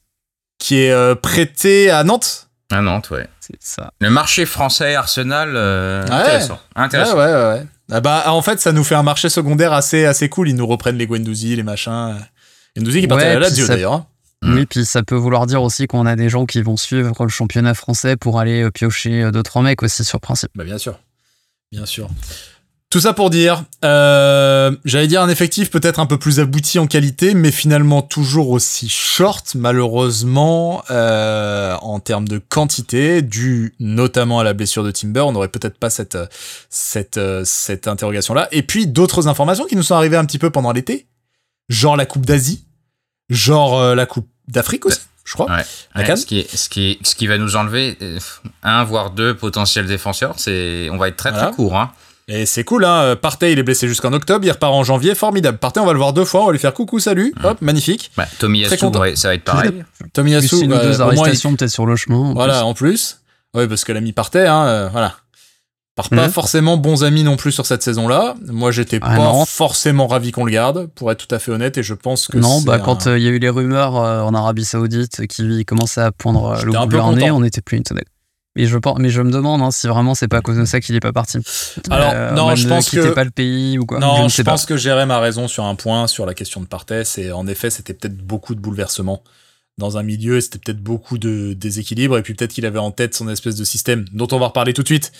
Qui 0.58 0.78
est 0.78 1.14
prêté 1.16 1.90
à 1.90 2.02
Nantes? 2.02 2.48
À 2.70 2.80
Nantes, 2.80 3.10
ouais. 3.10 3.26
C'est 3.40 3.58
ça. 3.60 3.92
Le 4.00 4.08
marché 4.08 4.46
français 4.46 4.94
Arsenal, 4.94 5.56
intéressant. 6.10 6.58
intéressant. 6.74 7.18
Ouais, 7.18 7.26
ouais, 7.26 7.52
ouais. 7.52 7.66
Ah 7.92 8.00
bah, 8.00 8.24
en 8.28 8.40
fait, 8.40 8.60
ça 8.60 8.72
nous 8.72 8.84
fait 8.84 8.94
un 8.94 9.02
marché 9.02 9.28
secondaire 9.28 9.74
assez, 9.74 10.06
assez 10.06 10.30
cool. 10.30 10.48
Ils 10.48 10.56
nous 10.56 10.66
reprennent 10.66 10.96
les 10.96 11.06
Guendouzi, 11.06 11.54
les 11.54 11.62
machins. 11.62 12.16
Guendouzi 12.76 13.02
qui 13.02 13.08
partait 13.08 13.26
à 13.26 13.34
la 13.34 13.40
Lazio 13.40 13.66
d'ailleurs. 13.66 14.06
Mm. 14.42 14.54
Oui, 14.54 14.66
puis 14.66 14.86
ça 14.86 15.02
peut 15.02 15.16
vouloir 15.16 15.46
dire 15.46 15.62
aussi 15.62 15.86
qu'on 15.86 16.06
a 16.06 16.16
des 16.16 16.28
gens 16.28 16.46
qui 16.46 16.62
vont 16.62 16.76
suivre 16.76 17.24
le 17.24 17.28
championnat 17.28 17.74
français 17.74 18.16
pour 18.16 18.40
aller 18.40 18.62
euh, 18.62 18.70
piocher 18.70 19.22
euh, 19.22 19.30
d'autres 19.30 19.60
mecs 19.60 19.82
aussi 19.82 20.02
sur 20.02 20.20
principe. 20.20 20.50
Bah 20.54 20.64
bien 20.64 20.78
sûr, 20.78 20.98
bien 21.70 21.84
sûr. 21.84 22.08
Tout 22.88 23.00
ça 23.00 23.12
pour 23.12 23.30
dire, 23.30 23.64
euh, 23.84 24.74
j'allais 24.84 25.06
dire 25.06 25.22
un 25.22 25.28
effectif 25.28 25.70
peut-être 25.70 26.00
un 26.00 26.06
peu 26.06 26.18
plus 26.18 26.40
abouti 26.40 26.80
en 26.80 26.88
qualité, 26.88 27.34
mais 27.34 27.52
finalement 27.52 28.02
toujours 28.02 28.50
aussi 28.50 28.88
short, 28.88 29.54
malheureusement, 29.54 30.82
en 30.88 32.00
termes 32.00 32.26
de 32.26 32.38
quantité, 32.38 33.22
dû 33.22 33.76
notamment 33.78 34.40
à 34.40 34.44
la 34.44 34.54
blessure 34.54 34.82
de 34.82 34.90
Timber. 34.90 35.20
On 35.20 35.30
n'aurait 35.30 35.50
peut-être 35.50 35.78
pas 35.78 35.88
cette, 35.88 36.18
cette, 36.68 37.20
cette 37.44 37.86
interrogation-là. 37.86 38.48
Et 38.50 38.64
puis 38.64 38.88
d'autres 38.88 39.28
informations 39.28 39.66
qui 39.66 39.76
nous 39.76 39.84
sont 39.84 39.94
arrivées 39.94 40.16
un 40.16 40.24
petit 40.24 40.40
peu 40.40 40.50
pendant 40.50 40.72
l'été, 40.72 41.06
genre 41.68 41.96
la 41.96 42.06
Coupe 42.06 42.26
d'Asie, 42.26 42.64
genre 43.30 43.94
la 43.94 44.06
Coupe 44.06 44.28
d'Afrique 44.48 44.86
aussi, 44.86 45.00
je 45.24 45.32
crois. 45.34 45.46
Ouais. 45.50 46.16
ce, 46.16 46.26
qui 46.26 46.46
ce, 46.52 46.68
qui 46.68 46.98
ce 47.02 47.14
qui 47.14 47.26
va 47.26 47.38
nous 47.38 47.56
enlever 47.56 47.96
euh, 48.02 48.18
un, 48.62 48.84
voire 48.84 49.10
deux 49.10 49.34
potentiels 49.34 49.86
défenseurs. 49.86 50.34
C'est, 50.36 50.88
on 50.90 50.96
va 50.96 51.08
être 51.08 51.16
très 51.16 51.32
très 51.32 51.50
court. 51.52 51.76
Hein. 51.76 51.92
Et 52.28 52.46
c'est 52.46 52.62
cool, 52.62 52.84
hein. 52.84 53.16
Partey, 53.16 53.52
il 53.52 53.58
est 53.58 53.64
blessé 53.64 53.88
jusqu'en 53.88 54.12
octobre, 54.12 54.44
il 54.44 54.50
repart 54.52 54.72
en 54.72 54.84
janvier, 54.84 55.16
formidable. 55.16 55.58
Partey, 55.58 55.80
on 55.80 55.86
va 55.86 55.92
le 55.92 55.98
voir 55.98 56.12
deux 56.12 56.24
fois, 56.24 56.42
on 56.42 56.46
va 56.46 56.52
lui 56.52 56.60
faire 56.60 56.74
coucou, 56.74 57.00
salut, 57.00 57.34
hop, 57.42 57.60
magnifique. 57.60 58.12
Ouais, 58.16 59.16
ça 59.16 59.28
va 59.28 59.34
être 59.34 59.42
pareil. 59.42 59.82
Tommy 60.12 60.32
Yasu, 60.32 60.60
une 60.62 60.70
deux 60.70 61.00
arrestations 61.00 61.56
peut-être 61.56 61.72
sur 61.72 61.86
le 61.86 61.96
chemin. 61.96 62.32
voilà, 62.34 62.64
en 62.64 62.74
plus. 62.74 63.20
Oui, 63.52 63.66
parce 63.66 63.84
que 63.84 63.90
l'ami 63.90 64.12
Partey, 64.12 64.46
hein, 64.46 64.64
euh, 64.66 64.88
voilà 64.92 65.16
pas 65.96 66.26
mhm. 66.26 66.30
forcément 66.30 66.76
bons 66.76 67.04
amis 67.04 67.24
non 67.24 67.36
plus 67.36 67.52
sur 67.52 67.66
cette 67.66 67.82
saison-là. 67.82 68.34
Moi, 68.46 68.70
j'étais 68.70 68.98
ah 69.02 69.16
pas 69.16 69.44
forcément 69.46 70.06
ravi 70.06 70.32
qu'on 70.32 70.44
le 70.44 70.52
garde, 70.52 70.86
pour 70.94 71.10
être 71.10 71.26
tout 71.26 71.34
à 71.34 71.38
fait 71.38 71.50
honnête, 71.50 71.78
et 71.78 71.82
je 71.82 71.94
pense 71.94 72.28
que 72.28 72.38
non. 72.38 72.62
Bah 72.62 72.78
quand 72.78 73.06
euh, 73.06 73.18
il 73.18 73.24
y 73.24 73.28
a 73.28 73.30
eu 73.30 73.38
les 73.38 73.48
rumeurs 73.48 73.96
euh, 73.96 74.22
en 74.22 74.34
Arabie 74.34 74.64
Saoudite 74.64 75.26
qui 75.26 75.64
commençaient 75.64 76.00
à 76.00 76.12
poindre 76.12 76.58
euh, 76.58 76.62
le 76.62 76.72
bout 76.72 76.86
de 76.86 76.96
leur 76.96 77.12
nez, 77.12 77.30
on 77.30 77.40
n'était 77.40 77.60
plus 77.60 77.78
étonné. 77.78 78.02
Mais 78.56 78.66
je, 78.66 78.78
mais 78.98 79.10
je 79.10 79.22
me 79.22 79.30
demande 79.30 79.62
hein, 79.62 79.70
si 79.70 79.86
vraiment 79.86 80.16
c'est 80.16 80.26
pas 80.26 80.38
à 80.38 80.40
cause 80.40 80.56
de 80.56 80.64
ça 80.64 80.80
qu'il 80.80 80.96
est 80.96 81.00
pas 81.00 81.12
parti. 81.12 81.38
Alors 81.88 82.34
non, 82.34 82.54
je 82.56 82.66
pense 82.66 82.90
que 82.90 83.12
pas 83.12 83.24
le 83.24 83.30
pays 83.30 83.78
ou 83.78 83.86
quoi. 83.86 84.00
Non, 84.00 84.28
je, 84.28 84.42
pense 84.42 84.66
que 84.66 84.76
Jérém 84.76 85.10
a 85.10 85.20
raison 85.20 85.48
sur 85.48 85.64
un 85.64 85.74
point 85.76 86.06
sur 86.06 86.26
la 86.26 86.34
question 86.34 86.60
de 86.60 86.66
Partey. 86.66 87.04
C'est 87.04 87.30
en 87.30 87.46
effet 87.46 87.70
c'était 87.70 87.94
peut-être 87.94 88.16
beaucoup 88.16 88.54
de 88.54 88.60
bouleversements 88.60 89.22
dans 89.78 89.96
un 89.96 90.02
milieu 90.02 90.36
et 90.36 90.40
c'était 90.40 90.58
peut-être 90.58 90.82
beaucoup 90.82 91.18
de 91.18 91.54
déséquilibre 91.54 92.18
et 92.18 92.22
puis 92.22 92.34
peut-être 92.34 92.52
qu'il 92.52 92.66
avait 92.66 92.78
en 92.78 92.90
tête 92.90 93.14
son 93.14 93.28
espèce 93.28 93.56
de 93.56 93.64
système 93.64 94.04
dont 94.12 94.28
on 94.30 94.38
va 94.38 94.48
reparler 94.48 94.74
tout 94.74 94.82
de 94.82 94.86
suite. 94.86 95.10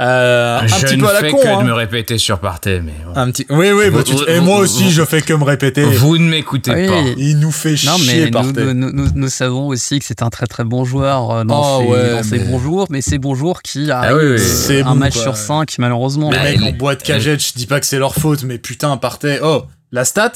Euh, 0.00 0.58
un 0.58 0.66
je 0.66 0.74
petit 0.74 0.96
peu 0.96 1.08
à 1.08 1.12
la 1.12 1.20
fais 1.20 1.30
que 1.30 1.46
hein. 1.46 1.62
de 1.62 1.66
me 1.66 1.72
répéter 1.72 2.18
sur 2.18 2.40
Partey, 2.40 2.80
mais 2.80 2.94
un 3.14 3.30
petit. 3.30 3.46
Oui, 3.50 3.70
oui. 3.70 3.90
Bah, 3.90 4.02
et 4.28 4.40
moi 4.40 4.58
aussi, 4.58 4.90
je 4.90 5.04
fais 5.04 5.20
que 5.20 5.34
me 5.34 5.44
répéter. 5.44 5.84
Vous 5.84 6.18
ne 6.18 6.28
m'écoutez 6.28 6.86
pas. 6.86 7.02
Il 7.16 7.38
nous 7.38 7.52
fait 7.52 7.76
non, 7.84 7.98
chier 7.98 8.30
mais 8.30 8.74
nous, 8.74 8.92
nous, 8.92 9.08
nous, 9.14 9.28
savons 9.28 9.68
aussi 9.68 9.98
que 9.98 10.04
c'est 10.04 10.22
un 10.22 10.30
très 10.30 10.46
très 10.46 10.64
bon 10.64 10.84
joueur 10.84 11.30
euh, 11.30 11.44
dans, 11.44 11.82
oh, 11.82 11.94
ses, 11.94 12.10
dans 12.10 12.22
ses, 12.22 12.38
bons 12.38 12.58
jours, 12.58 12.86
mais 12.90 13.02
ces 13.02 13.18
bons 13.18 13.34
jours 13.34 13.62
qui 13.62 13.90
ah 13.90 14.00
arrivent 14.00 14.40
euh, 14.70 14.84
un 14.84 14.94
match 14.94 15.16
sur 15.16 15.36
cinq 15.36 15.78
malheureusement. 15.78 16.30
Les 16.30 16.38
mecs 16.38 16.62
en 16.62 16.72
boîte 16.72 17.02
cagette, 17.02 17.44
je 17.46 17.52
dis 17.54 17.66
pas 17.66 17.80
que 17.80 17.86
c'est 17.86 17.98
leur 17.98 18.14
faute, 18.14 18.44
mais 18.44 18.58
putain, 18.58 18.96
Partey. 18.96 19.40
Oh, 19.42 19.64
la 19.92 20.04
stat 20.04 20.32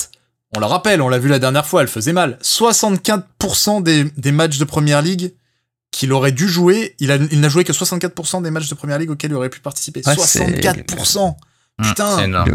on 0.57 0.61
le 0.61 0.66
rappelle, 0.66 1.01
on 1.01 1.09
l'a 1.09 1.18
vu 1.18 1.28
la 1.28 1.38
dernière 1.38 1.66
fois, 1.66 1.82
elle 1.82 1.88
faisait 1.88 2.12
mal. 2.12 2.38
64% 2.42 3.82
des, 3.82 4.05
des, 4.16 4.32
matchs 4.32 4.59
de 4.59 4.64
première 4.64 5.03
ligue 5.03 5.32
qu'il 5.90 6.12
aurait 6.12 6.32
dû 6.32 6.48
jouer, 6.48 6.96
il, 6.98 7.09
n'a 7.09 7.48
joué 7.48 7.64
que 7.64 7.72
64% 7.72 8.42
des 8.42 8.51
matchs 8.51 8.68
de 8.68 8.74
première 8.74 8.98
ligue 8.98 9.11
auxquels 9.11 9.30
il 9.30 9.34
aurait 9.34 9.51
pu 9.51 9.61
participer. 9.61 10.01
64% 10.01 11.34
Putain 11.82 12.16
C'est 12.18 12.24
énorme. 12.24 12.51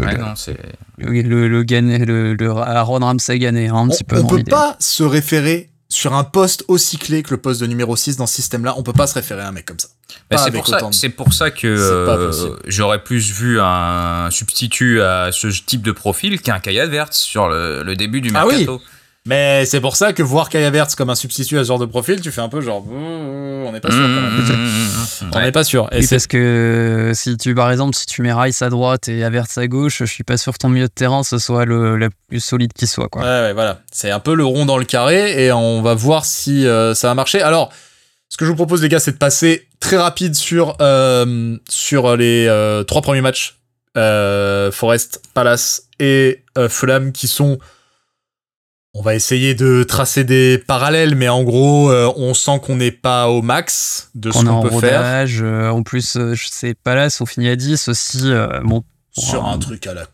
Le, 0.98 1.22
le, 1.22 1.48
le, 1.48 2.34
le, 2.34 2.50
Aaron 2.50 3.00
Ramsey 3.00 3.38
gagné, 3.38 3.68
hein, 3.68 3.76
un 3.76 3.88
petit 3.88 4.04
peu. 4.04 4.18
On 4.20 4.26
peut 4.26 4.44
pas 4.44 4.76
se 4.78 5.02
référer 5.02 5.70
sur 5.96 6.12
un 6.12 6.24
poste 6.24 6.62
aussi 6.68 6.98
clé 6.98 7.22
que 7.22 7.30
le 7.30 7.38
poste 7.38 7.58
de 7.62 7.66
numéro 7.66 7.96
6 7.96 8.18
dans 8.18 8.26
ce 8.26 8.34
système-là, 8.34 8.74
on 8.76 8.82
peut 8.82 8.92
pas 8.92 9.06
se 9.06 9.14
référer 9.14 9.40
à 9.40 9.48
un 9.48 9.52
mec 9.52 9.64
comme 9.64 9.78
ça. 9.78 9.88
c'est 10.36 10.50
pour, 10.50 10.66
ça, 10.68 10.78
pour 11.16 11.32
ça 11.32 11.50
que 11.50 11.66
euh, 11.66 12.54
j'aurais 12.66 13.02
plus 13.02 13.32
vu 13.32 13.58
un 13.62 14.28
substitut 14.30 15.00
à 15.00 15.30
ce 15.32 15.46
type 15.46 15.80
de 15.80 15.92
profil 15.92 16.42
qu'un 16.42 16.60
Kaya 16.60 16.84
Vert 16.84 17.14
sur 17.14 17.48
le, 17.48 17.94
début 17.96 18.20
du 18.20 18.28
mercato. 18.28 18.82
Ah 18.84 18.90
mais 19.26 19.66
c'est 19.66 19.80
pour 19.80 19.96
ça 19.96 20.12
que 20.12 20.22
voir 20.22 20.48
Kaya 20.48 20.70
Verts 20.70 20.94
comme 20.96 21.10
un 21.10 21.16
substitut 21.16 21.58
à 21.58 21.64
ce 21.64 21.68
genre 21.68 21.80
de 21.80 21.86
profil, 21.86 22.20
tu 22.20 22.30
fais 22.30 22.40
un 22.40 22.48
peu 22.48 22.60
genre, 22.60 22.86
on 22.88 23.70
n'est 23.72 23.80
pas 23.80 23.90
sûr. 23.90 24.08
on 25.32 25.40
n'est 25.40 25.52
pas 25.52 25.64
sûr. 25.64 25.88
Et 25.92 26.06
parce 26.06 26.28
que 26.28 27.10
si 27.14 27.36
tu, 27.36 27.54
par 27.54 27.72
exemple, 27.72 27.96
si 27.96 28.06
tu 28.06 28.22
mets 28.22 28.32
Rice 28.32 28.62
à 28.62 28.70
droite 28.70 29.08
et 29.08 29.24
Averts 29.24 29.46
à 29.56 29.66
gauche, 29.66 29.98
je 29.98 30.04
suis 30.04 30.22
pas 30.22 30.36
sûr 30.36 30.52
que 30.52 30.58
ton 30.58 30.68
milieu 30.68 30.86
de 30.86 30.92
terrain 30.92 31.24
ce 31.24 31.38
soit 31.38 31.64
le, 31.64 32.08
plus 32.28 32.40
solide 32.40 32.72
qui 32.72 32.86
soit. 32.86 33.08
Quoi. 33.08 33.22
Ouais, 33.22 33.28
ouais, 33.28 33.52
voilà. 33.52 33.80
C'est 33.90 34.10
un 34.10 34.20
peu 34.20 34.34
le 34.34 34.44
rond 34.44 34.64
dans 34.64 34.78
le 34.78 34.84
carré 34.84 35.44
et 35.44 35.52
on 35.52 35.82
va 35.82 35.94
voir 35.94 36.24
si 36.24 36.66
euh, 36.66 36.94
ça 36.94 37.08
va 37.08 37.14
marcher. 37.14 37.42
Alors, 37.42 37.72
ce 38.28 38.36
que 38.36 38.44
je 38.44 38.50
vous 38.50 38.56
propose, 38.56 38.82
les 38.82 38.88
gars, 38.88 39.00
c'est 39.00 39.12
de 39.12 39.18
passer 39.18 39.66
très 39.80 39.96
rapide 39.96 40.34
sur, 40.34 40.76
euh, 40.80 41.56
sur 41.68 42.16
les 42.16 42.46
euh, 42.48 42.84
trois 42.84 43.02
premiers 43.02 43.22
matchs. 43.22 43.58
Forest, 44.72 45.22
Palace 45.32 45.84
et 45.98 46.44
Fulham 46.68 47.12
qui 47.12 47.28
sont 47.28 47.58
on 48.98 49.02
va 49.02 49.14
essayer 49.14 49.54
de 49.54 49.82
tracer 49.82 50.24
des 50.24 50.56
parallèles, 50.56 51.16
mais 51.16 51.28
en 51.28 51.42
gros, 51.42 51.90
euh, 51.90 52.10
on 52.16 52.32
sent 52.32 52.60
qu'on 52.62 52.76
n'est 52.76 52.90
pas 52.90 53.28
au 53.28 53.42
max 53.42 54.08
de 54.14 54.30
ce 54.30 54.38
qu'on 54.38 54.62
peut 54.62 54.68
rodage, 54.68 55.36
faire. 55.36 55.44
Euh, 55.44 55.68
en 55.68 55.82
plus, 55.82 56.16
euh, 56.16 56.34
je 56.34 56.48
sais 56.50 56.72
pas 56.72 56.94
là, 56.94 57.08
on 57.20 57.26
finit 57.26 57.50
à 57.50 57.56
10 57.56 57.88
aussi. 57.88 58.32
bon, 58.64 58.84
sur 59.12 59.44
un 59.44 59.58
truc 59.58 59.86
à 59.86 59.92
la. 59.92 60.06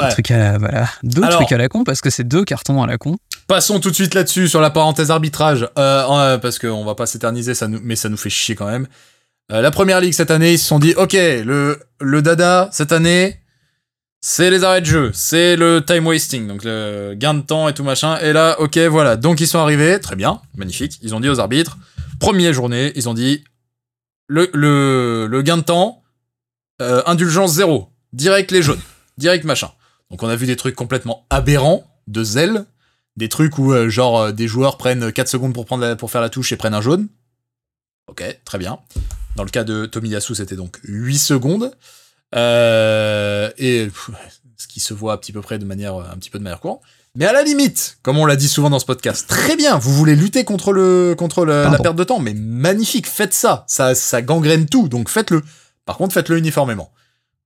Un 0.00 0.08
truc 0.08 0.32
à 0.32 0.36
la, 0.36 0.58
voilà. 0.58 0.88
Deux 1.04 1.28
trucs 1.28 1.52
à 1.52 1.58
la 1.58 1.68
con 1.68 1.84
parce 1.84 2.00
que 2.00 2.10
c'est 2.10 2.24
deux 2.24 2.44
cartons 2.44 2.82
à 2.82 2.88
la 2.88 2.98
con. 2.98 3.18
Passons 3.46 3.78
tout 3.78 3.90
de 3.90 3.94
suite 3.94 4.14
là-dessus 4.14 4.48
sur 4.48 4.60
la 4.60 4.70
parenthèse 4.70 5.12
arbitrage, 5.12 5.68
parce 5.76 6.58
qu'on 6.58 6.84
va 6.84 6.96
pas 6.96 7.06
s'éterniser, 7.06 7.54
ça 7.54 7.68
nous, 7.68 7.78
mais 7.84 7.94
ça 7.94 8.08
nous 8.08 8.16
fait 8.16 8.30
chier 8.30 8.56
quand 8.56 8.66
même. 8.66 8.88
la 9.48 9.70
première 9.70 10.00
ligue 10.00 10.12
cette 10.12 10.32
année, 10.32 10.54
ils 10.54 10.58
se 10.58 10.66
sont 10.66 10.80
dit, 10.80 10.94
ok, 10.96 11.12
le 11.12 11.78
le 12.00 12.22
dada 12.22 12.68
cette 12.72 12.90
année, 12.90 13.38
c'est 14.20 14.50
les 14.50 14.64
arrêts 14.64 14.80
de 14.80 14.86
jeu, 14.86 15.10
c'est 15.14 15.56
le 15.56 15.84
time 15.84 16.06
wasting, 16.06 16.48
donc 16.48 16.64
le 16.64 17.14
gain 17.16 17.34
de 17.34 17.42
temps 17.42 17.68
et 17.68 17.74
tout 17.74 17.84
machin. 17.84 18.18
Et 18.18 18.32
là, 18.32 18.60
ok, 18.60 18.76
voilà. 18.78 19.16
Donc 19.16 19.40
ils 19.40 19.46
sont 19.46 19.58
arrivés, 19.58 20.00
très 20.00 20.16
bien, 20.16 20.40
magnifique. 20.56 20.98
Ils 21.02 21.14
ont 21.14 21.20
dit 21.20 21.28
aux 21.28 21.38
arbitres, 21.38 21.78
première 22.18 22.52
journée, 22.52 22.92
ils 22.96 23.08
ont 23.08 23.14
dit 23.14 23.44
le, 24.26 25.42
gain 25.42 25.56
de 25.56 25.62
temps, 25.62 26.02
euh, 26.82 27.02
indulgence 27.06 27.52
zéro, 27.52 27.90
direct 28.12 28.50
les 28.50 28.62
jaunes, 28.62 28.80
direct 29.18 29.44
machin. 29.44 29.70
Donc 30.10 30.22
on 30.22 30.28
a 30.28 30.36
vu 30.36 30.46
des 30.46 30.56
trucs 30.56 30.74
complètement 30.74 31.26
aberrants, 31.30 31.84
de 32.06 32.24
zèle, 32.24 32.64
des 33.16 33.28
trucs 33.28 33.58
où 33.58 33.72
euh, 33.72 33.88
genre 33.88 34.20
euh, 34.20 34.32
des 34.32 34.48
joueurs 34.48 34.78
prennent 34.78 35.12
4 35.12 35.28
secondes 35.28 35.52
pour 35.52 36.10
faire 36.10 36.20
la 36.20 36.28
touche 36.28 36.52
et 36.52 36.56
prennent 36.56 36.74
un 36.74 36.80
jaune. 36.80 37.08
Ok, 38.08 38.24
très 38.44 38.58
bien. 38.58 38.78
Dans 39.36 39.44
le 39.44 39.50
cas 39.50 39.64
de 39.64 39.86
Tomiyasu, 39.86 40.34
c'était 40.34 40.56
donc 40.56 40.78
8 40.84 41.18
secondes. 41.18 41.72
Euh, 42.34 43.50
et 43.58 43.88
ce 44.56 44.66
qui 44.68 44.80
se 44.80 44.94
voit 44.94 45.14
à 45.14 45.18
petit 45.18 45.32
peu 45.32 45.40
près 45.40 45.58
de 45.58 45.64
manière 45.64 45.94
un 45.96 46.16
petit 46.16 46.30
peu 46.30 46.38
de 46.38 46.44
manière 46.44 46.60
courante. 46.60 46.82
Mais 47.14 47.24
à 47.24 47.32
la 47.32 47.42
limite, 47.42 47.98
comme 48.02 48.18
on 48.18 48.26
l'a 48.26 48.36
dit 48.36 48.48
souvent 48.48 48.70
dans 48.70 48.78
ce 48.78 48.84
podcast, 48.84 49.26
très 49.28 49.56
bien, 49.56 49.78
vous 49.78 49.92
voulez 49.92 50.14
lutter 50.14 50.44
contre 50.44 50.72
le 50.72 51.14
contre 51.16 51.44
la 51.44 51.78
perte 51.78 51.96
de 51.96 52.04
temps, 52.04 52.20
mais 52.20 52.34
magnifique, 52.34 53.08
faites 53.08 53.34
ça. 53.34 53.64
Ça 53.66 53.94
ça 53.94 54.22
gangrène 54.22 54.66
tout, 54.66 54.88
donc 54.88 55.08
faites-le. 55.08 55.42
Par 55.84 55.96
contre, 55.96 56.12
faites-le 56.12 56.38
uniformément. 56.38 56.92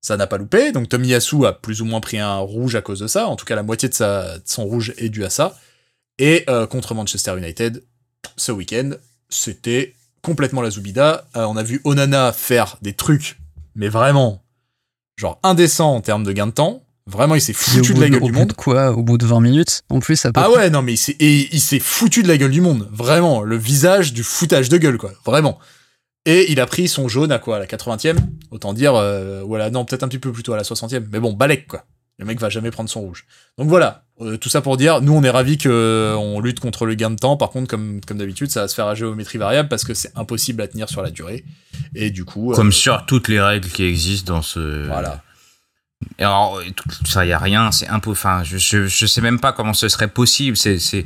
Ça 0.01 0.17
n'a 0.17 0.27
pas 0.27 0.37
loupé, 0.37 0.73
donc 0.73 0.89
Tomiyasu 0.89 1.47
a 1.47 1.53
plus 1.53 1.81
ou 1.81 1.85
moins 1.85 2.01
pris 2.01 2.19
un 2.19 2.39
rouge 2.39 2.75
à 2.75 2.83
cause 2.83 2.99
de 2.99 3.07
ça. 3.07 3.29
En 3.29 3.37
tout 3.37 3.45
cas, 3.45 3.55
la 3.55 3.63
moitié 3.63 3.89
de, 3.89 3.95
sa, 3.95 4.35
son 4.45 4.65
rouge 4.65 4.93
est 4.99 5.11
due 5.11 5.25
à 5.25 5.31
ça. 5.31 5.57
Et 6.19 6.45
euh, 6.51 6.67
contre 6.67 6.93
Manchester 6.93 7.39
United, 7.39 7.85
ce 8.37 8.51
week-end, 8.51 8.91
c'était 9.29 9.95
complètement 10.21 10.61
la 10.61 10.71
Zubida. 10.71 11.29
Euh, 11.37 11.45
on 11.45 11.57
a 11.57 11.63
vu 11.63 11.81
Onana 11.85 12.33
faire 12.33 12.79
des 12.83 12.95
trucs, 12.95 13.39
mais 13.77 13.89
vraiment 13.89 14.42
genre 15.17 15.39
indécent 15.43 15.95
en 15.95 16.01
termes 16.01 16.25
de 16.25 16.33
gain 16.33 16.47
de 16.47 16.53
temps. 16.53 16.83
Vraiment, 17.07 17.35
il 17.35 17.41
s'est 17.41 17.53
foutu 17.53 17.95
de 17.95 18.01
la 18.01 18.09
gueule 18.09 18.23
du 18.23 18.33
monde. 18.33 18.53
quoi? 18.53 18.93
Au 18.93 19.03
bout 19.03 19.19
de 19.19 19.27
20 19.27 19.41
minutes? 19.41 19.83
En 19.91 19.99
plus, 19.99 20.15
ça 20.17 20.31
Ah 20.37 20.51
ouais, 20.51 20.71
non, 20.71 20.83
mais 20.83 20.93
il 20.93 20.97
s'est, 20.97 21.17
il 21.19 21.61
s'est 21.61 21.81
foutu 21.81 22.23
de 22.23 22.29
la 22.29 22.37
gueule 22.39 22.53
du 22.53 22.61
monde. 22.61 22.89
Vraiment, 22.93 23.43
le 23.43 23.57
visage 23.57 24.13
du 24.13 24.23
foutage 24.23 24.69
de 24.69 24.79
gueule, 24.79 24.99
quoi. 24.99 25.11
Vraiment. 25.25 25.59
Et 26.27 26.53
il 26.53 26.61
a 26.61 26.67
pris 26.67 26.87
son 26.87 27.09
jaune 27.09 27.33
à 27.33 27.41
quoi? 27.41 27.57
À 27.57 27.59
la 27.59 27.67
80e 27.67 28.17
Autant 28.53 28.73
dire, 28.73 28.95
euh, 28.95 29.43
voilà, 29.45 29.71
non, 29.71 29.85
peut-être 29.85 30.05
un 30.05 30.09
petit 30.09 30.21
peu 30.21 30.31
plus 30.31 30.45
tôt 30.45 30.53
à 30.53 30.57
la 30.57 30.63
60e. 30.63 31.03
Mais 31.11 31.19
bon, 31.19 31.33
Balek, 31.33 31.67
quoi. 31.67 31.85
Le 32.23 32.29
mec 32.29 32.39
va 32.39 32.51
jamais 32.51 32.71
prendre 32.71 32.89
son 32.89 33.01
rouge. 33.01 33.25
Donc 33.59 33.69
voilà, 33.69 34.05
euh, 34.21 34.37
tout 34.37 34.49
ça 34.49 34.61
pour 34.61 34.77
dire, 34.77 35.01
nous 35.01 35.13
on 35.13 35.25
est 35.25 35.31
ravis 35.31 35.59
qu'on 35.59 35.71
euh, 35.71 36.41
lutte 36.41 36.61
contre 36.61 36.87
le 36.87 36.95
gain 36.95 37.11
de 37.11 37.17
temps. 37.17 37.37
Par 37.37 37.51
contre, 37.51 37.67
comme, 37.67 38.01
comme 38.07 38.17
d'habitude, 38.17 38.49
ça 38.49 38.61
va 38.61 38.69
se 38.69 38.77
faire 38.77 38.87
à 38.87 38.95
géométrie 38.95 39.39
variable 39.39 39.69
parce 39.69 39.83
que 39.83 39.93
c'est 39.93 40.17
impossible 40.17 40.63
à 40.63 40.69
tenir 40.69 40.89
sur 40.89 41.03
la 41.03 41.11
durée. 41.11 41.45
Et 41.97 42.11
du 42.11 42.25
coup. 42.25 42.53
Comme 42.55 42.71
sur 42.71 43.07
toutes 43.07 43.27
les 43.27 43.41
règles 43.41 43.69
qui 43.69 43.83
existent 43.83 44.35
dans 44.35 44.43
ce. 44.43 44.87
Voilà. 44.87 45.21
Et 46.21 46.23
alors, 46.23 46.61
tout 46.77 47.07
ça, 47.07 47.25
il 47.25 47.29
n'y 47.29 47.33
a 47.33 47.39
rien, 47.41 47.73
c'est 47.73 47.89
un 47.89 47.99
peu. 47.99 48.11
Enfin, 48.11 48.45
je, 48.45 48.59
je, 48.59 49.07
sais 49.07 49.21
même 49.21 49.41
pas 49.41 49.53
comment 49.53 49.75
ce 49.75 49.89
serait 49.89 50.07
possible. 50.07 50.57
C'est, 50.57 50.79
c'est, 50.79 51.05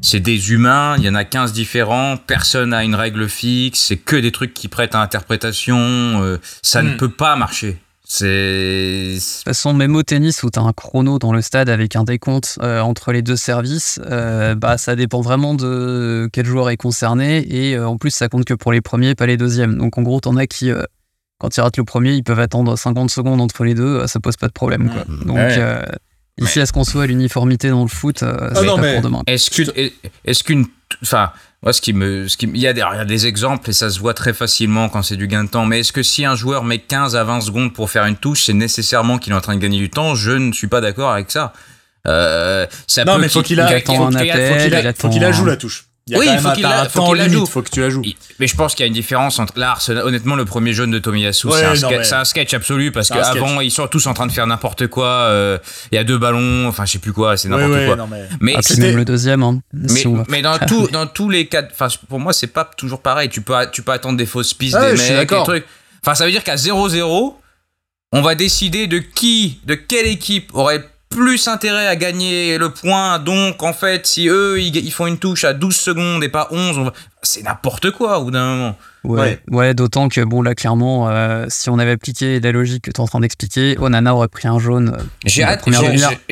c'est 0.00 0.20
des 0.20 0.52
humains, 0.52 0.96
il 0.96 1.04
y 1.04 1.08
en 1.10 1.14
a 1.14 1.24
15 1.24 1.52
différents, 1.52 2.16
personne 2.16 2.70
n'a 2.70 2.84
une 2.84 2.94
règle 2.94 3.28
fixe, 3.28 3.80
c'est 3.80 3.98
que 3.98 4.16
des 4.16 4.32
trucs 4.32 4.54
qui 4.54 4.68
prêtent 4.68 4.94
à 4.94 5.00
interprétation. 5.00 5.76
Euh, 5.78 6.38
ça 6.62 6.82
ne 6.82 6.94
hmm. 6.94 6.96
peut 6.96 7.10
pas 7.10 7.36
marcher. 7.36 7.78
C'est. 8.18 8.26
De 8.26 9.14
toute 9.14 9.44
façon, 9.44 9.72
même 9.72 9.96
au 9.96 10.02
tennis 10.02 10.42
où 10.42 10.50
tu 10.50 10.58
as 10.58 10.62
un 10.62 10.72
chrono 10.72 11.18
dans 11.18 11.32
le 11.32 11.42
stade 11.42 11.68
avec 11.68 11.96
un 11.96 12.04
décompte 12.04 12.58
euh, 12.62 12.80
entre 12.80 13.12
les 13.12 13.22
deux 13.22 13.36
services, 13.36 14.00
euh, 14.06 14.54
bah, 14.54 14.78
ça 14.78 14.96
dépend 14.96 15.20
vraiment 15.20 15.54
de 15.54 16.28
quel 16.32 16.46
joueur 16.46 16.70
est 16.70 16.76
concerné. 16.76 17.46
Et 17.48 17.78
en 17.78 17.96
plus, 17.96 18.10
ça 18.10 18.28
compte 18.28 18.44
que 18.44 18.54
pour 18.54 18.72
les 18.72 18.80
premiers, 18.80 19.14
pas 19.14 19.26
les 19.26 19.36
deuxièmes. 19.36 19.78
Donc 19.78 19.98
en 19.98 20.02
gros, 20.02 20.20
tu 20.20 20.28
en 20.28 20.36
as 20.36 20.46
qui 20.46 20.70
quand 21.38 21.56
ils 21.56 21.60
ratent 21.60 21.76
le 21.76 21.84
premier, 21.84 22.12
ils 22.12 22.24
peuvent 22.24 22.40
attendre 22.40 22.76
50 22.76 23.10
secondes 23.10 23.40
entre 23.40 23.64
les 23.64 23.74
deux, 23.74 24.06
ça 24.06 24.20
pose 24.20 24.36
pas 24.36 24.48
de 24.48 24.52
problème. 24.52 24.90
Quoi. 24.90 25.04
Donc, 25.26 25.36
euh, 25.36 25.82
ici, 26.38 26.60
à 26.60 26.66
ce 26.66 26.72
qu'on 26.72 26.84
soit 26.84 27.06
l'uniformité 27.06 27.68
dans 27.68 27.82
le 27.82 27.88
foot, 27.88 28.22
euh, 28.22 28.34
ah 28.40 28.54
c'est 28.54 28.66
pas 28.66 28.92
pour 28.92 29.02
demain. 29.02 29.22
Est-ce 29.26 29.50
qu'une. 29.50 29.70
Est 30.24 30.42
qu'une 30.42 30.66
enfin, 31.02 31.32
moi, 31.64 31.72
ce 31.72 31.80
qui 31.80 31.94
me. 31.94 32.28
Ce 32.28 32.36
qui, 32.36 32.46
il, 32.46 32.60
y 32.60 32.66
a 32.66 32.74
des, 32.74 32.82
il 32.92 32.96
y 32.96 33.00
a 33.00 33.04
des 33.06 33.26
exemples 33.26 33.70
et 33.70 33.72
ça 33.72 33.88
se 33.88 33.98
voit 33.98 34.12
très 34.12 34.34
facilement 34.34 34.90
quand 34.90 35.02
c'est 35.02 35.16
du 35.16 35.26
gain 35.26 35.44
de 35.44 35.48
temps. 35.48 35.64
Mais 35.64 35.80
est-ce 35.80 35.92
que 35.92 36.02
si 36.02 36.24
un 36.24 36.36
joueur 36.36 36.62
met 36.62 36.78
15 36.78 37.16
à 37.16 37.24
20 37.24 37.40
secondes 37.40 37.72
pour 37.72 37.90
faire 37.90 38.04
une 38.04 38.16
touche, 38.16 38.44
c'est 38.44 38.52
nécessairement 38.52 39.18
qu'il 39.18 39.32
est 39.32 39.36
en 39.36 39.40
train 39.40 39.56
de 39.56 39.60
gagner 39.60 39.78
du 39.78 39.88
temps? 39.88 40.14
Je 40.14 40.32
ne 40.32 40.52
suis 40.52 40.66
pas 40.66 40.82
d'accord 40.82 41.10
avec 41.10 41.30
ça. 41.30 41.54
Euh, 42.06 42.66
ça 42.86 43.06
non, 43.06 43.16
mais 43.16 43.30
faut 43.30 43.42
qu'il 43.42 43.60
a, 43.60 43.80
faut 43.80 45.08
qu'il 45.08 45.32
joue 45.32 45.46
la 45.46 45.56
touche 45.56 45.86
oui, 46.10 46.26
il 46.30 46.38
faut 46.38 46.52
qu'il 46.52 46.62
la, 46.62 46.88
faut 46.88 47.14
la 47.14 47.28
joue. 47.28 47.46
Faut 47.46 47.62
que 47.62 47.70
tu 47.70 47.80
la 47.80 47.88
joues. 47.88 48.02
Mais 48.38 48.46
je 48.46 48.54
pense 48.54 48.74
qu'il 48.74 48.82
y 48.82 48.84
a 48.84 48.88
une 48.88 48.94
différence 48.94 49.38
entre 49.38 49.58
là, 49.58 49.76
honnêtement, 50.04 50.36
le 50.36 50.44
premier 50.44 50.74
jaune 50.74 50.90
de 50.90 50.98
Tomiyasu, 50.98 51.48
c'est 51.50 52.14
un, 52.14 52.24
sketch 52.24 52.54
absolu 52.54 52.92
parce 52.92 53.08
qu'avant, 53.08 53.60
ils 53.60 53.70
sont 53.70 53.86
tous 53.86 54.06
en 54.06 54.14
train 54.14 54.26
de 54.26 54.32
faire 54.32 54.46
n'importe 54.46 54.86
quoi. 54.88 55.06
Euh, 55.06 55.58
il 55.92 55.94
y 55.94 55.98
a 55.98 56.04
deux 56.04 56.18
ballons, 56.18 56.66
enfin, 56.68 56.84
je 56.84 56.92
sais 56.92 56.98
plus 56.98 57.12
quoi, 57.12 57.36
c'est 57.36 57.48
n'importe 57.48 57.86
quoi. 57.86 58.06
mais 58.10 58.26
mais 58.40 58.54
ah, 58.56 58.74
même 58.78 58.96
le 58.96 59.04
deuxième. 59.04 59.42
Hein, 59.42 59.60
mais, 60.28 60.42
dans, 60.42 60.58
tout, 60.58 60.88
dans 60.88 61.06
tous 61.06 61.30
les 61.30 61.46
cas, 61.46 61.62
enfin, 61.70 61.88
pour 62.08 62.20
moi, 62.20 62.32
c'est 62.32 62.48
pas 62.48 62.64
toujours 62.64 63.00
pareil. 63.00 63.28
Tu 63.28 63.40
peux, 63.40 63.54
tu 63.72 63.82
peux 63.82 63.92
attendre 63.92 64.18
des 64.18 64.26
fausses 64.26 64.54
pistes, 64.54 64.78
des 64.78 64.92
mecs, 64.92 65.28
des 65.28 65.42
trucs. 65.44 65.66
Enfin, 66.02 66.14
ça 66.14 66.26
veut 66.26 66.30
dire 66.30 66.44
qu'à 66.44 66.56
0-0, 66.56 67.34
on 68.12 68.22
va 68.22 68.34
décider 68.34 68.86
de 68.86 68.98
qui, 68.98 69.60
de 69.64 69.74
quelle 69.74 70.06
équipe 70.06 70.50
aurait 70.54 70.84
plus 71.14 71.48
intérêt 71.48 71.86
à 71.86 71.96
gagner 71.96 72.58
le 72.58 72.70
point. 72.70 73.18
Donc, 73.18 73.62
en 73.62 73.72
fait, 73.72 74.06
si 74.06 74.28
eux, 74.28 74.60
ils, 74.60 74.90
font 74.90 75.06
une 75.06 75.18
touche 75.18 75.44
à 75.44 75.52
12 75.52 75.74
secondes 75.74 76.24
et 76.24 76.28
pas 76.28 76.48
11, 76.50 76.90
c'est 77.22 77.42
n'importe 77.42 77.90
quoi 77.92 78.18
au 78.18 78.24
bout 78.24 78.30
d'un 78.30 78.44
moment. 78.44 78.76
Ouais, 79.04 79.40
ouais. 79.50 79.74
d'autant 79.74 80.08
que, 80.08 80.20
bon, 80.22 80.42
là, 80.42 80.54
clairement, 80.54 81.08
euh, 81.08 81.46
si 81.48 81.70
on 81.70 81.78
avait 81.78 81.92
appliqué 81.92 82.40
la 82.40 82.52
logique 82.52 82.84
que 82.84 82.90
tu 82.90 82.96
es 82.96 83.00
en 83.00 83.06
train 83.06 83.20
d'expliquer, 83.20 83.76
Onana 83.78 84.14
aurait 84.14 84.28
pris 84.28 84.48
un 84.48 84.58
jaune. 84.58 84.96
Euh, 84.98 85.02
j'ai 85.24 85.44
hâte, 85.44 85.64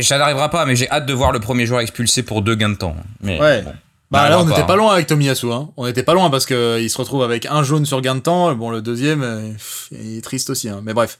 ça 0.00 0.18
n'arrivera 0.18 0.50
pas, 0.50 0.66
mais 0.66 0.76
j'ai 0.76 0.90
hâte 0.90 1.06
de 1.06 1.12
voir 1.12 1.32
le 1.32 1.40
premier 1.40 1.66
joueur 1.66 1.80
expulsé 1.80 2.22
pour 2.22 2.42
deux 2.42 2.54
gains 2.54 2.70
de 2.70 2.76
temps. 2.76 2.96
Mais, 3.22 3.40
ouais. 3.40 3.64
Bah, 4.10 4.28
là, 4.28 4.40
on 4.40 4.44
n'était 4.44 4.66
pas 4.66 4.76
loin 4.76 4.92
avec 4.92 5.06
Tomiyasu. 5.06 5.50
Hein. 5.52 5.70
On 5.78 5.86
n'était 5.86 6.02
pas 6.02 6.12
loin 6.12 6.28
parce 6.28 6.44
qu'il 6.44 6.90
se 6.90 6.98
retrouve 6.98 7.22
avec 7.22 7.46
un 7.46 7.62
jaune 7.62 7.86
sur 7.86 8.00
gain 8.02 8.14
de 8.14 8.20
temps. 8.20 8.54
Bon, 8.54 8.68
le 8.68 8.82
deuxième, 8.82 9.22
euh, 9.22 9.52
il 9.90 10.18
est 10.18 10.20
triste 10.20 10.50
aussi. 10.50 10.68
Hein. 10.68 10.80
Mais 10.82 10.92
bref. 10.92 11.18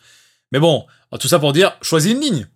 Mais 0.53 0.59
bon, 0.59 0.85
tout 1.19 1.29
ça 1.29 1.39
pour 1.39 1.55
dire, 1.55 1.75
choisis 1.81 2.13
une 2.13 2.21
ligne 2.21 2.47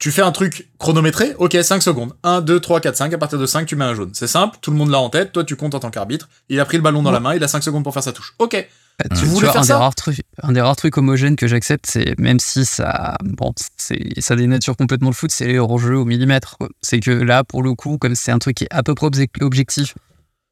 tu 0.00 0.10
fais 0.10 0.22
un 0.22 0.32
truc 0.32 0.66
chronométré, 0.78 1.34
ok, 1.38 1.56
5 1.62 1.82
secondes. 1.82 2.14
1, 2.22 2.40
2, 2.40 2.58
3, 2.58 2.80
4, 2.80 2.96
5, 2.96 3.12
à 3.12 3.18
partir 3.18 3.38
de 3.38 3.44
5, 3.44 3.66
tu 3.66 3.76
mets 3.76 3.84
un 3.84 3.94
jaune. 3.94 4.10
C'est 4.14 4.26
simple, 4.26 4.56
tout 4.62 4.70
le 4.70 4.78
monde 4.78 4.90
l'a 4.90 4.98
en 4.98 5.10
tête, 5.10 5.30
toi 5.30 5.44
tu 5.44 5.56
comptes 5.56 5.74
en 5.74 5.78
tant 5.78 5.90
qu'arbitre, 5.90 6.28
il 6.48 6.58
a 6.58 6.64
pris 6.64 6.78
le 6.78 6.82
ballon 6.82 7.02
dans 7.02 7.12
la 7.12 7.20
main, 7.20 7.34
il 7.34 7.44
a 7.44 7.48
5 7.48 7.62
secondes 7.62 7.84
pour 7.84 7.92
faire 7.92 8.02
sa 8.02 8.12
touche. 8.12 8.34
Ok. 8.38 8.66
Bah, 8.98 9.14
tu, 9.14 9.26
voulais 9.26 9.46
faire 9.46 9.60
un 9.60 9.62
ça 9.62 9.74
des 9.74 9.78
rares 9.78 9.94
trucs, 9.94 10.22
Un 10.42 10.52
des 10.52 10.60
rares 10.60 10.76
trucs 10.76 10.96
homogènes 10.96 11.36
que 11.36 11.46
j'accepte, 11.46 11.84
c'est 11.86 12.18
même 12.18 12.40
si 12.40 12.64
ça, 12.64 13.16
bon, 13.22 13.52
ça 14.18 14.36
dénature 14.36 14.76
complètement 14.76 15.10
le 15.10 15.14
foot, 15.14 15.30
c'est 15.30 15.46
les 15.46 15.58
hors-jeux 15.58 15.96
au 15.96 16.06
millimètre. 16.06 16.56
C'est 16.80 17.00
que 17.00 17.10
là, 17.10 17.44
pour 17.44 17.62
le 17.62 17.74
coup, 17.74 17.98
comme 17.98 18.14
c'est 18.14 18.32
un 18.32 18.38
truc 18.38 18.56
qui 18.56 18.64
est 18.64 18.68
à 18.70 18.82
peu 18.82 18.94
près 18.94 19.06
objectif, 19.40 19.94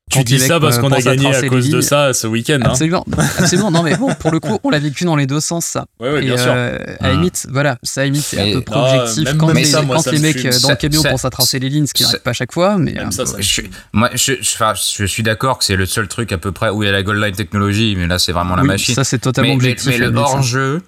tu 0.09 0.25
dis 0.25 0.39
ça 0.39 0.61
parce 0.61 0.79
qu'on 0.79 0.93
a 0.93 1.01
gagné 1.01 1.35
à 1.35 1.43
cause 1.43 1.71
de 1.71 1.81
ça 1.81 2.13
ce 2.13 2.27
week-end. 2.27 2.59
Hein. 2.63 2.71
Absolument, 2.71 3.07
absolument. 3.39 3.71
Non, 3.71 3.83
mais 3.83 3.97
bon, 3.97 4.15
pour 4.15 4.31
le 4.31 4.41
coup, 4.41 4.59
on 4.65 4.71
l'a 4.71 4.79
vécu 4.79 5.05
dans 5.05 5.17
les 5.17 5.27
deux 5.27 5.41
sens, 5.41 5.65
ça. 5.65 5.87
Ouais, 6.01 6.13
ouais, 6.13 6.21
bien 6.23 6.37
sûr. 6.37 6.53
Euh, 6.55 6.79
à 7.01 7.13
limite, 7.13 7.47
voilà, 7.51 7.79
ça, 7.83 8.03
à 8.03 8.05
limite, 8.05 8.23
c'est 8.23 8.41
un 8.41 8.55
peu 8.55 8.61
pro 8.63 8.81
objectif. 8.81 9.37
quand, 9.37 9.53
les, 9.53 9.71
quand 9.71 10.07
les 10.11 10.19
mecs 10.19 10.45
euh, 10.45 10.51
dans 10.63 10.71
le 10.71 10.77
camion 10.77 11.03
pensent 11.03 11.25
à 11.25 11.31
tracer 11.31 11.59
les 11.59 11.69
lignes, 11.69 11.87
ce 11.87 11.95
qui 11.95 12.03
n'arrive 12.03 12.21
pas 12.21 12.31
à 12.31 12.35
chaque 12.35 12.53
fois. 12.53 12.79
Mais 12.79 12.99
euh, 12.99 13.11
ça, 13.11 13.25
je, 13.39 13.63
moi, 13.93 14.11
je, 14.15 14.35
je, 14.41 15.07
suis 15.07 15.23
d'accord 15.23 15.59
que 15.59 15.65
c'est 15.65 15.77
le 15.77 15.87
seul 15.87 16.09
truc 16.09 16.33
à 16.33 16.39
peu 16.39 16.53
près 16.53 16.71
où 16.71 16.83
il 16.83 16.87
y 16.87 16.89
a 16.89 16.93
la 16.93 17.03
goal 17.03 17.23
line 17.23 17.35
technologie, 17.35 17.95
mais 17.97 18.07
là, 18.07 18.19
c'est 18.19 18.33
vraiment 18.33 18.57
la 18.57 18.65
machine. 18.65 18.95
Ça, 18.95 19.05
c'est 19.05 19.19
totalement 19.19 19.55
objectif. 19.55 19.89
Mais, 19.89 19.99
le 19.99 20.15
hors-jeu. 20.17 20.83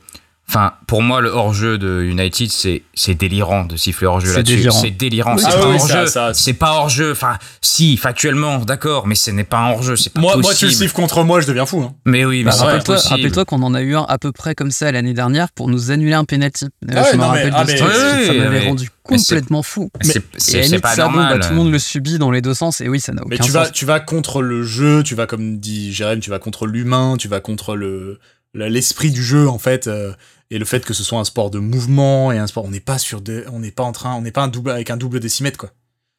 Enfin, 0.51 0.72
pour 0.88 1.01
moi, 1.01 1.20
le 1.20 1.28
hors-jeu 1.28 1.78
de 1.78 2.03
United, 2.03 2.51
c'est, 2.51 2.82
c'est 2.92 3.14
délirant 3.14 3.64
de 3.66 3.76
siffler 3.76 4.09
hors-jeu 4.09 4.34
là-dessus. 4.34 4.68
C'est 4.72 4.90
délirant. 4.90 5.38
C'est 5.38 5.48
pas 5.48 5.64
hors-jeu. 5.64 6.32
C'est 6.32 6.53
pas 6.55 6.72
hors-jeu. 6.72 7.12
Enfin, 7.12 7.38
si, 7.61 7.96
factuellement, 7.96 8.59
d'accord, 8.59 9.07
mais 9.07 9.14
ce 9.14 9.30
n'est 9.30 9.44
pas 9.44 9.59
un 9.59 9.70
hors-jeu. 9.70 9.94
C'est 9.94 10.12
pas 10.12 10.20
moi, 10.20 10.32
possible. 10.32 10.48
moi, 10.48 10.55
tu 10.55 10.64
le 10.64 10.72
siffles 10.72 10.92
contre 10.92 11.22
moi, 11.22 11.40
je 11.40 11.46
deviens 11.46 11.66
fou. 11.66 11.82
Hein. 11.82 11.94
Mais 12.05 12.24
oui, 12.24 12.38
mais 12.38 12.51
bah, 12.51 12.57
rappelle-toi, 12.57 12.96
rappelle-toi 12.96 13.44
qu'on 13.44 13.62
en 13.62 13.74
a 13.74 13.80
eu 13.80 13.94
un 13.94 14.03
à 14.09 14.18
peu 14.18 14.32
près 14.32 14.57
comme 14.57 14.72
ça 14.72 14.90
l'année 14.90 15.14
dernière 15.14 15.53
pour 15.53 15.68
nous 15.68 15.92
annuler 15.92 16.14
un 16.14 16.24
penalty. 16.24 16.66
Ah 16.92 17.05
je 17.12 17.16
me 17.16 17.22
rappelle 17.22 17.53
ah, 17.55 17.64
de 17.64 17.76
ça 17.76 18.32
m'avait 18.34 18.66
rendu 18.66 18.90
complètement 19.05 19.62
fou. 19.62 19.88
C'est 20.36 20.80
pas 20.80 20.96
normal. 20.96 21.38
Bah, 21.38 21.46
tout 21.46 21.53
le 21.53 21.59
monde 21.59 21.70
le 21.70 21.78
subit 21.78 22.18
dans 22.18 22.32
les 22.32 22.42
deux 22.42 22.55
sens 22.55 22.80
et 22.80 22.88
oui, 22.88 22.98
ça 22.98 23.12
n'a 23.12 23.22
aucun 23.22 23.36
sens. 23.36 23.38
Mais 23.38 23.46
tu 23.46 23.53
vas, 23.53 23.70
tu 23.70 23.84
vas 23.84 24.01
contre 24.01 24.42
le 24.42 24.64
jeu, 24.64 25.05
tu 25.05 25.14
vas, 25.14 25.26
comme 25.28 25.61
dit 25.61 25.92
Jérém, 25.92 26.18
tu 26.18 26.30
vas 26.30 26.40
contre 26.40 26.66
l'humain, 26.66 27.14
tu 27.16 27.28
vas 27.28 27.38
contre 27.38 27.76
le 27.76 28.18
l'esprit 28.55 29.11
du 29.11 29.22
jeu 29.22 29.48
en 29.48 29.59
fait 29.59 29.86
euh, 29.86 30.12
et 30.51 30.59
le 30.59 30.64
fait 30.64 30.84
que 30.84 30.94
ce 30.94 31.05
soit 31.05 31.18
un 31.18 31.24
sport 31.24 31.51
de 31.51 31.59
mouvement 31.59 32.32
et 32.32 32.38
un 32.38 32.46
sport 32.46 32.64
on 32.64 32.70
n'est 32.70 32.80
pas 32.80 32.98
sur 32.98 33.20
des, 33.20 33.44
on 33.53 33.61
n'est 33.61 33.70
pas 33.70 33.84
en 33.84 33.92
train 33.92 34.14
on 34.14 34.22
n'est 34.22 34.32
pas 34.32 34.42
un 34.42 34.48
double 34.48 34.70
avec 34.70 34.90
un 34.90 34.96
double 34.96 35.20
décimètre 35.20 35.59
quoi. 35.59 35.70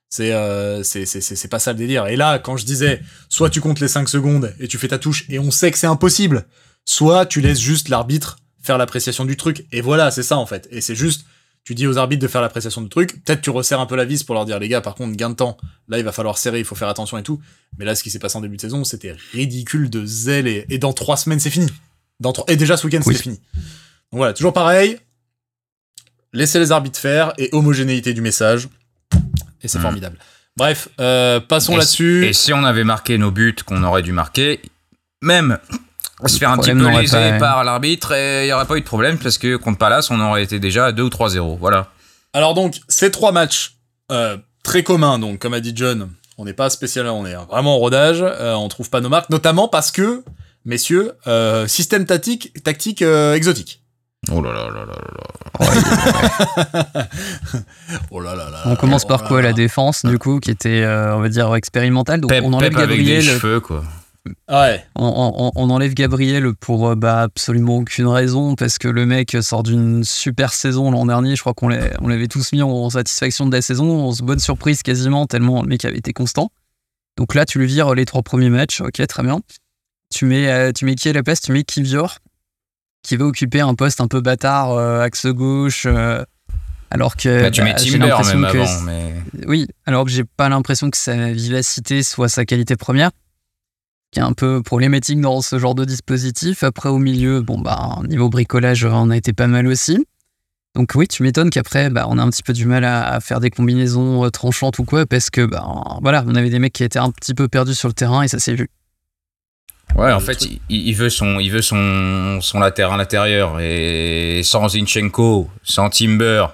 C'est 0.10 0.34
euh, 0.34 0.84
c'est 0.84 1.48
pas 1.48 1.60
ça 1.60 1.72
le 1.72 1.78
délire. 1.78 2.08
Et 2.08 2.18
là 2.18 2.40
quand 2.40 2.58
je 2.58 2.66
disais 2.66 3.02
soit 3.30 3.50
tu 3.50 3.62
comptes 3.62 3.80
les 3.80 3.88
5 3.88 4.10
secondes 4.10 4.54
et 4.60 4.68
tu 4.68 4.78
fais 4.78 4.90
ta 4.90 5.00
touche 5.00 5.26
et 5.30 5.40
on 5.40 5.52
sait 5.52 5.72
que 5.72 5.78
c'est 5.78 5.88
impossible 5.88 6.46
soit 6.86 7.26
tu 7.26 7.42
laisses 7.42 7.60
juste 7.60 7.90
l'arbitre 7.90 8.38
faire 8.62 8.78
l'appréciation 8.78 9.26
du 9.26 9.38
truc. 9.38 9.66
Et 9.72 9.82
voilà 9.82 10.12
c'est 10.12 10.24
ça 10.24 10.38
en 10.38 10.46
fait. 10.46 10.68
Et 10.72 10.82
c'est 10.82 10.96
juste 10.96 11.26
tu 11.64 11.76
dis 11.76 11.86
aux 11.86 11.98
arbitres 11.98 12.22
de 12.22 12.28
faire 12.28 12.42
l'appréciation 12.42 12.82
du 12.82 12.90
truc. 12.90 13.24
Peut-être 13.24 13.42
tu 13.42 13.52
resserres 13.52 13.80
un 13.80 13.86
peu 13.86 13.96
la 13.96 14.04
vis 14.04 14.24
pour 14.24 14.34
leur 14.36 14.46
dire 14.46 14.60
les 14.60 14.68
gars 14.68 14.82
par 14.82 14.96
contre 14.96 15.16
gain 15.16 15.30
de 15.30 15.36
temps. 15.36 15.58
Là 15.88 15.98
il 15.98 16.04
va 16.04 16.12
falloir 16.12 16.38
serrer 16.38 16.60
il 16.60 16.66
faut 16.66 16.76
faire 16.76 16.90
attention 16.90 17.18
et 17.18 17.24
tout. 17.24 17.40
Mais 17.78 17.86
là 17.86 17.96
ce 17.96 18.04
qui 18.04 18.10
s'est 18.10 18.20
passé 18.20 18.38
en 18.38 18.42
début 18.42 18.58
de 18.58 18.62
saison 18.62 18.84
c'était 18.84 19.16
ridicule 19.32 19.90
de 19.90 20.06
zèle 20.06 20.48
et, 20.48 20.66
et 20.70 20.78
dans 20.78 20.94
trois 20.94 21.18
semaines 21.18 21.40
c'est 21.40 21.52
fini. 21.52 21.68
Dans 22.20 22.34
et 22.48 22.58
déjà 22.58 22.76
ce 22.76 22.86
week-end 22.86 23.02
c'était 23.02 23.24
fini 23.24 23.40
voilà, 24.12 24.34
toujours 24.34 24.54
pareil. 24.54 25.00
Laissez 26.34 26.60
les 26.60 26.72
arbitres 26.72 27.00
faire 27.00 27.34
et 27.38 27.50
homogénéité 27.52 28.14
du 28.14 28.22
message. 28.22 28.68
Et 29.62 29.68
c'est 29.68 29.80
hmm. 29.80 29.84
formidable. 29.84 30.18
Bref, 30.58 30.90
euh, 31.00 31.40
passons 31.40 31.78
là-dessus. 31.78 32.26
Et 32.26 32.34
si 32.34 32.52
on 32.54 32.64
avait 32.64 32.84
marqué 32.84 33.18
nos 33.18 33.32
buts 33.32 33.56
qu'on 33.66 33.84
aurait 33.84 34.02
dû 34.02 34.12
marquer, 34.12 34.62
même 35.22 35.60
se 36.26 36.38
faire 36.38 36.52
un 36.52 36.58
petit 36.58 36.74
peu 36.74 36.90
léser 36.90 37.38
par 37.40 37.64
l'arbitre, 37.64 38.14
il 38.16 38.46
n'y 38.46 38.54
aurait 38.54 38.66
pas 38.66 38.76
eu 38.76 38.82
de 38.82 38.86
problème 38.86 39.18
parce 39.18 39.38
que 39.38 39.56
contre 39.56 39.78
Palace, 39.78 40.12
on 40.12 40.20
aurait 40.20 40.44
été 40.44 40.60
déjà 40.60 40.88
à 40.88 40.92
2 40.92 41.04
ou 41.04 41.10
3-0. 41.10 41.58
Voilà. 41.58 41.90
Alors 42.34 42.54
donc, 42.54 42.80
ces 42.88 43.12
trois 43.12 43.32
matchs 43.32 43.78
euh, 44.12 44.38
très 44.64 44.84
communs, 44.84 45.20
donc 45.20 45.40
comme 45.40 45.54
a 45.54 45.62
dit 45.62 45.74
John, 45.76 46.12
on 46.38 46.46
n'est 46.46 46.54
pas 46.54 46.70
spécial, 46.70 47.08
on 47.08 47.26
est 47.26 47.34
vraiment 47.34 47.76
en 47.76 47.80
rodage, 47.80 48.22
euh, 48.22 48.54
on 48.54 48.68
trouve 48.68 48.90
pas 48.90 49.02
nos 49.02 49.10
marques, 49.10 49.30
notamment 49.30 49.68
parce 49.68 49.92
que, 49.92 50.24
messieurs, 50.66 51.14
système 51.68 52.06
tactique, 52.06 52.62
tactique 52.64 53.02
exotique. 53.02 53.81
Oh 54.30 54.40
là 54.40 54.54
là 54.54 54.70
là 54.70 54.86
là 54.86 54.94
là. 55.18 55.32
oh 58.12 58.20
là 58.20 58.36
là 58.36 58.52
là. 58.52 58.62
On 58.66 58.76
commence 58.76 59.04
par 59.06 59.24
oh 59.24 59.28
quoi 59.28 59.42
La 59.42 59.52
défense, 59.52 60.06
du 60.06 60.20
coup, 60.20 60.40
qui 60.40 60.52
était, 60.52 60.84
euh, 60.84 61.16
on 61.16 61.22
va 61.22 61.30
dire, 61.30 61.56
expérimentale? 61.56 62.22
Donc 62.22 62.32
on 62.44 62.54
enlève 62.54 62.72
Gabriel. 62.72 63.24
cheveux, 63.24 63.60
quoi. 63.60 63.84
Ouais. 64.48 64.86
On, 64.96 65.70
enlève 65.72 65.96
Gabriel 65.96 66.54
pour 66.54 66.90
euh, 66.90 66.96
bah, 66.96 67.22
absolument 67.22 67.78
aucune 67.78 68.06
raison, 68.06 68.54
parce 68.56 68.78
que 68.78 68.88
le 68.88 69.08
mec 69.08 69.36
sort 69.42 69.64
d'une 69.64 70.04
super 70.04 70.54
saison 70.54 70.92
l'an 70.92 71.08
dernier. 71.08 71.36
Je 71.36 71.42
crois 71.42 71.56
qu'on 71.56 71.70
l'avait 71.70 72.28
tous 72.28 72.54
mis 72.54 72.62
en 72.62 72.92
satisfaction 72.92 73.48
de 73.48 73.56
la 73.56 73.64
saison, 73.64 74.10
en 74.10 74.14
bonne 74.24 74.40
surprise 74.40 74.84
quasiment, 74.84 75.26
tellement 75.26 75.64
le 75.64 75.68
mec 75.68 75.84
avait 75.84 75.98
été 75.98 76.14
constant. 76.14 76.52
Donc 77.18 77.34
là, 77.34 77.46
tu 77.46 77.58
lui 77.58 77.66
vires 77.66 77.96
les 77.96 78.06
trois 78.06 78.22
premiers 78.22 78.52
matchs, 78.52 78.82
ok, 78.82 79.06
très 79.08 79.24
bien. 79.24 79.42
Tu 80.14 80.26
mets, 80.26 80.48
euh, 80.52 80.72
tu 80.72 80.86
mets 80.86 80.94
qui 80.94 81.10
à 81.10 81.14
la 81.14 81.24
place? 81.24 81.42
Tu 81.42 81.52
mets 81.52 81.64
Kivior 81.64 82.20
qui 83.04 83.18
va 83.18 83.26
occuper 83.26 83.62
un 83.62 83.76
poste 83.76 84.02
un 84.02 84.08
peu 84.08 84.22
bâtard, 84.22 84.72
euh, 84.72 85.02
axe 85.02 85.28
gauche, 85.28 85.86
euh, 85.86 86.24
Alors 86.90 87.16
que 87.16 87.44
bah, 87.44 87.52
tu 87.52 87.62
mets 87.64 87.74
bah, 87.74 87.78
j'ai 87.84 87.92
Timber 87.98 88.18
même 88.26 88.52
que 88.52 88.58
avant, 88.58 88.82
mais 88.82 89.14
oui, 89.48 89.68
alors 89.86 90.06
que 90.06 90.12
j'ai 90.12 90.24
pas 90.24 90.50
l'impression 90.50 90.90
que 90.90 90.98
sa 90.98 91.32
vivacité 91.32 92.04
soit 92.04 92.30
sa 92.30 92.46
qualité 92.46 92.76
première, 92.76 93.12
qui 94.12 94.20
est 94.20 94.24
un 94.24 94.34
peu 94.34 94.62
problématique 94.62 95.20
dans 95.22 95.42
ce 95.42 95.58
genre 95.58 95.76
de 95.76 95.86
dispositif. 95.86 96.64
Après, 96.64 96.90
au 96.90 97.00
milieu, 97.00 97.42
bon, 97.42 97.60
bah, 97.60 98.00
niveau 98.08 98.30
bricolage, 98.30 98.86
on 98.86 99.10
a 99.10 99.18
été 99.18 99.34
pas 99.34 99.48
mal 99.48 99.68
aussi. 99.68 100.06
Donc 100.76 100.92
oui, 100.96 101.08
tu 101.08 101.24
m'étonnes 101.24 101.50
qu'après, 101.50 101.90
bah, 101.90 102.06
on 102.10 102.18
a 102.18 102.24
un 102.24 102.30
petit 102.30 102.44
peu 102.44 102.54
du 102.54 102.66
mal 102.66 102.86
à, 102.86 103.06
à 103.06 103.20
faire 103.20 103.40
des 103.40 103.50
combinaisons 103.50 104.26
euh, 104.26 104.30
tranchantes 104.30 104.80
ou 104.80 104.86
quoi, 104.86 105.06
parce 105.06 105.30
que, 105.30 105.46
bah, 105.46 105.66
voilà, 106.02 106.24
on 106.28 106.36
avait 106.36 106.50
des 106.50 106.60
mecs 106.60 106.74
qui 106.74 106.84
étaient 106.84 107.00
un 107.00 107.12
petit 107.12 107.34
peu 107.34 107.48
perdus 107.48 107.76
sur 107.76 107.90
le 107.90 107.94
terrain 107.94 108.22
et 108.22 108.28
ça 108.28 108.40
s'est 108.40 108.56
vu. 108.56 108.70
Ouais, 109.96 110.12
en 110.12 110.20
fait, 110.20 110.46
il, 110.46 110.60
il 110.70 110.94
veut 110.96 111.10
son, 111.10 111.40
il 111.40 111.52
veut 111.52 111.62
son, 111.62 112.40
son 112.42 112.60
latéral 112.60 113.00
intérieur 113.00 113.60
et 113.60 114.42
sans 114.44 114.70
Zinchenko, 114.70 115.50
sans 115.64 115.90
Timber, 115.90 116.46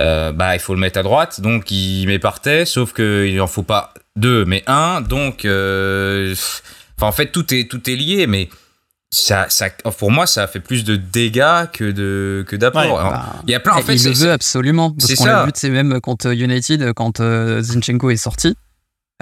euh, 0.00 0.32
bah 0.32 0.54
il 0.54 0.60
faut 0.60 0.74
le 0.74 0.80
mettre 0.80 0.98
à 0.98 1.02
droite, 1.02 1.40
donc 1.40 1.70
il 1.70 2.06
met 2.06 2.18
Partey, 2.18 2.64
sauf 2.64 2.92
que 2.92 3.26
il 3.28 3.40
en 3.40 3.46
faut 3.46 3.62
pas 3.62 3.92
deux, 4.16 4.44
mais 4.46 4.62
un, 4.66 5.00
donc, 5.02 5.44
euh, 5.44 6.34
en 7.00 7.12
fait 7.12 7.30
tout 7.30 7.52
est 7.54 7.70
tout 7.70 7.88
est 7.90 7.94
lié, 7.96 8.26
mais 8.26 8.48
ça, 9.14 9.44
ça, 9.50 9.68
pour 9.98 10.10
moi, 10.10 10.26
ça 10.26 10.44
a 10.44 10.46
fait 10.46 10.60
plus 10.60 10.84
de 10.84 10.96
dégâts 10.96 11.66
que 11.70 11.90
de 11.90 12.44
que 12.48 12.56
d'apport. 12.56 12.82
Ouais, 12.82 13.10
Bah, 13.10 13.26
il 13.46 13.50
y 13.50 13.54
a 13.54 13.60
plein, 13.60 13.74
en 13.74 13.82
fait, 13.82 13.94
il 13.96 14.04
le 14.04 14.12
veut 14.14 14.32
absolument. 14.32 14.94
c'est 14.98 15.08
Parce 15.08 15.18
qu'on 15.18 15.24
ça. 15.26 15.32
l'a 15.32 15.44
vu, 15.44 15.50
c'est 15.54 15.68
même 15.68 16.00
contre 16.00 16.32
United, 16.32 16.94
quand 16.94 17.20
euh, 17.20 17.60
Zinchenko 17.60 18.08
est 18.08 18.16
sorti, 18.16 18.56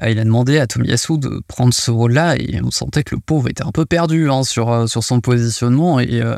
il 0.09 0.19
a 0.19 0.25
demandé 0.25 0.59
à 0.59 0.67
Tomiyasu 0.67 1.19
de 1.19 1.43
prendre 1.49 1.75
ce 1.75 1.91
rôle-là 1.91 2.37
et 2.37 2.61
on 2.65 2.71
sentait 2.71 3.03
que 3.03 3.15
le 3.15 3.21
pauvre 3.21 3.49
était 3.49 3.65
un 3.65 3.73
peu 3.73 3.85
perdu 3.85 4.31
hein, 4.31 4.45
sur, 4.45 4.71
euh, 4.71 4.87
sur 4.87 5.05
son 5.05 5.21
positionnement. 5.21 6.01
Et 6.01 6.23
euh, 6.23 6.37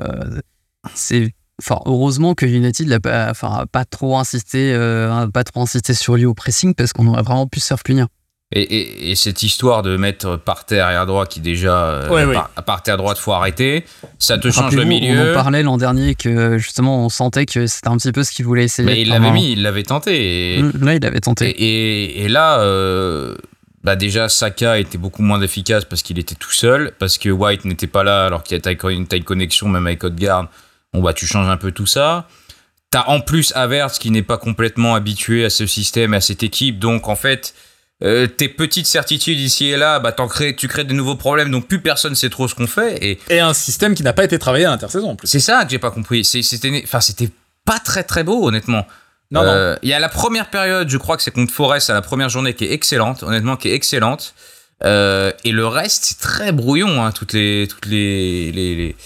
c'est. 0.94 1.34
Enfin, 1.62 1.78
heureusement 1.86 2.34
que 2.34 2.44
United 2.46 2.88
n'a 2.88 2.98
pas, 2.98 3.28
enfin, 3.30 3.52
a 3.52 3.66
pas 3.66 3.84
trop 3.84 4.18
insisté, 4.18 4.72
euh, 4.74 5.28
pas 5.28 5.44
trop 5.44 5.60
insisté 5.62 5.94
sur 5.94 6.16
lui 6.16 6.24
au 6.24 6.34
pressing 6.34 6.74
parce 6.74 6.92
qu'on 6.92 7.06
aurait 7.06 7.22
vraiment 7.22 7.46
pu 7.46 7.60
se 7.60 7.66
faire 7.68 7.78
punir. 7.84 8.08
Et, 8.54 8.62
et- 8.62 9.10
et 9.10 9.14
cette 9.14 9.42
histoire 9.42 9.82
de 9.82 9.96
mettre 9.96 10.36
par 10.36 10.66
terre 10.66 10.86
arrière 10.86 11.06
droit 11.06 11.24
qui 11.24 11.40
déjà 11.40 11.84
euh, 11.84 12.08
Ouais, 12.10 12.24
ouais. 12.24 12.34
par, 12.34 12.50
par 12.66 12.82
terre 12.82 12.96
droite 12.96 13.16
faut 13.16 13.32
arrêter, 13.32 13.84
ça 14.18 14.38
te 14.38 14.50
change 14.50 14.74
le 14.74 14.84
milieu. 14.84 15.18
On 15.18 15.30
en 15.30 15.34
parlait 15.34 15.62
l'an 15.62 15.76
dernier 15.78 16.14
que 16.16 16.58
justement 16.58 17.04
on 17.04 17.08
sentait 17.08 17.46
que 17.46 17.66
c'était 17.66 17.88
un 17.88 17.96
petit 17.96 18.12
peu 18.12 18.24
ce 18.24 18.32
qu'il 18.32 18.44
voulait 18.44 18.64
essayer. 18.64 18.84
mais 18.86 19.00
il 19.00 19.08
l'avait 19.08 19.30
mis, 19.30 19.52
il 19.52 19.62
l'avait 19.62 19.84
tenté. 19.84 20.56
Et, 20.56 20.62
Hum, 20.62 20.72
Là, 20.82 20.94
il 20.96 21.06
avait 21.06 21.20
tenté. 21.20 21.48
et, 21.48 21.62
et- 21.62 22.24
et 22.24 22.28
là, 22.28 22.60
euh, 22.60 23.36
bah 23.84 23.96
déjà 23.96 24.28
Saka 24.28 24.78
était 24.78 24.98
beaucoup 24.98 25.22
moins 25.22 25.40
efficace 25.40 25.84
parce 25.84 26.02
qu'il 26.02 26.18
était 26.18 26.34
tout 26.34 26.52
seul, 26.52 26.92
parce 26.98 27.18
que 27.18 27.28
White 27.28 27.64
n'était 27.64 27.86
pas 27.86 28.04
là 28.04 28.26
alors 28.26 28.42
qu'il 28.42 28.56
y 28.56 28.68
a 28.68 28.90
une 28.90 29.06
taille 29.06 29.24
connexion 29.24 29.68
même 29.68 29.86
avec 29.86 30.04
Odegaard. 30.04 30.48
Bon 30.92 31.02
bah 31.02 31.12
tu 31.12 31.26
changes 31.26 31.48
un 31.48 31.56
peu 31.56 31.72
tout 31.72 31.86
ça. 31.86 32.28
T'as 32.90 33.04
en 33.06 33.20
plus 33.20 33.52
Havertz 33.54 33.98
qui 33.98 34.10
n'est 34.10 34.22
pas 34.22 34.36
complètement 34.38 34.94
habitué 34.94 35.44
à 35.44 35.50
ce 35.50 35.66
système, 35.66 36.14
à 36.14 36.20
cette 36.20 36.42
équipe, 36.42 36.78
donc 36.78 37.08
en 37.08 37.16
fait. 37.16 37.54
euh, 38.02 38.26
tes 38.26 38.48
petites 38.48 38.86
certitudes 38.86 39.38
ici 39.38 39.66
et 39.66 39.76
là, 39.76 40.00
bah 40.00 40.12
crées, 40.12 40.56
tu 40.56 40.66
crées 40.68 40.84
de 40.84 40.92
nouveaux 40.92 41.14
problèmes, 41.14 41.50
donc 41.50 41.68
plus 41.68 41.80
personne 41.80 42.14
sait 42.14 42.30
trop 42.30 42.48
ce 42.48 42.54
qu'on 42.54 42.66
fait. 42.66 42.98
Et 43.04 43.18
Et 43.30 43.38
un 43.38 43.54
système 43.54 43.94
qui 43.94 44.02
n'a 44.02 44.12
pas 44.12 44.24
été 44.24 44.38
travaillé 44.38 44.64
à 44.64 44.70
l'intersaison 44.70 45.10
en 45.10 45.16
plus. 45.16 45.28
c'est 45.28 45.40
ça 45.40 45.64
que 45.64 45.70
j'ai 45.70 45.78
pas 45.78 45.90
compris. 45.92 46.24
C'était, 46.24 46.82
enfin, 46.84 47.00
c'était 47.00 47.30
pas 47.64 47.78
très 47.78 48.02
très 48.02 48.24
beau, 48.24 48.46
honnêtement. 48.46 48.86
Non, 49.32 49.42
non. 49.42 49.48
Euh, 49.50 49.76
Il 49.82 49.88
y 49.88 49.92
a 49.92 49.98
la 49.98 50.08
première 50.08 50.48
période, 50.50 50.88
je 50.88 50.96
crois 50.98 51.16
que 51.16 51.22
c'est 51.22 51.30
contre 51.32 51.52
Forest 51.52 51.90
à 51.90 51.94
la 51.94 52.02
première 52.02 52.28
journée 52.28 52.54
qui 52.54 52.64
est 52.66 52.72
excellente, 52.72 53.22
honnêtement, 53.24 53.56
qui 53.56 53.68
est 53.68 53.74
excellente. 53.74 54.34
Euh, 54.84 55.32
et 55.44 55.52
le 55.52 55.66
reste, 55.66 56.04
c'est 56.04 56.18
très 56.18 56.52
brouillon, 56.52 57.04
hein, 57.04 57.12
toutes 57.12 57.32
les, 57.32 57.66
toutes 57.68 57.86
les, 57.86 58.52
les- 58.52 58.76
les- 58.76 58.96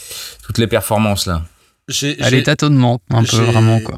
toutes 0.43 0.59
les 0.59 0.67
performances 0.67 1.27
là. 1.27 1.43
J'ai- 1.89 2.21
À 2.23 2.29
j'ai- 2.31 2.43
tâtonnement, 2.43 3.01
un 3.11 3.23
peu 3.25 3.37
vraiment 3.37 3.81
quoi. 3.81 3.97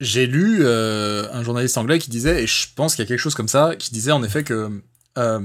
J'ai 0.00 0.26
lu 0.26 0.58
euh, 0.62 1.26
un 1.32 1.42
journaliste 1.44 1.78
anglais 1.78 1.98
qui 2.00 2.10
disait, 2.10 2.42
et 2.42 2.46
je 2.46 2.66
pense 2.74 2.94
qu'il 2.96 3.04
y 3.04 3.06
a 3.06 3.08
quelque 3.08 3.20
chose 3.20 3.34
comme 3.36 3.48
ça, 3.48 3.74
qui 3.78 3.92
disait 3.92 4.10
en 4.12 4.22
effet 4.24 4.42
que 4.42 4.82
euh, 5.16 5.40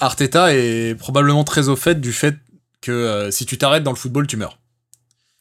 Arteta 0.00 0.52
est 0.54 0.94
probablement 0.98 1.44
très 1.44 1.68
au 1.68 1.76
fait 1.76 2.00
du 2.00 2.12
fait 2.12 2.36
que 2.80 2.90
euh, 2.92 3.30
si 3.30 3.46
tu 3.46 3.58
t'arrêtes 3.58 3.84
dans 3.84 3.92
le 3.92 3.96
football, 3.96 4.26
tu 4.26 4.36
meurs. 4.36 4.58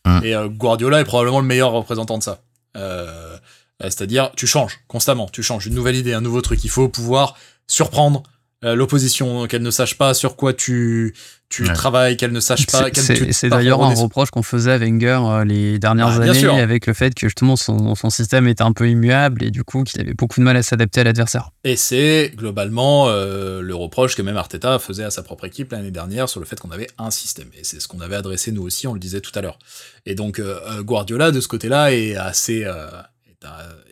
Hum. 0.06 0.22
Et 0.24 0.36
euh, 0.36 0.48
Guardiola 0.48 1.00
est 1.02 1.06
probablement 1.06 1.40
le 1.42 1.48
meilleur 1.48 1.72
représentant 1.72 2.18
de 2.20 2.24
ça. 2.24 2.42
Euh, 2.78 3.38
C'est-à-dire, 3.84 4.32
tu 4.36 4.48
changes 4.48 4.80
constamment, 4.88 5.28
tu 5.32 5.44
changes 5.44 5.66
une 5.68 5.74
nouvelle 5.76 5.96
idée, 5.96 6.14
un 6.14 6.22
nouveau 6.22 6.42
truc. 6.42 6.64
Il 6.64 6.70
faut 6.70 6.88
pouvoir 6.90 7.36
surprendre 7.68 8.24
euh, 8.64 8.76
l'opposition, 8.76 9.48
qu'elle 9.48 9.64
ne 9.64 9.72
sache 9.72 9.98
pas 9.98 10.14
sur 10.14 10.36
quoi 10.36 10.54
tu, 10.54 11.16
tu 11.50 11.64
Ouais. 11.64 11.74
travailles, 11.74 12.16
qu'elle 12.16 12.32
ne 12.32 12.40
sache 12.40 12.68
pas. 12.68 12.90
C'est- 12.94 13.50
d'ailleurs 13.50 13.82
un 13.84 13.92
reproche 13.96 14.30
qu'on 14.30 14.44
faisait 14.44 14.74
à 14.74 14.78
Wenger 14.78 15.20
euh, 15.24 15.44
les 15.46 15.80
dernières 15.80 16.10
Ah, 16.10 16.22
années 16.22 16.34
sûr. 16.40 16.54
avec 16.54 16.86
le 16.86 16.94
fait 16.94 17.16
que 17.16 17.22
justement 17.28 17.56
son, 17.56 17.96
son 17.96 18.12
système 18.12 18.48
était 18.48 18.62
un 18.62 18.72
peu 18.72 18.88
immuable 18.88 19.44
et 19.44 19.50
du 19.50 19.64
coup 19.64 19.84
qu'il 19.84 20.00
avait 20.00 20.14
beaucoup 20.14 20.40
de 20.40 20.46
mal 20.46 20.56
à 20.58 20.62
s'adapter 20.62 21.02
à 21.02 21.06
l'adversaire. 21.06 21.50
Et 21.64 21.76
c'est 21.76 22.34
globalement 22.36 23.08
euh, 23.10 23.62
le 23.62 23.74
reproche 23.74 24.16
que 24.16 24.22
même 24.22 24.38
Arteta 24.38 24.78
faisait 24.78 25.06
à 25.06 25.10
sa 25.10 25.24
propre 25.24 25.46
équipe 25.46 25.72
l'année 25.72 25.90
dernière 25.90 26.30
sur 26.30 26.40
le 26.40 26.46
fait 26.46 26.60
qu'on 26.60 26.70
avait 26.70 26.88
un 27.00 27.10
système. 27.10 27.48
Et 27.60 27.64
c'est 27.64 27.80
ce 27.82 27.88
qu'on 27.88 28.00
avait 28.00 28.16
adressé 28.16 28.52
nous 28.52 28.62
aussi, 28.62 28.86
on 28.86 28.94
le 28.94 29.00
disait 29.00 29.22
tout 29.22 29.32
à 29.34 29.42
l'heure. 29.42 29.58
Et 30.06 30.14
donc 30.14 30.38
euh, 30.38 30.60
euh, 30.70 30.84
Guardiola, 30.84 31.32
de 31.32 31.42
ce 31.42 31.48
côté-là, 31.48 31.92
est 31.94 32.16
assez 32.16 32.64
euh, 32.64 32.86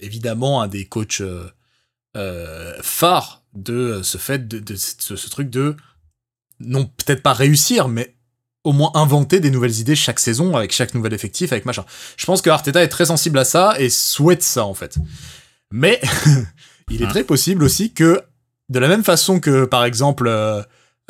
évidemment 0.01 0.61
un 0.61 0.67
des 0.67 0.85
coachs 0.85 1.21
euh, 1.21 1.49
euh, 2.17 2.73
phares 2.81 3.43
de 3.53 4.01
ce 4.03 4.17
fait, 4.17 4.47
de, 4.47 4.59
de 4.59 4.75
ce, 4.75 5.15
ce 5.15 5.29
truc 5.29 5.49
de 5.49 5.75
non 6.59 6.85
peut-être 6.85 7.23
pas 7.23 7.33
réussir, 7.33 7.87
mais 7.87 8.15
au 8.63 8.73
moins 8.73 8.91
inventer 8.93 9.39
des 9.39 9.51
nouvelles 9.51 9.79
idées 9.79 9.95
chaque 9.95 10.19
saison 10.19 10.55
avec 10.55 10.71
chaque 10.71 10.93
nouvel 10.93 11.13
effectif, 11.13 11.51
avec 11.51 11.65
machin. 11.65 11.85
Je 12.17 12.25
pense 12.25 12.41
que 12.41 12.49
Arteta 12.49 12.83
est 12.83 12.89
très 12.89 13.05
sensible 13.05 13.37
à 13.39 13.45
ça 13.45 13.75
et 13.79 13.89
souhaite 13.89 14.43
ça 14.43 14.65
en 14.65 14.73
fait. 14.73 14.97
Mais 15.71 16.01
il 16.89 17.01
est 17.01 17.05
Hein. 17.05 17.09
très 17.09 17.23
possible 17.23 17.63
aussi 17.63 17.93
que 17.93 18.21
de 18.69 18.79
la 18.79 18.87
même 18.87 19.03
façon 19.03 19.39
que 19.39 19.65
par 19.65 19.85
exemple 19.85 20.27
euh, 20.27 20.61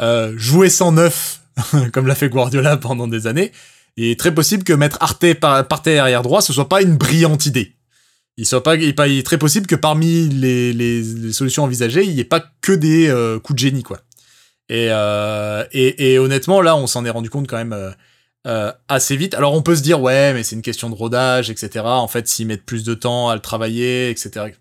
euh, 0.02 0.34
jouer 0.38 0.70
sans 0.70 0.92
neuf 0.92 1.42
comme 1.94 2.08
l'a 2.08 2.16
fait 2.16 2.30
Guardiola 2.30 2.78
pendant 2.78 3.08
des 3.08 3.28
années, 3.28 3.52
il 3.98 4.06
est 4.06 4.20
très 4.20 4.34
possible 4.34 4.64
que 4.64 4.74
mettre 4.74 4.98
Arte 5.02 5.34
par, 5.34 5.68
par 5.68 5.82
terre 5.82 6.04
arrière 6.04 6.22
droit 6.22 6.42
ce 6.42 6.54
soit 6.54 6.70
pas 6.70 6.82
une 6.82 6.98
brillante 6.98 7.46
idée. 7.46 7.76
Il, 8.40 8.46
soit 8.46 8.64
pas, 8.64 8.76
il, 8.78 8.88
est 8.98 9.26
très 9.26 9.38
possible 9.38 9.68
que 9.68 9.76
parmi 9.76 10.30
les, 10.30 10.72
les- 10.72 11.02
les 11.02 11.34
solutions 11.34 11.64
envisagées, 11.66 12.06
il 12.06 12.14
n'y 12.14 12.22
ait 12.22 12.24
pas 12.24 12.42
que 12.62 12.72
des 12.72 13.10
euh, 13.10 13.38
coups 13.38 13.56
de 13.62 13.68
génie, 13.68 13.84
quoi. 13.84 14.00
Et, 14.70 14.88
euh, 14.92 15.66
et, 15.74 16.14
et 16.14 16.20
honnêtement, 16.20 16.62
là, 16.62 16.78
on 16.78 16.88
s'en 16.88 17.04
est 17.04 17.10
rendu 17.10 17.30
compte 17.30 17.48
quand 17.50 17.58
même 17.58 17.74
euh, 17.74 17.92
euh, 18.48 18.72
assez 18.88 19.18
vite. 19.18 19.34
Alors, 19.34 19.54
on 19.56 19.62
peut 19.62 19.76
se 19.76 19.82
dire, 19.82 20.00
ouais, 20.02 20.34
mais 20.34 20.44
c'est 20.44 20.56
une 20.56 20.62
question 20.62 20.90
de 20.90 20.96
rodage, 20.96 21.50
etc. 21.50 21.84
En 21.86 22.08
fait, 22.08 22.30
s'ils 22.30 22.48
mettent 22.48 22.64
plus 22.66 22.86
de 22.86 22.94
temps 22.94 23.28
à 23.30 23.36
le 23.36 23.42
travailler, 23.42 24.10
etc. 24.10 24.54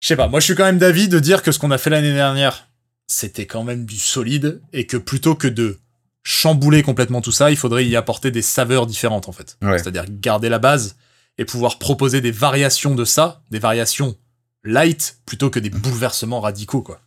Je 0.00 0.06
sais 0.06 0.16
pas, 0.16 0.28
moi, 0.28 0.38
je 0.38 0.44
suis 0.44 0.54
quand 0.54 0.64
même 0.64 0.78
d'avis 0.78 1.08
de 1.08 1.18
dire 1.18 1.42
que 1.42 1.50
ce 1.50 1.58
qu'on 1.58 1.70
a 1.72 1.78
fait 1.78 1.90
l'année 1.90 2.12
dernière, 2.12 2.68
c'était 3.08 3.46
quand 3.46 3.64
même 3.64 3.84
du 3.84 3.98
solide, 3.98 4.60
et 4.72 4.86
que 4.86 4.96
plutôt 4.96 5.34
que 5.34 5.48
de 5.48 5.78
chambouler 6.22 6.82
complètement 6.82 7.20
tout 7.20 7.32
ça, 7.32 7.50
il 7.50 7.56
faudrait 7.56 7.86
y 7.86 7.96
apporter 7.96 8.30
des 8.30 8.42
saveurs 8.42 8.86
différentes, 8.86 9.28
en 9.28 9.32
fait. 9.32 9.56
Ouais. 9.62 9.78
C'est-à-dire 9.78 10.04
garder 10.08 10.48
la 10.48 10.58
base 10.60 10.96
et 11.38 11.44
pouvoir 11.44 11.78
proposer 11.78 12.20
des 12.20 12.30
variations 12.30 12.94
de 12.94 13.04
ça, 13.04 13.42
des 13.50 13.58
variations 13.58 14.16
light, 14.64 15.18
plutôt 15.26 15.50
que 15.50 15.58
des 15.60 15.70
bouleversements 15.70 16.40
radicaux, 16.40 16.82
quoi. 16.82 17.00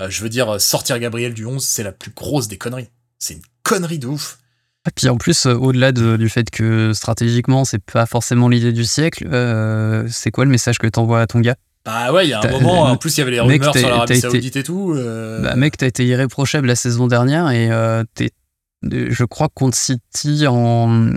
Euh, 0.00 0.08
je 0.08 0.22
veux 0.22 0.28
dire, 0.28 0.60
sortir 0.60 0.98
Gabriel 0.98 1.34
du 1.34 1.44
11, 1.44 1.62
c'est 1.64 1.82
la 1.82 1.92
plus 1.92 2.10
grosse 2.12 2.48
des 2.48 2.58
conneries. 2.58 2.88
C'est 3.18 3.34
une 3.34 3.42
connerie 3.62 3.98
de 3.98 4.06
ouf. 4.06 4.38
Et 4.86 4.90
puis 4.94 5.08
en 5.08 5.16
plus, 5.16 5.46
euh, 5.46 5.54
au-delà 5.54 5.92
de- 5.92 6.16
du 6.16 6.28
fait 6.28 6.50
que 6.50 6.92
stratégiquement 6.92 7.64
c'est 7.64 7.78
pas 7.82 8.04
forcément 8.06 8.48
l'idée 8.48 8.72
du 8.72 8.84
siècle, 8.84 9.28
euh, 9.30 10.06
c'est 10.10 10.30
quoi 10.30 10.44
le 10.44 10.50
message 10.50 10.78
que 10.78 10.86
t'envoies 10.88 11.20
à 11.20 11.26
ton 11.26 11.40
gars? 11.40 11.56
Bah 11.84 12.12
ouais, 12.12 12.26
il 12.26 12.30
y 12.30 12.32
a 12.32 12.40
un 12.40 12.50
moment, 12.50 12.86
euh, 12.86 12.90
en 12.90 12.96
plus 12.96 13.16
il 13.16 13.20
y 13.20 13.22
avait 13.22 13.30
les 13.32 13.42
mec, 13.42 13.60
rumeurs 13.62 13.76
sur 13.76 13.88
l'Arabie 13.88 14.12
été- 14.12 14.20
Saoudite 14.22 14.56
et 14.56 14.62
tout. 14.64 14.92
euh, 14.96 15.40
Bah 15.42 15.54
mec, 15.56 15.76
t'as 15.76 15.86
été 15.86 16.04
irréprochable 16.06 16.66
la 16.68 16.74
saison 16.76 17.06
dernière 17.06 17.50
et 17.50 17.70
euh, 17.70 18.02
t'es, 18.14 18.30
euh, 18.92 19.06
je 19.10 19.24
crois 19.24 19.48
contre 19.52 19.76
City 19.76 20.46
en, 20.48 21.10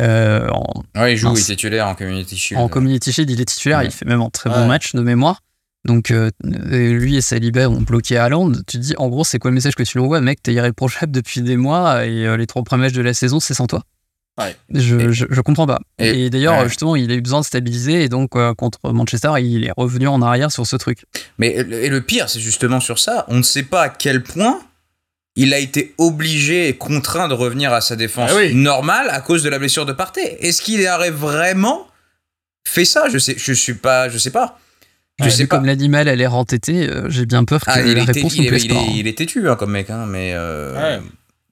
euh, 0.00 0.48
en, 0.50 0.82
Ouais, 1.00 1.12
il 1.12 1.16
joue, 1.16 1.28
Mince. 1.28 1.40
il 1.48 1.52
est 1.52 1.56
titulaire 1.56 1.86
en 1.88 1.94
Community 1.94 2.36
Shield. 2.36 2.60
en 2.62 2.68
Community 2.68 3.12
Shield, 3.12 3.30
il 3.30 3.40
est 3.40 3.44
titulaire, 3.44 3.78
Ouais. 3.78 3.86
il 3.86 3.90
fait 3.90 4.04
même 4.04 4.20
un 4.20 4.30
très 4.30 4.50
Ouais. 4.50 4.56
bon 4.56 4.66
match 4.66 4.94
de 4.94 5.00
mémoire. 5.00 5.40
Donc 5.84 6.10
euh, 6.10 6.30
lui 6.42 7.16
et 7.16 7.20
Saliba 7.20 7.68
ont 7.68 7.82
bloqué 7.82 8.16
Haaland. 8.16 8.52
Tu 8.52 8.62
te 8.64 8.76
dis, 8.78 8.94
en 8.96 9.08
gros, 9.08 9.22
c'est 9.24 9.38
quoi 9.38 9.50
le 9.50 9.54
message 9.54 9.74
que 9.74 9.82
tu 9.82 9.98
lui 9.98 10.04
envoies? 10.04 10.20
Mec, 10.22 10.42
t'es 10.42 10.54
irréprochable 10.54 11.12
depuis 11.12 11.42
des 11.42 11.56
mois 11.56 12.06
et 12.06 12.26
euh, 12.26 12.36
les 12.36 12.46
trois 12.46 12.62
premiers 12.62 12.84
matchs 12.84 12.92
de 12.94 13.02
la 13.02 13.12
saison, 13.14 13.38
c'est 13.40 13.54
sans 13.54 13.66
toi. 13.66 13.82
Ouais. 14.40 14.56
Je, 14.72 14.96
Et- 14.96 15.12
je, 15.12 15.26
je 15.30 15.40
comprends 15.42 15.66
pas. 15.66 15.78
Et, 15.98 16.24
et- 16.24 16.30
d'ailleurs, 16.30 16.58
ouais. 16.60 16.68
justement, 16.68 16.96
il 16.96 17.10
a 17.12 17.14
eu 17.14 17.20
besoin 17.20 17.40
de 17.40 17.44
stabiliser 17.44 18.02
et 18.02 18.08
donc 18.08 18.34
euh, 18.34 18.52
contre 18.54 18.80
Manchester, 18.92 19.30
il 19.40 19.64
est 19.64 19.72
revenu 19.76 20.08
en 20.08 20.22
arrière 20.22 20.50
sur 20.50 20.66
ce 20.66 20.74
truc. 20.76 21.04
Mais 21.38 21.48
et 21.50 21.88
le 21.90 22.00
pire, 22.00 22.28
c'est 22.30 22.40
justement 22.40 22.80
sur 22.80 22.98
ça. 22.98 23.26
On 23.28 23.36
ne 23.36 23.42
sait 23.42 23.62
pas 23.62 23.82
à 23.82 23.88
quel 23.90 24.22
point 24.22 24.58
il 25.36 25.52
a 25.54 25.58
été 25.58 25.94
obligé 25.98 26.68
et 26.68 26.74
contraint 26.76 27.28
de 27.28 27.34
revenir 27.34 27.72
à 27.72 27.80
sa 27.80 27.96
défense 27.96 28.30
Ah 28.32 28.36
oui. 28.36 28.54
normale 28.54 29.08
à 29.10 29.20
cause 29.20 29.42
de 29.42 29.48
la 29.48 29.58
blessure 29.58 29.84
de 29.86 29.92
Partey. 29.92 30.36
Est-ce 30.40 30.62
qu'il 30.62 30.86
aurait 30.86 31.10
vraiment 31.10 31.88
fait 32.66 32.84
ça? 32.84 33.08
Je 33.12 33.18
sais, 33.18 33.34
je 33.36 33.52
suis 33.52 33.74
pas, 33.74 34.08
je 34.08 34.18
sais 34.18 34.30
pas. 34.30 34.58
Je 35.20 35.24
Ouais, 35.24 35.30
sais 35.30 35.46
pas. 35.46 35.56
comme 35.56 35.66
l'animal 35.66 36.08
a 36.08 36.16
l'air 36.16 36.34
entêté, 36.34 36.88
euh, 36.88 37.08
j'ai 37.08 37.24
bien 37.26 37.44
peur 37.44 37.60
que 37.60 37.70
Ah, 37.70 37.80
il, 37.82 37.94
la 37.94 38.02
était, 38.02 38.12
réponse 38.12 38.34
il, 38.34 38.40
nous 38.40 38.46
est, 38.46 38.48
plaise 38.48 38.64
il 38.64 38.68
pas. 38.70 38.74
est- 38.74 38.78
hein. 38.78 38.92
il 38.96 39.06
est 39.06 39.16
têtu 39.18 39.48
hein, 39.48 39.54
comme 39.56 39.70
mec, 39.72 39.88
hein, 39.90 40.06
mais 40.08 40.32
euh, 40.34 40.74
Ouais. 40.98 41.02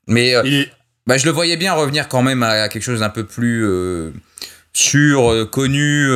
mais 0.09 0.35
euh, 0.35 0.43
il 0.45 0.69
bah, 1.07 1.17
je 1.19 1.25
le 1.27 1.33
voyais 1.33 1.57
bien 1.57 1.73
revenir 1.73 2.09
quand 2.09 2.23
même 2.23 2.43
à, 2.45 2.51
à 2.63 2.69
quelque 2.69 2.83
chose 2.85 3.01
d'un 3.01 3.09
peu 3.11 3.25
plus 3.25 3.65
euh, 3.65 4.11
sûr, 4.73 5.49
connu, 5.51 6.07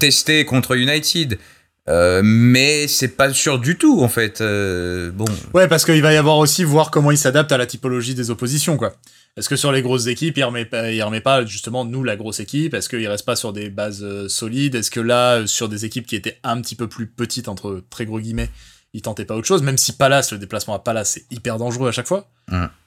testé 0.00 0.44
contre 0.44 0.76
United. 0.76 1.38
Mais 1.86 2.88
c'est 2.88 3.16
pas 3.16 3.32
sûr 3.32 3.58
du 3.58 3.76
tout 3.76 4.02
en 4.02 4.08
fait. 4.08 4.40
bon. 4.40 5.24
Ouais, 5.52 5.68
parce 5.68 5.84
qu'il 5.84 6.02
va 6.02 6.12
y 6.12 6.16
avoir 6.16 6.38
aussi 6.38 6.64
voir 6.64 6.90
comment 6.90 7.10
il 7.10 7.18
s'adapte 7.18 7.52
à 7.52 7.58
la 7.58 7.66
typologie 7.66 8.14
des 8.14 8.30
oppositions, 8.30 8.76
quoi. 8.76 8.94
Est-ce 9.36 9.48
que 9.48 9.56
sur 9.56 9.72
les 9.72 9.82
grosses 9.82 10.06
équipes, 10.06 10.36
il 10.36 10.44
remet 10.44 10.64
pas, 10.64 10.92
il 10.92 11.02
remet 11.02 11.20
pas 11.20 11.44
justement 11.44 11.84
nous 11.84 12.04
la 12.04 12.14
grosse 12.14 12.38
équipe? 12.38 12.72
Est-ce 12.72 12.88
qu'il 12.88 13.06
reste 13.08 13.26
pas 13.26 13.34
sur 13.34 13.52
des 13.52 13.68
bases 13.68 14.04
euh, 14.04 14.28
solides? 14.28 14.76
Est-ce 14.76 14.92
que 14.92 15.00
là, 15.00 15.38
euh, 15.38 15.46
sur 15.46 15.68
des 15.68 15.84
équipes 15.84 16.06
qui 16.06 16.14
étaient 16.14 16.38
un 16.44 16.60
petit 16.60 16.76
peu 16.76 16.88
plus 16.88 17.08
petites 17.08 17.48
entre 17.48 17.82
très 17.90 18.06
gros 18.06 18.20
guillemets, 18.20 18.50
il 18.92 19.02
tentait 19.02 19.24
pas 19.24 19.34
autre 19.34 19.48
chose? 19.48 19.62
Même 19.62 19.76
si 19.76 19.96
Palace, 19.96 20.30
le 20.30 20.38
déplacement 20.38 20.74
à 20.74 20.78
Palace, 20.78 21.10
c'est 21.14 21.24
hyper 21.32 21.58
dangereux 21.58 21.88
à 21.88 21.92
chaque 21.92 22.06
fois. 22.06 22.30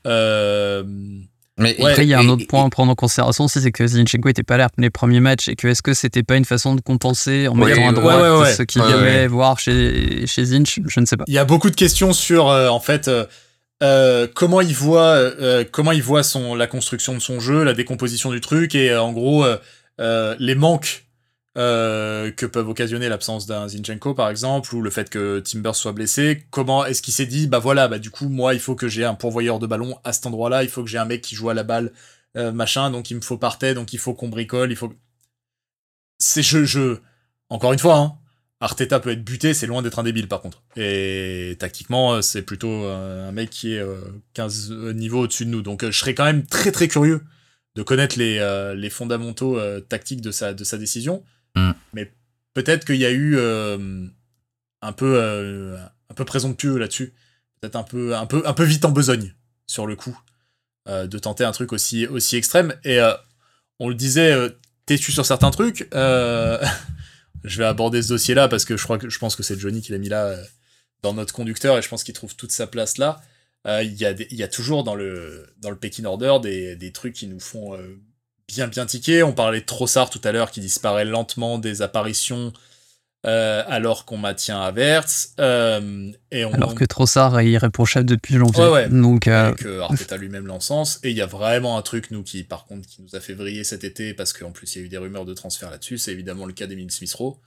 Euh, 0.05 0.83
mais 1.57 1.75
après, 1.79 2.03
il 2.03 2.09
y 2.09 2.13
a 2.13 2.19
un 2.19 2.29
autre 2.29 2.45
point 2.47 2.65
à 2.65 2.69
prendre 2.69 2.91
en 2.91 2.95
considération 2.95 3.47
c'est 3.47 3.71
que 3.71 3.87
Zinchenko 3.87 4.29
était 4.29 4.43
pas 4.43 4.57
là 4.57 4.69
les 4.77 4.89
premiers 4.89 5.19
matchs 5.19 5.47
et 5.47 5.55
que 5.55 5.67
est-ce 5.67 5.81
que 5.81 5.93
c'était 5.93 6.23
pas 6.23 6.35
une 6.35 6.45
façon 6.45 6.75
de 6.75 6.81
compenser 6.81 7.47
en 7.47 7.55
mettant 7.55 7.89
à 7.89 7.91
droite 7.91 8.55
ce 8.55 8.63
qu'il 8.63 8.81
y 8.81 8.85
avait 8.85 9.27
voir 9.27 9.59
chez, 9.59 10.25
chez 10.27 10.45
Zinch 10.45 10.79
Je 10.85 10.99
ne 10.99 11.05
sais 11.05 11.17
pas. 11.17 11.23
Il 11.27 11.33
y 11.33 11.39
a 11.39 11.45
beaucoup 11.45 11.69
de 11.69 11.75
questions 11.75 12.13
sur, 12.13 12.45
en 12.47 12.79
fait, 12.79 13.09
euh, 13.83 14.27
comment 14.33 14.61
il 14.61 14.73
voit 14.73 15.13
euh, 15.13 15.63
comment 15.71 15.91
il 15.91 16.01
voit 16.01 16.23
son 16.23 16.55
la 16.55 16.65
construction 16.65 17.13
de 17.13 17.19
son 17.19 17.39
jeu, 17.39 17.63
la 17.63 17.73
décomposition 17.73 18.31
du 18.31 18.41
truc 18.41 18.73
et 18.73 18.89
euh, 18.89 19.01
en 19.01 19.11
gros 19.11 19.45
les 19.99 20.55
manques 20.55 21.05
que 21.57 22.45
peuvent 22.45 22.69
occasionner 22.69 23.09
l'absence 23.09 23.47
d'un 23.47 23.67
Zinchenko 23.67 24.13
par 24.13 24.29
exemple 24.29 24.73
ou 24.75 24.81
le 24.81 24.89
fait 24.89 25.09
que 25.09 25.39
Timbers 25.39 25.75
soit 25.75 25.91
blessé. 25.91 26.45
Comment 26.51 26.85
est-ce 26.85 27.01
qu'il 27.01 27.13
s'est 27.13 27.25
dit 27.25 27.47
bah 27.47 27.59
voilà 27.59 27.87
bah 27.87 27.99
du 27.99 28.11
coup 28.11 28.29
moi 28.29 28.53
il 28.53 28.59
faut 28.59 28.75
que 28.75 28.87
j'ai 28.87 29.03
un 29.03 29.15
pourvoyeur 29.15 29.59
de 29.59 29.67
ballon 29.67 29.97
à 30.03 30.13
cet 30.13 30.27
endroit-là, 30.27 30.63
il 30.63 30.69
faut 30.69 30.83
que 30.83 30.89
j'ai 30.89 30.99
un 30.99 31.05
mec 31.05 31.21
qui 31.21 31.35
joue 31.35 31.49
à 31.49 31.53
la 31.53 31.63
balle 31.63 31.91
machin 32.35 32.91
donc 32.91 33.09
il 33.09 33.15
me 33.15 33.21
faut 33.21 33.37
parter 33.37 33.73
donc 33.73 33.93
il 33.93 33.99
faut 33.99 34.13
qu'on 34.13 34.29
bricole, 34.29 34.71
il 34.71 34.75
faut 34.75 34.93
c'est 36.19 36.43
je 36.43 36.63
je 36.63 36.97
encore 37.49 37.73
une 37.73 37.79
fois 37.79 37.97
hein, 37.97 38.17
Arteta 38.59 38.99
peut 38.99 39.11
être 39.11 39.23
buté, 39.23 39.53
c'est 39.53 39.67
loin 39.67 39.81
d'être 39.81 39.99
un 39.99 40.03
débile 40.03 40.27
par 40.27 40.41
contre. 40.41 40.63
Et 40.75 41.55
tactiquement, 41.59 42.15
euh, 42.15 42.21
c'est 42.21 42.41
plutôt 42.41 42.85
euh, 42.85 43.29
un 43.29 43.31
mec 43.31 43.49
qui 43.49 43.73
est 43.73 43.85
15 44.33 44.71
euh, 44.71 44.93
niveaux 44.93 45.21
au-dessus 45.21 45.45
de 45.45 45.51
nous. 45.51 45.61
Donc 45.61 45.85
je 45.85 45.97
serais 45.97 46.15
quand 46.15 46.25
même 46.25 46.45
très 46.45 46.71
très 46.71 46.87
curieux 46.87 47.21
de 47.75 47.83
connaître 47.83 48.17
les, 48.17 48.89
fondamentaux 48.89 49.59
tactiques 49.81 50.21
de 50.21 50.31
sa 50.31 50.53
décision. 50.53 51.23
Mm. 51.57 51.73
Mais 51.93 52.11
peut-être 52.53 52.85
qu'il 52.85 52.97
y 52.97 53.05
a 53.05 53.11
eu 53.11 53.37
un 54.81 54.93
peu 54.93 55.77
un 56.09 56.13
peu 56.13 56.25
présomptueux 56.25 56.77
là-dessus. 56.77 57.13
Peut-être 57.59 57.75
un 57.75 57.83
peu, 57.83 58.15
un, 58.15 58.27
peu, 58.27 58.43
un 58.45 58.53
peu 58.53 58.63
vite 58.63 58.85
en 58.85 58.91
besogne 58.91 59.33
sur 59.65 59.87
le 59.87 59.95
coup 59.95 60.17
de 60.87 61.17
tenter 61.17 61.43
un 61.43 61.51
truc 61.51 61.73
aussi, 61.73 62.07
aussi 62.07 62.37
extrême. 62.37 62.73
Et 62.83 62.99
on 63.79 63.89
le 63.89 63.95
disait, 63.95 64.35
t'es-tu 64.85 65.11
sur 65.11 65.25
certains 65.25 65.51
trucs 65.51 65.87
je 67.47 67.57
vais 67.57 67.65
aborder 67.65 68.01
ce 68.01 68.09
dossier-là 68.09 68.47
parce 68.47 68.65
que 68.65 68.77
je 68.77 68.83
crois 68.83 68.97
que 68.97 69.09
je 69.09 69.19
pense 69.19 69.35
que 69.35 69.43
c'est 69.43 69.57
Johnny 69.57 69.81
qui 69.81 69.91
l'a 69.91 69.97
mis 69.97 70.09
là 70.09 70.25
euh, 70.27 70.43
dans 71.01 71.13
notre 71.13 71.33
conducteur 71.33 71.77
et 71.77 71.81
je 71.81 71.89
pense 71.89 72.03
qu'il 72.03 72.13
trouve 72.13 72.35
toute 72.35 72.51
sa 72.51 72.67
place 72.67 72.97
là. 72.97 73.21
Euh, 73.65 73.83
il 73.83 73.95
y, 73.95 74.05
a 74.05 74.11
y 74.11 74.43
a 74.43 74.47
toujours 74.47 74.83
dans 74.83 74.95
le, 74.95 75.47
dans 75.57 75.69
le 75.69 75.77
Peking 75.77 76.05
Order 76.05 76.37
des, 76.41 76.75
des 76.75 76.91
trucs 76.91 77.13
qui 77.13 77.27
nous 77.27 77.39
font 77.39 77.73
euh, 77.73 77.99
bien 78.47 78.67
bien 78.67 78.85
tiquer. 78.85 79.23
On 79.23 79.33
parlait 79.33 79.61
de 79.61 79.65
Trossard 79.65 80.09
tout 80.09 80.21
à 80.23 80.31
l'heure 80.31 80.51
qui 80.51 80.59
disparaît 80.59 81.05
lentement 81.05 81.57
des 81.57 81.81
apparitions 81.81 82.53
euh, 83.25 83.63
alors 83.67 84.05
qu'on 84.05 84.17
maintient 84.17 84.61
Avertz. 84.61 85.33
Euh, 85.39 86.11
et 86.31 86.45
on, 86.45 86.53
alors 86.53 86.75
que 86.75 86.85
Trossard 86.85 87.39
est 87.39 87.49
irréprochable 87.49 88.05
depuis 88.05 88.35
janvier. 88.35 88.63
Ouais, 88.63 88.69
ouais. 88.69 88.89
Donc, 88.89 89.27
euh... 89.27 89.51
Et 89.51 89.55
que 89.55 89.79
Arteta 89.81 90.17
lui-même 90.17 90.47
l'encense. 90.47 90.99
Et 91.03 91.09
il 91.09 91.17
y 91.17 91.21
a 91.21 91.25
vraiment 91.25 91.77
un 91.77 91.81
truc, 91.81 92.11
nous, 92.11 92.23
qui, 92.23 92.43
par 92.43 92.65
contre, 92.65 92.87
qui 92.87 93.01
nous 93.01 93.15
a 93.15 93.19
fait 93.19 93.33
vriller 93.33 93.63
cet 93.63 93.83
été, 93.83 94.13
parce 94.13 94.33
qu'en 94.33 94.51
plus, 94.51 94.75
il 94.75 94.79
y 94.79 94.81
a 94.83 94.85
eu 94.85 94.89
des 94.89 94.97
rumeurs 94.97 95.25
de 95.25 95.33
transfert 95.33 95.71
là-dessus. 95.71 95.97
C'est 95.97 96.11
évidemment 96.11 96.45
le 96.45 96.53
cas 96.53 96.67
d'Emile 96.67 96.91
Smith-Rowe. 96.91 97.37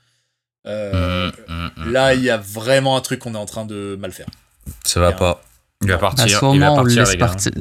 Euh, 0.66 1.30
mmh, 1.30 1.52
mmh, 1.52 1.70
mmh, 1.76 1.92
là, 1.92 2.14
il 2.14 2.22
y 2.22 2.30
a 2.30 2.36
vraiment 2.36 2.96
un 2.96 3.00
truc 3.00 3.20
qu'on 3.20 3.34
est 3.34 3.38
en 3.38 3.46
train 3.46 3.64
de 3.64 3.96
mal 3.98 4.12
faire. 4.12 4.28
Ça 4.84 5.00
va 5.00 5.12
pas. 5.12 5.42
Il 5.82 5.88
va 5.88 5.98
partir. 5.98 6.26
Bah, 6.26 6.30
soit, 6.30 6.54
il 6.54 6.60
va 6.60 6.74
partir, 6.74 6.82
on 6.82 6.84
laisse 6.84 7.16
partir 7.16 7.52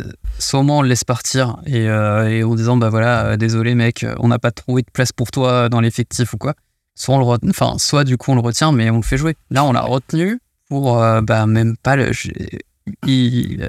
on 0.54 0.82
le 0.82 0.90
laisse 0.90 1.04
partir 1.04 1.58
et, 1.66 1.84
et 1.84 2.44
en 2.44 2.56
disant 2.56 2.78
bah 2.78 2.90
voilà, 2.90 3.38
désolé 3.38 3.76
mec, 3.76 4.06
on 4.20 4.28
n'a 4.28 4.40
pas 4.40 4.52
trouvé 4.52 4.82
de 4.82 4.91
place 4.91 5.12
pour 5.12 5.32
toi 5.32 5.70
dans 5.70 5.80
l'effectif 5.80 6.34
ou 6.34 6.38
quoi. 6.38 6.54
Soit 6.96 7.16
on 7.16 7.20
le 7.20 7.50
enfin 7.50 7.78
soit 7.78 8.04
du 8.04 8.18
coup 8.18 8.32
on 8.32 8.36
le 8.36 8.41
retient 8.41 8.74
mais 8.74 8.90
on 8.90 8.98
le 8.98 9.04
fait 9.04 9.18
jouer. 9.18 9.36
Là 9.50 9.64
on 9.64 9.72
l'a 9.72 9.82
retenu 9.82 10.40
pour 10.68 11.02
euh, 11.02 11.22
bah 11.22 11.46
même 11.48 11.78
pas 11.78 11.96
le 11.96 12.12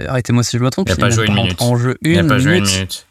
arrêtez-moi 0.09 0.43
si 0.43 0.59
je 0.59 0.63
me 0.63 0.71
trompe 0.71 0.89
il 0.89 0.93
n'a 0.93 0.97
pas 0.97 1.11
joué 1.11 1.27
une 1.27 1.35
minute. 1.35 1.61
en 1.63 1.77
jeu 1.77 1.97
une, 2.03 2.21
il 2.21 2.27
pas 2.27 2.39
joué 2.39 2.59
une 2.59 2.65
minute. 2.65 3.07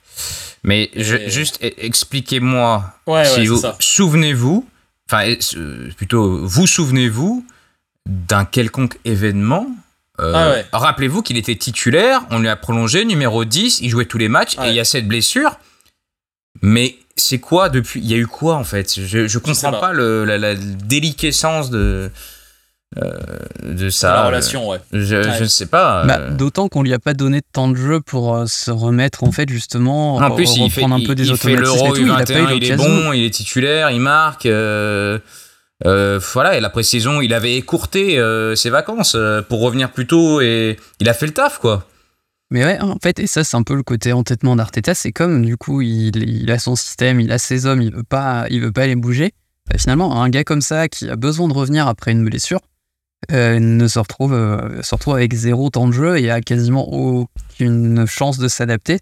mais 0.64 0.90
juste 0.96 1.60
e, 1.64 1.70
expliquez-moi 1.78 2.94
si 3.26 3.48
vous 3.48 3.62
souvenez-vous 3.80 4.68
enfin 5.10 5.34
plutôt 5.98 6.46
vous 6.46 6.68
souvenez-vous 6.68 7.46
d'un 8.06 8.46
quelconque 8.46 9.00
événement 9.06 9.68
euh, 10.20 10.62
ah 10.72 10.78
Rappelez-vous 10.78 11.22
qu'il 11.22 11.38
était 11.38 11.56
titulaire, 11.56 12.22
on 12.32 12.40
lui 12.40 12.50
a 12.50 12.56
prolongé 12.56 13.06
numéro 13.06 13.46
10, 13.46 13.80
il 13.82 13.90
jouait 13.90 14.06
tous 14.06 14.18
les 14.18 14.30
matchs 14.30 14.56
et 14.64 14.70
il 14.70 14.74
y 14.76 14.80
a 14.80 14.86
cette 14.86 15.08
blessure. 15.08 15.58
Mais 16.62 16.98
c'est 17.16 17.40
quoi 17.40 17.70
depuis 17.70 18.00
Il 18.02 18.10
y 18.10 18.14
a 18.14 18.18
eu 18.18 18.28
quoi 18.28 18.56
en 18.56 18.64
fait? 18.64 19.00
Je, 19.00 19.28
je 19.28 19.40
comprends 19.40 19.72
pas, 19.72 19.94
le, 19.94 20.26
la, 20.26 20.56
déliquescence 20.56 21.70
de. 21.70 22.12
Euh, 22.98 23.12
de 23.64 23.90
ça. 23.90 24.14
La 24.14 24.26
relation, 24.26 24.68
ouais. 24.68 24.80
Je, 24.92 25.42
ne 25.42 25.48
sais 25.48 25.68
pas. 25.68 26.06
Bah, 26.06 26.18
euh. 26.20 26.32
D'autant 26.32 26.70
qu'on 26.70 26.82
lui 26.82 26.94
a 26.94 26.98
pas 26.98 27.14
donné 27.14 27.38
de 27.38 27.46
temps 27.52 27.68
de 27.68 27.76
jeu 27.76 28.02
pour 28.02 28.36
euh, 28.36 28.48
se 28.48 28.72
remettre, 28.72 29.24
en 29.24 29.32
fait, 29.32 29.48
justement. 29.48 30.16
En 30.16 30.32
plus, 30.32 30.56
il 30.58 30.72
fait, 30.72 30.84
un 30.84 31.00
peu 31.00 31.14
des 31.14 31.28
il 31.28 31.38
fait 31.38 31.56
l'Euro 31.56 31.96
U21, 31.96 32.56
il, 32.56 32.64
est 32.64 32.76
bon, 32.76 33.14
il 33.14 33.26
est 33.26 33.30
titulaire, 33.30 33.92
il 33.92 34.02
marque. 34.02 34.48
Voilà, 35.84 36.58
et 36.58 36.60
la 36.60 36.70
précision, 36.70 37.22
il 37.22 37.34
avait 37.34 37.56
écourté 37.56 38.22
ses 38.56 38.70
vacances 38.70 39.18
pour 39.48 39.62
revenir 39.62 39.92
plus 39.92 40.08
tôt 40.08 40.42
et 40.42 40.78
il 41.00 41.10
a 41.10 41.14
fait 41.14 41.26
le 41.28 41.34
taf, 41.34 41.60
quoi. 41.60 41.88
Mais 42.52 42.66
ouais, 42.66 42.82
en 42.82 42.98
fait, 43.02 43.20
et 43.20 43.28
ça, 43.28 43.44
c'est 43.44 43.58
un 43.58 43.64
peu 43.64 43.76
le 43.76 43.84
côté 43.84 44.12
entêtement 44.12 44.56
d'Arteta. 44.56 44.96
C'est 44.96 45.12
comme, 45.12 45.46
du 45.46 45.56
coup, 45.56 45.82
il, 45.82 46.50
a 46.50 46.58
son 46.58 46.76
système, 46.76 47.20
il 47.20 47.32
a 47.32 47.38
ses 47.38 47.68
hommes, 47.68 47.82
il 47.82 47.94
veut 47.94 48.04
pas, 48.04 48.48
il 48.50 48.62
veut 48.62 48.72
pas 48.72 48.88
les 48.88 48.96
bouger. 48.96 49.34
Bah, 49.70 49.78
finalement, 49.78 50.22
un 50.22 50.30
gars 50.30 50.44
comme 50.44 50.62
ça, 50.62 50.88
qui 50.88 51.10
a 51.10 51.16
besoin 51.16 51.48
de 51.48 51.54
revenir 51.54 51.88
après 51.88 52.12
une 52.12 52.26
blessure, 52.26 52.60
euh, 53.32 53.60
ne 53.60 53.88
se 53.88 54.00
retrouve, 54.00 54.34
euh, 54.34 54.82
se 54.82 54.96
retrouve 54.96 55.14
avec 55.16 55.34
zéro 55.34 55.70
temps 55.70 55.88
de 55.88 55.94
jeu 55.94 56.18
et 56.18 56.32
a 56.32 56.42
quasiment 56.42 56.92
aucune 56.92 58.08
chance 58.08 58.40
de 58.40 58.48
s'adapter. 58.48 59.00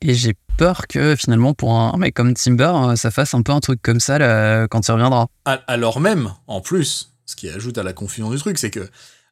Et 0.00 0.14
j'ai 0.14 0.34
peur 0.56 0.86
que 0.86 1.16
finalement, 1.16 1.54
pour 1.54 1.74
un 1.74 1.96
mec 1.96 2.14
comme 2.14 2.34
Timber, 2.34 2.72
euh, 2.74 2.96
ça 2.96 3.10
fasse 3.10 3.34
un 3.34 3.42
peu 3.42 3.52
un 3.52 3.60
truc 3.60 3.80
comme 3.82 4.00
ça 4.00 4.18
là, 4.18 4.66
quand 4.68 4.86
il 4.86 4.92
reviendra. 4.92 5.28
Alors 5.44 6.00
même, 6.00 6.32
en 6.46 6.60
plus, 6.60 7.12
ce 7.26 7.36
qui 7.36 7.48
ajoute 7.48 7.78
à 7.78 7.82
la 7.82 7.92
confusion 7.92 8.30
du 8.30 8.38
truc, 8.38 8.58
c'est 8.58 8.70
que 8.70 8.88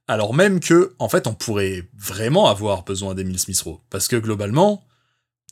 alors 0.07 0.35
même 0.35 0.61
que, 0.61 0.95
en 0.99 1.09
fait, 1.09 1.27
on 1.27 1.35
pourrait 1.35 1.89
vraiment 1.97 2.49
avoir 2.49 2.85
besoin 2.85 3.15
d'Emile 3.15 3.39
Smith-Rowe. 3.39 3.81
Parce 3.89 4.09
que 4.09 4.17
globalement, 4.17 4.85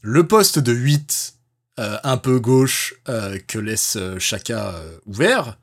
le 0.02 0.26
poste 0.26 0.58
de 0.58 0.72
8, 0.72 1.34
euh, 1.80 1.96
un 2.04 2.18
peu 2.18 2.38
gauche, 2.38 2.94
euh, 3.08 3.38
que 3.46 3.58
laisse 3.58 3.96
euh, 3.96 4.18
Chaka 4.18 4.74
ouvert. 5.06 5.58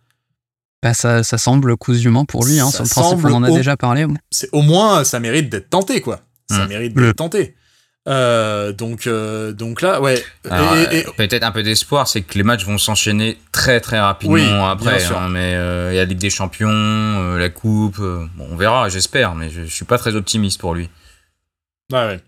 Bah 0.81 0.93
ça, 0.93 1.23
ça 1.23 1.37
semble 1.37 1.77
cousument 1.77 2.25
pour 2.25 2.45
lui, 2.45 2.59
hein, 2.59 2.71
sur 2.71 2.83
le 2.83 2.89
principe, 2.89 3.25
on 3.25 3.33
en 3.33 3.43
a 3.43 3.51
déjà 3.51 3.77
parlé. 3.77 4.07
C'est 4.31 4.49
au 4.53 4.61
moins, 4.61 5.03
ça 5.03 5.19
mérite 5.19 5.49
d'être 5.49 5.69
tenté, 5.69 6.01
quoi. 6.01 6.21
Ça 6.49 6.65
mmh. 6.65 6.69
mérite 6.69 6.93
d'être 6.95 7.15
tenté. 7.17 7.55
Euh, 8.09 8.71
donc, 8.71 9.05
euh, 9.05 9.51
donc 9.51 9.81
là, 9.81 10.01
ouais. 10.01 10.23
Euh, 10.51 11.03
peut-être 11.15 11.43
un 11.43 11.51
peu 11.51 11.61
d'espoir, 11.61 12.07
c'est 12.07 12.21
que 12.21 12.37
les 12.37 12.43
matchs 12.43 12.65
vont 12.65 12.79
s'enchaîner 12.79 13.37
très 13.51 13.79
très 13.79 13.99
rapidement 13.99 14.67
après. 14.67 15.03
Hein, 15.05 15.29
mais 15.29 15.51
il 15.51 15.95
y 15.95 15.99
a 15.99 16.01
la 16.01 16.05
Ligue 16.05 16.17
des 16.17 16.29
Champions, 16.29 17.35
la 17.35 17.49
Coupe. 17.49 17.99
on 17.99 18.55
verra, 18.55 18.89
j'espère, 18.89 19.35
mais 19.35 19.49
je, 19.49 19.61
suis 19.63 19.85
pas 19.85 19.97
très 19.97 20.15
optimiste 20.15 20.59
pour 20.59 20.73
lui. 20.73 20.89
Ouais, 21.91 21.99
ouais. 21.99 22.19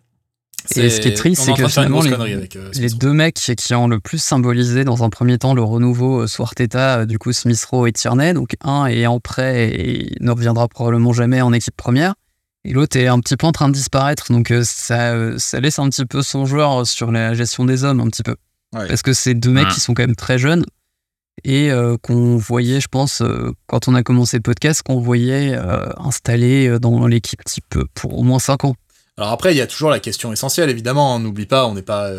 Et 0.75 0.91
ce 0.91 1.01
qui 1.01 1.07
est 1.07 1.13
triste, 1.15 1.41
c'est 1.41 1.53
que 1.53 1.67
finalement, 1.67 2.01
les, 2.03 2.89
deux 2.89 3.13
mecs 3.13 3.33
qui 3.33 3.73
ont 3.73 3.87
le 3.87 3.99
plus 3.99 4.21
symbolisé 4.21 4.83
dans 4.83 5.03
un 5.03 5.09
premier 5.09 5.39
temps 5.39 5.55
le 5.55 5.63
renouveau 5.63 6.27
sous 6.27 6.43
Arteta, 6.43 7.07
du 7.07 7.17
coup 7.17 7.33
Smith 7.33 7.63
Rowe 7.65 7.87
et 7.87 7.91
Tierney, 7.91 8.35
donc 8.35 8.55
un 8.61 8.85
est 8.85 9.07
en 9.07 9.19
prêt 9.19 9.69
et 9.73 10.15
ne 10.19 10.29
reviendra 10.29 10.67
probablement 10.67 11.13
jamais 11.13 11.41
en 11.41 11.51
équipe 11.51 11.75
première. 11.75 12.13
Et 12.63 12.73
l'autre 12.73 12.97
est 12.97 13.07
un 13.07 13.19
petit 13.19 13.37
peu 13.37 13.47
en 13.47 13.51
train 13.51 13.69
de 13.69 13.73
disparaître, 13.73 14.31
donc 14.31 14.51
euh, 14.51 14.63
ça, 14.63 15.13
euh, 15.13 15.37
ça 15.39 15.59
laisse 15.59 15.79
un 15.79 15.89
petit 15.89 16.05
peu 16.05 16.21
son 16.21 16.45
joueur 16.45 16.85
sur 16.85 17.11
la 17.11 17.33
gestion 17.33 17.65
des 17.65 17.83
hommes, 17.83 17.99
un 17.99 18.07
petit 18.07 18.23
peu. 18.23 18.35
Parce 18.71 19.01
que 19.01 19.13
c'est 19.13 19.33
deux 19.33 19.49
mecs 19.49 19.67
qui 19.69 19.81
sont 19.81 19.93
quand 19.93 20.03
même 20.03 20.15
très 20.15 20.37
jeunes 20.37 20.63
et 21.43 21.71
euh, 21.71 21.97
qu'on 22.01 22.37
voyait, 22.37 22.79
je 22.79 22.87
pense, 22.87 23.21
quand 23.67 23.87
on 23.89 23.95
a 23.95 24.03
commencé 24.03 24.37
le 24.37 24.43
podcast, 24.43 24.81
qu'on 24.83 25.01
voyait 25.01 25.57
installé 25.97 26.79
dans 26.79 27.05
l'équipe 27.07 27.43
type 27.43 27.77
pour 27.95 28.17
au 28.17 28.23
moins 28.23 28.39
5 28.39 28.65
ans. 28.65 28.75
Alors 29.17 29.31
après, 29.31 29.53
il 29.53 29.57
y 29.57 29.61
a 29.61 29.67
toujours 29.67 29.89
la 29.89 29.99
question 29.99 30.31
essentielle, 30.31 30.69
évidemment. 30.69 31.15
Hein, 31.15 31.19
n'oublie 31.19 31.47
pas, 31.47 31.65
on 31.67 31.73
n'est 31.73 31.81
pas 31.81 32.09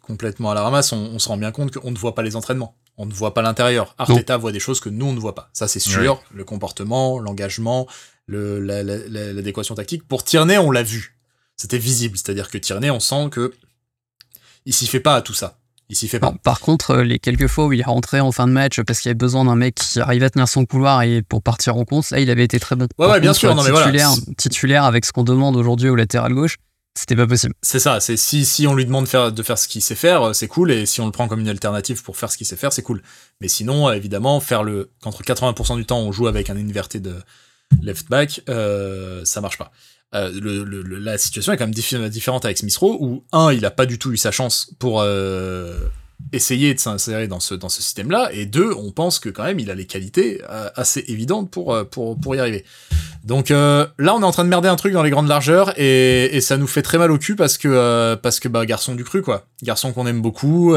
complètement 0.00 0.50
à 0.52 0.54
la 0.54 0.62
ramasse. 0.62 0.92
On, 0.92 1.18
se 1.18 1.28
rend 1.28 1.36
bien 1.36 1.50
compte 1.50 1.72
qu'on 1.72 1.90
ne 1.90 1.98
voit 1.98 2.14
pas 2.14 2.22
les 2.22 2.36
entraînements. 2.36 2.74
On 2.96 3.04
ne 3.04 3.12
voit 3.12 3.34
pas 3.34 3.42
l'intérieur. 3.42 3.94
Arteta 3.98 4.38
voit 4.38 4.52
des 4.52 4.60
choses 4.60 4.80
que 4.80 4.88
nous, 4.88 5.06
on 5.06 5.12
ne 5.12 5.20
voit 5.20 5.34
pas. 5.34 5.50
Ça, 5.52 5.68
c'est 5.68 5.80
sûr. 5.80 6.22
Le 6.32 6.44
comportement, 6.44 7.18
l'engagement, 7.18 7.86
l'adéquation 8.32 9.74
tactique. 9.74 10.06
Pour 10.06 10.24
Tierney, 10.24 10.58
on 10.58 10.70
l'a 10.70 10.82
vu. 10.82 11.18
C'était 11.56 11.78
visible. 11.78 12.16
C'est-à-dire 12.16 12.50
que 12.50 12.58
Tierney, 12.58 12.90
on 12.90 13.00
sent 13.00 13.28
que 13.30 13.52
il 14.64 14.74
s'y 14.74 14.86
fait 14.86 15.00
pas 15.00 15.16
à 15.16 15.22
tout 15.22 15.34
ça. 15.34 15.58
Il 15.88 15.96
s'y 15.96 16.08
fait 16.08 16.18
pas. 16.18 16.32
par 16.42 16.60
contre, 16.60 16.96
les 16.96 17.18
quelques 17.18 17.48
fois 17.48 17.66
où 17.66 17.72
il 17.72 17.80
est 17.80 17.84
rentré 17.84 18.20
en 18.20 18.32
fin 18.32 18.46
de 18.46 18.52
match 18.52 18.80
parce 18.80 19.00
qu'il 19.00 19.10
avait 19.10 19.14
besoin 19.14 19.44
d'un 19.44 19.56
mec 19.56 19.74
qui 19.74 20.00
arrivait 20.00 20.24
à 20.24 20.30
tenir 20.30 20.48
son 20.48 20.64
couloir 20.64 21.02
et 21.02 21.20
pour 21.20 21.42
partir 21.42 21.76
en 21.76 21.84
compte, 21.84 22.08
là, 22.10 22.20
il 22.20 22.30
avait 22.30 22.44
été 22.44 22.58
très 22.58 22.76
bon. 22.76 22.88
Ouais, 22.98 23.08
ouais 23.08 23.20
bien 23.20 23.34
sûr. 23.34 23.54
Non, 23.54 23.62
mais 23.62 23.72
titulaire, 23.72 24.10
titulaire 24.38 24.84
avec 24.84 25.04
ce 25.04 25.12
qu'on 25.12 25.24
demande 25.24 25.54
aujourd'hui 25.54 25.90
au 25.90 25.94
latéral 25.94 26.32
gauche, 26.32 26.56
c'était 26.94 27.16
pas 27.16 27.26
possible. 27.26 27.52
C'est 27.60 27.78
ça. 27.78 28.00
C'est 28.00 28.16
si, 28.16 28.46
si 28.46 28.66
on 28.66 28.74
lui 28.74 28.86
demande 28.86 29.04
de 29.04 29.08
faire, 29.10 29.32
de 29.32 29.42
faire 29.42 29.58
ce 29.58 29.68
qu'il 29.68 29.82
sait 29.82 29.94
faire, 29.94 30.34
c'est 30.34 30.48
cool. 30.48 30.70
Et 30.70 30.86
si 30.86 31.02
on 31.02 31.06
le 31.06 31.12
prend 31.12 31.28
comme 31.28 31.40
une 31.40 31.48
alternative 31.48 32.02
pour 32.02 32.16
faire 32.16 32.30
ce 32.30 32.38
qu'il 32.38 32.46
sait 32.46 32.56
faire, 32.56 32.72
c'est 32.72 32.82
cool. 32.82 33.02
Mais 33.42 33.48
sinon, 33.48 33.92
évidemment, 33.92 34.40
faire 34.40 34.62
le 34.62 34.90
qu'entre 35.02 35.22
80% 35.22 35.76
du 35.76 35.84
temps 35.84 36.00
on 36.00 36.12
joue 36.12 36.26
avec 36.26 36.48
un 36.48 36.56
inverté 36.56 37.00
de 37.00 37.16
left 37.80 38.08
back, 38.08 38.42
euh, 38.48 39.24
ça 39.24 39.40
marche 39.40 39.58
pas. 39.58 39.72
Euh, 40.14 40.30
la 41.00 41.16
situation 41.16 41.52
est 41.52 41.56
quand 41.56 41.66
même 41.66 42.10
différente 42.10 42.44
avec 42.44 42.58
Smith 42.58 42.76
Rowe, 42.76 42.98
où 43.00 43.24
un, 43.32 43.52
il 43.52 43.64
a 43.64 43.70
pas 43.70 43.86
du 43.86 43.98
tout 43.98 44.12
eu 44.12 44.16
sa 44.16 44.30
chance 44.30 44.70
pour 44.78 45.00
euh, 45.00 45.78
essayer 46.32 46.74
de 46.74 46.80
s'insérer 46.80 47.28
dans 47.28 47.40
ce, 47.40 47.54
dans 47.54 47.68
ce 47.68 47.80
système-là, 47.82 48.30
et 48.32 48.44
deux, 48.44 48.72
on 48.74 48.90
pense 48.90 49.18
que 49.18 49.28
quand 49.28 49.44
même 49.44 49.58
il 49.58 49.70
a 49.70 49.74
les 49.74 49.86
qualités 49.86 50.42
assez 50.76 51.04
évidentes 51.08 51.50
pour, 51.50 51.76
pour, 51.88 52.18
pour 52.20 52.34
y 52.34 52.40
arriver. 52.40 52.64
Donc 53.24 53.48
là, 53.48 53.88
on 53.98 54.20
est 54.20 54.24
en 54.24 54.32
train 54.32 54.44
de 54.44 54.50
merder 54.50 54.68
un 54.68 54.76
truc 54.76 54.92
dans 54.92 55.02
les 55.02 55.10
grandes 55.10 55.28
largeurs, 55.28 55.72
et, 55.78 56.36
et 56.36 56.40
ça 56.40 56.58
nous 56.58 56.66
fait 56.66 56.82
très 56.82 56.98
mal 56.98 57.10
au 57.10 57.18
cul 57.18 57.34
parce 57.34 57.56
que, 57.56 58.14
parce 58.16 58.38
que 58.38 58.48
bah, 58.48 58.66
garçon 58.66 58.94
du 58.94 59.04
cru, 59.04 59.22
quoi. 59.22 59.46
Garçon 59.62 59.92
qu'on 59.92 60.06
aime 60.06 60.20
beaucoup, 60.20 60.76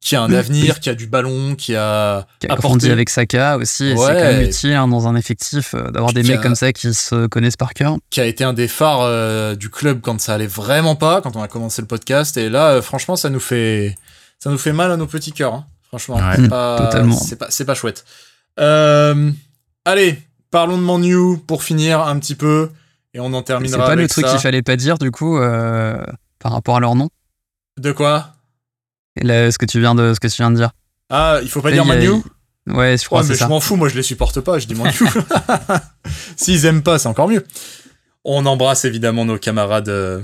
qui 0.00 0.16
a 0.16 0.22
un 0.22 0.32
avenir, 0.32 0.80
qui 0.80 0.88
a 0.88 0.94
du 0.94 1.06
ballon, 1.06 1.54
qui 1.54 1.74
a, 1.74 2.26
qui 2.40 2.46
a 2.46 2.54
grandi 2.54 2.90
avec 2.90 3.10
Saka 3.10 3.56
aussi. 3.56 3.90
c'est 3.90 3.94
quand 3.96 4.12
même 4.12 4.42
utile 4.42 4.72
hein, 4.72 4.88
dans 4.88 5.08
un 5.08 5.16
effectif 5.16 5.74
euh, 5.74 5.90
d'avoir 5.90 6.12
des 6.12 6.22
mecs 6.22 6.40
comme 6.40 6.54
ça 6.54 6.72
qui 6.72 6.94
se 6.94 7.26
connaissent 7.26 7.56
par 7.56 7.74
cœur. 7.74 7.96
Qui 8.10 8.20
a 8.20 8.26
été 8.26 8.44
un 8.44 8.52
des 8.52 8.68
phares 8.68 9.00
euh, 9.02 9.54
du 9.54 9.70
club 9.70 10.00
quand 10.00 10.20
ça 10.20 10.34
allait 10.34 10.46
vraiment 10.46 10.94
pas, 10.94 11.20
quand 11.20 11.36
on 11.36 11.42
a 11.42 11.48
commencé 11.48 11.82
le 11.82 11.88
podcast. 11.88 12.36
Et 12.36 12.48
là, 12.48 12.70
euh, 12.70 12.82
franchement, 12.82 13.16
ça 13.16 13.28
nous 13.28 13.40
fait 13.40 13.96
ça 14.38 14.50
nous 14.50 14.58
fait 14.58 14.72
mal 14.72 14.92
à 14.92 14.96
nos 14.96 15.06
petits 15.06 15.32
cœurs. 15.32 15.54
Hein. 15.54 15.66
Franchement, 15.88 16.20
c'est 16.36 16.48
pas, 16.48 16.90
c'est 17.10 17.36
pas 17.36 17.46
c'est 17.50 17.64
pas 17.64 17.74
chouette. 17.74 18.04
allez, 18.56 20.22
parlons 20.50 20.78
de 20.78 20.82
Manu 20.82 21.38
pour 21.46 21.64
finir 21.64 22.00
un 22.02 22.18
petit 22.18 22.34
peu 22.34 22.70
et 23.14 23.20
on 23.20 23.32
en 23.32 23.42
terminera. 23.42 23.84
C'est 23.84 23.90
pas 23.90 23.96
le 23.96 24.08
truc 24.08 24.26
qu'il 24.26 24.38
fallait 24.38 24.62
pas 24.62 24.76
dire 24.76 24.98
du 24.98 25.10
coup 25.10 25.38
par 26.38 26.52
rapport 26.52 26.76
à 26.76 26.80
leur 26.80 26.94
nom? 26.94 27.08
De 27.78 27.92
quoi? 27.92 28.34
Ce 29.22 29.58
que 29.58 29.66
tu 29.66 29.80
viens 29.80 29.94
de 29.94 30.14
ce 30.14 30.20
que 30.20 30.28
tu 30.28 30.36
viens 30.36 30.50
de 30.50 30.56
dire. 30.56 30.70
Ah, 31.10 31.38
il 31.42 31.48
faut 31.48 31.62
pas 31.62 31.72
dire 31.72 31.84
Manu 31.84 32.10
Ouais, 32.66 32.98
je 32.98 33.06
crois 33.06 33.22
mais 33.22 33.34
je 33.34 33.44
m'en 33.46 33.60
fous, 33.60 33.76
moi 33.76 33.88
je 33.88 33.96
les 33.96 34.02
supporte 34.02 34.40
pas, 34.40 34.58
je 34.58 34.66
dis 34.66 34.74
Manu. 34.74 34.92
S'ils 36.36 36.66
aiment 36.66 36.82
pas, 36.82 36.98
c'est 36.98 37.08
encore 37.08 37.28
mieux. 37.28 37.44
On 38.24 38.44
embrasse 38.44 38.84
évidemment 38.84 39.24
nos 39.24 39.38
camarades 39.38 39.88
euh, 39.88 40.20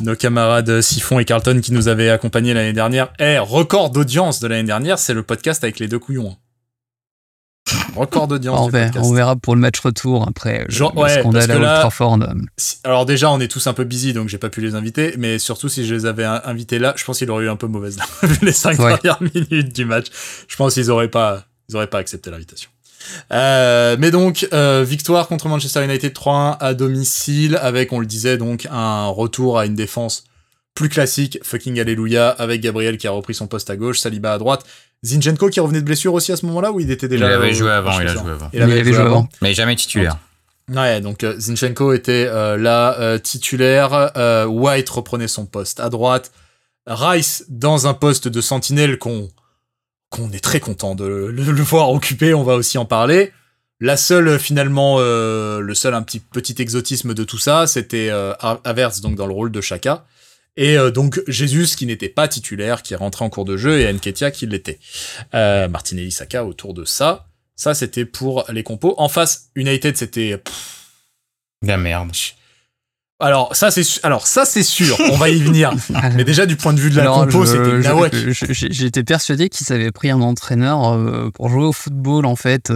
nos 0.00 0.16
camarades 0.16 0.80
Siphon 0.80 1.18
et 1.18 1.24
Carlton 1.24 1.60
qui 1.62 1.72
nous 1.72 1.88
avaient 1.88 2.10
accompagnés 2.10 2.54
l'année 2.54 2.72
dernière. 2.72 3.12
Eh, 3.18 3.38
record 3.38 3.90
d'audience 3.90 4.40
de 4.40 4.48
l'année 4.48 4.66
dernière, 4.66 4.98
c'est 4.98 5.14
le 5.14 5.22
podcast 5.22 5.64
avec 5.64 5.78
les 5.78 5.88
deux 5.88 5.98
couillons. 5.98 6.36
Record 7.96 8.28
d'audience. 8.28 8.70
on, 8.72 9.00
on, 9.00 9.12
verra 9.14 9.36
pour 9.36 9.54
le 9.54 9.60
match 9.60 9.80
retour 9.80 10.26
après. 10.28 10.66
Genre, 10.68 10.92
le, 10.94 11.00
ouais, 11.00 11.20
scandale 11.20 11.64
à 11.64 11.88
alors 12.84 13.06
déjà, 13.06 13.30
on 13.30 13.40
est 13.40 13.48
tous 13.48 13.66
un 13.66 13.72
peu 13.72 13.84
busy, 13.84 14.12
donc 14.12 14.28
j'ai 14.28 14.38
pas 14.38 14.50
pu 14.50 14.60
les 14.60 14.74
inviter. 14.74 15.14
Mais 15.16 15.38
surtout, 15.38 15.68
si 15.68 15.86
je 15.86 15.94
les 15.94 16.06
avais 16.06 16.24
invités 16.24 16.78
là, 16.78 16.92
je 16.96 17.04
pense 17.04 17.18
qu'ils 17.18 17.30
auraient 17.30 17.44
eu 17.44 17.48
un 17.48 17.56
peu 17.56 17.66
mauvaise 17.66 17.98
vu 18.22 18.38
les 18.42 18.52
cinq 18.52 18.76
dernières 18.76 19.22
minutes 19.22 19.74
du 19.74 19.84
match. 19.84 20.06
Je 20.46 20.56
pense 20.56 20.74
qu'ils 20.74 20.90
auraient 20.90 21.08
pas, 21.08 21.44
ils 21.68 21.76
auraient 21.76 21.88
pas 21.88 21.98
accepté 21.98 22.30
l'invitation. 22.30 22.70
Euh, 23.32 23.96
mais 23.98 24.10
donc, 24.10 24.46
euh, 24.52 24.84
victoire 24.86 25.28
contre 25.28 25.48
Manchester 25.48 25.84
United 25.84 26.12
3-1 26.12 26.56
à 26.58 26.74
domicile, 26.74 27.58
avec, 27.60 27.92
on 27.92 28.00
le 28.00 28.06
disait, 28.06 28.36
donc 28.36 28.66
un 28.70 29.06
retour 29.06 29.58
à 29.58 29.66
une 29.66 29.74
défense 29.74 30.24
plus 30.74 30.88
classique, 30.88 31.38
fucking 31.42 31.78
alléluia, 31.78 32.30
avec 32.30 32.60
Gabriel 32.60 32.98
qui 32.98 33.06
a 33.06 33.10
repris 33.10 33.34
son 33.34 33.46
poste 33.46 33.70
à 33.70 33.76
gauche, 33.76 34.00
Saliba 34.00 34.32
à 34.32 34.38
droite, 34.38 34.64
Zinchenko 35.04 35.50
qui 35.50 35.60
revenait 35.60 35.80
de 35.80 35.84
blessure 35.84 36.14
aussi 36.14 36.32
à 36.32 36.36
ce 36.36 36.46
moment-là, 36.46 36.72
ou 36.72 36.80
il 36.80 36.90
était 36.90 37.08
déjà... 37.08 37.26
Il 37.26 37.32
avait 37.32 37.52
joué 37.52 37.70
avant, 37.70 38.00
il 38.00 38.08
a 38.08 38.12
joué 38.14 38.30
avant. 38.30 38.50
Il 38.52 38.62
avait, 38.62 38.84
joué 38.84 38.96
avant. 38.96 39.28
Mais 39.42 39.52
jamais 39.52 39.76
titulaire. 39.76 40.18
Ouais, 40.72 41.00
donc 41.02 41.24
euh, 41.24 41.38
Zinchenko 41.38 41.92
était 41.92 42.26
euh, 42.26 42.56
là 42.56 42.98
euh, 42.98 43.18
titulaire, 43.18 44.12
White 44.48 44.88
reprenait 44.88 45.28
son 45.28 45.44
poste 45.46 45.80
à 45.80 45.90
droite, 45.90 46.32
Rice 46.86 47.44
dans 47.48 47.86
un 47.86 47.94
poste 47.94 48.28
de 48.28 48.40
sentinelle 48.40 48.98
qu'on 48.98 49.30
qu'on 50.10 50.30
est 50.30 50.42
très 50.42 50.60
content 50.60 50.94
de 50.94 51.04
le, 51.04 51.30
le, 51.30 51.62
voir 51.62 51.90
occuper, 51.90 52.34
on 52.34 52.44
va 52.44 52.54
aussi 52.54 52.78
en 52.78 52.84
parler. 52.84 53.32
La 53.80 53.96
seule 53.96 54.38
finalement, 54.38 55.00
le 55.00 55.72
seul 55.74 55.92
un 55.92 56.02
petit 56.02 56.20
petit 56.20 56.54
exotisme 56.62 57.14
de 57.14 57.24
tout 57.24 57.38
ça, 57.38 57.66
c'était 57.66 58.10
Averts 58.64 59.00
donc 59.02 59.16
dans 59.16 59.26
le 59.26 59.32
rôle 59.32 59.50
de 59.50 59.60
Chaka. 59.60 60.06
Et 60.56 60.78
euh, 60.78 60.90
donc 60.90 61.20
Jésus 61.26 61.66
qui 61.76 61.86
n'était 61.86 62.08
pas 62.08 62.28
titulaire, 62.28 62.82
qui 62.82 62.94
est 62.94 62.96
rentré 62.96 63.24
en 63.24 63.30
cours 63.30 63.44
de 63.44 63.56
jeu, 63.56 63.80
et 63.80 63.92
Nketia 63.92 64.30
qui 64.30 64.46
l'était. 64.46 64.78
Euh, 65.34 65.68
Martinelli 65.68 66.12
Saka 66.12 66.44
autour 66.44 66.74
de 66.74 66.84
ça. 66.84 67.26
Ça, 67.56 67.74
c'était 67.74 68.04
pour 68.04 68.44
les 68.48 68.62
compos. 68.62 68.94
En 68.98 69.08
face, 69.08 69.50
United, 69.54 69.96
c'était... 69.96 70.42
La 71.62 71.76
merde. 71.76 72.10
Alors 73.20 73.54
ça 73.54 73.70
c'est 73.70 73.84
alors 74.04 74.26
ça 74.26 74.44
c'est 74.44 74.64
sûr, 74.64 74.98
on 75.00 75.16
va 75.16 75.28
y 75.30 75.40
venir. 75.40 75.72
Mais 76.16 76.24
déjà 76.24 76.46
du 76.46 76.56
point 76.56 76.72
de 76.72 76.80
vue 76.80 76.90
de 76.90 76.96
la 76.96 77.06
compo, 77.06 77.46
c'était 77.46 77.78
nawak. 77.78 78.12
J'étais 78.50 79.04
persuadé 79.04 79.48
qu'ils 79.48 79.72
avaient 79.72 79.92
pris 79.92 80.10
un 80.10 80.20
entraîneur 80.20 80.92
euh, 80.92 81.30
pour 81.30 81.48
jouer 81.48 81.62
au 81.62 81.72
football 81.72 82.26
en 82.26 82.34
fait. 82.34 82.70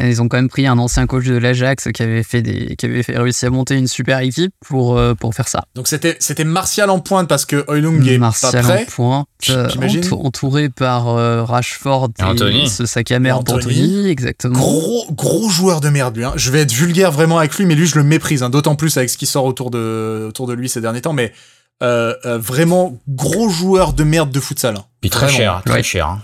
Ils 0.00 0.22
ont 0.22 0.28
quand 0.28 0.36
même 0.36 0.48
pris 0.48 0.66
un 0.66 0.78
ancien 0.78 1.06
coach 1.06 1.24
de 1.24 1.36
l'Ajax 1.36 1.88
qui 1.92 2.02
avait 2.02 2.22
fait 2.22 2.42
des, 2.42 2.76
qui 2.76 2.86
avait 2.86 3.02
fait, 3.02 3.18
réussi 3.18 3.46
à 3.46 3.50
monter 3.50 3.76
une 3.76 3.88
super 3.88 4.20
équipe 4.20 4.52
pour 4.66 4.96
euh, 4.98 5.14
pour 5.14 5.34
faire 5.34 5.48
ça. 5.48 5.64
Donc 5.74 5.88
c'était 5.88 6.16
c'était 6.20 6.44
Martial 6.44 6.90
en 6.90 7.00
pointe 7.00 7.28
parce 7.28 7.44
que 7.44 7.64
Oilung 7.68 8.06
est 8.06 8.18
Martial 8.18 8.52
pas 8.52 8.62
prêt. 8.62 8.82
en 8.82 8.90
pointe, 8.90 9.26
euh, 9.50 9.68
entouré 10.12 10.68
par 10.68 11.08
euh, 11.08 11.44
Rashford 11.44 12.10
et, 12.18 12.22
Anthony. 12.22 12.68
ce 12.68 12.86
sac 12.86 13.10
à 13.10 13.18
merde 13.18 13.44
d'Anthony, 13.44 14.08
exactement. 14.08 14.58
Gros 14.58 15.06
gros 15.10 15.48
joueur 15.48 15.80
de 15.80 15.88
merde 15.88 16.16
lui. 16.16 16.24
Hein. 16.24 16.32
Je 16.36 16.50
vais 16.50 16.60
être 16.60 16.72
vulgaire 16.72 17.12
vraiment 17.12 17.38
avec 17.38 17.56
lui, 17.56 17.66
mais 17.66 17.74
lui 17.74 17.86
je 17.86 17.96
le 17.96 18.04
méprise, 18.04 18.42
hein, 18.42 18.50
d'autant 18.50 18.76
plus 18.76 18.96
avec 18.96 19.10
ce 19.10 19.16
qui 19.16 19.26
sort 19.26 19.44
autour 19.44 19.70
de 19.70 20.26
autour 20.28 20.46
de 20.46 20.54
lui 20.54 20.68
ces 20.68 20.80
derniers 20.80 21.02
temps. 21.02 21.12
Mais 21.12 21.32
vraiment 21.80 22.98
gros 23.08 23.48
joueur 23.48 23.92
de 23.92 24.04
merde 24.04 24.30
de 24.30 24.40
futsal. 24.40 24.76
Hein. 24.76 24.84
Puis 25.00 25.10
très 25.10 25.28
cher, 25.28 25.62
très 25.64 25.82
cher. 25.82 26.18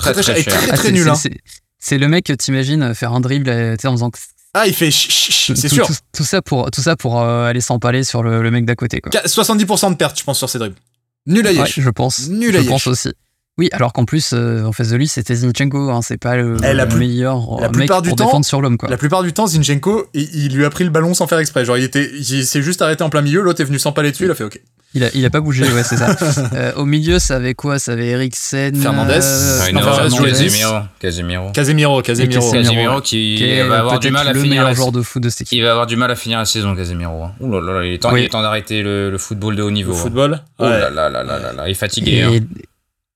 Très 0.00 0.14
très, 0.14 0.22
cher. 0.22 0.36
Et 0.38 0.44
très, 0.44 0.72
très, 0.72 0.92
nul. 0.92 1.12
C'est 1.80 1.98
le 1.98 2.08
mec 2.08 2.26
que 2.26 2.32
t'imagines 2.32 2.94
faire 2.94 3.12
un 3.12 3.20
dribble 3.20 3.50
en 3.50 3.92
faisant. 3.92 4.10
Ah, 4.52 4.66
il 4.66 4.74
fait 4.74 4.90
c'est 4.90 5.68
sûr. 5.68 5.88
Tout, 6.12 6.24
ça 6.24 6.42
pour, 6.42 6.70
tout 6.70 6.80
ça 6.80 6.96
pour 6.96 7.20
euh, 7.20 7.46
aller 7.46 7.60
s'empaler 7.60 8.04
sur 8.04 8.22
le, 8.22 8.50
mec 8.50 8.64
d'à 8.64 8.74
côté. 8.74 9.00
Quoi. 9.00 9.10
70% 9.10 9.90
de 9.90 9.96
perte, 9.96 10.18
je 10.18 10.24
pense, 10.24 10.38
sur 10.38 10.48
ces 10.50 10.58
dribbles. 10.58 10.76
Nul 11.26 11.46
à 11.46 11.64
je 11.64 11.90
pense. 11.90 12.28
Nul 12.28 12.56
à 12.56 12.62
Je 12.62 12.68
pense 12.68 12.86
aussi. 12.86 13.10
Oui, 13.58 13.68
alors 13.72 13.92
qu'en 13.92 14.04
plus, 14.06 14.30
euh, 14.32 14.64
en 14.64 14.72
face 14.72 14.88
de 14.88 14.96
lui, 14.96 15.06
c'était 15.06 15.34
Zinchenko. 15.34 15.90
Hein, 15.90 16.00
c'est 16.02 16.16
pas 16.16 16.36
le, 16.36 16.56
eh, 16.64 16.96
meilleur 16.96 17.60
la 17.60 17.66
euh, 17.66 17.70
mec 17.72 17.90
pour 17.90 18.16
défendre 18.16 18.44
sur 18.44 18.60
l'homme. 18.60 18.78
La 18.88 18.96
plupart 18.96 19.22
du 19.22 19.32
temps, 19.32 19.46
Zinchenko, 19.46 20.08
il, 20.14 20.54
lui 20.54 20.64
a 20.64 20.70
pris 20.70 20.84
le 20.84 20.90
ballon 20.90 21.14
sans 21.14 21.26
faire 21.26 21.38
exprès. 21.38 21.64
Genre, 21.64 21.76
il, 21.76 21.84
était, 21.84 22.10
il 22.14 22.46
s'est 22.46 22.62
juste 22.62 22.80
arrêté 22.80 23.04
en 23.04 23.10
plein 23.10 23.22
milieu, 23.22 23.42
l'autre 23.42 23.60
est 23.60 23.64
venu 23.64 23.78
s'empaler 23.78 24.12
dessus, 24.12 24.24
il 24.24 24.30
a 24.30 24.34
fait 24.34 24.44
OK. 24.44 24.60
Il 24.92 25.04
a, 25.04 25.08
il 25.14 25.24
a 25.24 25.30
pas 25.30 25.40
bougé, 25.40 25.62
ouais, 25.70 25.84
c'est 25.84 25.96
ça. 25.96 26.16
euh, 26.52 26.72
au 26.74 26.84
milieu, 26.84 27.20
ça 27.20 27.36
avait 27.36 27.54
quoi? 27.54 27.78
Ça 27.78 27.92
avait 27.92 28.08
Eriksen. 28.08 28.74
Fernandez. 28.74 29.20
Euh, 29.22 29.60
ah, 29.62 29.72
non, 29.72 29.80
Casemiro. 29.80 30.80
Casemiro. 30.98 31.50
Casemiro. 31.52 32.02
Casemiro. 32.02 32.50
Casemiro 32.50 33.00
qui, 33.00 33.36
qui 33.38 33.60
va 33.68 33.78
avoir 33.78 34.00
du 34.00 34.10
mal 34.10 34.26
à 34.26 34.34
finir. 34.34 34.68
Le 34.68 34.74
joueur 34.74 34.90
de 34.90 35.02
foot 35.02 35.22
de 35.22 35.28
cette 35.28 35.42
équipe. 35.42 35.58
Il 35.58 35.62
va 35.62 35.70
avoir 35.70 35.86
du 35.86 35.94
mal 35.94 36.10
à 36.10 36.16
finir 36.16 36.38
la 36.38 36.44
saison, 36.44 36.74
Casemiro. 36.74 37.28
Ouh 37.38 37.60
là 37.60 37.60
là, 37.60 37.86
il 37.86 37.94
est 37.94 37.98
temps, 37.98 38.12
oui. 38.12 38.28
temps 38.28 38.42
d'arrêter 38.42 38.82
le, 38.82 39.10
le, 39.10 39.18
football 39.18 39.54
de 39.54 39.62
haut 39.62 39.70
niveau. 39.70 39.92
Le 39.92 39.98
football 39.98 40.42
Oh 40.58 40.64
là 40.64 40.90
là 40.90 41.08
là 41.08 41.22
là 41.22 41.52
là, 41.52 41.68
il 41.68 41.70
est 41.70 41.74
fatigué. 41.74 42.16
Et, 42.16 42.22
hein. 42.22 42.40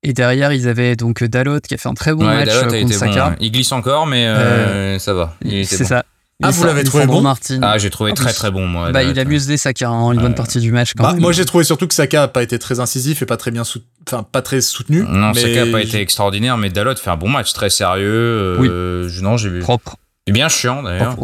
et 0.05 0.13
derrière, 0.13 0.53
ils 0.53 0.69
avaient 0.69 0.95
donc 0.95 1.25
Dalot 1.25 1.59
qui 1.59 1.75
a 1.75 1.77
fait 1.77 1.89
un 1.89 1.95
très 1.95 2.15
bon 2.15 2.25
ouais, 2.25 2.37
match 2.37 2.47
Dalot 2.47 2.71
contre 2.71 2.95
Saka. 2.95 3.31
Bon. 3.31 3.37
Il 3.41 3.51
glisse 3.51 3.73
encore, 3.73 4.07
mais 4.07 4.27
euh, 4.29 4.37
euh, 4.37 4.99
ça 5.01 5.13
va. 5.13 5.35
C'est 5.43 5.81
bon. 5.81 5.85
ça. 5.87 6.05
Ah, 6.43 6.51
vous 6.51 6.65
l'avez 6.65 6.85
trouvé 6.85 7.07
bon 7.07 7.21
Martin. 7.21 7.61
Ah, 7.63 7.79
j'ai 7.79 7.91
trouvé 7.91 8.13
très 8.13 8.33
très 8.33 8.51
bon, 8.51 8.67
moi. 8.67 8.91
Bah, 8.91 9.03
il 9.03 9.19
a 9.19 9.25
musé 9.25 9.57
Saka 9.57 9.91
en 9.91 10.13
une 10.13 10.21
bonne 10.21 10.35
partie 10.35 10.59
du 10.59 10.73
match 10.73 10.93
quand 10.97 11.05
bah, 11.05 11.13
même. 11.13 11.21
Moi, 11.21 11.33
j'ai 11.33 11.45
trouvé 11.45 11.65
surtout 11.65 11.87
que 11.87 11.95
Saka 11.95 12.25
a 12.25 12.29
pas 12.29 12.43
été 12.43 12.59
très 12.59 12.81
incisif 12.81 13.23
et 13.23 13.27
pas 13.27 13.37
très 13.37 13.51
bien 13.51 13.65
soutenu. 13.65 13.89
Enfin, 14.07 14.25
pas 14.25 14.43
très 14.43 14.61
soutenu. 14.61 15.05
Non, 15.09 15.33
mais... 15.35 15.41
Saka 15.41 15.63
a 15.63 15.67
pas 15.67 15.81
été 15.81 16.01
extraordinaire, 16.01 16.59
mais 16.59 16.71
Dalot 16.71 16.97
fait 16.97 17.11
un 17.11 17.17
bon 17.17 17.29
match, 17.29 17.53
très 17.53 17.71
sérieux. 17.71 18.59
Euh, 18.59 19.07
oui. 19.09 19.23
Non, 19.23 19.37
j'ai 19.37 19.49
vu. 19.49 19.61
Propre. 19.61 19.97
Bien 20.27 20.49
chiant, 20.49 20.83
d'ailleurs. 20.83 21.17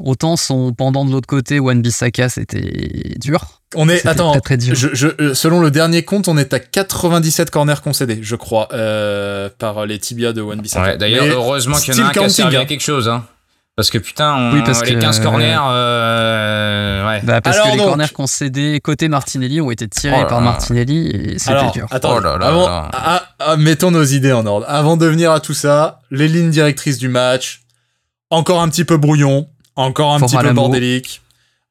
Autant 0.00 0.36
son 0.36 0.72
pendant 0.72 1.04
de 1.04 1.10
l'autre 1.10 1.26
côté, 1.26 1.58
One 1.58 1.82
Bissaka, 1.82 2.28
c'était 2.28 3.16
dur. 3.18 3.60
On 3.74 3.88
est, 3.88 4.06
attends, 4.06 4.30
très, 4.30 4.40
très 4.40 4.56
dur. 4.56 4.74
Je, 4.74 4.88
je, 4.94 5.08
euh, 5.20 5.34
selon 5.34 5.60
le 5.60 5.72
dernier 5.72 6.04
compte, 6.04 6.28
on 6.28 6.38
est 6.38 6.54
à 6.54 6.60
97 6.60 7.50
corners 7.50 7.82
concédés, 7.82 8.20
je 8.22 8.36
crois, 8.36 8.68
euh, 8.72 9.50
par 9.58 9.86
les 9.86 9.98
tibias 9.98 10.32
de 10.32 10.40
One 10.40 10.60
Bissaka. 10.60 10.92
Ouais, 10.92 10.96
D'ailleurs, 10.96 11.26
heureusement 11.26 11.76
qu'il 11.76 11.94
y 11.94 12.00
en 12.00 12.04
a 12.04 12.08
un 12.08 12.12
qui 12.12 12.18
a 12.20 12.28
servi 12.28 12.56
à 12.56 12.64
quelque 12.64 12.80
chose, 12.80 13.08
hein. 13.08 13.24
Parce 13.78 13.90
que 13.90 13.98
putain, 13.98 14.34
on, 14.34 14.54
oui, 14.54 14.62
parce 14.66 14.84
les 14.84 14.96
que, 14.96 15.00
15 15.00 15.20
corners, 15.20 15.56
euh, 15.70 17.06
ouais. 17.06 17.20
Bah 17.22 17.40
parce 17.40 17.58
alors 17.58 17.68
que 17.68 17.72
les 17.74 17.78
donc, 17.78 17.86
corners 17.86 18.12
concédés 18.12 18.80
côté 18.80 19.06
Martinelli 19.06 19.60
ont 19.60 19.70
été 19.70 19.86
tirés 19.86 20.22
oh 20.24 20.26
par 20.26 20.40
Martinelli 20.40 21.06
et 21.06 21.38
c'était 21.38 21.70
dur. 21.72 21.86
Attends, 21.92 22.16
oh 22.16 22.18
là 22.18 22.38
là 22.38 22.46
avant, 22.48 22.66
là. 22.66 22.88
À, 22.92 23.22
à, 23.38 23.56
mettons 23.56 23.92
nos 23.92 24.02
idées 24.02 24.32
en 24.32 24.44
ordre. 24.46 24.66
Avant 24.68 24.96
de 24.96 25.06
venir 25.06 25.30
à 25.30 25.38
tout 25.38 25.54
ça, 25.54 26.00
les 26.10 26.26
lignes 26.26 26.50
directrices 26.50 26.98
du 26.98 27.08
match, 27.08 27.60
encore 28.30 28.62
un 28.62 28.68
petit 28.68 28.84
peu 28.84 28.96
brouillon, 28.96 29.46
encore 29.76 30.12
un 30.12 30.18
Fort 30.18 30.28
petit 30.28 30.38
peu 30.38 30.52
bordélique, 30.52 31.22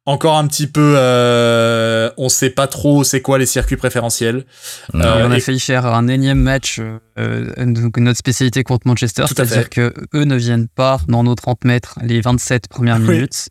encore 0.08 0.38
un 0.38 0.48
petit 0.48 0.68
peu, 0.68 0.96
euh, 0.98 2.10
on 2.18 2.30
sait 2.30 2.50
pas 2.50 2.66
trop 2.66 3.04
c'est 3.04 3.22
quoi 3.22 3.38
les 3.38 3.46
circuits 3.46 3.76
préférentiels. 3.76 4.46
on 4.94 5.02
a 5.02 5.40
failli 5.40 5.60
faire 5.60 5.86
un 5.86 6.08
énième 6.08 6.40
match, 6.40 6.82
donc 7.58 7.98
notre 7.98 8.18
spécialité 8.18 8.64
contre 8.64 8.88
Manchester, 8.88 9.26
c'est-à-dire 9.28 9.70
que 9.70 9.94
eux 10.16 10.24
ne 10.24 10.36
viennent 10.36 10.70
pas 10.70 11.00
dans 11.08 11.24
nos 11.24 11.36
30 11.36 11.66
mètres 11.66 12.00
les 12.02 12.22
27 12.22 12.70
premières 12.70 13.00
minutes. 13.00 13.50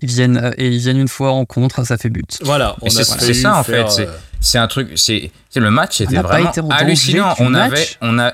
Ils 0.00 0.08
viennent 0.08 0.52
et 0.56 0.68
ils 0.68 0.78
viennent 0.78 0.98
une 0.98 1.08
fois 1.08 1.32
en 1.32 1.44
contre, 1.44 1.84
ça 1.86 1.98
fait 1.98 2.08
but. 2.08 2.38
Voilà, 2.42 2.74
c'est 2.88 3.34
ça 3.34 3.58
en 3.58 3.62
fait. 3.62 4.08
C'est 4.40 4.58
un 4.58 4.66
truc, 4.66 4.92
c'est 4.96 5.30
le 5.54 5.70
match 5.70 6.00
était 6.00 6.16
vraiment 6.16 6.50
hallucinant. 6.70 7.34
On 7.38 7.54
avait, 7.54 7.86
on 8.00 8.18
a, 8.18 8.32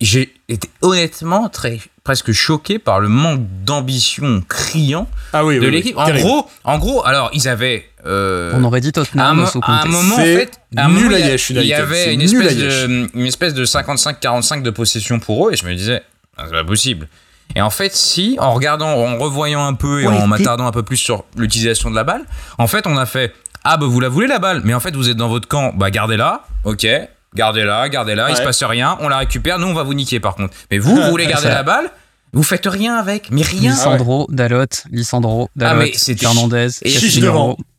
j'ai 0.00 0.34
été 0.48 0.68
honnêtement 0.82 1.48
très 1.48 1.80
presque 2.08 2.32
choqué 2.32 2.78
par 2.78 3.00
le 3.00 3.08
manque 3.08 3.42
d'ambition 3.66 4.42
criant 4.48 5.06
ah 5.34 5.44
oui, 5.44 5.58
de 5.58 5.66
l'équipe. 5.66 5.94
En 5.98 6.10
gros, 6.10 6.48
en 6.64 6.78
gros, 6.78 7.04
alors 7.04 7.28
ils 7.34 7.48
avaient. 7.48 7.84
Euh, 8.06 8.50
on 8.54 8.64
aurait 8.64 8.80
dit 8.80 8.92
Tottenham. 8.92 9.46
À 9.60 9.82
un, 9.82 9.84
moment, 9.84 10.14
en 10.14 10.18
fait, 10.18 10.58
il 10.72 10.78
y 11.66 11.74
avait 11.74 12.14
une 12.14 12.22
espèce, 12.22 12.56
de, 12.56 13.10
une 13.14 13.26
espèce 13.26 13.52
de 13.52 13.66
55-45 13.66 14.62
de 14.62 14.70
possession 14.70 15.18
pour 15.18 15.46
eux, 15.46 15.52
et 15.52 15.56
je 15.56 15.66
me 15.66 15.74
disais, 15.74 16.02
ah, 16.38 16.44
c'est 16.46 16.52
pas 16.52 16.64
possible. 16.64 17.08
Et 17.54 17.60
en 17.60 17.68
fait, 17.68 17.94
si, 17.94 18.38
en 18.40 18.54
regardant, 18.54 18.88
en 18.88 19.18
revoyant 19.18 19.66
un 19.66 19.74
peu 19.74 20.00
et 20.00 20.06
en 20.06 20.26
m'attardant 20.26 20.66
un 20.66 20.72
peu 20.72 20.82
plus 20.82 20.96
sur 20.96 21.24
l'utilisation 21.36 21.90
de 21.90 21.94
la 21.94 22.04
balle, 22.04 22.24
en 22.56 22.68
fait, 22.68 22.86
on 22.86 22.96
a 22.96 23.04
fait, 23.04 23.34
ah 23.64 23.76
bah 23.76 23.84
vous 23.84 24.00
la 24.00 24.08
voulez 24.08 24.28
la 24.28 24.38
balle, 24.38 24.62
mais 24.64 24.72
en 24.72 24.80
fait 24.80 24.96
vous 24.96 25.10
êtes 25.10 25.18
dans 25.18 25.28
votre 25.28 25.46
camp, 25.46 25.74
bah 25.74 25.90
gardez-la, 25.90 26.46
ok, 26.64 26.86
Gardez-la, 27.38 27.88
gardez-la, 27.88 28.30
il 28.30 28.36
se 28.36 28.42
passe 28.42 28.64
rien, 28.64 28.98
on 29.00 29.08
la 29.08 29.18
récupère, 29.18 29.60
nous 29.60 29.68
on 29.68 29.74
va 29.74 29.84
vous 29.84 29.94
niquer 29.94 30.18
par 30.18 30.34
contre. 30.34 30.52
Mais 30.72 30.78
vous, 30.78 30.96
vous 30.96 31.10
voulez 31.10 31.26
garder 31.26 31.48
la 31.48 31.62
balle 31.62 31.88
vous 32.32 32.42
faites 32.42 32.66
rien 32.66 32.96
avec, 32.96 33.30
mais 33.30 33.42
rien. 33.42 33.70
Lissandro, 33.70 34.26
Dalot, 34.28 34.66
Lissandro, 34.90 35.48
Dalot, 35.56 35.86
ah, 35.94 36.14
Fernandez, 36.18 36.68
et 36.82 36.90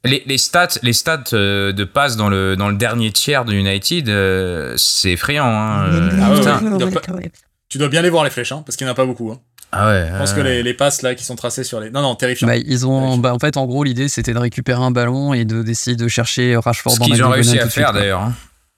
les, 0.05 0.23
les, 0.25 0.37
stats, 0.37 0.79
les 0.81 0.93
stats 0.93 1.23
euh, 1.33 1.71
de 1.71 1.83
passe 1.83 2.15
dans 2.15 2.29
le, 2.29 2.55
dans 2.55 2.69
le 2.69 2.75
dernier 2.75 3.11
tiers 3.11 3.45
de 3.45 3.53
United, 3.53 4.09
euh, 4.09 4.73
c'est 4.77 5.11
effrayant. 5.11 5.45
Hein, 5.45 5.85
euh, 5.91 7.19
tu 7.67 7.77
dois 7.77 7.89
bien 7.89 8.01
les 8.01 8.09
voir 8.09 8.23
les 8.23 8.31
flèches, 8.31 8.51
hein, 8.51 8.63
parce 8.65 8.75
qu'il 8.75 8.85
n'y 8.85 8.89
en 8.89 8.93
a 8.93 8.95
pas 8.95 9.05
beaucoup. 9.05 9.31
Hein. 9.31 9.37
Ah 9.71 9.87
ouais. 9.87 10.09
Je 10.11 10.17
pense 10.17 10.33
que 10.33 10.41
les, 10.41 10.63
les, 10.63 10.73
passes 10.73 11.03
là 11.03 11.13
qui 11.13 11.23
sont 11.23 11.35
tracées 11.35 11.63
sur 11.63 11.79
les. 11.79 11.91
Non, 11.91 12.01
non, 12.01 12.15
terrifiant. 12.15 12.47
Bah, 12.47 12.57
ils 12.57 12.87
ont, 12.87 13.19
bah, 13.19 13.35
en 13.35 13.39
fait, 13.39 13.55
en 13.55 13.67
gros, 13.67 13.83
l'idée 13.83 14.09
c'était 14.09 14.33
de 14.33 14.39
récupérer 14.39 14.81
un 14.81 14.89
ballon 14.89 15.33
et 15.35 15.45
de 15.45 15.61
d'essayer 15.61 15.95
de 15.95 16.07
chercher 16.07 16.57
Rashford 16.57 16.93
Ce 16.93 16.99
qu'ils 17.01 17.23
ont 17.23 17.29
réussi 17.29 17.59
à 17.59 17.69
faire 17.69 17.93
d'ailleurs. 17.93 18.31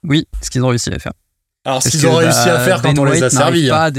Oui, 0.04 0.26
ce 0.40 0.50
qu'ils 0.50 0.64
ont 0.64 0.68
réussi 0.68 0.90
à 0.90 0.98
faire. 0.98 1.12
Alors, 1.64 1.82
ce 1.82 1.90
qu'ils 1.90 2.06
ont 2.06 2.16
réussi 2.16 2.48
à 2.48 2.56
bah, 2.56 2.64
faire 2.64 2.82
quand 2.82 2.98
on 2.98 3.04
les 3.04 3.22
a 3.22 3.30
servis. 3.30 3.70
Hein. 3.70 3.90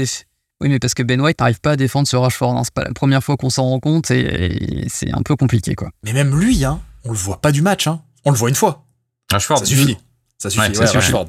Oui, 0.60 0.68
mais 0.68 0.78
parce 0.78 0.94
que 0.94 1.02
Ben 1.02 1.20
White 1.20 1.40
n'arrive 1.40 1.60
pas 1.60 1.72
à 1.72 1.76
défendre 1.76 2.06
ce 2.06 2.16
Rashford. 2.16 2.56
Hein. 2.56 2.62
C'est 2.64 2.74
pas 2.74 2.84
la 2.84 2.92
première 2.92 3.22
fois 3.22 3.36
qu'on 3.36 3.50
s'en 3.50 3.64
rend 3.64 3.80
compte 3.80 4.10
et, 4.10 4.86
c'est 4.88 5.12
un 5.12 5.22
peu 5.22 5.36
compliqué, 5.36 5.74
quoi. 5.74 5.90
Mais 6.04 6.12
même 6.12 6.38
lui, 6.38 6.64
hein, 6.64 6.80
on 7.04 7.10
le 7.10 7.16
voit 7.16 7.40
pas 7.40 7.52
du 7.52 7.62
match. 7.62 7.86
Hein. 7.86 8.02
On 8.24 8.30
le 8.30 8.36
voit 8.36 8.48
une 8.48 8.54
fois. 8.54 8.84
Rashford. 9.30 9.58
Ça 9.58 9.64
suffit. 9.64 9.98
Ça 10.38 10.50
suffit. 10.50 10.78
Ouais, 10.78 10.86
Rashford. 10.86 11.26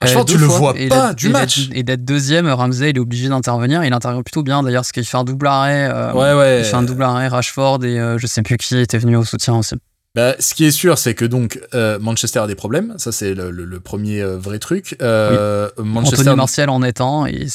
Rashford, 0.00 0.24
tu 0.24 0.38
le 0.38 0.46
vois 0.46 0.74
pas 0.88 1.12
du 1.14 1.28
match. 1.28 1.68
Et 1.72 1.82
d'être 1.82 2.04
deuxième, 2.04 2.48
Ramsey, 2.48 2.90
il 2.90 2.96
est 2.96 3.00
obligé 3.00 3.28
d'intervenir. 3.28 3.84
Il 3.84 3.92
intervient 3.92 4.22
plutôt 4.22 4.42
bien 4.42 4.62
d'ailleurs, 4.62 4.82
parce 4.82 4.92
qu'il 4.92 5.04
fait 5.04 5.18
un 5.18 5.24
double 5.24 5.46
arrêt. 5.46 5.90
Euh, 5.92 6.12
ouais, 6.12 6.34
ouais. 6.34 6.60
Il 6.60 6.64
fait 6.64 6.76
un 6.76 6.82
double 6.82 7.02
arrêt, 7.02 7.28
Rashford, 7.28 7.84
et 7.84 7.98
euh, 7.98 8.16
je 8.18 8.26
sais 8.26 8.42
plus 8.42 8.56
qui 8.56 8.76
était 8.78 8.98
venu 8.98 9.16
au 9.16 9.24
soutien 9.24 9.56
aussi. 9.56 9.74
Bah, 10.14 10.34
ce 10.40 10.54
qui 10.54 10.64
est 10.64 10.72
sûr, 10.72 10.98
c'est 10.98 11.14
que 11.14 11.24
donc 11.24 11.60
euh, 11.72 11.98
Manchester 12.00 12.40
a 12.40 12.46
des 12.46 12.56
problèmes. 12.56 12.94
Ça, 12.98 13.12
c'est 13.12 13.34
le, 13.34 13.80
premier 13.80 14.20
euh, 14.20 14.36
vrai 14.36 14.58
truc. 14.58 14.96
Euh, 15.00 15.70
Manchester... 15.78 16.22
Anthony 16.22 16.36
Martial 16.36 16.70
en 16.70 16.82
est 16.82 17.00
un 17.00 17.26
et 17.26 17.46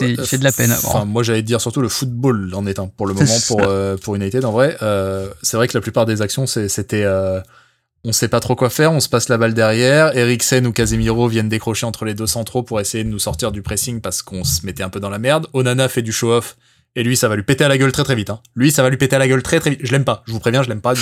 il 0.00 0.20
fait 0.24 0.38
de 0.38 0.44
la 0.44 0.52
peine. 0.52 0.72
Enfin, 0.72 1.04
moi, 1.04 1.22
j'allais 1.22 1.42
dire 1.42 1.60
surtout 1.60 1.80
le 1.80 1.88
football 1.88 2.52
en 2.54 2.66
un 2.66 2.72
pour 2.96 3.06
le 3.06 3.14
moment 3.14 3.38
pour 3.48 3.62
pour 4.02 4.16
United. 4.16 4.44
En 4.44 4.52
vrai, 4.52 4.76
c'est 5.42 5.56
vrai 5.56 5.68
que 5.68 5.76
la 5.76 5.80
plupart 5.80 6.06
des 6.06 6.22
actions, 6.22 6.46
c'était 6.46 7.06
on 8.04 8.12
sait 8.12 8.28
pas 8.28 8.38
trop 8.38 8.54
quoi 8.54 8.70
faire, 8.70 8.92
on 8.92 9.00
se 9.00 9.08
passe 9.08 9.28
la 9.28 9.36
balle 9.36 9.52
derrière. 9.52 10.16
Eriksen 10.16 10.64
ou 10.66 10.72
Casemiro 10.72 11.26
viennent 11.26 11.48
décrocher 11.48 11.86
entre 11.86 12.04
les 12.04 12.14
deux 12.14 12.28
centraux 12.28 12.62
pour 12.62 12.78
essayer 12.78 13.02
de 13.02 13.08
nous 13.08 13.18
sortir 13.18 13.50
du 13.50 13.62
pressing 13.62 14.00
parce 14.00 14.22
qu'on 14.22 14.44
se 14.44 14.64
mettait 14.64 14.84
un 14.84 14.90
peu 14.90 15.00
dans 15.00 15.10
la 15.10 15.18
merde. 15.18 15.48
Onana 15.54 15.88
fait 15.88 16.02
du 16.02 16.12
show-off 16.12 16.56
et 16.96 17.02
lui, 17.02 17.16
ça 17.16 17.28
va 17.28 17.36
lui 17.36 17.42
péter 17.42 17.62
à 17.62 17.68
la 17.68 17.76
gueule 17.76 17.92
très 17.92 18.04
très 18.04 18.14
vite. 18.14 18.30
Hein. 18.30 18.40
Lui, 18.56 18.72
ça 18.72 18.82
va 18.82 18.88
lui 18.88 18.96
péter 18.96 19.14
à 19.14 19.18
la 19.18 19.28
gueule 19.28 19.42
très 19.42 19.60
très 19.60 19.70
vite. 19.70 19.80
Je 19.82 19.92
l'aime 19.92 20.04
pas. 20.04 20.22
Je 20.26 20.32
vous 20.32 20.40
préviens, 20.40 20.62
je 20.62 20.70
l'aime 20.70 20.80
pas. 20.80 20.94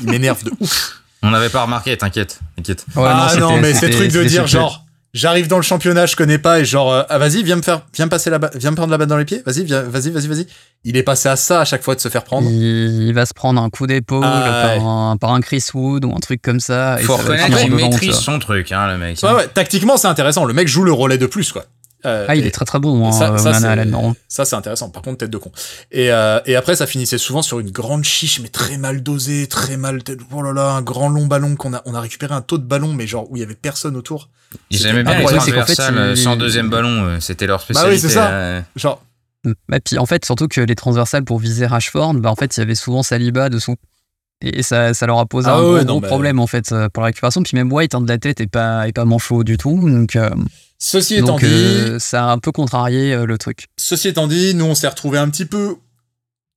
Il 0.00 0.10
m'énerve 0.10 0.42
de 0.42 0.50
ouf. 0.58 1.02
On 1.22 1.30
n'avait 1.30 1.50
pas 1.50 1.62
remarqué, 1.62 1.96
t'inquiète. 1.96 2.40
T'inquiète. 2.56 2.84
ah 2.96 3.32
non, 3.38 3.58
mais 3.58 3.74
ces 3.74 3.90
trucs 3.90 4.10
de 4.10 4.24
dire 4.24 4.46
genre, 4.46 4.84
j'arrive 5.12 5.46
dans 5.46 5.56
le 5.56 5.62
championnat, 5.62 6.06
je 6.06 6.16
connais 6.16 6.38
pas 6.38 6.60
et 6.60 6.64
genre, 6.64 6.92
euh, 6.92 7.02
ah 7.08 7.18
vas-y, 7.18 7.42
viens 7.42 7.56
me 7.56 7.62
faire, 7.62 7.82
viens 7.94 8.06
me 8.06 8.10
passer 8.10 8.30
la 8.30 8.38
viens 8.54 8.70
me 8.70 8.76
prendre 8.76 8.90
la 8.90 8.98
balle 8.98 9.08
dans 9.08 9.18
les 9.18 9.24
pieds. 9.26 9.42
Vas-y, 9.44 9.64
vas-y, 9.64 10.10
vas-y, 10.10 10.28
vas-y. 10.28 10.46
Il 10.84 10.96
est 10.96 11.02
passé 11.02 11.28
à 11.28 11.36
ça 11.36 11.60
à 11.60 11.64
chaque 11.66 11.82
fois 11.82 11.94
de 11.94 12.00
se 12.00 12.08
faire 12.08 12.24
prendre. 12.24 12.48
Il, 12.50 13.12
va 13.12 13.26
se 13.26 13.34
prendre 13.34 13.60
un 13.60 13.68
coup 13.68 13.86
d'épaule 13.86 14.24
ah, 14.24 15.14
par, 15.20 15.32
un, 15.32 15.40
Chris 15.40 15.64
Wood 15.74 16.06
ou 16.06 16.14
un 16.14 16.20
truc 16.20 16.40
comme 16.40 16.60
ça. 16.60 16.96
Faut 17.02 17.16
reconnaître 17.16 17.58
qu'il 17.58 17.74
maîtrise 17.74 18.16
son 18.16 18.38
truc, 18.38 18.72
hein, 18.72 18.88
le 18.88 18.98
mec. 18.98 19.22
Ouais, 19.22 19.32
ouais. 19.32 19.48
Tactiquement, 19.48 19.98
c'est 19.98 20.08
intéressant. 20.08 20.46
Le 20.46 20.54
mec 20.54 20.68
joue 20.68 20.84
le 20.84 20.92
relais 20.92 21.18
de 21.18 21.26
plus, 21.26 21.52
quoi. 21.52 21.64
Euh, 22.06 22.26
ah, 22.28 22.36
il 22.36 22.46
est 22.46 22.50
très 22.50 22.64
très 22.64 22.78
bon, 22.78 23.10
ça, 23.12 23.28
hein, 23.28 23.38
ça, 23.38 24.44
c'est 24.44 24.56
intéressant. 24.56 24.90
Par 24.90 25.02
contre, 25.02 25.18
tête 25.18 25.30
de 25.30 25.38
con. 25.38 25.50
Et, 25.90 26.12
euh, 26.12 26.40
et 26.44 26.54
après, 26.54 26.76
ça 26.76 26.86
finissait 26.86 27.18
souvent 27.18 27.42
sur 27.42 27.60
une 27.60 27.70
grande 27.70 28.04
chiche, 28.04 28.40
mais 28.40 28.48
très 28.48 28.76
mal 28.76 29.02
dosée, 29.02 29.46
très 29.46 29.76
mal. 29.76 30.00
Oh 30.32 30.42
là 30.42 30.52
là, 30.52 30.70
un 30.72 30.82
grand 30.82 31.08
long 31.08 31.26
ballon 31.26 31.56
qu'on 31.56 31.72
a, 31.72 31.82
on 31.86 31.94
a 31.94 32.00
récupéré 32.00 32.34
un 32.34 32.42
taux 32.42 32.58
de 32.58 32.64
ballon, 32.64 32.92
mais 32.92 33.06
genre 33.06 33.30
où 33.30 33.36
il 33.36 33.40
y 33.40 33.42
avait 33.42 33.54
personne 33.54 33.96
autour. 33.96 34.28
Ils 34.70 34.86
aimaient 34.86 35.02
bien 35.02 35.18
les 35.18 35.24
transversales 35.24 36.16
sans 36.16 36.36
deuxième 36.36 36.68
ballon, 36.68 37.04
euh, 37.04 37.20
c'était 37.20 37.46
leur 37.46 37.60
spécialité. 37.62 37.90
Bah 37.90 37.94
oui, 37.94 38.00
c'est 38.00 38.14
ça. 38.14 38.62
Genre. 38.76 39.02
Bah, 39.68 39.78
puis 39.78 39.98
en 39.98 40.06
fait, 40.06 40.24
surtout 40.24 40.48
que 40.48 40.60
les 40.60 40.74
transversales 40.74 41.24
pour 41.24 41.38
viser 41.38 41.66
Rashford, 41.66 42.14
bah 42.14 42.30
en 42.30 42.36
fait, 42.36 42.56
il 42.56 42.60
y 42.60 42.62
avait 42.62 42.74
souvent 42.74 43.02
Saliba 43.02 43.50
dessous. 43.50 43.76
Et 44.44 44.62
ça, 44.62 44.94
ça 44.94 45.06
leur 45.06 45.18
a 45.18 45.26
posé 45.26 45.48
ah 45.50 45.56
un 45.56 45.84
gros, 45.84 46.00
problème 46.00 46.38
en 46.38 46.46
fait 46.46 46.74
pour 46.92 47.02
la 47.02 47.06
récupération. 47.06 47.42
Puis 47.42 47.56
même 47.56 47.72
White, 47.72 47.94
hein, 47.94 48.00
de 48.00 48.08
la 48.08 48.18
tête, 48.18 48.40
est 48.40 48.46
pas, 48.46 48.86
est 48.86 48.92
pas 48.92 49.04
manchot 49.04 49.44
du 49.44 49.56
tout. 49.56 49.78
Donc. 49.88 50.16
Ceci 50.86 51.14
étant 51.14 51.38
dit, 51.38 51.46
euh, 51.46 51.98
ça 51.98 52.26
a 52.26 52.32
un 52.32 52.38
peu 52.38 52.52
contrarié 52.52 53.14
euh, 53.14 53.24
le 53.24 53.38
truc. 53.38 53.68
Ceci 53.78 54.08
étant 54.08 54.26
dit, 54.26 54.54
nous 54.54 54.66
on 54.66 54.74
s'est 54.74 54.88
retrouvé 54.88 55.16
un 55.16 55.30
petit 55.30 55.46
peu 55.46 55.76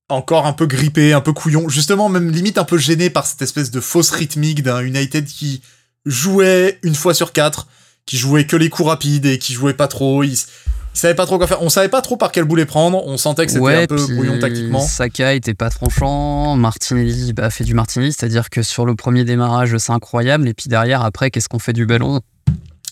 encore 0.10 0.46
un 0.46 0.54
peu 0.54 0.66
grippé, 0.66 1.14
un 1.14 1.22
peu 1.22 1.32
couillon, 1.32 1.70
justement 1.70 2.10
même 2.10 2.30
limite 2.30 2.58
un 2.58 2.66
peu 2.66 2.78
gêné 2.78 3.10
par 3.10 3.26
cette 3.26 3.42
espèce 3.42 3.72
de 3.72 3.80
fausse 3.80 4.10
rythmique 4.10 4.64
d'un 4.64 4.82
United 4.82 5.26
qui 5.26 5.62
jouait 6.06 6.78
une 6.84 6.96
fois 6.96 7.14
sur 7.14 7.32
quatre, 7.32 7.68
qui 8.06 8.18
jouait 8.18 8.46
que 8.46 8.58
les 8.58 8.70
coups 8.70 8.90
rapides 8.90 9.26
et 9.26 9.38
qui 9.38 9.54
jouait 9.54 9.74
pas 9.74 9.88
trop. 9.88 10.24
Il, 10.24 10.36
savait 10.98 11.16
pas 11.16 11.26
trop 11.26 11.38
quoi 11.38 11.48
faire. 11.48 11.62
On 11.62 11.70
savait 11.70 11.90
pas 11.90 12.02
trop 12.02 12.18
par 12.18 12.32
quel 12.32 12.46
bout 12.46 12.56
les 12.56 12.66
prendre. 12.66 13.06
On 13.06 13.18
sentait 13.18 13.46
que 13.46 13.52
c'était 13.52 13.76
un 13.76 13.88
peu 13.88 13.96
brouillon 13.96 14.40
tactiquement. 14.40 14.82
Saka 14.82 15.34
était 15.34 15.54
pas 15.54 15.70
tranchant. 15.70 16.56
Martinelli 16.56 17.34
bah, 17.34 17.50
fait 17.50 17.64
du 17.64 17.74
Martinelli, 17.74 18.12
c'est-à-dire 18.12 18.50
que 18.50 18.62
sur 18.62 18.86
le 18.86 18.96
premier 18.96 19.24
démarrage 19.24 19.78
c'est 19.78 19.92
incroyable 19.92 20.48
et 20.48 20.54
puis 20.54 20.70
derrière 20.70 21.04
après 21.04 21.32
qu'est-ce 21.32 21.50
qu'on 21.50 21.60
fait 21.60 21.74
du 21.74 21.86
ballon? 21.86 22.22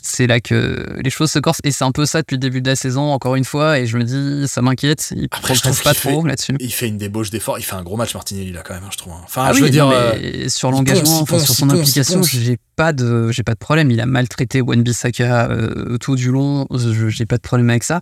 C'est 0.06 0.28
là 0.28 0.40
que 0.40 0.98
les 1.02 1.10
choses 1.10 1.32
se 1.32 1.40
corsent. 1.40 1.60
Et 1.64 1.72
c'est 1.72 1.84
un 1.84 1.92
peu 1.92 2.06
ça 2.06 2.22
depuis 2.22 2.36
le 2.36 2.40
début 2.40 2.62
de 2.62 2.70
la 2.70 2.76
saison, 2.76 3.12
encore 3.12 3.36
une 3.36 3.44
fois. 3.46 3.80
Et 3.80 3.86
je 3.86 3.98
me 3.98 4.04
dis, 4.04 4.48
ça 4.48 4.62
m'inquiète. 4.62 5.14
Il 5.16 5.24
ne 5.24 5.84
pas 5.84 5.94
trop 5.94 6.26
là-dessus. 6.26 6.56
Il 6.60 6.72
fait 6.72 6.88
une 6.88 6.98
débauche 6.98 7.30
d'effort. 7.30 7.60
Il 7.60 7.64
fait 7.64 7.76
un 7.76 7.84
gros 7.84 7.98
match, 7.98 8.14
Martinelli, 8.14 8.52
là, 8.52 8.62
quand 8.64 8.74
même, 8.74 8.84
hein, 8.84 8.90
je 8.92 8.98
trouve. 8.98 9.14
Hein. 9.14 9.22
Enfin, 9.24 9.46
ah 9.48 9.54
je 9.54 9.62
veux 9.62 9.70
dire. 9.70 9.90
Euh, 9.90 10.48
sur 10.48 10.72
l'engagement, 10.72 11.26
sur 11.26 11.40
son 11.40 11.70
implication, 11.70 12.22
j'ai 12.24 12.58
pas, 12.76 12.94
de, 12.94 13.32
j'ai 13.32 13.44
pas 13.44 13.54
de 13.54 13.60
problème. 13.60 13.92
Il 13.92 14.00
a 14.00 14.06
maltraité 14.06 14.62
Wan-Bissaka 14.62 15.50
euh, 15.50 15.98
tout 15.98 16.16
du 16.16 16.32
long. 16.32 16.68
J'ai 17.08 17.26
pas 17.26 17.38
de 17.38 17.42
problème 17.42 17.70
avec 17.70 17.84
ça. 17.84 18.02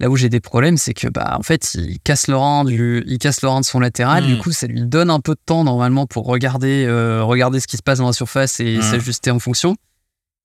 Là 0.00 0.10
où 0.10 0.16
j'ai 0.16 0.28
des 0.28 0.40
problèmes, 0.40 0.76
c'est 0.76 0.92
que 0.92 1.06
bah 1.06 1.36
en 1.38 1.42
fait, 1.42 1.74
il 1.74 2.00
casse 2.00 2.26
le 2.26 2.36
rang 2.36 2.64
du, 2.64 3.04
il 3.06 3.18
casse 3.18 3.42
le 3.42 3.48
rang 3.48 3.60
de 3.60 3.64
son 3.64 3.78
latéral. 3.78 4.26
Du 4.26 4.34
hmm. 4.34 4.38
coup, 4.38 4.50
ça 4.50 4.66
lui 4.66 4.82
donne 4.82 5.08
un 5.08 5.20
peu 5.20 5.34
de 5.34 5.40
temps 5.46 5.62
normalement 5.62 6.06
pour 6.06 6.26
regarder, 6.26 6.84
euh, 6.84 7.22
regarder 7.22 7.60
ce 7.60 7.68
qui 7.68 7.76
se 7.76 7.82
passe 7.82 7.98
dans 7.98 8.08
la 8.08 8.12
surface 8.12 8.58
et 8.58 8.78
hmm. 8.78 8.82
s'ajuster 8.82 9.30
en 9.30 9.38
fonction. 9.38 9.76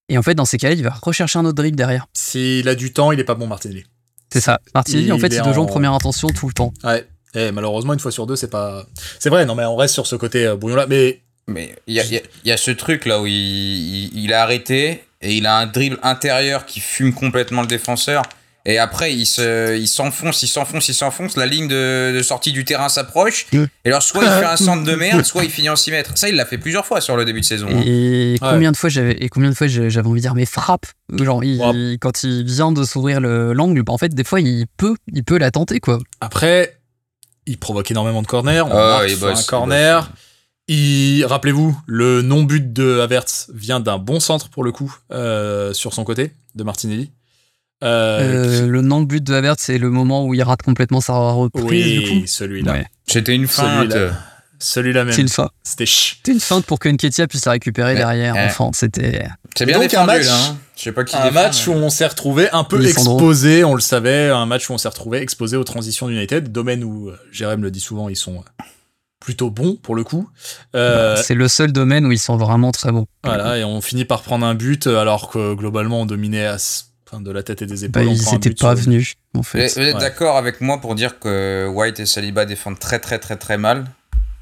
Et 0.10 0.18
en 0.18 0.23
fait, 0.23 0.36
dans 0.36 0.45
ces 0.45 0.57
cas-là, 0.57 0.73
il 0.73 0.84
va 0.84 0.94
rechercher 1.02 1.40
un 1.40 1.45
autre 1.45 1.56
dribble 1.56 1.77
derrière. 1.77 2.07
S'il 2.14 2.68
a 2.68 2.76
du 2.76 2.91
temps, 2.91 3.11
il 3.11 3.19
est 3.19 3.23
pas 3.23 3.36
bon, 3.36 3.48
Martinelli. 3.48 3.86
C'est 4.31 4.41
ça. 4.41 4.60
Martinelli, 4.73 5.11
en 5.11 5.19
fait, 5.19 5.27
il 5.27 5.41
doit 5.41 5.53
jouer 5.53 5.64
en 5.64 5.68
première 5.68 5.94
intention 5.94 6.30
tout 6.30 6.48
le 6.48 6.53
temps. 6.53 6.73
Ouais. 6.84 7.07
Et 7.36 7.52
malheureusement, 7.52 7.94
une 7.94 7.99
fois 7.99 8.11
sur 8.11 8.26
deux, 8.26 8.36
c'est 8.36 8.49
pas. 8.49 8.86
C'est 9.19 9.30
vrai, 9.30 9.45
non, 9.45 9.53
mais 9.56 9.65
on 9.65 9.76
reste 9.76 9.94
sur 9.94 10.07
ce 10.07 10.15
côté 10.15 10.45
euh, 10.45 10.56
bouillon 10.56 10.76
là. 10.76 10.88
Mais. 10.88 11.22
Mais 11.48 11.76
il 11.88 11.95
y 11.95 11.99
a, 11.99 12.03
y 12.45 12.52
a, 12.52 12.57
ce 12.57 12.69
truc 12.69 13.07
là 13.07 13.19
où 13.19 13.26
il, 13.26 13.34
il, 13.34 14.23
il, 14.23 14.34
a 14.34 14.44
arrêté 14.44 15.03
et 15.19 15.34
il 15.34 15.48
a 15.48 15.57
un 15.57 15.65
dribble 15.65 15.98
intérieur 16.03 16.68
qui 16.68 16.80
fume 16.80 17.11
complètement 17.11 17.61
le 17.61 17.68
défenseur. 17.68 18.22
Et 18.70 18.78
après, 18.78 19.16
il 19.16 19.26
se, 19.26 19.76
il 19.76 19.88
s'enfonce, 19.88 20.44
il 20.44 20.48
s'enfonce, 20.48 20.90
il 20.90 20.94
s'enfonce. 20.94 21.36
La 21.38 21.48
ligne 21.48 21.68
de, 21.68 22.22
sortie 22.24 22.52
du 22.52 22.66
terrain 22.66 22.88
s'approche. 22.88 23.48
Et 23.52 23.68
alors, 23.86 24.04
soit 24.04 24.24
il 24.24 24.30
fait 24.30 24.46
un 24.46 24.58
centre 24.68 24.84
de 24.84 24.94
merde, 24.94 25.26
soit 25.26 25.44
il 25.44 25.50
finit 25.50 25.70
en 25.70 25.76
6 25.76 25.90
mètres. 25.90 26.12
Ça, 26.16 26.30
il 26.30 26.36
l'a 26.36 26.46
fait 26.46 26.60
plusieurs 26.60 26.86
fois 26.86 27.02
sur 27.02 27.18
le 27.18 27.26
début 27.26 27.40
de 27.41 27.46
saison. 27.46 27.68
Hein. 27.68 27.82
Et, 27.84 28.36
combien 28.40 28.72
de 28.72 28.78
fois 28.78 28.90
j'avais, 28.90 29.14
et 29.14 29.28
combien 29.30 29.50
de 29.50 29.56
fois 29.56 29.66
j'avais 29.66 30.08
envie 30.08 30.20
de 30.20 30.22
dire, 30.22 30.36
mais 30.36 30.46
frappe. 30.46 30.86
Genre, 31.12 31.41
quand 32.00 32.24
il 32.24 32.44
vient 32.44 32.72
de 32.72 32.84
s'ouvrir 32.84 33.20
l'angle, 33.22 33.82
bah, 33.82 33.91
en 33.91 33.98
fait, 33.98 34.14
des 34.14 34.24
fois, 34.24 34.40
il 34.40 34.68
peut, 34.78 34.96
il 35.12 35.24
peut 35.24 35.40
la 35.40 35.50
tenter, 35.50 35.80
quoi. 35.80 35.98
Après, 36.22 36.78
il 37.48 37.58
provoque 37.58 37.90
énormément 37.90 38.22
de 38.22 38.28
corners. 38.28 38.62
On 38.62 38.72
ah, 38.72 39.02
un 39.04 39.44
corner. 39.48 40.12
Il, 40.68 41.26
rappelez-vous, 41.26 41.76
le 41.88 42.22
non-but 42.22 42.72
de 42.72 43.00
Havertz 43.00 43.50
vient 43.52 43.80
d'un 43.80 43.98
bon 43.98 44.20
centre 44.20 44.50
pour 44.50 44.64
le 44.64 44.72
coup 44.72 44.96
euh, 45.12 45.74
sur 45.74 45.96
son 45.96 46.04
côté 46.04 46.34
de 46.54 46.64
Martinelli. 46.64 47.10
Euh, 47.84 48.64
euh, 48.64 48.68
le 48.68 48.82
non-but 48.82 49.24
de 49.24 49.34
Havertz, 49.34 49.64
c'est 49.64 49.78
le 49.78 49.90
moment 49.90 50.26
où 50.26 50.34
il 50.34 50.44
rate 50.44 50.62
complètement 50.62 51.02
sa 51.02 51.14
reprise. 51.14 51.64
Oui, 51.66 52.24
celui-là. 52.28 52.84
C'était 53.08 53.36
une 53.36 53.48
feinte. 53.48 53.96
celui-là 54.60 55.06
même. 55.06 55.14
C'était 55.14 55.86
C'était 55.86 56.32
une 56.32 56.40
feinte 56.40 56.66
pour 56.66 56.80
que 56.80 56.90
Nketia 56.90 57.28
puisse 57.28 57.46
la 57.46 57.54
récupérer 57.54 57.96
derrière. 57.96 58.36
Enfin, 58.38 58.72
c'était. 58.74 59.28
C'est 59.56 59.66
bien 59.66 59.80
Donc 59.80 59.94
un 59.94 60.06
match, 60.06 60.26
là, 60.26 60.36
hein. 60.36 60.58
Je 60.80 60.84
sais 60.84 60.92
pas 60.94 61.04
qui 61.04 61.16
un 61.16 61.32
match 61.32 61.68
où 61.68 61.74
on 61.74 61.90
s'est 61.90 62.08
retrouvé 62.08 62.50
un 62.54 62.64
peu 62.64 62.86
exposé, 62.86 63.66
on 63.66 63.76
le 63.76 63.82
savait, 63.82 64.30
un 64.30 64.46
match 64.46 64.70
où 64.70 64.74
on 64.74 64.78
s'est 64.78 64.88
retrouvé 64.88 65.20
exposé 65.20 65.58
aux 65.58 65.66
transitions 65.66 66.08
d'United, 66.08 66.54
domaine 66.54 66.86
où, 66.86 67.10
euh, 67.10 67.20
Jérém 67.34 67.62
le 67.62 67.70
dit 67.70 67.82
souvent, 67.82 68.08
ils 68.08 68.16
sont 68.16 68.46
plutôt 69.20 69.50
bons 69.50 69.76
pour 69.76 69.96
le 69.96 70.06
coup. 70.06 70.30
Euh, 70.76 71.18
c'est 71.22 71.36
le 71.36 71.50
seul 71.50 71.74
domaine 71.74 72.06
où 72.06 72.14
ils 72.14 72.20
sont 72.20 72.38
vraiment 72.38 72.72
très 72.72 72.94
bons. 72.94 73.08
Voilà, 73.26 73.58
et 73.58 73.66
on 73.66 73.82
finit 73.82 74.06
par 74.06 74.22
prendre 74.22 74.46
un 74.46 74.56
but 74.56 74.88
alors 74.88 75.30
que 75.30 75.54
globalement 75.54 76.02
on 76.02 76.06
dominait 76.06 76.46
à 76.46 76.58
de 77.19 77.31
la 77.31 77.44
tête 77.44 77.61
et 77.61 77.65
des 77.65 77.86
épaules. 77.86 78.06
Bah, 78.06 78.11
ils 78.11 78.31
n'étaient 78.31 78.53
pas 78.53 78.73
venus, 78.73 79.15
en 79.36 79.44
fait. 79.44 79.68
Vous 79.68 79.80
êtes 79.81 79.98
d'accord 79.98 80.38
avec 80.38 80.61
moi 80.61 80.80
pour 80.80 80.95
dire 80.95 81.19
que 81.19 81.68
White 81.68 81.99
et 81.99 82.06
Saliba 82.06 82.45
défendent 82.45 82.80
très 82.80 82.99
très 82.99 83.19
très 83.19 83.36
très 83.36 83.57
mal 83.57 83.86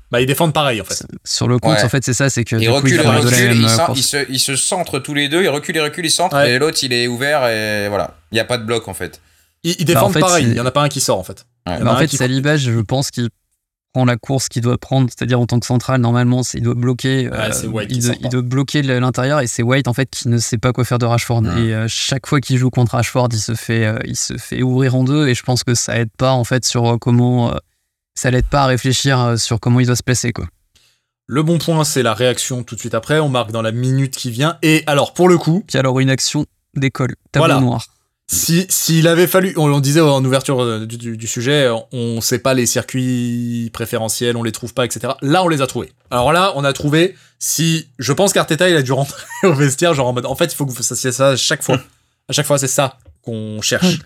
bah, 0.10 0.22
ils 0.22 0.26
défendent 0.26 0.54
pareil 0.54 0.80
en 0.80 0.86
fait. 0.86 1.06
Sur 1.26 1.50
le 1.50 1.60
compte, 1.60 1.84
en 1.84 1.90
fait, 1.90 2.04
c'est 2.04 2.14
ça, 2.14 2.30
c'est 2.30 2.46
que 2.46 2.56
ils 2.56 2.70
reculent, 2.70 3.02
ils, 3.04 3.62
ils, 3.96 4.04
se, 4.04 4.26
ils, 4.30 4.40
se, 4.40 4.56
centrent 4.56 5.00
tous 5.00 5.14
les 5.14 5.28
deux, 5.28 5.44
ils 5.44 5.50
reculent, 5.50 5.76
ils 5.76 5.82
reculent, 5.82 6.06
ils 6.06 6.12
centrent, 6.12 6.40
et 6.40 6.58
l'autre 6.60 6.80
il 6.82 6.94
est 6.94 7.08
ouvert 7.08 7.46
et 7.48 7.90
voilà, 7.90 8.16
il 8.32 8.36
n'y 8.36 8.40
a 8.40 8.46
pas 8.46 8.58
de 8.58 8.64
bloc 8.64 8.88
en 8.88 8.94
fait. 8.94 9.20
Ils, 9.64 9.76
bah, 9.80 9.84
défendent 9.84 10.18
pareil, 10.18 10.46
il 10.46 10.54
n'y 10.54 10.60
en 10.62 10.66
a 10.66 10.72
pas 10.72 10.82
un 10.82 10.88
qui 10.88 11.02
sort 11.02 11.20
en 11.20 11.24
fait. 11.24 11.46
Bah, 11.66 11.80
en 11.86 11.98
fait, 11.98 12.08
Saliba, 12.08 12.56
je 12.56 12.80
pense 12.80 13.12
qu'il 13.12 13.28
prend 13.98 14.06
la 14.06 14.18
course 14.18 14.48
qu'il 14.48 14.62
doit 14.62 14.78
prendre, 14.78 15.10
c'est-à-dire 15.10 15.40
en 15.40 15.48
tant 15.48 15.60
que 15.60 15.66
central, 15.66 16.00
normalement, 16.00 16.42
il 16.54 16.62
doit 16.62 16.76
bloquer, 16.76 17.32
euh, 17.34 17.50
il, 17.90 18.30
doit, 18.30 18.44
bloquer 18.44 18.84
l'intérieur 18.84 19.40
et 19.40 19.48
c'est 19.48 19.64
White 19.64 19.88
en 19.88 19.94
fait 19.94 20.08
qui 20.12 20.28
ne 20.28 20.38
sait 20.38 20.60
pas 20.60 20.72
quoi 20.72 20.86
faire 20.86 21.00
de 21.00 21.08
Rashford. 21.08 21.42
Et 21.58 21.74
euh, 21.74 21.88
chaque 21.88 22.28
fois 22.28 22.40
qu'il 22.40 22.58
joue 22.58 22.70
contre 22.70 22.92
Rashford, 22.92 23.30
il 23.32 23.40
se 23.40 23.56
fait, 23.56 23.88
euh, 23.88 23.98
il 24.06 24.16
se 24.16 24.38
fait 24.38 24.62
ouvrir 24.62 24.94
en 24.94 25.04
deux 25.04 25.28
et 25.28 25.34
je 25.34 25.42
pense 25.42 25.64
que 25.64 25.74
ça 25.74 25.98
aide 25.98 26.12
pas 26.16 26.32
en 26.32 26.44
fait 26.44 26.64
sur 26.64 27.00
comment, 27.02 27.56
ça 28.14 28.30
l'aide 28.30 28.46
pas 28.46 28.66
à 28.66 28.66
réfléchir 28.68 29.34
sur 29.40 29.60
comment 29.60 29.80
il 29.80 29.88
doit 29.88 29.96
se 29.96 30.04
placer 30.04 30.32
quoi. 30.32 30.46
Le 31.26 31.42
bon 31.42 31.58
point, 31.58 31.84
c'est 31.84 32.04
la 32.04 32.14
réaction 32.14 32.62
tout 32.62 32.76
de 32.76 32.80
suite 32.80 32.94
après. 32.94 33.20
On 33.20 33.30
marque 33.30 33.52
dans 33.52 33.64
la 33.64 33.72
minute 33.72 34.16
qui 34.16 34.30
vient. 34.30 34.60
Et 34.62 34.84
alors, 34.86 35.14
pour 35.14 35.28
le 35.28 35.38
coup. 35.38 35.62
Puis 35.68 35.78
alors, 35.78 36.00
une 36.00 36.10
action 36.10 36.46
d'école. 36.74 37.16
Tableau 37.34 37.60
noir. 37.60 37.86
Si 38.30 38.66
s'il 38.70 39.08
avait 39.08 39.26
fallu, 39.26 39.54
on, 39.56 39.80
disait 39.80 40.02
en 40.02 40.24
ouverture 40.24 40.62
euh, 40.62 40.86
du, 40.86 41.28
sujet, 41.28 41.70
on 41.94 42.20
sait 42.20 42.40
pas 42.40 42.54
les 42.54 42.66
circuits 42.66 43.70
préférentiels, 43.72 44.36
on 44.36 44.44
les 44.44 44.52
trouve 44.52 44.74
pas, 44.74 44.84
etc. 44.84 45.14
Là, 45.22 45.44
on 45.46 45.48
les 45.48 45.62
a 45.62 45.68
trouvés. 45.68 45.94
Alors 46.12 46.34
là, 46.34 46.52
on 46.56 46.66
a 46.66 46.74
trouvé. 46.74 47.16
Si 47.40 47.88
je 48.00 48.12
pense 48.12 48.34
qu'Arteta 48.34 48.70
il 48.70 48.76
a 48.76 48.82
dû 48.82 48.92
rentrer 48.92 49.24
au 49.44 49.54
vestiaire, 49.54 49.94
genre 49.94 50.08
en 50.08 50.14
mode, 50.14 50.26
en 50.26 50.36
fait, 50.36 50.46
il 50.46 50.56
faut 50.56 50.66
que 50.66 50.72
vous 50.72 50.84
fassiez 50.84 51.14
ça 51.14 51.30
à 51.30 51.36
chaque 51.38 51.64
fois. 51.64 51.80
À 52.28 52.34
chaque 52.34 52.46
fois, 52.46 52.58
c'est 52.58 52.68
ça 52.68 52.98
qu'on 53.22 53.62
cherche. 53.62 54.00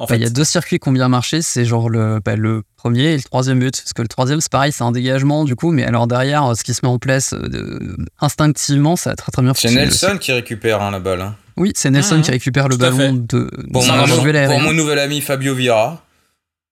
En 0.00 0.08
fait. 0.08 0.16
Il 0.16 0.22
y 0.22 0.26
a 0.26 0.30
deux 0.30 0.44
circuits 0.44 0.80
qui 0.80 0.88
ont 0.88 0.92
bien 0.92 1.08
marché, 1.08 1.40
c'est 1.40 1.64
genre 1.64 1.88
le, 1.88 2.18
bah, 2.24 2.34
le 2.34 2.62
premier 2.76 3.12
et 3.12 3.16
le 3.16 3.22
troisième 3.22 3.60
but. 3.60 3.76
Parce 3.76 3.92
que 3.92 4.02
le 4.02 4.08
troisième, 4.08 4.40
c'est 4.40 4.50
pareil, 4.50 4.72
c'est 4.72 4.82
un 4.82 4.90
dégagement 4.90 5.44
du 5.44 5.54
coup, 5.54 5.70
mais 5.70 5.84
alors 5.84 6.08
derrière, 6.08 6.56
ce 6.56 6.64
qui 6.64 6.74
se 6.74 6.80
met 6.82 6.90
en 6.90 6.98
place 6.98 7.32
euh, 7.32 7.96
instinctivement, 8.20 8.96
ça 8.96 9.10
a 9.10 9.14
très 9.14 9.30
très 9.30 9.42
bien 9.42 9.54
fonctionné. 9.54 9.88
C'est 9.90 10.06
Nelson 10.06 10.18
qui 10.18 10.32
récupère 10.32 10.82
hein, 10.82 10.90
la 10.90 10.98
balle. 10.98 11.20
Hein. 11.20 11.36
Oui, 11.56 11.72
c'est 11.76 11.90
Nelson 11.90 12.20
qui 12.22 12.32
récupère 12.32 12.68
le 12.68 12.76
ballon 12.76 13.12
de, 13.12 13.48
pour, 13.72 13.84
mon, 13.86 14.72
nouvel 14.72 14.98
ami 14.98 15.20
Fabio 15.20 15.54
Vieira. 15.54 16.03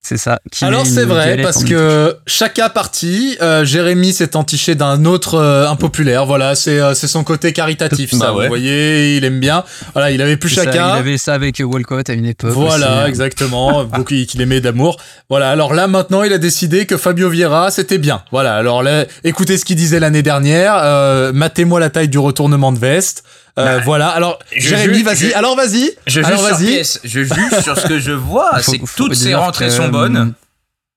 C'est 0.05 0.17
ça. 0.17 0.41
Alors 0.63 0.85
c'est 0.85 1.05
vrai 1.05 1.41
parce 1.43 1.63
que 1.63 2.17
chacun 2.27 2.69
parti, 2.69 3.37
euh, 3.41 3.65
Jérémy 3.65 4.13
s'est 4.13 4.35
entiché 4.35 4.75
d'un 4.75 5.05
autre 5.05 5.35
euh, 5.35 5.69
impopulaire. 5.69 6.27
Voilà, 6.27 6.57
c'est 6.57 6.81
euh, 6.81 6.93
c'est 6.95 7.07
son 7.07 7.23
côté 7.23 7.53
caritatif. 7.53 8.11
ça, 8.11 8.33
bah 8.33 8.33
vous 8.33 8.49
voyez, 8.49 9.17
il 9.17 9.25
aime 9.25 9.39
bien. 9.39 9.63
Voilà, 9.93 10.11
il 10.11 10.21
avait 10.21 10.37
plus 10.37 10.49
chacun. 10.49 10.97
il 10.97 10.99
avait 10.99 11.19
ça 11.19 11.35
avec 11.35 11.63
Walcott 11.65 12.11
à 12.11 12.15
une 12.15 12.27
époque. 12.27 12.51
Voilà, 12.51 13.05
hein. 13.05 13.07
exactement. 13.07 13.85
beaucoup 13.97 14.13
qu'il 14.27 14.41
aimait 14.41 14.61
d'amour. 14.61 14.97
Voilà. 15.31 15.51
Alors 15.51 15.73
là 15.73 15.87
maintenant, 15.87 16.25
il 16.25 16.33
a 16.33 16.39
décidé 16.39 16.85
que 16.85 16.97
Fabio 16.97 17.31
Vieira 17.31 17.71
c'était 17.71 17.99
bien. 17.99 18.25
Voilà. 18.33 18.57
Alors 18.57 18.83
là, 18.83 19.05
écoutez 19.23 19.57
ce 19.57 19.65
qu'il 19.65 19.77
disait 19.77 20.01
l'année 20.01 20.23
dernière. 20.23 20.75
Euh, 20.83 21.33
Matez-moi 21.33 21.79
la 21.79 21.91
taille 21.91 22.09
du 22.09 22.19
retournement 22.19 22.73
de 22.73 22.79
veste. 22.81 23.23
Euh, 23.59 23.79
bah, 23.79 23.83
voilà. 23.85 24.09
Alors, 24.09 24.39
Jérémy, 24.57 25.03
vas-y. 25.03 25.33
Alors, 25.35 25.57
vas-y. 25.57 25.91
Je 26.07 26.23
juge 26.23 26.39
sur 26.39 26.59
pièce. 26.59 27.01
Je 27.05 27.23
juge 27.23 27.61
sur 27.63 27.79
ce 27.79 27.87
que 27.87 27.99
je 27.99 28.13
vois. 28.13 28.51
C'est 28.63 28.79
que 28.79 28.97
toutes 28.97 29.15
ces 29.15 29.35
rentrées 29.35 29.71
sont 29.71 29.89
bonnes. 29.89 30.17
Euh, 30.17 30.27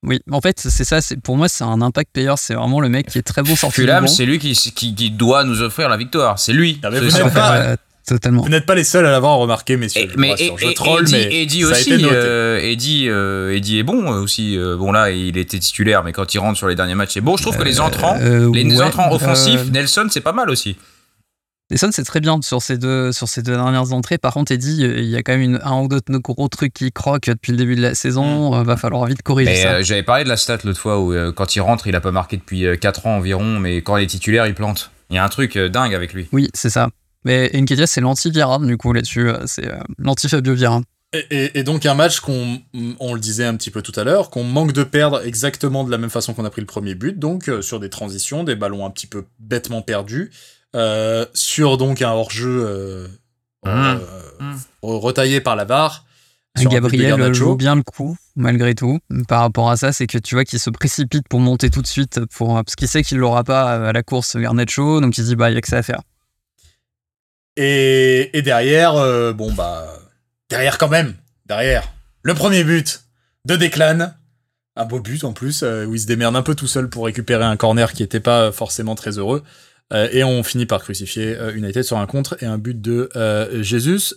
oui, 0.03 0.19
en 0.31 0.39
fait, 0.39 0.59
c'est 0.59 0.83
ça. 0.83 1.01
C'est 1.01 1.19
pour 1.19 1.35
moi, 1.35 1.49
c'est 1.49 1.63
un 1.63 1.81
impact 1.81 2.11
player. 2.13 2.33
C'est 2.37 2.53
vraiment 2.53 2.79
le 2.79 2.89
mec 2.89 3.07
qui 3.07 3.17
est 3.17 3.23
très 3.23 3.41
bon 3.41 3.55
sorti. 3.55 3.81
Fulham, 3.81 4.07
c'est 4.07 4.25
lui 4.25 4.37
qui, 4.37 4.53
qui, 4.53 5.09
doit 5.09 5.43
nous 5.43 5.63
offrir 5.63 5.89
la 5.89 5.97
victoire. 5.97 6.37
C'est 6.37 6.53
lui. 6.53 6.79
Ah, 6.83 6.91
vous 6.91 6.99
n'êtes 6.99 7.33
pas, 7.33 7.75
totalement. 8.05 8.43
Vous 8.43 8.49
n'êtes 8.49 8.67
pas 8.67 8.75
les 8.75 8.83
seuls 8.83 9.07
à 9.07 9.09
l'avoir 9.09 9.37
remarqué, 9.37 9.77
messieurs. 9.77 10.11
mais 10.15 10.35
je 10.37 10.73
troll, 10.73 11.07
mais 11.11 11.41
Eddie 11.41 11.65
aussi. 11.65 11.91
Euh, 11.91 12.59
Eddie, 12.59 13.07
Eddie 13.07 13.79
est 13.79 13.83
bon 13.83 14.07
aussi. 14.09 14.59
bon 14.77 14.91
là, 14.91 15.09
il 15.09 15.39
était 15.39 15.57
titulaire, 15.57 16.03
mais 16.03 16.13
quand 16.13 16.31
il 16.35 16.37
rentre 16.37 16.57
sur 16.59 16.67
les 16.67 16.75
derniers 16.75 16.95
matchs, 16.95 17.15
c'est 17.15 17.21
bon. 17.21 17.35
Je 17.35 17.41
trouve 17.41 17.57
que 17.57 17.63
les 17.63 17.79
entrants, 17.79 18.15
les 18.53 18.81
entrants 18.81 19.11
offensifs, 19.11 19.71
Nelson, 19.71 20.05
c'est 20.11 20.21
pas 20.21 20.33
mal 20.33 20.51
aussi. 20.51 20.77
Nelson, 21.71 21.89
c'est 21.91 22.03
très 22.03 22.19
bien 22.19 22.39
sur 22.43 22.61
ces, 22.61 22.77
deux, 22.77 23.11
sur 23.11 23.27
ces 23.27 23.41
deux 23.41 23.53
dernières 23.53 23.91
entrées. 23.91 24.19
Par 24.19 24.33
contre, 24.33 24.51
Eddie, 24.51 24.83
il 24.83 25.05
y 25.05 25.15
a 25.15 25.23
quand 25.23 25.31
même 25.31 25.41
une, 25.41 25.59
un 25.63 25.81
ou 25.81 25.87
deux 25.87 25.99
gros 26.19 26.47
trucs 26.47 26.73
qui 26.73 26.91
croquent 26.91 27.31
depuis 27.31 27.53
le 27.53 27.57
début 27.57 27.75
de 27.75 27.81
la 27.81 27.95
saison. 27.95 28.53
Il 28.53 28.57
mm. 28.57 28.61
euh, 28.61 28.63
va 28.63 28.77
falloir 28.77 29.05
vite 29.05 29.23
corriger 29.23 29.55
ça. 29.55 29.73
Euh, 29.73 29.83
j'avais 29.83 30.03
parlé 30.03 30.23
de 30.23 30.29
la 30.29 30.37
stat 30.37 30.59
l'autre 30.63 30.79
fois 30.79 30.99
où 30.99 31.11
euh, 31.11 31.31
quand 31.31 31.55
il 31.55 31.61
rentre, 31.61 31.87
il 31.87 31.95
a 31.95 32.01
pas 32.01 32.11
marqué 32.11 32.37
depuis 32.37 32.65
4 32.79 33.07
ans 33.07 33.17
environ, 33.17 33.59
mais 33.59 33.77
quand 33.77 33.97
il 33.97 34.03
est 34.03 34.07
titulaire, 34.07 34.45
il 34.45 34.53
plante. 34.53 34.91
Il 35.09 35.15
y 35.15 35.19
a 35.19 35.23
un 35.23 35.29
truc 35.29 35.57
dingue 35.57 35.95
avec 35.95 36.13
lui. 36.13 36.27
Oui, 36.31 36.49
c'est 36.53 36.69
ça. 36.69 36.89
Mais 37.23 37.49
Nkedia, 37.53 37.87
c'est 37.87 38.01
l'anti-Vieira, 38.01 38.59
du 38.59 38.77
coup, 38.77 38.93
là-dessus. 38.93 39.31
C'est 39.47 39.67
l'anti-Fabio 39.97 40.53
Vieira. 40.53 40.81
Et, 41.31 41.57
et, 41.59 41.63
donc 41.63 41.85
un 41.85 41.93
match 41.93 42.19
qu'on 42.19 42.61
on 42.99 43.13
le 43.13 43.19
disait 43.19 43.45
un 43.45 43.55
petit 43.55 43.71
peu 43.71 43.81
tout 43.81 43.97
à 43.97 44.03
l'heure, 44.03 44.29
qu'on 44.29 44.43
manque 44.43 44.73
de 44.73 44.83
perdre 44.83 45.25
exactement 45.25 45.85
de 45.85 45.91
la 45.91 45.97
même 45.97 46.09
façon 46.09 46.33
qu'on 46.33 46.43
a 46.43 46.49
pris 46.49 46.61
le 46.61 46.67
premier 46.67 46.93
but, 46.93 47.17
donc 47.17 47.49
sur 47.61 47.79
des 47.79 47.89
transitions, 47.89 48.43
des 48.43 48.55
ballons 48.55 48.85
un 48.85 48.89
petit 48.89 49.07
peu 49.07 49.25
bêtement 49.39 49.81
perdus. 49.81 50.31
Euh, 50.75 51.25
sur 51.33 51.77
donc 51.77 52.01
un 52.01 52.11
hors-jeu 52.11 52.65
euh, 52.67 53.07
mmh. 53.63 53.69
Euh, 53.69 53.99
mmh. 54.41 54.55
retaillé 54.81 55.39
par 55.39 55.55
la 55.55 55.63
barre. 55.63 56.05
Gabriel 56.57 57.33
joue 57.33 57.55
bien 57.55 57.75
le 57.75 57.83
coup, 57.83 58.17
malgré 58.35 58.75
tout. 58.75 58.99
Par 59.27 59.41
rapport 59.41 59.69
à 59.69 59.77
ça, 59.77 59.91
c'est 59.91 60.07
que 60.07 60.17
tu 60.17 60.35
vois 60.35 60.45
qu'il 60.45 60.59
se 60.59 60.69
précipite 60.69 61.27
pour 61.29 61.39
monter 61.39 61.69
tout 61.69 61.81
de 61.81 61.87
suite, 61.87 62.21
pour, 62.27 62.55
parce 62.55 62.75
qu'il 62.75 62.87
sait 62.87 63.03
qu'il 63.03 63.17
l'aura 63.17 63.43
pas 63.43 63.89
à 63.89 63.91
la 63.91 64.03
course 64.03 64.35
vers 64.37 64.53
Nacho, 64.53 65.01
donc 65.01 65.17
il 65.17 65.25
dit, 65.25 65.35
bah, 65.35 65.49
il 65.49 65.55
y 65.55 65.57
a 65.57 65.61
que 65.61 65.67
ça 65.67 65.77
à 65.77 65.83
faire. 65.83 66.01
Et, 67.57 68.37
et 68.37 68.41
derrière, 68.41 68.93
bon, 69.33 69.51
bah, 69.51 69.85
derrière 70.49 70.77
quand 70.77 70.87
même, 70.87 71.15
derrière, 71.45 71.91
le 72.23 72.33
premier 72.33 72.63
but 72.63 73.01
de 73.43 73.57
Declan, 73.57 74.13
un 74.77 74.85
beau 74.85 75.01
but 75.01 75.25
en 75.25 75.33
plus, 75.33 75.61
où 75.61 75.93
il 75.93 75.99
se 75.99 76.07
démerde 76.07 76.37
un 76.37 76.41
peu 76.41 76.55
tout 76.55 76.67
seul 76.67 76.89
pour 76.89 77.05
récupérer 77.05 77.43
un 77.43 77.57
corner 77.57 77.91
qui 77.91 78.01
était 78.01 78.21
pas 78.21 78.53
forcément 78.53 78.95
très 78.95 79.17
heureux. 79.17 79.43
Euh, 79.93 80.07
et 80.11 80.23
on 80.23 80.41
finit 80.43 80.65
par 80.65 80.81
crucifier 80.81 81.35
euh, 81.37 81.55
United 81.55 81.83
sur 81.83 81.97
un 81.97 82.07
contre 82.07 82.41
et 82.41 82.45
un 82.45 82.57
but 82.57 82.79
de 82.79 83.09
euh, 83.15 83.61
Jésus. 83.61 84.15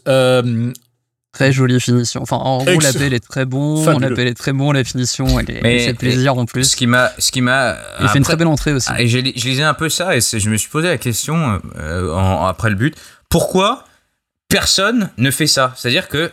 Très 1.31 1.53
jolie 1.53 1.78
finition. 1.78 2.23
Enfin, 2.23 2.36
en 2.36 2.65
gros, 2.65 2.81
l'appel 2.81 3.12
est 3.12 3.20
très 3.20 3.45
bon. 3.45 3.85
L'appel 3.99 4.28
est 4.28 4.35
très 4.35 4.55
bon. 4.55 4.73
La 4.73 4.82
finition, 4.82 5.39
elle, 5.39 5.51
est, 5.51 5.62
mais, 5.62 5.78
fait 5.81 5.95
plaisir 5.95 6.36
en 6.39 6.47
plus. 6.47 6.65
Ce 6.65 6.77
qui 6.77 6.86
m'a, 6.86 7.12
ce 7.19 7.31
qui 7.31 7.43
m'a. 7.43 7.77
Il 8.01 8.09
fait 8.09 8.19
une 8.19 8.24
très 8.24 8.36
belle 8.36 8.47
entrée 8.47 8.73
aussi. 8.73 8.89
Ah, 8.90 9.01
et 9.03 9.09
je, 9.09 9.19
lisais 9.19 9.62
un 9.62 9.74
peu 9.74 9.90
ça 9.90 10.16
et 10.16 10.20
je 10.20 10.49
me 10.49 10.57
suis 10.57 10.70
posé 10.70 10.89
la 10.89 10.99
question 10.99 11.61
après 11.77 12.70
le 12.70 12.77
but. 12.77 12.97
Pourquoi 13.28 13.85
personne 14.49 15.11
ne 15.19 15.31
fait 15.31 15.47
ça? 15.47 15.74
C'est-à-dire 15.77 16.09
que 16.09 16.32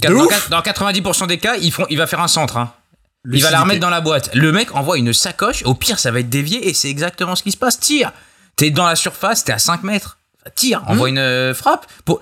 dans, 0.00 0.26
dans, 0.50 0.60
90% 0.60 1.28
des 1.28 1.38
cas, 1.38 1.54
ils 1.60 1.70
font, 1.70 1.86
il 1.88 1.96
va 1.96 2.08
faire 2.08 2.20
un 2.20 2.28
centre. 2.28 2.56
Hein. 2.56 2.72
Il 3.30 3.40
va 3.40 3.52
la 3.52 3.60
remettre 3.60 3.80
dans 3.80 3.90
la 3.90 4.00
boîte. 4.00 4.34
Le 4.34 4.50
mec 4.50 4.74
envoie 4.74 4.98
une 4.98 5.12
sacoche. 5.12 5.62
Au 5.64 5.74
pire, 5.74 6.00
ça 6.00 6.10
va 6.10 6.18
être 6.18 6.28
dévié 6.28 6.68
et 6.68 6.74
c'est 6.74 6.88
exactement 6.88 7.36
ce 7.36 7.44
qui 7.44 7.52
se 7.52 7.56
passe. 7.56 7.78
Tire. 7.78 8.12
T'es 8.62 8.70
dans 8.70 8.86
la 8.86 8.94
surface, 8.94 9.42
t'es 9.42 9.50
à 9.50 9.58
5 9.58 9.82
mètres. 9.82 10.18
Tire, 10.54 10.84
envoie 10.86 11.08
hmm. 11.08 11.14
une 11.14 11.18
euh, 11.18 11.52
frappe. 11.52 11.84
Pour... 12.04 12.20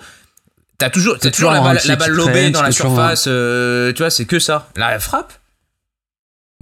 T'as 0.79 0.89
toujours, 0.89 1.17
as 1.21 1.29
toujours 1.29 1.51
la 1.51 1.61
balle, 1.61 1.79
la 1.85 1.95
balle 1.95 2.09
lobée 2.09 2.49
dans 2.49 2.63
la 2.63 2.71
surface. 2.71 3.25
Euh, 3.27 3.93
tu 3.93 4.01
vois, 4.01 4.09
c'est 4.09 4.25
que 4.25 4.39
ça. 4.39 4.67
La 4.75 4.99
frappe? 4.99 5.33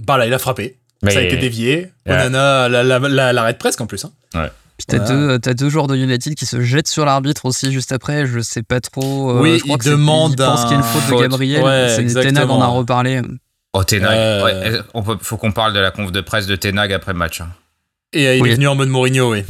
Bah 0.04 0.18
là, 0.18 0.26
il 0.26 0.34
a 0.34 0.38
frappé. 0.38 0.76
Ça 1.08 1.18
a 1.18 1.22
été 1.22 1.38
dévié. 1.38 1.90
Onana 2.06 2.68
l'arrête 2.68 3.56
presque 3.56 3.80
en 3.80 3.86
plus. 3.86 4.04
Hein. 4.04 4.12
Ouais. 4.34 4.50
Puis 4.76 4.84
t'as 4.86 4.98
deux, 4.98 5.38
deux 5.38 5.70
joueurs 5.70 5.86
de 5.86 5.96
United 5.96 6.34
qui 6.34 6.44
se 6.44 6.60
jettent 6.60 6.88
sur 6.88 7.06
l'arbitre 7.06 7.46
aussi 7.46 7.72
juste 7.72 7.92
après. 7.92 8.26
Je 8.26 8.40
sais 8.40 8.62
pas 8.62 8.82
trop. 8.82 9.30
Euh, 9.30 9.40
oui, 9.40 9.60
je 9.60 9.64
crois 9.64 9.78
il 9.80 9.90
demande. 9.92 10.32
Il 10.32 10.44
pense 10.44 10.64
qu'il 10.64 10.72
y 10.72 10.74
a 10.74 10.76
une 10.76 10.82
faute, 10.82 11.16
de 11.16 11.22
Gabriel. 11.22 11.62
Ouais, 11.62 12.06
Tenag 12.06 12.50
en 12.50 12.60
a 12.60 12.66
reparlé. 12.66 13.22
Oh, 13.72 13.82
Tenag. 13.82 14.44
Ouais, 14.44 14.78
on 14.92 15.02
peut, 15.02 15.16
faut 15.22 15.38
qu'on 15.38 15.52
parle 15.52 15.72
de 15.72 15.80
la 15.80 15.90
conf 15.90 16.12
de 16.12 16.20
presse 16.20 16.46
de 16.46 16.56
Tenag 16.56 16.92
après 16.92 17.12
le 17.12 17.18
match. 17.18 17.40
Hein. 17.40 17.48
Et 18.12 18.36
il 18.36 18.46
est 18.46 18.54
venu 18.56 18.68
en 18.68 18.74
mode 18.74 18.90
Mourinho, 18.90 19.32
oui. 19.32 19.44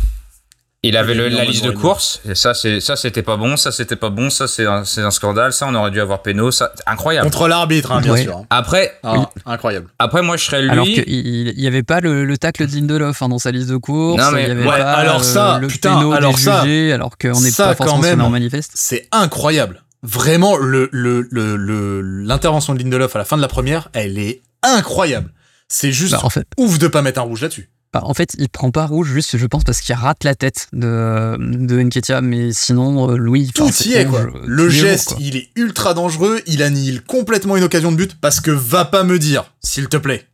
Il 0.83 0.97
avait 0.97 1.15
la 1.15 1.45
liste 1.45 1.65
de 1.67 1.73
courses, 1.73 2.23
et 2.27 2.35
ça, 2.35 2.55
c'est, 2.55 2.81
ça, 2.81 2.97
c'était 2.97 3.23
pas 3.23 3.37
bon, 3.37 3.59
ça, 3.59 3.71
c'était 3.71 3.97
pas 3.97 4.09
bon, 4.09 4.31
ça, 4.31 4.49
c'est 4.49 4.65
un, 4.65 4.87
c'est 4.87 5.03
un 5.03 5.11
scandale, 5.11 5.53
ça, 5.53 5.67
on 5.69 5.75
aurait 5.75 5.91
dû 5.91 6.01
avoir 6.01 6.23
Péno, 6.23 6.51
ça, 6.51 6.73
incroyable. 6.87 7.27
Contre 7.27 7.49
l'arbitre, 7.49 7.93
hein, 7.93 8.01
bien 8.01 8.17
sûr. 8.17 8.39
Hein. 8.39 8.47
Après, 8.49 8.99
ah, 9.03 9.29
incroyable. 9.45 9.89
Après, 9.99 10.23
moi, 10.23 10.39
je 10.39 10.45
serais 10.47 10.63
lui. 10.63 10.71
Alors 10.71 10.87
qu'il 10.87 11.55
n'y 11.55 11.67
avait 11.67 11.83
pas 11.83 12.01
le, 12.01 12.25
le 12.25 12.39
tacle 12.39 12.67
de 12.67 12.75
Lindelof 12.75 13.21
hein, 13.21 13.29
dans 13.29 13.39
sa 13.39 13.51
liste 13.51 13.69
de 13.69 13.77
courses. 13.77 14.23
Non, 14.23 14.31
mais, 14.31 14.45
il 14.45 14.49
y 14.49 14.51
avait 14.53 14.65
pas 14.65 14.93
alors 14.93 15.23
ça, 15.23 15.59
le 15.61 15.67
putain, 15.69 15.99
alors 16.13 16.39
ça, 16.39 16.63
jugés, 16.63 16.95
alors 16.95 17.19
qu'on 17.19 17.39
n'est 17.41 17.53
pas 17.53 17.75
forcément 17.75 17.99
même, 17.99 18.23
en 18.23 18.31
manifeste. 18.31 18.73
C'est 18.75 19.07
incroyable. 19.13 19.83
Vraiment, 20.03 20.57
le, 20.57 20.89
le, 20.93 21.29
le, 21.31 22.01
l'intervention 22.01 22.75
de 22.75 22.83
Lindelof 22.83 23.15
à 23.17 23.19
la 23.19 23.27
fin 23.27 23.37
de 23.37 23.43
la 23.43 23.49
première, 23.49 23.91
elle 23.93 24.17
est 24.17 24.41
incroyable. 24.63 25.31
C'est 25.69 25.93
juste 25.93 26.13
bah, 26.13 26.21
en 26.23 26.31
fait. 26.31 26.47
ouf 26.57 26.79
de 26.79 26.89
pas 26.89 27.03
mettre 27.03 27.21
un 27.21 27.25
rouge 27.25 27.43
là-dessus. 27.43 27.69
Bah, 27.93 28.03
en 28.05 28.15
fait, 28.15 28.37
il 28.39 28.49
prend 28.49 28.71
pas 28.71 28.87
rouge 28.87 29.09
juste, 29.09 29.37
je 29.37 29.47
pense, 29.47 29.65
parce 29.65 29.81
qu'il 29.81 29.95
rate 29.97 30.23
la 30.23 30.37
tête 30.37 30.69
de, 30.73 31.37
de 31.39 31.83
Nketia, 31.83 32.21
mais 32.21 32.53
sinon, 32.53 33.11
euh, 33.11 33.17
Louis. 33.17 33.51
Tout 33.53 33.69
y 33.85 33.95
est, 33.95 34.07
quoi. 34.07 34.29
Le 34.45 34.69
geste, 34.69 35.17
il 35.19 35.37
est 35.37 35.51
ultra 35.57 35.93
dangereux, 35.93 36.41
il 36.47 36.63
annihile 36.63 37.03
complètement 37.03 37.57
une 37.57 37.65
occasion 37.65 37.91
de 37.91 37.97
but, 37.97 38.15
parce 38.21 38.39
que 38.39 38.53
va 38.53 38.85
pas 38.85 39.03
me 39.03 39.19
dire, 39.19 39.53
s'il 39.61 39.89
te 39.89 39.97
plaît, 39.97 40.29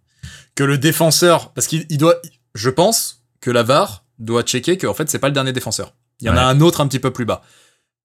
que 0.54 0.64
le 0.64 0.76
défenseur, 0.76 1.52
parce 1.54 1.66
qu'il 1.66 1.86
doit, 1.96 2.16
je 2.54 2.68
pense 2.68 3.22
que 3.40 3.50
la 3.50 3.62
VAR 3.62 4.04
doit 4.18 4.42
checker 4.42 4.76
que, 4.76 4.86
en 4.86 4.94
fait, 4.94 5.08
c'est 5.08 5.18
pas 5.18 5.28
le 5.28 5.34
dernier 5.34 5.54
défenseur. 5.54 5.94
Il 6.20 6.26
y 6.26 6.30
en 6.30 6.36
a 6.36 6.42
un 6.42 6.60
autre 6.60 6.82
un 6.82 6.88
petit 6.88 6.98
peu 6.98 7.10
plus 7.10 7.24
bas. 7.24 7.42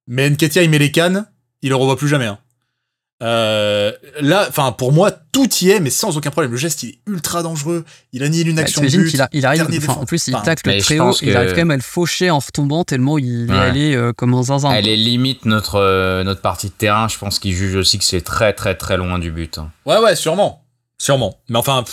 Mais 0.07 0.30
Nketia, 0.30 0.64
il 0.64 0.69
met 0.69 0.80
les 0.80 0.91
cannes, 0.91 1.26
il 1.61 1.69
le 1.69 1.76
revoit 1.76 1.98
plus 1.98 2.07
jamais. 2.07 2.26
Hein. 2.26 2.40
Euh, 3.22 3.91
là, 4.19 4.45
enfin 4.49 4.72
pour 4.72 4.91
moi, 4.91 5.11
tout 5.11 5.48
y 5.61 5.69
est, 5.69 5.80
mais 5.80 5.89
sans 5.89 6.18
aucun 6.18 6.31
problème. 6.31 6.52
Le 6.52 6.57
geste, 6.57 6.84
il 6.84 6.89
est 6.89 6.99
ultra 7.06 7.43
dangereux. 7.43 7.85
Il 8.14 8.23
annihile 8.23 8.49
une 8.49 8.56
bah, 8.56 8.64
action 8.64 8.81
de 8.81 8.88
but. 8.88 9.15
il, 9.31 9.45
arrive, 9.45 9.68
en 9.89 10.06
plus, 10.06 10.27
il 10.27 10.35
tacle 10.43 10.76
très 10.80 10.99
haut. 10.99 11.14
Il 11.22 11.35
arrive 11.35 11.52
quand 11.52 11.57
même 11.57 11.72
à 11.72 11.76
le 11.76 11.81
faucher 11.81 12.31
en 12.31 12.39
retombant 12.39 12.84
tellement 12.84 13.18
il 13.18 13.49
est 13.49 13.53
allé 13.53 13.95
euh, 13.95 14.11
comme 14.14 14.34
un 14.34 14.43
zinzin. 14.43 14.72
Elle 14.72 14.88
est 14.88 14.95
limite 14.95 15.45
notre 15.45 15.76
euh, 15.76 16.23
notre 16.23 16.41
partie 16.41 16.68
de 16.68 16.73
terrain. 16.73 17.07
Je 17.07 17.18
pense 17.18 17.38
qu'il 17.38 17.53
juge 17.53 17.76
aussi 17.76 17.99
que 17.99 18.06
c'est 18.06 18.22
très 18.22 18.53
très 18.53 18.76
très 18.76 18.98
loin 18.98 19.19
du 19.19 19.31
but. 19.31 19.57
Hein. 19.60 19.72
Ouais 19.85 19.99
ouais, 19.99 20.15
sûrement, 20.15 20.64
sûrement. 20.98 21.38
Mais 21.49 21.57
enfin, 21.57 21.84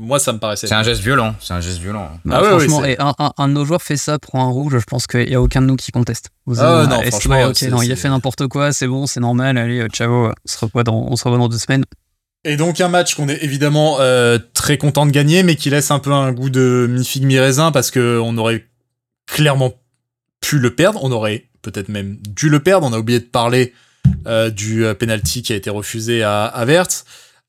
moi, 0.00 0.20
ça 0.20 0.32
me 0.32 0.38
paraissait. 0.38 0.68
C'est 0.68 0.74
un 0.74 0.84
geste 0.84 1.02
violent. 1.02 1.34
C'est 1.40 1.54
un 1.54 1.60
geste 1.60 1.78
violent. 1.78 2.08
ah 2.30 2.40
ouais, 2.40 2.48
franchement, 2.50 2.84
et 2.84 2.96
un, 3.00 3.12
un, 3.36 3.48
de 3.48 3.52
nos 3.52 3.64
joueurs 3.64 3.82
fait 3.82 3.96
ça 3.96 4.20
pour 4.20 4.36
un 4.36 4.46
rouge. 4.46 4.78
Je 4.78 4.84
pense 4.84 5.08
qu'il 5.08 5.26
n'y 5.28 5.34
a 5.34 5.42
aucun 5.42 5.60
de 5.60 5.66
nous 5.66 5.74
qui 5.74 5.90
conteste. 5.90 6.30
Vous 6.46 6.60
ah 6.60 6.86
non, 6.88 7.02
franchement. 7.10 7.52
non, 7.70 7.82
il 7.82 7.90
a 7.90 7.96
fait 7.96 8.08
n'importe 8.08 8.46
quoi. 8.46 8.72
C'est 8.72 8.86
bon, 8.86 9.08
c'est 9.08 9.18
normal. 9.18 9.58
Allez, 9.58 9.80
euh, 9.80 9.88
ciao. 9.88 10.28
On 10.28 10.32
se 10.44 10.58
revoit 10.58 10.84
dans, 10.84 10.94
on 11.10 11.16
se 11.16 11.24
revoit 11.24 11.38
dans 11.38 11.48
deux 11.48 11.58
semaines. 11.58 11.84
Et 12.44 12.56
donc 12.56 12.80
un 12.80 12.88
match 12.88 13.16
qu'on 13.16 13.28
est 13.28 13.42
évidemment 13.42 13.96
euh, 13.98 14.38
très 14.54 14.78
content 14.78 15.04
de 15.04 15.10
gagner, 15.10 15.42
mais 15.42 15.56
qui 15.56 15.68
laisse 15.68 15.90
un 15.90 15.98
peu 15.98 16.12
un 16.12 16.30
goût 16.30 16.48
de 16.48 16.86
mi-figue 16.88 17.24
mi-raisin 17.24 17.72
parce 17.72 17.90
que 17.90 18.20
on 18.22 18.38
aurait 18.38 18.68
clairement 19.26 19.72
pu 20.40 20.60
le 20.60 20.76
perdre. 20.76 21.00
On 21.02 21.10
aurait 21.10 21.48
peut-être 21.62 21.88
même 21.88 22.18
dû 22.20 22.48
le 22.48 22.60
perdre. 22.60 22.86
On 22.86 22.92
a 22.92 22.98
oublié 22.98 23.18
de 23.18 23.24
parler 23.24 23.74
euh, 24.28 24.48
du 24.48 24.84
penalty 24.96 25.42
qui 25.42 25.52
a 25.52 25.56
été 25.56 25.70
refusé 25.70 26.22
à 26.22 26.44
Avert. 26.44 26.86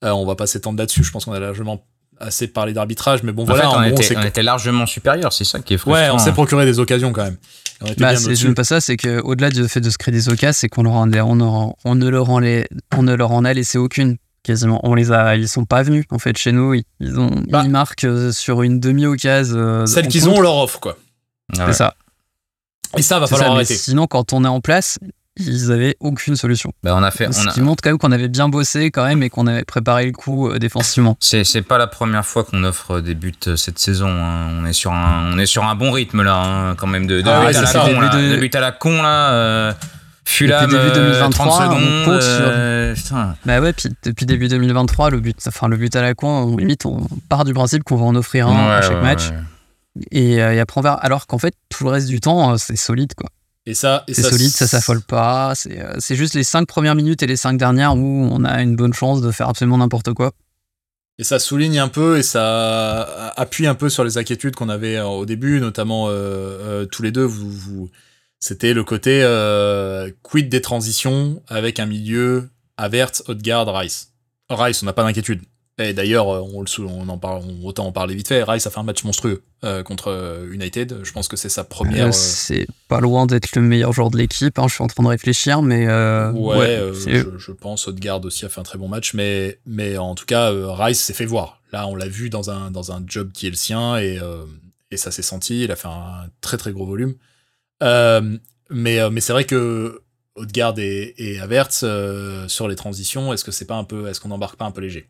on 0.02 0.26
va 0.26 0.36
pas 0.36 0.48
s'étendre 0.48 0.80
là-dessus. 0.80 1.04
Je 1.04 1.12
pense 1.12 1.26
qu'on 1.26 1.34
a 1.34 1.40
largement 1.40 1.86
assez 2.20 2.48
parlé 2.48 2.74
d'arbitrage, 2.74 3.24
mais 3.24 3.32
bon, 3.32 3.44
voilà. 3.46 3.72
on, 3.72 3.84
était, 3.84 4.44
largement 4.44 4.86
supérieur, 4.86 5.34
c'est 5.34 5.44
ça 5.44 5.60
qui 5.60 5.74
est 5.74 5.78
frustrant. 5.78 6.02
Ouais, 6.02 6.10
on 6.12 6.20
s'est 6.20 6.32
procuré 6.32 6.66
des 6.66 6.80
occasions 6.80 7.12
quand 7.12 7.24
même. 7.24 7.38
Bah, 7.98 8.16
c'est 8.16 8.54
pas 8.54 8.64
ça, 8.64 8.82
c'est 8.82 8.98
qu'au-delà 8.98 9.50
du 9.50 9.68
fait 9.68 9.80
de 9.80 9.90
se 9.90 9.98
créer 9.98 10.12
des 10.12 10.30
occasions, 10.30 10.58
c'est 10.60 10.70
qu'on 10.70 10.84
leur 10.84 10.94
on, 10.94 11.40
on, 11.40 11.76
on, 11.86 11.96
ne 11.96 12.10
leur 12.10 12.30
en 12.30 12.40
les, 12.40 12.68
on 12.96 13.04
ne 13.04 13.14
leur 13.14 13.32
en 13.32 13.46
a 13.46 13.54
laissé 13.54 13.78
aucune. 13.78 14.18
Quasiment, 14.44 14.80
on 14.84 14.96
les 14.96 15.12
a, 15.12 15.36
ils 15.36 15.50
sont 15.50 15.66
pas 15.66 15.84
venus 15.84 16.06
en 16.12 16.20
fait 16.20 16.38
chez 16.38 16.52
nous. 16.52 16.74
Ils, 16.74 17.20
ont, 17.20 17.44
bah. 17.50 17.62
ils 17.66 17.70
marquent 17.70 18.06
euh, 18.06 18.32
sur 18.32 18.64
une 18.64 18.80
demi-occasion. 18.80 19.58
Euh, 19.58 19.86
Celle 19.86 20.08
qu'ils 20.08 20.30
ont, 20.30 20.38
on 20.38 20.42
leur 20.42 20.56
offre 20.56 20.80
quoi. 20.80 20.98
c'est 21.54 21.74
ça. 21.74 21.96
Et 22.98 23.02
ça 23.02 23.20
va 23.20 23.28
falloir 23.28 23.52
arrêter. 23.52 23.76
Sinon, 23.76 24.08
quand 24.08 24.34
on 24.34 24.44
est 24.44 24.50
en 24.50 24.62
place, 24.62 24.98
ils 25.40 25.72
avaient 25.72 25.96
aucune 26.00 26.36
solution. 26.36 26.72
Bah 26.84 26.94
on 26.96 27.04
a 27.04 27.12
fait, 27.12 27.32
Ce 27.34 27.48
qui 27.54 27.62
montre 27.62 27.82
quand 27.82 27.90
même 27.90 27.98
qu'on 27.98 28.12
avait 28.12 28.28
bien 28.28 28.50
bossé 28.50 28.92
quand 28.92 29.06
même 29.06 29.24
et 29.24 29.30
qu'on 29.30 29.48
avait 29.48 29.64
préparé 29.64 30.06
le 30.06 30.12
coup 30.12 30.50
euh, 30.50 30.60
défensivement. 30.60 31.18
C'est, 31.20 31.44
c'est 31.44 31.62
pas 31.62 31.78
la 31.78 31.88
première 31.88 32.26
fois 32.26 32.44
qu'on 32.44 32.64
offre 32.64 33.00
des 33.00 33.16
buts 33.16 33.34
euh, 33.48 33.56
cette 33.56 33.80
saison. 33.80 34.10
Hein. 34.10 34.50
On 34.60 34.66
est 34.66 34.74
sur 34.74 34.92
un, 34.92 35.32
on 35.34 35.38
est 35.38 35.46
sur 35.46 35.64
un 35.64 35.76
bon 35.76 35.92
rythme 35.92 36.24
là, 36.24 36.36
hein, 36.36 36.76
quand 36.76 36.88
même 36.88 37.08
de, 37.08 37.22
de, 37.22 37.30
ah, 37.30 37.48
but, 37.48 37.56
à 37.56 37.62
la 37.62 37.72
con, 37.72 38.00
là, 38.00 38.10
de... 38.10 38.38
but 38.38 38.56
à 38.56 38.60
la 38.60 38.72
con 38.72 39.02
là. 39.02 39.32
Euh... 39.32 39.74
Fulham, 40.26 40.70
début 40.70 40.92
2023, 40.94 41.32
30 41.32 41.64
secondes. 41.64 41.84
On 42.06 42.20
euh, 42.22 42.96
Bah 43.46 43.60
ouais, 43.62 43.74
puis 43.74 43.90
depuis 44.04 44.28
début 44.28 44.48
2023, 44.48 45.10
le 45.10 45.20
but, 45.22 45.36
enfin 45.48 45.68
le 45.68 45.76
but 45.76 45.96
à 45.96 46.04
la 46.04 46.14
con, 46.14 46.28
on, 46.28 46.58
limite, 46.58 46.86
on 46.86 47.08
part 47.30 47.46
du 47.46 47.54
principe 47.54 47.84
qu'on 47.84 47.96
va 47.96 48.06
en 48.06 48.16
offrir 48.16 48.48
un 48.48 48.70
à 48.70 48.82
chaque 48.84 49.02
match. 49.02 49.32
Et, 50.12 50.34
et, 50.34 50.60
après 50.60 50.82
on. 50.82 50.86
Alors 50.86 51.26
qu'en 51.26 51.40
fait, 51.40 51.56
tout 51.70 51.84
le 51.84 51.90
reste 51.90 52.08
du 52.08 52.20
temps, 52.20 52.60
c'est 52.60 52.76
solide 52.76 53.16
quoi. 53.16 53.30
Et 53.70 53.76
ça, 53.76 54.04
c'est 54.08 54.24
solide, 54.24 54.50
ça 54.50 54.66
s'affole 54.66 55.00
pas. 55.00 55.54
Euh, 55.68 55.94
c'est 56.00 56.16
juste 56.16 56.34
les 56.34 56.44
cinq 56.44 56.68
premières 56.68 56.96
minutes 56.96 57.22
et 57.22 57.28
les 57.28 57.36
cinq 57.36 57.56
dernières 57.56 57.96
où 57.96 58.28
on 58.32 58.44
a 58.44 58.64
une 58.64 58.76
bonne 58.76 58.94
chance 58.94 59.22
de 59.22 59.30
faire 59.30 59.48
absolument 59.48 59.78
n'importe 59.78 60.12
quoi. 60.14 60.32
Et 61.20 61.24
ça 61.24 61.38
souligne 61.38 61.78
un 61.78 61.88
peu 61.88 62.18
et 62.18 62.24
ça 62.24 63.32
appuie 63.38 63.68
un 63.68 63.76
peu 63.76 63.90
sur 63.90 64.04
les 64.04 64.18
inquiétudes 64.18 64.56
qu'on 64.56 64.70
avait 64.70 64.96
euh, 64.96 65.06
au 65.06 65.28
début, 65.28 65.60
notamment 65.60 66.08
euh, 66.10 66.88
tous 66.88 67.04
les 67.04 67.12
deux. 67.12 67.24
Vous, 67.24 67.52
vous... 67.52 67.92
C'était 68.40 68.74
le 68.74 68.84
côté 68.84 69.22
quid 70.24 70.50
des 70.50 70.62
transitions 70.62 71.44
avec 71.48 71.80
un 71.80 71.86
milieu 71.86 72.50
Avert, 72.76 73.12
Odegaard, 73.28 73.72
Rice. 73.76 74.14
Rice, 74.50 74.82
on 74.82 74.88
n'a 74.88 74.94
pas 74.94 75.04
d'inquiétude. 75.04 75.44
Et 75.80 75.94
d'ailleurs, 75.94 76.30
euh, 76.30 76.42
on, 76.42 76.66
on 76.84 77.10
en 77.10 77.18
parle, 77.18 77.44
autant 77.64 77.88
en 77.88 77.92
parler 77.94 78.14
vite 78.14 78.28
fait. 78.28 78.44
Rice 78.44 78.68
a 78.68 78.70
fait 78.70 78.80
un 78.80 78.84
match 78.84 79.06
monstrueux 79.06 79.44
euh, 79.64 79.82
contre 79.82 80.10
euh, 80.10 80.52
United. 80.52 81.00
Je 81.04 81.12
pense 81.14 81.30
que 81.30 81.38
c'est 81.38 81.50
sa 81.50 81.64
première. 81.64 82.14
c'est 82.14 82.68
pas 82.90 83.00
loin 83.00 83.26
d'être 83.26 83.56
le 83.56 83.62
meilleur 83.62 83.94
joueur 83.94 84.12
de 84.12 84.18
l'équipe. 84.18 84.60
Hein. 84.60 84.68
Je 84.68 84.74
suis 84.74 84.84
en 84.84 84.88
train 84.88 85.04
de 85.04 85.08
réfléchir, 85.08 85.62
mais. 85.62 85.86
ouais, 85.88 86.92
je, 86.94 87.52
pense. 87.52 87.88
Odegaard 87.88 88.24
aussi 88.26 88.46
a 88.46 88.50
fait 88.50 88.60
un 88.60 88.64
très 88.64 88.78
bon 88.78 88.90
match, 88.90 89.14
mais, 89.14 89.60
mais 89.66 89.98
en 89.98 90.16
tout 90.16 90.26
cas, 90.26 90.52
Rice 90.52 91.00
s'est 91.00 91.14
fait 91.14 91.26
voir. 91.26 91.62
Là, 91.72 91.88
on 91.88 91.96
l'a 91.96 92.08
vu 92.08 92.30
dans 92.30 92.50
un, 92.50 92.72
dans 92.72 92.92
un 92.92 93.02
job 93.06 93.32
qui 93.32 93.48
est 93.48 93.52
le 93.52 93.56
sien 93.56 93.98
et, 93.98 94.20
et 94.92 94.98
ça 94.98 95.12
s'est 95.12 95.22
senti. 95.22 95.64
Il 95.64 95.72
a 95.72 95.76
fait 95.78 95.88
un 95.88 96.30
très 96.42 96.58
très 96.58 96.74
gros 96.74 96.86
volume. 96.86 97.16
mais 97.82 99.10
mais 99.10 99.22
c'est 99.22 99.34
vrai 99.34 99.46
que 99.46 100.02
Odegaard 100.36 100.78
et, 100.80 101.14
et 101.18 101.40
Havertz 101.40 101.86
sur 102.48 102.68
les 102.68 102.76
transitions, 102.76 103.32
est-ce 103.32 103.46
que 103.46 103.52
c'est 103.52 103.66
pas 103.66 103.78
un 103.78 103.86
peu, 103.86 104.08
est-ce 104.10 104.20
qu'on 104.20 104.30
n'embarque 104.30 104.58
pas 104.58 104.66
un 104.66 104.72
peu 104.72 104.82
léger? 104.82 105.10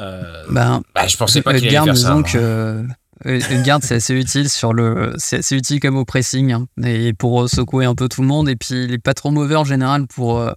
Euh, 0.00 0.44
ben, 0.50 0.82
bah, 0.94 1.06
je 1.06 1.16
pensais 1.16 1.42
pas 1.42 1.54
qu'il 1.54 1.68
allait 1.68 1.84
faire 1.84 1.96
ça. 1.96 2.22
Que, 2.22 2.84
une 3.24 3.62
garde, 3.62 3.82
c'est 3.82 3.96
assez 3.96 4.14
utile 4.14 4.48
sur 4.48 4.72
le, 4.72 5.14
c'est 5.16 5.38
assez 5.38 5.56
utile 5.56 5.80
comme 5.80 5.96
au 5.96 6.04
pressing 6.04 6.52
hein, 6.52 6.66
et 6.84 7.12
pour 7.12 7.42
euh, 7.42 7.48
secouer 7.48 7.86
un 7.86 7.94
peu 7.94 8.08
tout 8.08 8.22
le 8.22 8.28
monde. 8.28 8.48
Et 8.48 8.56
puis 8.56 8.84
il 8.84 8.92
est 8.92 8.98
pas 8.98 9.14
trop 9.14 9.30
mauvais 9.30 9.56
en 9.56 9.64
général 9.64 10.06
pour. 10.06 10.38
Euh, 10.38 10.52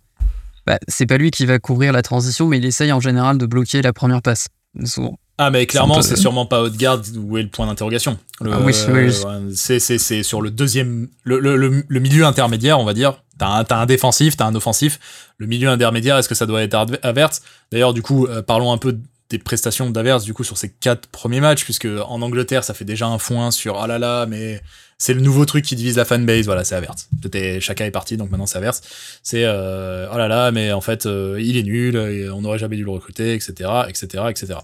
bah, 0.66 0.78
c'est 0.88 1.06
pas 1.06 1.18
lui 1.18 1.32
qui 1.32 1.46
va 1.46 1.58
couvrir 1.60 1.94
la 1.94 2.02
transition, 2.02 2.48
mais 2.48 2.58
il 2.58 2.66
essaye 2.66 2.92
en 2.92 3.00
général 3.00 3.38
de 3.38 3.46
bloquer 3.46 3.82
la 3.82 3.94
première 3.94 4.22
passe. 4.22 4.48
Souvent. 4.84 5.18
Ah 5.42 5.52
mais 5.52 5.66
clairement 5.66 6.02
c'est 6.02 6.18
sûrement 6.18 6.46
pas 6.46 6.62
Haute-Garde 6.62 7.06
où 7.16 7.38
est 7.38 7.44
le 7.44 7.48
point 7.48 7.66
d'interrogation. 7.66 8.20
Ah 8.42 8.60
oui, 8.62 8.74
oui, 8.90 9.14
C'est 9.56 10.24
sur 10.24 10.42
le 10.42 10.52
deuxième, 10.52 11.08
le, 11.24 11.40
le, 11.40 11.56
le, 11.56 12.00
milieu 12.00 12.26
intermédiaire 12.26 12.78
on 12.80 12.84
va 12.84 12.94
dire. 12.94 13.24
T'as 13.38 13.48
un, 13.48 13.64
as 13.64 13.76
un 13.76 13.86
défensif, 13.86 14.36
t'as 14.36 14.46
un 14.46 14.54
offensif. 14.54 15.00
Le 15.38 15.48
milieu 15.48 15.70
intermédiaire, 15.70 16.18
est-ce 16.18 16.28
que 16.28 16.36
ça 16.36 16.46
doit 16.46 16.62
être 16.62 16.76
Averts 17.04 17.40
D'ailleurs 17.72 17.94
du 17.94 18.02
coup 18.02 18.28
parlons 18.46 18.74
un 18.74 18.78
peu 18.78 19.00
des 19.30 19.38
prestations 19.38 19.90
d'Avers 19.90 20.22
du 20.22 20.34
coup 20.34 20.44
sur 20.44 20.58
ces 20.58 20.70
quatre 20.70 21.08
premiers 21.08 21.40
matchs 21.40 21.64
puisque 21.64 21.86
en 21.86 22.22
Angleterre 22.22 22.64
ça 22.64 22.74
fait 22.74 22.86
déjà 22.86 23.06
un 23.06 23.20
foin 23.20 23.52
sur 23.52 23.80
ah 23.80 23.88
là 23.88 24.00
là 24.00 24.26
mais 24.26 24.62
c'est 24.98 25.14
le 25.14 25.22
nouveau 25.22 25.46
truc 25.46 25.64
qui 25.64 25.76
divise 25.76 25.98
la 25.98 26.06
fanbase 26.06 26.46
voilà 26.46 26.64
c'est 26.64 26.76
Avers 26.76 26.96
c'était 27.22 27.62
chacun 27.62 27.86
est 27.86 27.92
parti 27.92 28.18
donc 28.18 28.32
maintenant 28.32 28.48
c'est 28.48 28.58
Avers 28.58 28.74
c'est 29.22 29.44
euh, 29.46 30.08
oh 30.12 30.18
là 30.18 30.28
là 30.28 30.52
mais 30.52 30.72
en 30.72 30.82
fait 30.82 31.06
euh, 31.06 31.38
il 31.40 31.58
est 31.58 31.64
nul 31.64 31.96
on 32.34 32.42
n'aurait 32.42 32.58
jamais 32.58 32.76
dû 32.76 32.84
le 32.84 32.90
recruter 32.90 33.36
etc 33.36 33.70
etc 33.88 34.24
etc 34.30 34.60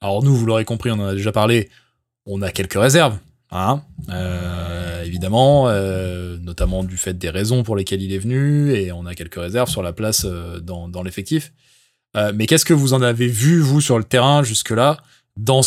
alors 0.00 0.22
nous 0.22 0.34
vous 0.34 0.46
l'aurez 0.46 0.64
compris 0.64 0.90
on 0.90 0.94
en 1.00 1.06
a 1.06 1.14
déjà 1.14 1.32
parlé. 1.32 1.68
On 2.26 2.42
a 2.42 2.50
quelques 2.50 2.80
réserves 2.80 3.18
hein. 3.50 3.82
Euh, 4.08 5.02
évidemment 5.04 5.68
euh, 5.68 6.36
notamment 6.38 6.84
du 6.84 6.96
fait 6.96 7.14
des 7.14 7.30
raisons 7.30 7.62
pour 7.62 7.76
lesquelles 7.76 8.02
il 8.02 8.12
est 8.12 8.18
venu 8.18 8.72
et 8.72 8.92
on 8.92 9.06
a 9.06 9.14
quelques 9.14 9.36
réserves 9.36 9.68
sur 9.68 9.82
la 9.82 9.92
place 9.92 10.24
dans, 10.24 10.88
dans 10.88 11.02
l'effectif. 11.02 11.52
Euh, 12.16 12.32
mais 12.34 12.46
qu'est-ce 12.46 12.64
que 12.64 12.74
vous 12.74 12.94
en 12.94 13.02
avez 13.02 13.28
vu, 13.28 13.60
vous, 13.60 13.80
sur 13.80 13.98
le 13.98 14.04
terrain 14.04 14.42
jusque-là, 14.42 14.98
dans, 15.36 15.60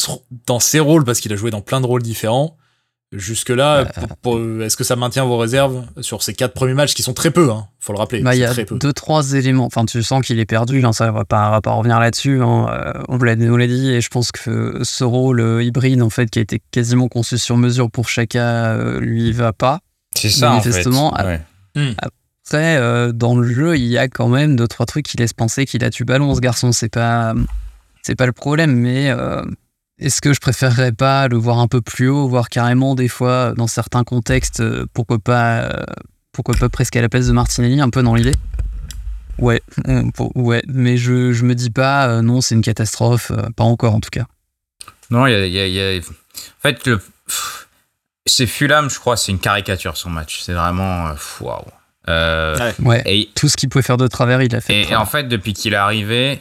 dans 0.48 0.60
ses 0.60 0.80
rôles, 0.80 1.04
parce 1.04 1.20
qu'il 1.20 1.32
a 1.32 1.36
joué 1.36 1.52
dans 1.52 1.62
plein 1.62 1.82
de 1.82 1.86
rôles 1.86 2.02
différents. 2.02 2.58
Jusque-là, 3.12 3.92
euh. 4.28 4.62
est-ce 4.62 4.78
que 4.78 4.84
ça 4.84 4.96
maintient 4.96 5.26
vos 5.26 5.38
réserves 5.38 5.84
sur 6.02 6.22
ces 6.22 6.34
quatre 6.34 6.54
premiers 6.54 6.76
matchs 6.76 6.94
qui 6.94 7.02
sont 7.02 7.14
très 7.14 7.32
peu, 7.32 7.50
hein, 7.52 7.68
faut 7.90 7.94
le 7.94 8.00
rappeler. 8.00 8.22
Bah, 8.22 8.36
il 8.36 8.40
y 8.40 8.46
a 8.46 8.54
deux, 8.54 8.94
trois 8.94 9.34
éléments. 9.34 9.66
Enfin, 9.66 9.86
tu 9.86 10.02
sens 10.04 10.26
qu'il 10.26 10.40
est 10.40 10.46
perdu, 10.46 10.84
hein, 10.86 10.94
ça 10.94 11.12
va 11.12 11.26
pas, 11.26 11.50
va 11.50 11.62
pas 11.62 11.72
revenir 11.72 12.00
là-dessus. 12.00 12.42
Hein. 12.42 12.68
Euh, 12.70 13.04
on 13.08 13.18
l'a 13.18 13.36
dit, 13.68 13.90
et 13.90 14.02
je 14.02 14.10
pense 14.10 14.32
que 14.32 14.80
ce 14.84 15.04
rôle 15.04 15.60
hybride, 15.62 16.02
en 16.02 16.10
fait, 16.10 16.30
qui 16.30 16.40
a 16.40 16.42
été 16.42 16.62
quasiment 16.72 17.08
conçu 17.08 17.38
sur 17.38 17.58
mesure 17.58 17.90
pour 17.90 18.10
chacun, 18.10 19.00
lui 19.00 19.32
va 19.32 19.54
pas. 19.54 19.80
C'est 20.16 20.30
ça, 20.30 20.52
manifestement. 20.52 21.14
En 21.14 21.18
fait. 21.18 21.42
Hmm. 21.76 21.94
Euh, 22.58 23.12
dans 23.12 23.36
le 23.36 23.48
jeu, 23.48 23.78
il 23.78 23.86
y 23.86 23.98
a 23.98 24.08
quand 24.08 24.28
même 24.28 24.56
deux 24.56 24.68
trois 24.68 24.86
trucs 24.86 25.06
qui 25.06 25.18
laissent 25.18 25.34
penser 25.34 25.66
qu'il 25.66 25.84
a 25.84 25.90
du 25.90 26.04
ballon, 26.06 26.34
ce 26.34 26.40
garçon. 26.40 26.72
C'est 26.72 26.90
pas, 26.90 27.34
c'est 28.02 28.16
pas 28.16 28.26
le 28.26 28.32
problème, 28.32 28.76
mais 28.76 29.10
euh, 29.10 29.44
est-ce 30.00 30.22
que 30.22 30.34
je 30.34 30.40
préférerais 30.40 30.92
pas 30.92 31.28
le 31.28 31.38
voir 31.38 31.60
un 31.60 31.68
peu 31.68 31.82
plus 31.82 32.10
haut, 32.10 32.28
voir 32.28 32.50
carrément 32.50 32.96
des 32.96 33.08
fois 33.08 33.54
dans 33.56 33.68
certains 33.68 34.04
contextes, 34.04 34.62
euh, 34.62 34.86
pourquoi 34.94 35.20
pas, 35.20 35.86
pourquoi 36.32 36.56
pas 36.56 36.70
presque 36.70 36.96
à 36.96 37.02
la 37.02 37.10
place 37.10 37.28
de 37.28 37.34
Martinelli, 37.34 37.80
un 37.82 37.90
peu 37.90 38.04
dans 38.04 38.16
l'idée. 38.16 38.36
Ouais, 39.38 39.62
ouais, 40.36 40.62
mais 40.68 40.98
je, 40.98 41.32
je 41.32 41.46
me 41.46 41.56
dis 41.56 41.70
pas 41.70 42.22
non, 42.22 42.42
c'est 42.42 42.56
une 42.56 42.62
catastrophe, 42.62 43.32
pas 43.56 43.64
encore 43.64 43.96
en 43.96 44.02
tout 44.02 44.10
cas. 44.12 44.26
Non, 45.12 45.28
il 45.28 45.32
y 45.32 45.60
a, 45.60 45.68
y 45.68 45.80
a, 45.80 46.00
en 46.00 46.62
fait 46.62 46.86
le 46.86 47.00
c'est 48.30 48.48
Fulham, 48.48 48.90
je 48.90 49.00
crois, 49.00 49.18
c'est 49.18 49.32
une 49.32 49.40
caricature 49.40 49.98
son 49.98 50.10
match. 50.10 50.42
C'est 50.42 50.54
vraiment 50.54 51.12
waouh. 51.42 51.66
Euh, 52.08 52.72
ouais. 52.80 53.02
Et, 53.06 53.30
tout 53.36 53.50
ce 53.50 53.58
qu'il 53.58 53.70
pouvait 53.70 53.82
faire 53.82 53.98
de 53.98 54.08
travers, 54.08 54.42
il 54.42 54.56
a 54.56 54.62
fait. 54.62 54.90
Et, 54.90 54.96
en 54.96 55.06
fait, 55.06 55.24
depuis 55.28 55.54
qu'il 55.54 55.74
est 55.74 55.78
arrivé, 55.78 56.40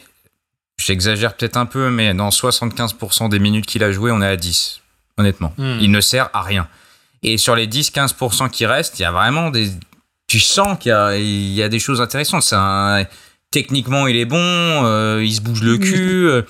j'exagère 0.78 1.34
peut-être 1.34 1.56
un 1.56 1.66
peu, 1.66 1.90
mais 1.90 2.14
dans 2.14 2.28
75% 2.28 3.28
des 3.28 3.38
minutes 3.38 3.66
qu'il 3.66 3.82
a 3.82 3.90
joué, 3.90 4.12
on 4.12 4.22
est 4.22 4.26
à 4.26 4.36
10. 4.36 4.80
honnêtement. 5.16 5.52
Hmm. 5.58 5.78
Il 5.80 5.90
ne 5.90 6.00
sert 6.00 6.30
à 6.32 6.42
rien. 6.42 6.68
Et 7.22 7.36
sur 7.36 7.56
les 7.56 7.66
10-15% 7.66 8.50
qui 8.50 8.66
restent, 8.66 8.98
il 8.98 9.02
y 9.02 9.04
a 9.04 9.12
vraiment 9.12 9.50
des. 9.50 9.70
Tu 10.26 10.40
sens 10.40 10.78
qu'il 10.78 10.92
y, 10.92 11.62
a, 11.62 11.68
des 11.68 11.78
choses 11.78 12.00
intéressantes. 12.00 12.52
Techniquement, 13.50 14.06
il 14.06 14.16
est 14.16 14.26
bon, 14.26 14.36
euh, 14.38 15.24
il 15.24 15.32
se 15.32 15.40
bouge 15.40 15.62
le 15.62 15.78
cul. 15.78 16.44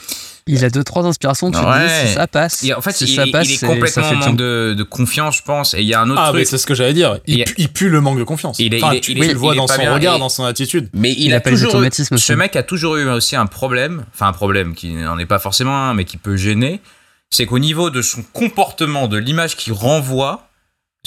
Il 0.48 0.64
a 0.64 0.70
deux 0.70 0.82
trois 0.82 1.04
inspirations, 1.04 1.50
tu 1.50 1.58
dis 1.58 2.06
si 2.06 2.14
ça 2.14 2.26
passe. 2.26 2.64
en 2.74 2.80
fait, 2.80 3.00
il, 3.02 3.20
est 3.20 3.66
complètement 3.66 4.08
en 4.08 4.14
manque 4.14 4.36
de, 4.36 4.82
confiance, 4.82 5.36
je 5.36 5.42
pense. 5.42 5.74
Et 5.74 5.82
il 5.82 5.86
y 5.86 5.94
a 5.94 6.00
un 6.00 6.08
autre 6.08 6.22
ah, 6.24 6.30
truc. 6.30 6.46
c'est 6.46 6.56
ce 6.56 6.66
que 6.66 6.74
j'allais 6.74 6.94
dire. 6.94 7.20
Il, 7.26 7.44
pue, 7.68 7.90
le 7.90 8.00
manque 8.00 8.18
de 8.18 8.24
confiance. 8.24 8.58
Il 8.58 8.74
est, 8.74 9.00
tu, 9.00 9.14
le 9.14 9.34
vois 9.34 9.54
dans 9.54 9.66
son 9.66 9.92
regard, 9.92 10.18
dans 10.18 10.30
son 10.30 10.44
attitude. 10.44 10.88
Mais 10.94 11.12
il, 11.12 11.34
a, 11.34 11.40
toujours 11.40 11.82
eu, 11.82 11.90
Ce 11.92 12.32
mec 12.32 12.56
a 12.56 12.62
toujours 12.62 12.96
eu 12.96 13.08
aussi 13.10 13.36
un 13.36 13.46
problème, 13.46 14.04
enfin 14.14 14.28
un 14.28 14.32
problème 14.32 14.74
qui 14.74 14.94
n'en 14.94 15.18
est 15.18 15.26
pas 15.26 15.38
forcément 15.38 15.76
un, 15.76 15.94
mais 15.94 16.04
qui 16.04 16.16
peut 16.16 16.36
gêner. 16.36 16.80
C'est 17.30 17.44
qu'au 17.44 17.58
niveau 17.58 17.90
de 17.90 18.00
son 18.00 18.22
comportement, 18.32 19.06
de 19.06 19.18
l'image 19.18 19.54
qu'il 19.54 19.74
renvoie, 19.74 20.47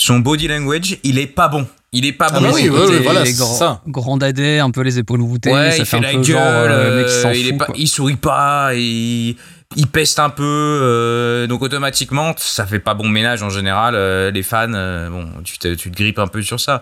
son 0.02 0.18
body 0.20 0.48
language, 0.48 0.98
il 1.04 1.20
est 1.20 1.28
pas 1.28 1.48
bon. 1.48 1.68
Il 1.92 2.08
est 2.08 2.14
pas 2.14 2.30
ah 2.32 2.40
bon. 2.40 2.52
oui, 2.54 2.70
voilà, 2.70 3.24
c'est 3.26 3.34
ça. 3.34 3.82
Grand 3.88 4.18
dadé, 4.18 4.58
un 4.58 4.72
peu 4.72 4.82
les 4.82 4.98
épaules 4.98 5.22
voûtées. 5.22 5.52
Ouais, 5.52 5.78
il 5.78 5.86
fait, 5.86 6.00
la 6.00 6.14
gueule. 6.14 6.38
Euh, 6.72 7.26
euh, 7.26 7.34
il, 7.36 7.50
est 7.50 7.58
pas, 7.58 7.68
il 7.76 7.88
sourit 7.88 8.16
pas. 8.16 8.74
Il, 8.74 9.36
il 9.76 9.88
peste 9.88 10.18
un 10.18 10.32
peu. 10.32 10.44
Euh, 10.44 11.46
donc 11.46 11.62
automatiquement, 11.62 12.34
ça 12.38 12.66
fait 12.66 12.80
pas 12.80 12.96
bon 12.96 13.10
ménage 13.10 13.44
en 13.44 13.50
général. 13.50 13.94
les 14.34 14.44
fans, 14.44 14.70
bon, 14.70 15.30
tu 15.44 15.60
te, 15.60 15.76
tu 15.76 15.92
te 15.92 15.96
grippes 15.96 16.20
un 16.20 16.28
peu 16.28 16.42
sur 16.42 16.60
ça. 16.60 16.82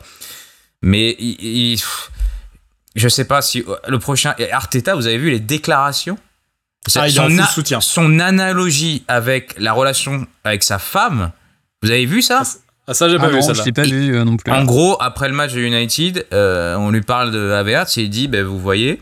Mais 0.81 1.17
il, 1.19 1.77
je 2.95 3.09
sais 3.09 3.25
pas 3.25 3.41
si 3.41 3.65
le 3.87 3.99
prochain 3.99 4.33
Arteta, 4.51 4.95
vous 4.95 5.07
avez 5.07 5.17
vu 5.17 5.29
les 5.29 5.41
déclarations? 5.41 6.17
Ah, 6.95 7.09
il 7.09 7.13
son, 7.13 7.29
soutien. 7.47 7.81
son 7.81 8.19
analogie 8.19 9.03
avec 9.09 9.59
la 9.59 9.73
relation 9.73 10.25
avec 10.45 10.63
sa 10.63 10.79
femme. 10.79 11.31
Vous 11.83 11.91
avez 11.91 12.05
vu 12.05 12.21
ça? 12.21 12.43
Ah, 12.43 12.68
ça, 12.93 13.09
j'ai 13.09 13.17
pas 13.17 13.25
ah 13.27 13.35
vu 13.35 13.41
ça. 13.41 13.53
Je 13.53 13.63
l'ai 13.63 13.71
pas 13.71 13.83
vu 13.83 14.15
euh, 14.15 14.23
non 14.23 14.37
plus. 14.37 14.51
En 14.51 14.63
gros, 14.63 14.97
après 14.99 15.27
le 15.27 15.35
match 15.35 15.53
de 15.53 15.61
United, 15.61 16.25
euh, 16.33 16.75
on 16.75 16.91
lui 16.91 17.01
parle 17.01 17.31
de 17.31 17.51
Havertz 17.51 17.97
et 17.97 18.03
il 18.03 18.09
dit 18.09 18.27
ben, 18.27 18.43
Vous 18.43 18.59
voyez, 18.59 19.01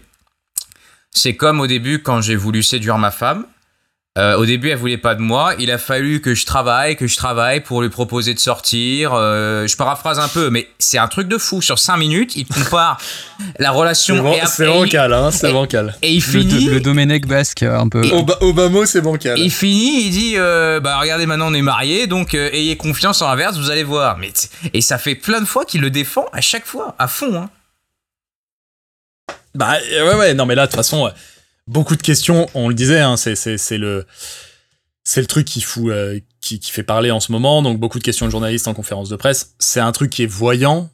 c'est 1.12 1.36
comme 1.36 1.60
au 1.60 1.68
début 1.68 2.02
quand 2.02 2.22
j'ai 2.22 2.36
voulu 2.36 2.64
séduire 2.64 2.98
ma 2.98 3.12
femme. 3.12 3.46
Euh, 4.18 4.36
au 4.38 4.46
début, 4.46 4.70
elle 4.70 4.78
voulait 4.78 4.98
pas 4.98 5.14
de 5.14 5.22
moi. 5.22 5.54
Il 5.60 5.70
a 5.70 5.78
fallu 5.78 6.22
que 6.22 6.34
je 6.34 6.46
travaille, 6.46 6.96
que 6.96 7.06
je 7.06 7.16
travaille 7.16 7.62
pour 7.62 7.82
lui 7.84 7.90
proposer 7.90 8.34
de 8.34 8.40
sortir. 8.40 9.12
Euh, 9.14 9.68
je 9.68 9.78
paraphrase 9.78 10.18
un 10.20 10.28
peu, 10.28 10.50
mais 10.50 10.68
c'est 10.80 10.98
un 10.98 11.08
truc 11.08 11.28
de 11.28 11.38
fou. 11.38 11.62
Sur 11.62 11.78
5 11.78 11.98
minutes, 11.98 12.36
il 12.36 12.48
compare 12.48 13.00
la 13.60 13.72
relation. 13.72 14.34
C'est 14.46 14.66
bancal, 14.66 15.14
hein, 15.14 15.30
c'est 15.32 15.52
bancal. 15.52 15.96
Et 16.02 16.14
il 16.14 16.24
finit. 16.24 16.66
Le, 16.66 16.74
le 16.74 16.80
Domenech 16.80 17.28
basque, 17.28 17.64
un 17.64 17.88
peu. 17.88 18.02
Obama, 18.42 18.86
c'est 18.86 19.02
bancal. 19.02 19.38
Il 19.38 19.52
finit, 19.52 20.06
il 20.06 20.10
dit 20.10 20.34
euh, 20.38 20.80
Bah 20.80 21.00
regardez, 21.00 21.26
maintenant 21.28 21.50
on 21.52 21.54
est 21.54 21.62
mariés, 21.62 22.08
donc 22.08 22.34
ayez 22.34 22.76
confiance 22.76 23.22
en 23.22 23.30
inverse, 23.30 23.58
vous 23.58 23.70
allez 23.70 23.84
voir. 23.84 24.18
Mais 24.18 24.32
et 24.74 24.82
ça 24.82 24.98
fait 24.98 25.16
plein 25.16 25.42
de 25.42 25.46
fois 25.46 25.64
qu'il 25.66 25.82
le 25.82 25.92
défend 25.92 26.26
à 26.34 26.42
chaque 26.42 26.66
fois, 26.66 26.96
à 26.98 27.08
fond. 27.08 27.36
Hein. 27.36 27.50
Bah 29.54 29.76
ouais, 29.92 30.16
ouais, 30.16 30.34
non, 30.34 30.46
mais 30.46 30.56
là, 30.56 30.66
de 30.66 30.72
toute 30.72 30.76
façon 30.76 31.12
beaucoup 31.68 31.96
de 31.96 32.02
questions. 32.02 32.50
On 32.54 32.70
le 32.70 32.76
disait, 32.76 33.00
hein, 33.00 33.18
c'est 33.18 33.78
le 33.78 34.06
c'est 35.04 35.22
le 35.22 35.28
truc 35.28 35.46
qui 35.46 35.62
fout, 35.62 35.90
euh, 35.90 36.20
qui, 36.42 36.60
qui, 36.60 36.70
fait 36.70 36.84
parler 36.84 37.12
en 37.12 37.22
ce 37.22 37.32
moment. 37.32 37.62
Donc 37.62 37.80
beaucoup 37.80 37.98
de 37.98 38.04
questions 38.04 38.26
de 38.26 38.32
journalistes 38.32 38.68
en 38.68 38.74
conférence 38.74 39.08
de 39.08 39.16
presse. 39.16 39.56
C'est 39.58 39.80
un 39.80 39.94
truc 39.94 40.10
qui 40.10 40.24
est 40.24 40.28
voyant. 40.28 40.90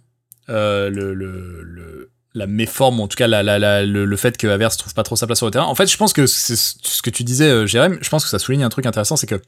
Euh, 0.50 0.90
le, 0.90 1.14
le, 1.14 1.64
le, 1.64 2.12
la 2.36 2.48
méforme, 2.48 3.00
en 3.00 3.08
tout 3.08 3.16
cas 3.16 3.28
la, 3.28 3.44
la, 3.44 3.60
la, 3.60 3.84
le, 3.86 4.18
fait 4.18 4.38
que 4.38 4.48
Averse 4.48 4.78
trouve 4.78 4.94
pas 4.94 5.04
trop 5.04 5.16
sa 5.16 5.26
place 5.26 5.38
sur 5.40 5.48
le 5.48 5.52
terrain. 5.52 5.66
En 5.66 5.76
fait, 5.76 5.90
je 5.90 5.98
pense 5.98 6.14
que 6.14 6.28
c'est 6.28 6.56
ce 6.56 7.02
que 7.02 7.10
tu 7.10 7.24
disais, 7.24 7.50
euh, 7.50 7.66
Jérém. 7.66 7.98
Je 8.02 8.10
pense 8.10 8.24
que 8.24 8.30
ça 8.30 8.40
souligne 8.40 8.64
un 8.64 8.70
truc 8.70 8.86
intéressant, 8.86 9.16
c'est 9.16 9.28
que 9.28 9.42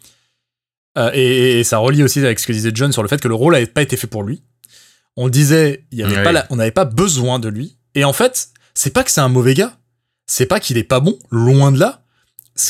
euh, 0.97 1.11
et, 1.13 1.59
et, 1.59 1.63
ça 1.63 1.77
relie 1.79 2.03
aussi 2.03 2.19
avec 2.19 2.39
ce 2.39 2.47
que 2.47 2.53
disait 2.53 2.71
John 2.73 2.91
sur 2.93 3.01
le 3.01 3.09
fait 3.09 3.19
que 3.19 3.27
le 3.27 3.35
rôle 3.35 3.53
n'avait 3.53 3.65
pas 3.65 3.81
été 3.81 3.97
fait 3.97 4.07
pour 4.07 4.23
lui. 4.23 4.41
On 5.17 5.29
disait, 5.29 5.85
il 5.91 5.99
y 5.99 6.03
avait 6.03 6.23
pas 6.23 6.45
on 6.49 6.55
n'avait 6.55 6.71
pas 6.71 6.85
besoin 6.85 7.39
de 7.39 7.49
lui. 7.49 7.77
Et 7.95 8.03
en 8.03 8.13
fait, 8.13 8.49
c'est 8.73 8.91
pas 8.91 9.03
que 9.03 9.11
c'est 9.11 9.21
un 9.21 9.29
mauvais 9.29 9.53
gars 9.53 9.77
c'est 10.27 10.45
pas 10.45 10.59
qu'il 10.59 10.77
est 10.77 10.83
pas 10.83 10.99
bon, 10.99 11.17
loin 11.31 11.71
de 11.71 11.79
là. 11.79 12.01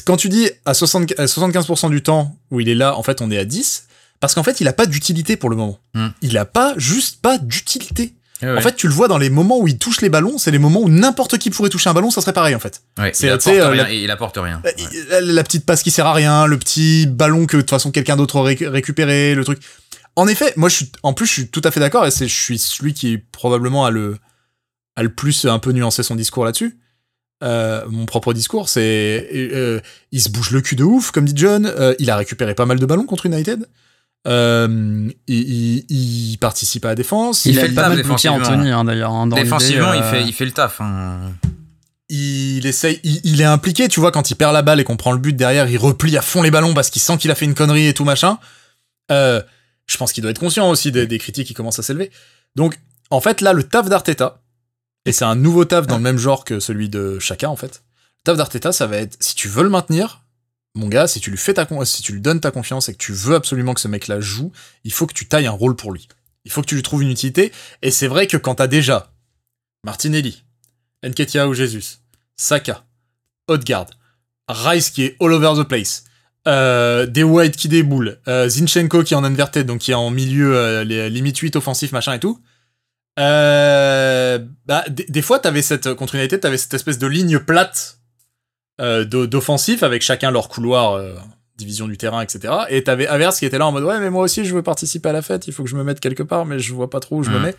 Quand 0.06 0.18
tu 0.18 0.30
dis 0.30 0.50
à, 0.66 0.74
75% 0.74 1.90
du 1.90 2.02
temps 2.02 2.38
où 2.52 2.60
il 2.60 2.70
est 2.70 2.76
là, 2.76 2.98
en 2.98 3.04
fait, 3.04 3.22
on 3.22 3.30
est 3.30 3.38
à 3.38 3.46
10, 3.46 3.88
parce 4.20 4.34
qu'en 4.34 4.44
fait, 4.44 4.62
il 4.62 4.68
a 4.68 4.74
pas 4.74 4.86
d'utilité 4.86 5.38
pour 5.38 5.50
le 5.50 5.56
moment. 5.56 5.80
Hmm. 5.94 6.08
Il 6.22 6.38
a 6.38 6.46
pas, 6.46 6.74
juste 6.78 7.22
pas 7.22 7.38
d'utilité. 7.38 8.16
En 8.44 8.62
fait, 8.62 8.76
tu 8.76 8.88
le 8.88 8.94
vois 8.94 9.08
dans 9.08 9.18
les 9.18 9.30
moments 9.30 9.60
où 9.60 9.68
il 9.68 9.78
touche 9.78 10.02
les 10.02 10.10
ballons, 10.10 10.38
c'est 10.38 10.52
les 10.52 10.60
moments 10.60 10.82
où 10.82 10.90
n'importe 10.90 11.38
qui 11.38 11.50
pourrait 11.50 11.70
toucher 11.70 11.90
un 11.90 11.94
ballon, 11.94 12.12
ça 12.12 12.22
serait 12.22 12.34
pareil 12.34 12.54
en 12.54 12.60
fait. 12.60 12.84
il, 12.98 13.30
apporte 13.30 13.48
euh, 13.48 13.70
rien, 13.70 13.88
il 13.88 14.12
apporte 14.12 14.38
rien. 14.38 14.62
La, 15.22 15.44
petite 15.44 15.66
passe 15.66 15.82
qui 15.82 15.90
sert 15.90 16.06
à 16.06 16.14
rien, 16.14 16.46
le 16.46 16.60
petit 16.60 17.08
ballon 17.08 17.46
que 17.46 17.56
de 17.56 17.62
toute 17.62 17.70
façon 17.70 17.92
quelqu'un 17.92 18.18
d'autre 18.18 18.36
aurait 18.36 18.58
récupéré, 18.60 19.36
le 19.36 19.44
truc. 19.46 19.60
En 20.16 20.28
effet, 20.28 20.54
moi 20.58 20.70
je 20.70 20.76
suis, 20.76 20.92
en 21.02 21.14
plus 21.14 21.26
je 21.26 21.32
suis 21.32 21.48
tout 21.48 21.62
à 21.64 21.72
fait 21.72 21.80
d'accord 21.80 22.06
et 22.06 22.12
c'est, 22.12 22.28
je 22.28 22.36
suis 22.36 22.60
celui 22.60 22.94
qui 22.94 23.18
probablement 23.18 23.86
a 23.86 23.90
le, 23.90 24.18
a 24.96 25.04
le 25.04 25.10
plus 25.10 25.46
un 25.46 25.60
peu 25.60 25.72
nuancé 25.72 26.04
son 26.04 26.16
discours 26.16 26.46
là-dessus. 26.46 26.78
Euh, 27.44 27.84
mon 27.90 28.06
propre 28.06 28.34
discours, 28.34 28.70
c'est 28.70 29.28
euh, 29.34 29.82
il 30.12 30.22
se 30.22 30.30
bouge 30.30 30.52
le 30.52 30.62
cul 30.62 30.76
de 30.76 30.84
ouf, 30.84 31.12
comme 31.12 31.26
dit 31.26 31.34
John. 31.36 31.66
Euh, 31.66 31.94
il 32.00 32.10
a 32.10 32.16
récupéré 32.16 32.56
pas 32.56 32.66
mal 32.66 32.80
de 32.80 32.86
ballons 32.86 33.06
contre 33.06 33.26
United. 33.26 33.68
Il, 34.28 35.14
il, 35.28 36.38
participe 36.40 36.86
à 36.86 36.90
la 36.90 36.96
défense. 36.96 37.46
Il, 37.46 37.52
il 37.52 37.60
fait 37.60 37.68
le 37.68 37.76
taf 37.76 37.96
défensivement. 37.96 38.38
Anthony, 38.38 38.72
hein, 38.72 38.86
d'ailleurs. 38.86 39.12
Hein, 39.12 39.28
défensivement, 39.28 39.94
il 39.94 40.04
fait 40.04 40.24
il 40.24 40.34
fait 40.34 40.46
le 40.46 40.52
taf. 40.52 40.80
Hein. 40.82 41.34
Il 42.08 42.66
essaye, 42.66 43.00
il, 43.04 43.42
est 43.42 43.46
impliqué, 43.46 43.88
tu 43.88 44.00
vois, 44.00 44.12
quand 44.12 44.30
il 44.30 44.36
perd 44.36 44.54
la 44.54 44.62
balle 44.62 44.80
et 44.80 44.84
qu'on 44.84 44.96
prend 44.96 45.12
le 45.12 45.18
but 45.18 45.36
derrière, 45.36 45.68
il 45.68 45.78
replie 45.78 46.16
à 46.18 46.22
fond 46.22 46.44
les 46.44 46.52
ballons 46.52 46.76
parce 46.76 46.92
qu'il 46.92 47.02
sent 47.02 47.18
qu'il 47.18 47.32
a 47.32 47.36
fait 47.36 47.46
une 47.46 47.56
connerie 47.56 47.88
et 47.88 47.94
tout 47.94 48.06
machin. 48.06 48.38
je 49.10 49.98
pense 49.98 50.14
qu'il 50.14 50.22
doit 50.22 50.32
être 50.32 50.40
conscient 50.40 50.70
aussi 50.70 50.92
des, 50.92 51.08
des 51.08 51.18
critiques 51.18 51.48
qui 51.48 51.54
commencent 51.54 51.80
à 51.80 51.84
s'élever. 51.84 52.12
Donc, 52.56 52.80
en 53.10 53.22
fait, 53.22 53.42
là, 53.42 53.54
le 53.54 53.64
taf 53.64 53.90
d'Arteta, 53.90 54.40
et 55.06 55.12
c'est 55.12 55.26
un 55.26 55.36
nouveau 55.36 55.66
taf 55.66 55.88
dans 55.88 55.98
le 55.98 56.04
même 56.04 56.18
genre 56.18 56.46
que 56.46 56.60
celui 56.60 56.90
de 56.90 57.20
chacun, 57.20 57.50
en 57.50 57.56
fait. 57.56 57.84
Le 58.20 58.24
taf 58.26 58.38
d'Arteta, 58.38 58.72
ça 58.72 58.88
va 58.88 58.98
être, 58.98 59.18
si 59.20 59.36
tu 59.36 59.48
veux 59.48 59.64
le 59.64 59.70
maintenir, 59.70 60.24
mon 60.76 60.88
gars, 60.88 61.08
si 61.08 61.20
tu 61.20 61.32
lui 61.32 61.38
fais 61.38 61.54
ta 61.54 61.68
si 61.86 62.04
tu 62.04 62.12
lui 62.12 62.22
donnes 62.22 62.42
ta 62.42 62.52
confiance 62.52 62.90
et 62.90 62.94
que 62.94 62.98
tu 62.98 63.14
veux 63.14 63.36
absolument 63.36 63.74
que 63.74 63.82
ce 63.82 63.88
mec-là 63.88 64.20
joue, 64.20 64.52
il 64.84 64.92
faut 64.92 65.08
que 65.08 65.14
tu 65.14 65.28
tailles 65.28 65.48
un 65.48 65.52
rôle 65.52 65.76
pour 65.76 65.94
lui. 65.94 66.08
Il 66.44 66.52
faut 66.52 66.62
que 66.62 66.68
tu 66.68 66.76
lui 66.76 66.84
trouves 66.84 67.02
une 67.02 67.10
utilité. 67.10 67.52
Et 67.82 67.92
c'est 67.92 68.08
vrai 68.08 68.28
que 68.28 68.38
quand 68.38 68.56
t'as 68.56 68.68
déjà 68.68 69.14
Martinelli, 69.84 70.44
Enketia 71.06 71.48
ou 71.48 71.54
Jesus, 71.54 72.00
Saka, 72.36 72.84
Odegaard, 73.48 73.88
Rice 74.50 74.90
qui 74.90 75.04
est 75.04 75.16
all 75.22 75.32
over 75.32 75.54
the 75.58 75.68
place, 75.68 76.04
euh, 76.48 77.06
des 77.06 77.24
White 77.24 77.56
qui 77.56 77.70
déboule, 77.70 78.20
euh, 78.28 78.48
Zinchenko 78.50 79.04
qui 79.04 79.14
est 79.14 79.18
en 79.18 79.24
inverted, 79.24 79.66
donc 79.66 79.80
qui 79.80 79.92
est 79.92 79.96
en 79.96 80.12
milieu 80.12 80.56
euh, 80.56 80.84
les 80.84 81.10
limite 81.10 81.38
8 81.38 81.56
offensif, 81.56 81.92
machin 81.92 82.14
et 82.14 82.20
tout, 82.20 82.40
euh, 83.20 84.40
bah, 84.66 84.84
des 84.90 85.22
fois, 85.22 85.40
t'avais 85.40 85.62
cette 85.62 85.94
contre 85.94 86.16
United, 86.16 86.40
t'avais 86.40 86.58
cette 86.58 86.74
espèce 86.74 86.98
de 86.98 87.08
ligne 87.08 87.40
plate 87.40 88.00
euh, 88.82 89.06
d'offensif 89.06 89.84
avec 89.84 90.02
chacun 90.02 90.32
leur 90.32 90.50
couloir, 90.50 90.94
euh, 90.94 91.16
division 91.58 91.88
du 91.88 91.98
terrain, 91.98 92.22
etc. 92.22 92.54
Et 92.70 92.84
t'avais 92.84 93.08
Averse 93.08 93.40
qui 93.40 93.46
était 93.46 93.58
là 93.58 93.68
en 93.68 93.72
mode 93.72 93.86
ouais, 93.86 94.00
mais 94.00 94.10
moi 94.10 94.24
aussi 94.24 94.44
je 94.44 94.54
veux 94.54 94.64
participer 94.64 95.10
à 95.10 95.14
la 95.14 95.22
fête, 95.22 95.48
il 95.48 95.54
faut 95.54 95.64
que 95.64 95.70
je 95.70 95.78
me 95.78 95.84
mette 95.84 96.02
quelque 96.02 96.24
part, 96.24 96.46
mais 96.46 96.60
je 96.60 96.74
vois 96.74 96.90
pas 96.90 97.00
trop 97.00 97.18
où 97.18 97.24
je 97.24 97.30
me 97.30 97.40
mmh. 97.40 97.44
mets. 97.44 97.56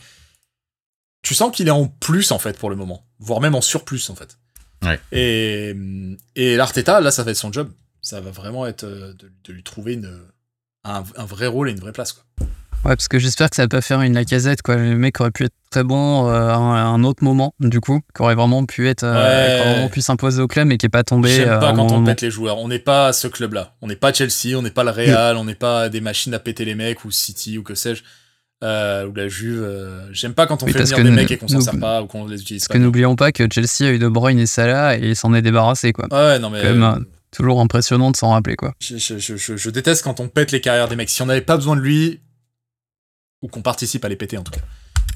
Tu 1.23 1.35
sens 1.35 1.55
qu'il 1.57 1.69
est 1.69 1.73
en 1.73 1.87
plus 1.87 2.33
en 2.33 2.39
fait 2.39 2.59
pour 2.59 2.69
le 2.69 2.77
moment, 2.77 3.07
voire 3.19 3.41
même 3.41 3.55
en 3.55 3.62
surplus 3.62 4.11
en 4.11 4.15
fait. 4.15 4.39
Ouais. 4.83 5.01
Et, 5.11 5.74
et 6.35 6.57
l'Arteta, 6.57 7.01
là, 7.01 7.11
ça 7.11 7.23
va 7.23 7.31
être 7.31 7.39
son 7.39 7.51
job. 7.51 7.70
Ça 8.03 8.20
va 8.20 8.31
vraiment 8.31 8.66
être 8.66 8.85
de, 8.85 9.16
de 9.45 9.53
lui 9.53 9.62
trouver 9.62 9.95
une, 9.95 10.20
un, 10.85 11.03
un, 11.16 11.24
vrai 11.24 11.47
rôle 11.47 11.70
et 11.70 11.73
une 11.73 11.81
vraie 11.81 11.93
place. 11.93 12.12
Quoi. 12.12 12.47
Ouais, 12.85 12.94
parce 12.94 13.09
que 13.09 13.19
j'espère 13.19 13.51
que 13.51 13.57
ça 13.57 13.62
va 13.62 13.69
pas 13.69 13.81
faire 13.81 14.01
une 14.03 14.15
lacazette, 14.15 14.62
quoi. 14.62 14.77
Le 14.77 14.97
mec 14.97 15.20
aurait 15.20 15.31
pu 15.32 15.44
être 15.44 15.55
très 15.70 15.82
bon 15.82 16.28
euh, 16.28 16.48
à, 16.51 16.57
un, 16.57 17.05
autre 17.05 17.24
moment, 17.24 17.53
du 17.59 17.81
coup, 17.81 18.01
qui 18.15 18.23
aurait 18.23 18.35
vraiment 18.35 18.65
pu 18.65 18.89
être, 18.89 19.05
euh, 19.05 19.89
pu 19.89 20.01
s'imposer 20.01 20.40
au 20.40 20.47
club, 20.47 20.69
mais 20.69 20.78
qui 20.78 20.86
est 20.86 20.90
pas 20.90 21.03
tombé. 21.03 21.31
J'aime 21.31 21.59
pas 21.59 21.73
euh, 21.73 21.74
quand 21.74 21.90
on 21.93 22.05
pète 22.05 22.20
les 22.20 22.31
joueurs. 22.31 22.59
On 22.59 22.69
n'est 22.69 22.78
pas 22.78 23.12
ce 23.12 23.28
club-là. 23.28 23.74
On 23.82 23.89
n'est 23.89 23.97
pas 23.97 24.12
Chelsea, 24.12 24.57
on 24.57 24.62
n'est 24.62 24.70
pas 24.70 24.85
le 24.85 24.90
Real, 24.90 25.36
on 25.36 25.44
n'est 25.44 25.55
pas 25.55 25.89
des 25.89 26.01
machines 26.01 26.35
à 26.35 26.39
péter 26.39 26.65
les 26.65 26.74
mecs 26.74 27.05
ou 27.05 27.11
City 27.11 27.59
ou 27.59 27.62
que 27.62 27.74
sais-je. 27.74 28.03
ou 28.62 29.15
la 29.15 29.28
Juve. 29.28 29.69
J'aime 30.12 30.35
pas 30.35 30.47
quand 30.47 30.62
on 30.62 30.66
fait 30.66 30.82
venir 30.82 31.05
des 31.05 31.11
mecs 31.11 31.31
et 31.31 31.39
qu'on 31.39 31.48
s'en 31.48 31.61
sert 31.61 31.78
pas 31.81 32.03
ou 32.03 32.07
qu'on 32.07 32.27
les 32.27 32.40
utilise 32.40 32.66
parce 32.66 32.78
que 32.78 32.82
n'oublions 32.82 33.16
pas 33.16 33.32
que 33.32 33.48
Chelsea 33.53 33.89
a 33.89 33.93
eu 33.93 33.98
De 33.98 34.09
Bruyne 34.09 34.39
et 34.39 34.47
Salah 34.47 34.97
et 34.97 35.15
s'en 35.15 35.35
est 35.35 35.43
débarrassé, 35.43 35.93
quoi. 35.93 36.07
Ouais, 36.11 36.39
non 36.39 36.51
mais. 36.51 36.62
toujours 37.32 37.61
impressionnant 37.61 38.11
de 38.12 38.16
s'en 38.16 38.31
rappeler, 38.31 38.57
quoi. 38.57 38.74
Je, 38.81 38.97
je, 38.97 39.19
je, 39.19 39.57
je, 39.57 39.70
déteste 39.70 40.05
quand 40.05 40.20
on 40.20 40.28
pète 40.28 40.53
les 40.53 40.61
carrières 40.61 40.89
des 40.89 40.97
mecs. 40.97 41.11
Si 41.11 41.20
on 41.20 41.27
n'avait 41.27 41.43
pas 41.43 41.57
besoin 41.57 41.77
de 41.77 41.82
lui, 41.82 42.20
ou 43.47 43.48
qu'on 43.48 43.62
participe 43.62 44.05
à 44.05 44.09
les 44.09 44.16
péter 44.16 44.36
en 44.36 44.43
tout 44.43 44.51
cas. 44.51 44.60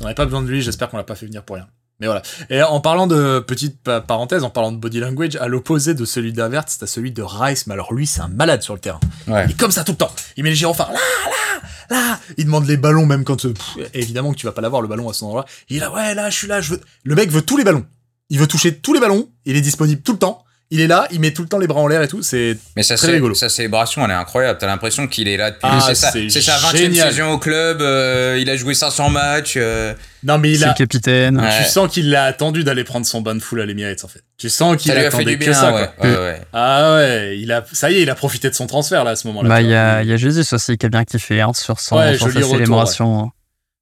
On 0.00 0.04
n'avait 0.04 0.14
pas 0.14 0.24
besoin 0.24 0.42
de 0.42 0.48
lui, 0.48 0.62
j'espère 0.62 0.88
qu'on 0.88 0.96
l'a 0.96 1.04
pas 1.04 1.16
fait 1.16 1.26
venir 1.26 1.42
pour 1.42 1.56
rien. 1.56 1.66
Mais 1.98 2.06
voilà. 2.06 2.22
Et 2.48 2.62
en 2.62 2.80
parlant 2.80 3.06
de 3.06 3.40
petite 3.40 3.82
parenthèse, 3.82 4.44
en 4.44 4.50
parlant 4.50 4.72
de 4.72 4.78
body 4.78 5.00
language, 5.00 5.36
à 5.36 5.48
l'opposé 5.48 5.92
de 5.92 6.04
celui 6.06 6.32
d'Avert, 6.32 6.64
c'est 6.66 6.86
celui 6.86 7.12
de 7.12 7.22
Rice. 7.22 7.66
Mais 7.66 7.74
alors 7.74 7.92
lui, 7.92 8.06
c'est 8.06 8.22
un 8.22 8.28
malade 8.28 8.62
sur 8.62 8.72
le 8.72 8.80
terrain. 8.80 9.00
Ouais. 9.26 9.44
Il 9.44 9.50
est 9.50 9.58
comme 9.58 9.72
ça 9.72 9.84
tout 9.84 9.92
le 9.92 9.98
temps. 9.98 10.12
Il 10.36 10.44
met 10.44 10.50
les 10.50 10.56
gyrophares 10.56 10.92
là, 10.92 10.98
là, 11.26 11.96
là. 11.96 12.20
Il 12.38 12.46
demande 12.46 12.66
les 12.66 12.78
ballons 12.78 13.04
même 13.04 13.24
quand. 13.24 13.46
évidemment 13.92 14.32
que 14.32 14.38
tu 14.38 14.46
vas 14.46 14.52
pas 14.52 14.62
l'avoir 14.62 14.80
le 14.80 14.88
ballon 14.88 15.10
à 15.10 15.12
ce 15.12 15.24
endroit-là. 15.24 15.46
Il 15.68 15.76
est 15.76 15.80
là, 15.80 15.92
ouais, 15.92 16.14
là, 16.14 16.30
je 16.30 16.36
suis 16.36 16.46
là, 16.46 16.62
je 16.62 16.74
veux. 16.74 16.80
Le 17.02 17.14
mec 17.14 17.30
veut 17.30 17.42
tous 17.42 17.58
les 17.58 17.64
ballons. 17.64 17.84
Il 18.30 18.38
veut 18.38 18.46
toucher 18.46 18.78
tous 18.78 18.94
les 18.94 19.00
ballons. 19.00 19.28
Il 19.44 19.56
est 19.56 19.60
disponible 19.60 20.00
tout 20.00 20.12
le 20.12 20.18
temps. 20.18 20.44
Il 20.72 20.80
est 20.80 20.86
là, 20.86 21.08
il 21.10 21.18
met 21.18 21.32
tout 21.32 21.42
le 21.42 21.48
temps 21.48 21.58
les 21.58 21.66
bras 21.66 21.80
en 21.80 21.88
l'air 21.88 22.00
et 22.00 22.06
tout. 22.06 22.22
C'est 22.22 22.56
mais 22.76 22.84
ça, 22.84 22.94
très 22.94 23.10
rigolo. 23.10 23.34
Sa 23.34 23.48
célébration, 23.48 24.04
elle 24.04 24.12
est 24.12 24.14
incroyable. 24.14 24.56
T'as 24.60 24.68
l'impression 24.68 25.08
qu'il 25.08 25.26
est 25.26 25.36
là 25.36 25.50
depuis. 25.50 25.62
Ah, 25.64 25.80
c'est 25.80 25.96
sa, 25.96 26.12
sa 26.12 26.72
20 26.72 26.94
saison 26.94 27.32
au 27.32 27.38
club. 27.38 27.82
Euh, 27.82 28.38
il 28.40 28.48
a 28.48 28.56
joué 28.56 28.74
500 28.74 29.10
matchs. 29.10 29.54
Euh. 29.56 29.94
Non, 30.22 30.38
mais 30.38 30.52
il 30.52 30.62
a. 30.62 30.68
le 30.68 30.74
capitaine. 30.74 31.42
Tu 31.58 31.68
sens 31.68 31.90
qu'il 31.90 32.14
a 32.14 32.24
attendu 32.24 32.62
d'aller 32.62 32.84
prendre 32.84 33.04
son 33.04 33.20
bon 33.20 33.40
full 33.40 33.60
à 33.60 33.66
l'Emirates, 33.66 34.04
en 34.04 34.08
fait. 34.08 34.22
Tu 34.38 34.48
sens 34.48 34.76
qu'il 34.76 34.92
a 34.92 35.10
fait 35.10 35.24
du 35.24 35.36
bien, 35.36 35.48
que 35.48 35.54
ça, 35.54 35.72
ouais, 35.72 35.90
quoi. 35.98 36.08
Ouais, 36.08 36.40
Ah 36.52 36.94
ouais, 36.94 37.38
il 37.38 37.50
a, 37.50 37.64
ça 37.72 37.90
y 37.90 37.96
est, 37.96 38.02
il 38.02 38.10
a 38.10 38.14
profité 38.14 38.48
de 38.48 38.54
son 38.54 38.66
transfert, 38.68 39.02
là, 39.02 39.10
à 39.12 39.16
ce 39.16 39.26
moment-là. 39.26 39.48
Bah, 39.48 39.60
il 39.60 39.68
y 39.68 39.74
a, 39.74 40.02
y 40.04 40.12
a 40.12 40.16
Jésus 40.16 40.44
aussi 40.54 40.78
qui 40.78 40.86
a 40.86 40.88
bien 40.88 41.04
kiffé, 41.04 41.40
hein, 41.40 41.52
sur 41.52 41.80
son, 41.80 41.96
sur 42.16 42.30
sa 42.30 42.42
célébration. 42.42 43.32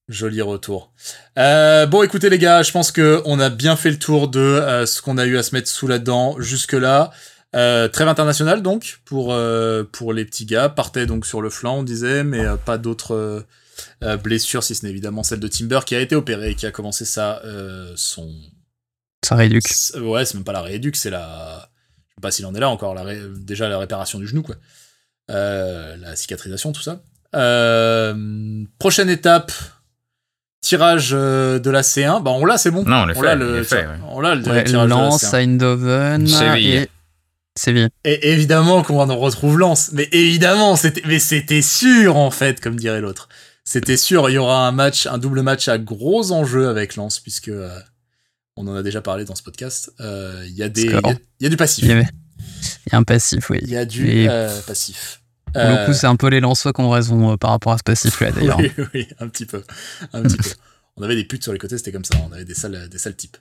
Joli 0.09 0.41
retour. 0.41 0.91
Euh, 1.39 1.85
bon, 1.85 2.03
écoutez 2.03 2.31
les 2.31 2.39
gars, 2.39 2.63
je 2.63 2.73
pense 2.73 2.93
que 2.93 3.21
on 3.27 3.39
a 3.41 3.51
bien 3.51 3.77
fait 3.77 3.91
le 3.91 3.99
tour 3.99 4.29
de 4.29 4.41
euh, 4.41 4.87
ce 4.87 5.03
qu'on 5.03 5.19
a 5.19 5.27
eu 5.27 5.37
à 5.37 5.43
se 5.43 5.55
mettre 5.55 5.69
sous 5.69 5.87
la 5.87 5.99
dent 5.99 6.41
jusque 6.41 6.73
là. 6.73 7.11
Euh, 7.55 7.89
trêve 7.89 8.09
internationale 8.09 8.63
donc 8.63 9.01
pour 9.05 9.33
euh, 9.33 9.85
pour 9.85 10.15
les 10.15 10.25
petits 10.25 10.47
gars. 10.47 10.71
Partait 10.71 11.05
donc 11.05 11.27
sur 11.27 11.43
le 11.43 11.51
flanc, 11.51 11.79
on 11.79 11.83
disait, 11.83 12.25
mais 12.25 12.45
pas 12.65 12.79
d'autres 12.79 13.45
blessures 14.23 14.65
si 14.65 14.75
ce 14.75 14.85
n'est 14.85 14.91
évidemment 14.91 15.23
celle 15.23 15.41
de 15.41 15.49
Timber 15.49 15.81
qui 15.85 15.95
a 15.95 16.01
été 16.01 16.17
opéré 16.17 16.51
et 16.51 16.55
qui 16.55 16.67
a 16.67 16.71
commencé 16.71 17.05
sa 17.05 17.43
son 17.95 18.35
sa 19.23 19.35
rééduque. 19.35 19.69
Ouais, 20.01 20.25
c'est 20.25 20.35
même 20.35 20.45
pas 20.45 20.53
la 20.53 20.63
rééduque, 20.63 20.97
c'est 20.97 21.11
la 21.11 21.71
je 22.09 22.15
sais 22.15 22.21
pas 22.23 22.31
s'il 22.31 22.47
en 22.47 22.55
est 22.55 22.61
là 22.61 22.71
encore, 22.71 22.95
la 22.95 23.05
déjà 23.37 23.69
la 23.69 23.79
réparation 23.79 24.19
du 24.19 24.27
genou 24.27 24.43
quoi. 24.43 24.57
la 25.29 26.17
cicatrisation, 26.17 26.73
tout 26.73 26.83
ça. 26.83 27.03
prochaine 28.79 29.11
étape, 29.11 29.53
tirage 30.69 31.11
euh, 31.13 31.59
de 31.59 31.71
la 31.71 31.81
C1, 31.81 32.23
bah 32.23 32.31
on 32.31 32.45
l'a, 32.45 32.59
c'est 32.59 32.71
bon. 32.71 32.85
Non, 32.85 33.07
on 33.17 33.23
l'a. 33.23 33.35
Le, 33.35 33.63
fait 33.63 33.87
On 34.11 34.21
l'a 34.21 34.35
le 34.35 34.47
ouais, 34.47 34.65
tirage 34.65 34.89
Lens, 34.89 35.35
Eindhoven, 35.35 36.27
Séville. 36.27 36.75
Et... 36.75 36.89
Séville. 37.57 37.89
Et 38.05 38.33
évidemment 38.33 38.83
qu'on 38.83 39.09
en 39.09 39.17
retrouve 39.17 39.59
Lens. 39.59 39.91
Mais 39.93 40.09
évidemment, 40.13 40.77
c'était, 40.77 41.03
mais 41.07 41.19
c'était 41.19 41.63
sûr 41.63 42.17
en 42.17 42.31
fait, 42.31 42.61
comme 42.61 42.77
dirait 42.77 43.01
l'autre. 43.01 43.29
C'était 43.65 43.97
sûr, 43.97 44.29
il 44.31 44.35
y 44.35 44.39
aura 44.39 44.67
un 44.67 44.73
match, 44.73 45.07
un 45.07 45.19
double 45.19 45.43
match 45.43 45.69
à 45.69 45.79
gros 45.79 46.33
enjeux 46.33 46.69
avec 46.69 46.97
Lens, 46.97 47.19
puisque 47.19 47.49
euh, 47.49 47.79
on 48.57 48.67
en 48.67 48.75
a 48.75 48.83
déjà 48.83 49.01
parlé 49.01 49.25
dans 49.25 49.35
ce 49.35 49.43
podcast. 49.43 49.93
Euh, 50.01 50.45
il 50.47 50.55
y 50.55 50.63
a 50.63 50.69
des, 50.69 50.85
il 50.85 51.19
y, 51.41 51.47
a 51.47 51.49
du 51.49 51.57
passif. 51.57 51.85
Il 51.85 51.89
y, 51.89 51.93
avait... 51.93 52.09
y, 52.93 52.95
a 52.95 52.99
un 52.99 53.03
passif, 53.03 53.51
oui. 53.51 53.59
Il 53.63 53.71
y 53.71 53.77
a 53.77 53.85
du 53.85 54.29
passif. 54.67 55.21
Pour 55.59 55.71
le 55.71 55.87
coup, 55.87 55.93
c'est 55.93 56.07
un 56.07 56.17
peu 56.17 56.29
les 56.29 56.41
Lensois 56.41 56.73
qui 56.73 56.81
ont 56.81 56.91
raison 56.91 57.37
par 57.37 57.51
rapport 57.51 57.73
à 57.73 57.79
ce 57.79 57.83
passif-là, 57.83 58.31
d'ailleurs. 58.35 58.59
oui, 58.59 58.73
oui, 58.95 59.09
un 59.19 59.29
petit 59.29 59.47
peu. 59.47 59.63
Un 60.13 60.23
petit 60.23 60.37
peu. 60.37 60.51
On 60.99 61.03
avait 61.05 61.15
des 61.15 61.25
putes 61.25 61.45
sur 61.45 61.53
les 61.53 61.59
côtés, 61.59 61.79
c'était 61.79 61.93
comme 61.93 62.05
ça. 62.05 62.17
On 62.29 62.33
avait 62.33 62.45
des 62.45 62.55
sales, 62.55 62.89
des 62.89 62.99
sales 62.99 63.15
types. 63.15 63.37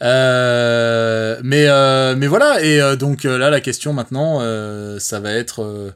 Euh, 0.00 1.40
mais, 1.42 1.66
euh, 1.66 2.14
mais 2.14 2.28
voilà. 2.28 2.62
Et 2.62 2.80
euh, 2.80 2.94
donc 2.94 3.24
là, 3.24 3.50
la 3.50 3.60
question 3.60 3.92
maintenant, 3.92 4.38
ça 5.00 5.18
va 5.18 5.32
être 5.32 5.92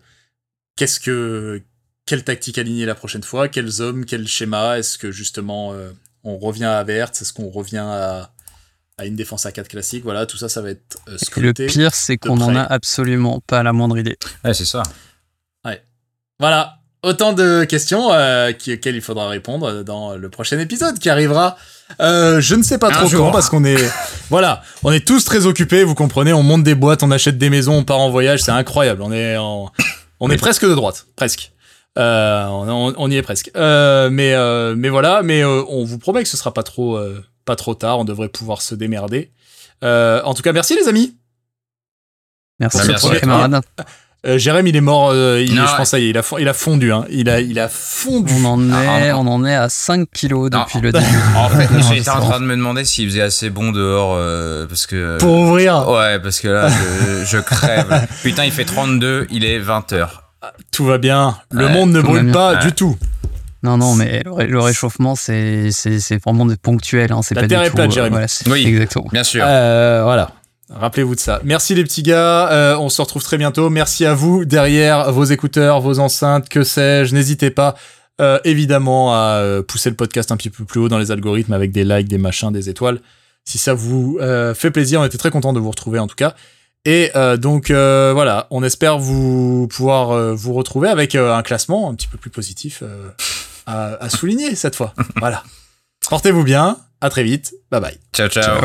qu'est-ce 0.77 0.99
que, 0.99 1.63
quelle 2.07 2.25
tactique 2.25 2.59
aligner 2.59 2.85
la 2.85 2.97
prochaine 2.97 3.23
fois? 3.23 3.49
Quels 3.49 3.81
hommes? 3.81 4.05
Quel 4.05 4.27
schéma? 4.27 4.79
Est-ce 4.79 4.99
que 4.99 5.13
justement 5.13 5.73
on 6.25 6.39
revient 6.39 6.65
à 6.65 6.83
Vert 6.83 7.11
Est-ce 7.11 7.33
qu'on 7.33 7.49
revient 7.49 7.79
à, 7.79 8.33
à 8.99 9.07
une 9.07 9.15
défense 9.15 9.47
à 9.47 9.53
4 9.53 9.69
classique 9.69 10.03
Voilà, 10.03 10.27
tout 10.27 10.37
ça, 10.37 10.49
ça 10.49 10.63
va 10.63 10.71
être 10.71 10.99
scruté. 11.19 11.67
Le 11.67 11.73
pire, 11.73 11.95
c'est 11.95 12.17
qu'on 12.17 12.41
en 12.41 12.57
a 12.57 12.63
absolument 12.63 13.41
pas 13.47 13.63
la 13.63 13.73
moindre 13.73 13.99
idée. 13.99 14.17
Ouais, 14.45 14.53
c'est 14.55 14.65
ça. 14.65 14.83
Voilà. 16.40 16.78
Autant 17.02 17.35
de 17.35 17.65
questions 17.65 18.12
euh, 18.12 18.51
auxquelles 18.51 18.97
il 18.97 19.02
faudra 19.02 19.28
répondre 19.28 19.82
dans 19.82 20.16
le 20.16 20.28
prochain 20.31 20.59
épisode 20.59 20.98
qui 20.98 21.11
arrivera. 21.11 21.56
Euh, 22.01 22.40
je 22.40 22.55
ne 22.55 22.62
sais 22.62 22.78
pas 22.78 22.90
trop 22.90 23.09
quand 23.11 23.31
parce 23.31 23.51
qu'on 23.51 23.62
est 23.62 23.77
voilà, 24.31 24.62
on 24.82 24.90
est 24.90 25.06
tous 25.06 25.23
très 25.23 25.44
occupés, 25.44 25.85
vous 25.85 25.94
comprenez. 25.94 26.32
On 26.32 26.43
monte 26.43 26.62
des 26.62 26.74
boîtes, 26.74 27.02
on 27.02 27.11
achète 27.11 27.36
des 27.36 27.51
maisons, 27.51 27.74
on 27.74 27.85
part 27.85 28.01
en 28.01 28.09
voyage, 28.09 28.40
c'est 28.40 28.52
incroyable. 28.52 29.02
On 29.02 29.12
est 29.12 29.36
on 29.36 30.31
est 30.31 30.39
presque 30.39 30.65
de 30.65 30.74
droite, 30.74 31.06
presque. 31.15 31.52
Euh, 31.97 32.47
on, 32.48 33.11
y 33.11 33.16
est 33.16 33.23
presque. 33.23 33.51
Euh, 33.56 34.11
mais 34.11 34.35
euh, 34.35 34.74
mais 34.77 34.89
voilà, 34.89 35.23
mais 35.23 35.44
euh, 35.44 35.62
on 35.69 35.85
vous 35.85 35.98
promet 35.98 36.23
que 36.24 36.28
ce 36.28 36.36
sera 36.36 36.52
pas 36.52 36.65
trop 36.65 36.98
pas 37.44 37.56
trop 37.56 37.74
tard. 37.74 37.98
On 37.98 38.05
devrait 38.05 38.28
pouvoir 38.28 38.62
se 38.62 38.74
démerder. 38.74 39.32
en 39.82 40.35
tout 40.35 40.43
cas, 40.43 40.52
merci 40.52 40.74
les 40.77 40.89
amis. 40.89 41.16
Merci, 42.61 42.78
merci 42.86 43.11
camarades. 43.20 43.61
Euh, 44.27 44.39
Jérém, 44.39 44.67
il 44.67 44.75
est 44.75 44.81
mort. 44.81 45.11
Euh, 45.11 45.43
il, 45.43 45.55
je 45.55 45.77
pense 45.77 45.91
ça 45.91 45.99
y 45.99 46.07
est, 46.07 46.11
il 46.11 46.19
a, 46.19 46.23
il 46.39 46.49
a 46.49 46.53
fondu. 46.55 46.93
Hein. 46.93 47.05
Il 47.11 47.29
a, 47.29 47.41
il 47.41 47.59
a 47.59 47.69
fondu. 47.69 48.33
On 48.39 48.45
en 48.45 48.73
est, 48.73 49.13
on 49.13 49.27
en 49.27 49.45
est 49.45 49.55
à 49.55 49.69
5 49.69 50.09
kilos 50.11 50.51
depuis 50.51 50.81
le 50.81 50.93
début. 50.93 51.05
En 51.37 51.49
fait, 51.49 51.69
j'étais 51.89 52.11
en 52.11 52.21
train 52.21 52.41
de 52.41 52.47
me 52.47 52.57
demander 52.57 52.85
s'il 52.85 53.09
faisait 53.09 53.21
assez 53.21 53.51
bon 53.51 53.71
dehors 53.73 54.15
euh, 54.17 54.67
parce 54.67 54.87
que. 54.87 55.19
Pour 55.19 55.35
ouvrir. 55.35 55.89
Ouais, 55.89 56.19
parce 56.21 56.41
que 56.41 56.49
là, 56.49 56.69
je, 56.69 57.25
je 57.25 57.39
crève. 57.39 58.07
Putain, 58.23 58.45
il 58.45 58.53
fait 58.53 58.65
32, 58.65 59.27
il 59.31 59.45
est 59.45 59.59
20 59.59 59.93
h 59.93 60.09
Tout 60.73 60.87
va 60.87 60.99
bien. 60.99 61.37
Le 61.51 61.69
monde 61.69 61.93
ne 61.93 62.01
brûle 62.01 62.33
pas 62.33 62.57
du 62.57 62.73
tout. 62.73 62.97
Non, 63.63 63.79
non, 63.79 63.95
mais 63.95 64.23
le, 64.25 64.61
réchauffement, 64.61 65.17
c'est 65.17 65.71
vraiment 66.25 66.47
ponctuel. 66.63 67.13
Hein, 67.13 67.21
La 67.33 67.47
terre 67.47 67.63
est 67.63 67.71
plate, 67.71 67.91
Jérémy. 67.91 68.17
Voilà, 68.17 68.27
oui, 68.47 68.67
exactement. 68.67 69.09
Bien 69.13 69.25
sûr. 69.25 69.45
voilà. 69.45 70.31
Rappelez-vous 70.70 71.15
de 71.15 71.20
ça. 71.20 71.41
Merci 71.45 71.74
les 71.74 71.85
petits 71.85 72.03
gars. 72.03 72.51
Euh, 72.51 72.77
on 72.78 72.89
se 72.89 73.01
retrouve 73.01 73.23
très 73.23 73.36
bientôt. 73.36 73.69
Merci 73.70 74.07
à 74.07 74.15
vous 74.15 74.45
derrière 74.45 75.12
vos 75.12 75.24
écouteurs, 75.24 75.81
vos 75.81 75.99
enceintes, 75.99 76.49
que 76.49 76.65
sais-je. 76.65 77.15
N'hésitez 77.15 77.51
pas 77.51 77.74
euh, 78.20 78.39
évidemment 78.45 79.12
à 79.12 79.41
euh, 79.41 79.62
pousser 79.62 79.91
le 79.91 79.97
podcast 79.97 80.32
un 80.32 80.36
petit 80.36 80.51
peu 80.51 80.65
plus 80.65 80.81
haut 80.81 80.89
dans 80.89 80.99
les 80.99 81.11
algorithmes 81.11 81.53
avec 81.53 81.70
des 81.70 81.85
likes, 81.85 82.09
des 82.09 82.19
machins, 82.19 82.51
des 82.51 82.69
étoiles. 82.70 83.01
Si 83.45 83.59
ça 83.59 83.74
vous 83.74 84.19
fait 84.55 84.70
plaisir, 84.70 85.01
on 85.01 85.05
était 85.05 85.19
très 85.19 85.31
content 85.31 85.53
de 85.53 85.61
vous 85.61 85.70
retrouver 85.70 85.99
en 85.99 86.07
tout 86.07 86.16
cas. 86.16 86.35
Et 86.86 87.12
donc 87.36 87.70
voilà, 87.70 88.47
on 88.51 88.62
espère 88.62 88.99
vous 88.99 89.69
pouvoir 89.69 90.35
vous 90.35 90.55
retrouver 90.55 90.89
avec 90.89 91.15
un 91.15 91.43
classement 91.43 91.91
un 91.91 91.95
petit 91.95 92.09
peu 92.09 92.16
plus 92.16 92.31
positif 92.31 92.82
à, 93.66 94.03
à 94.03 94.09
souligner 94.09 94.55
cette 94.55 94.77
fois. 94.77 94.95
voilà. 95.16 95.43
Portez-vous 96.09 96.45
bien. 96.45 96.78
À 97.03 97.11
très 97.11 97.23
vite. 97.23 97.55
Bye 97.70 97.82
bye. 97.82 97.99
ciao. 98.15 98.28
ciao. 98.28 98.59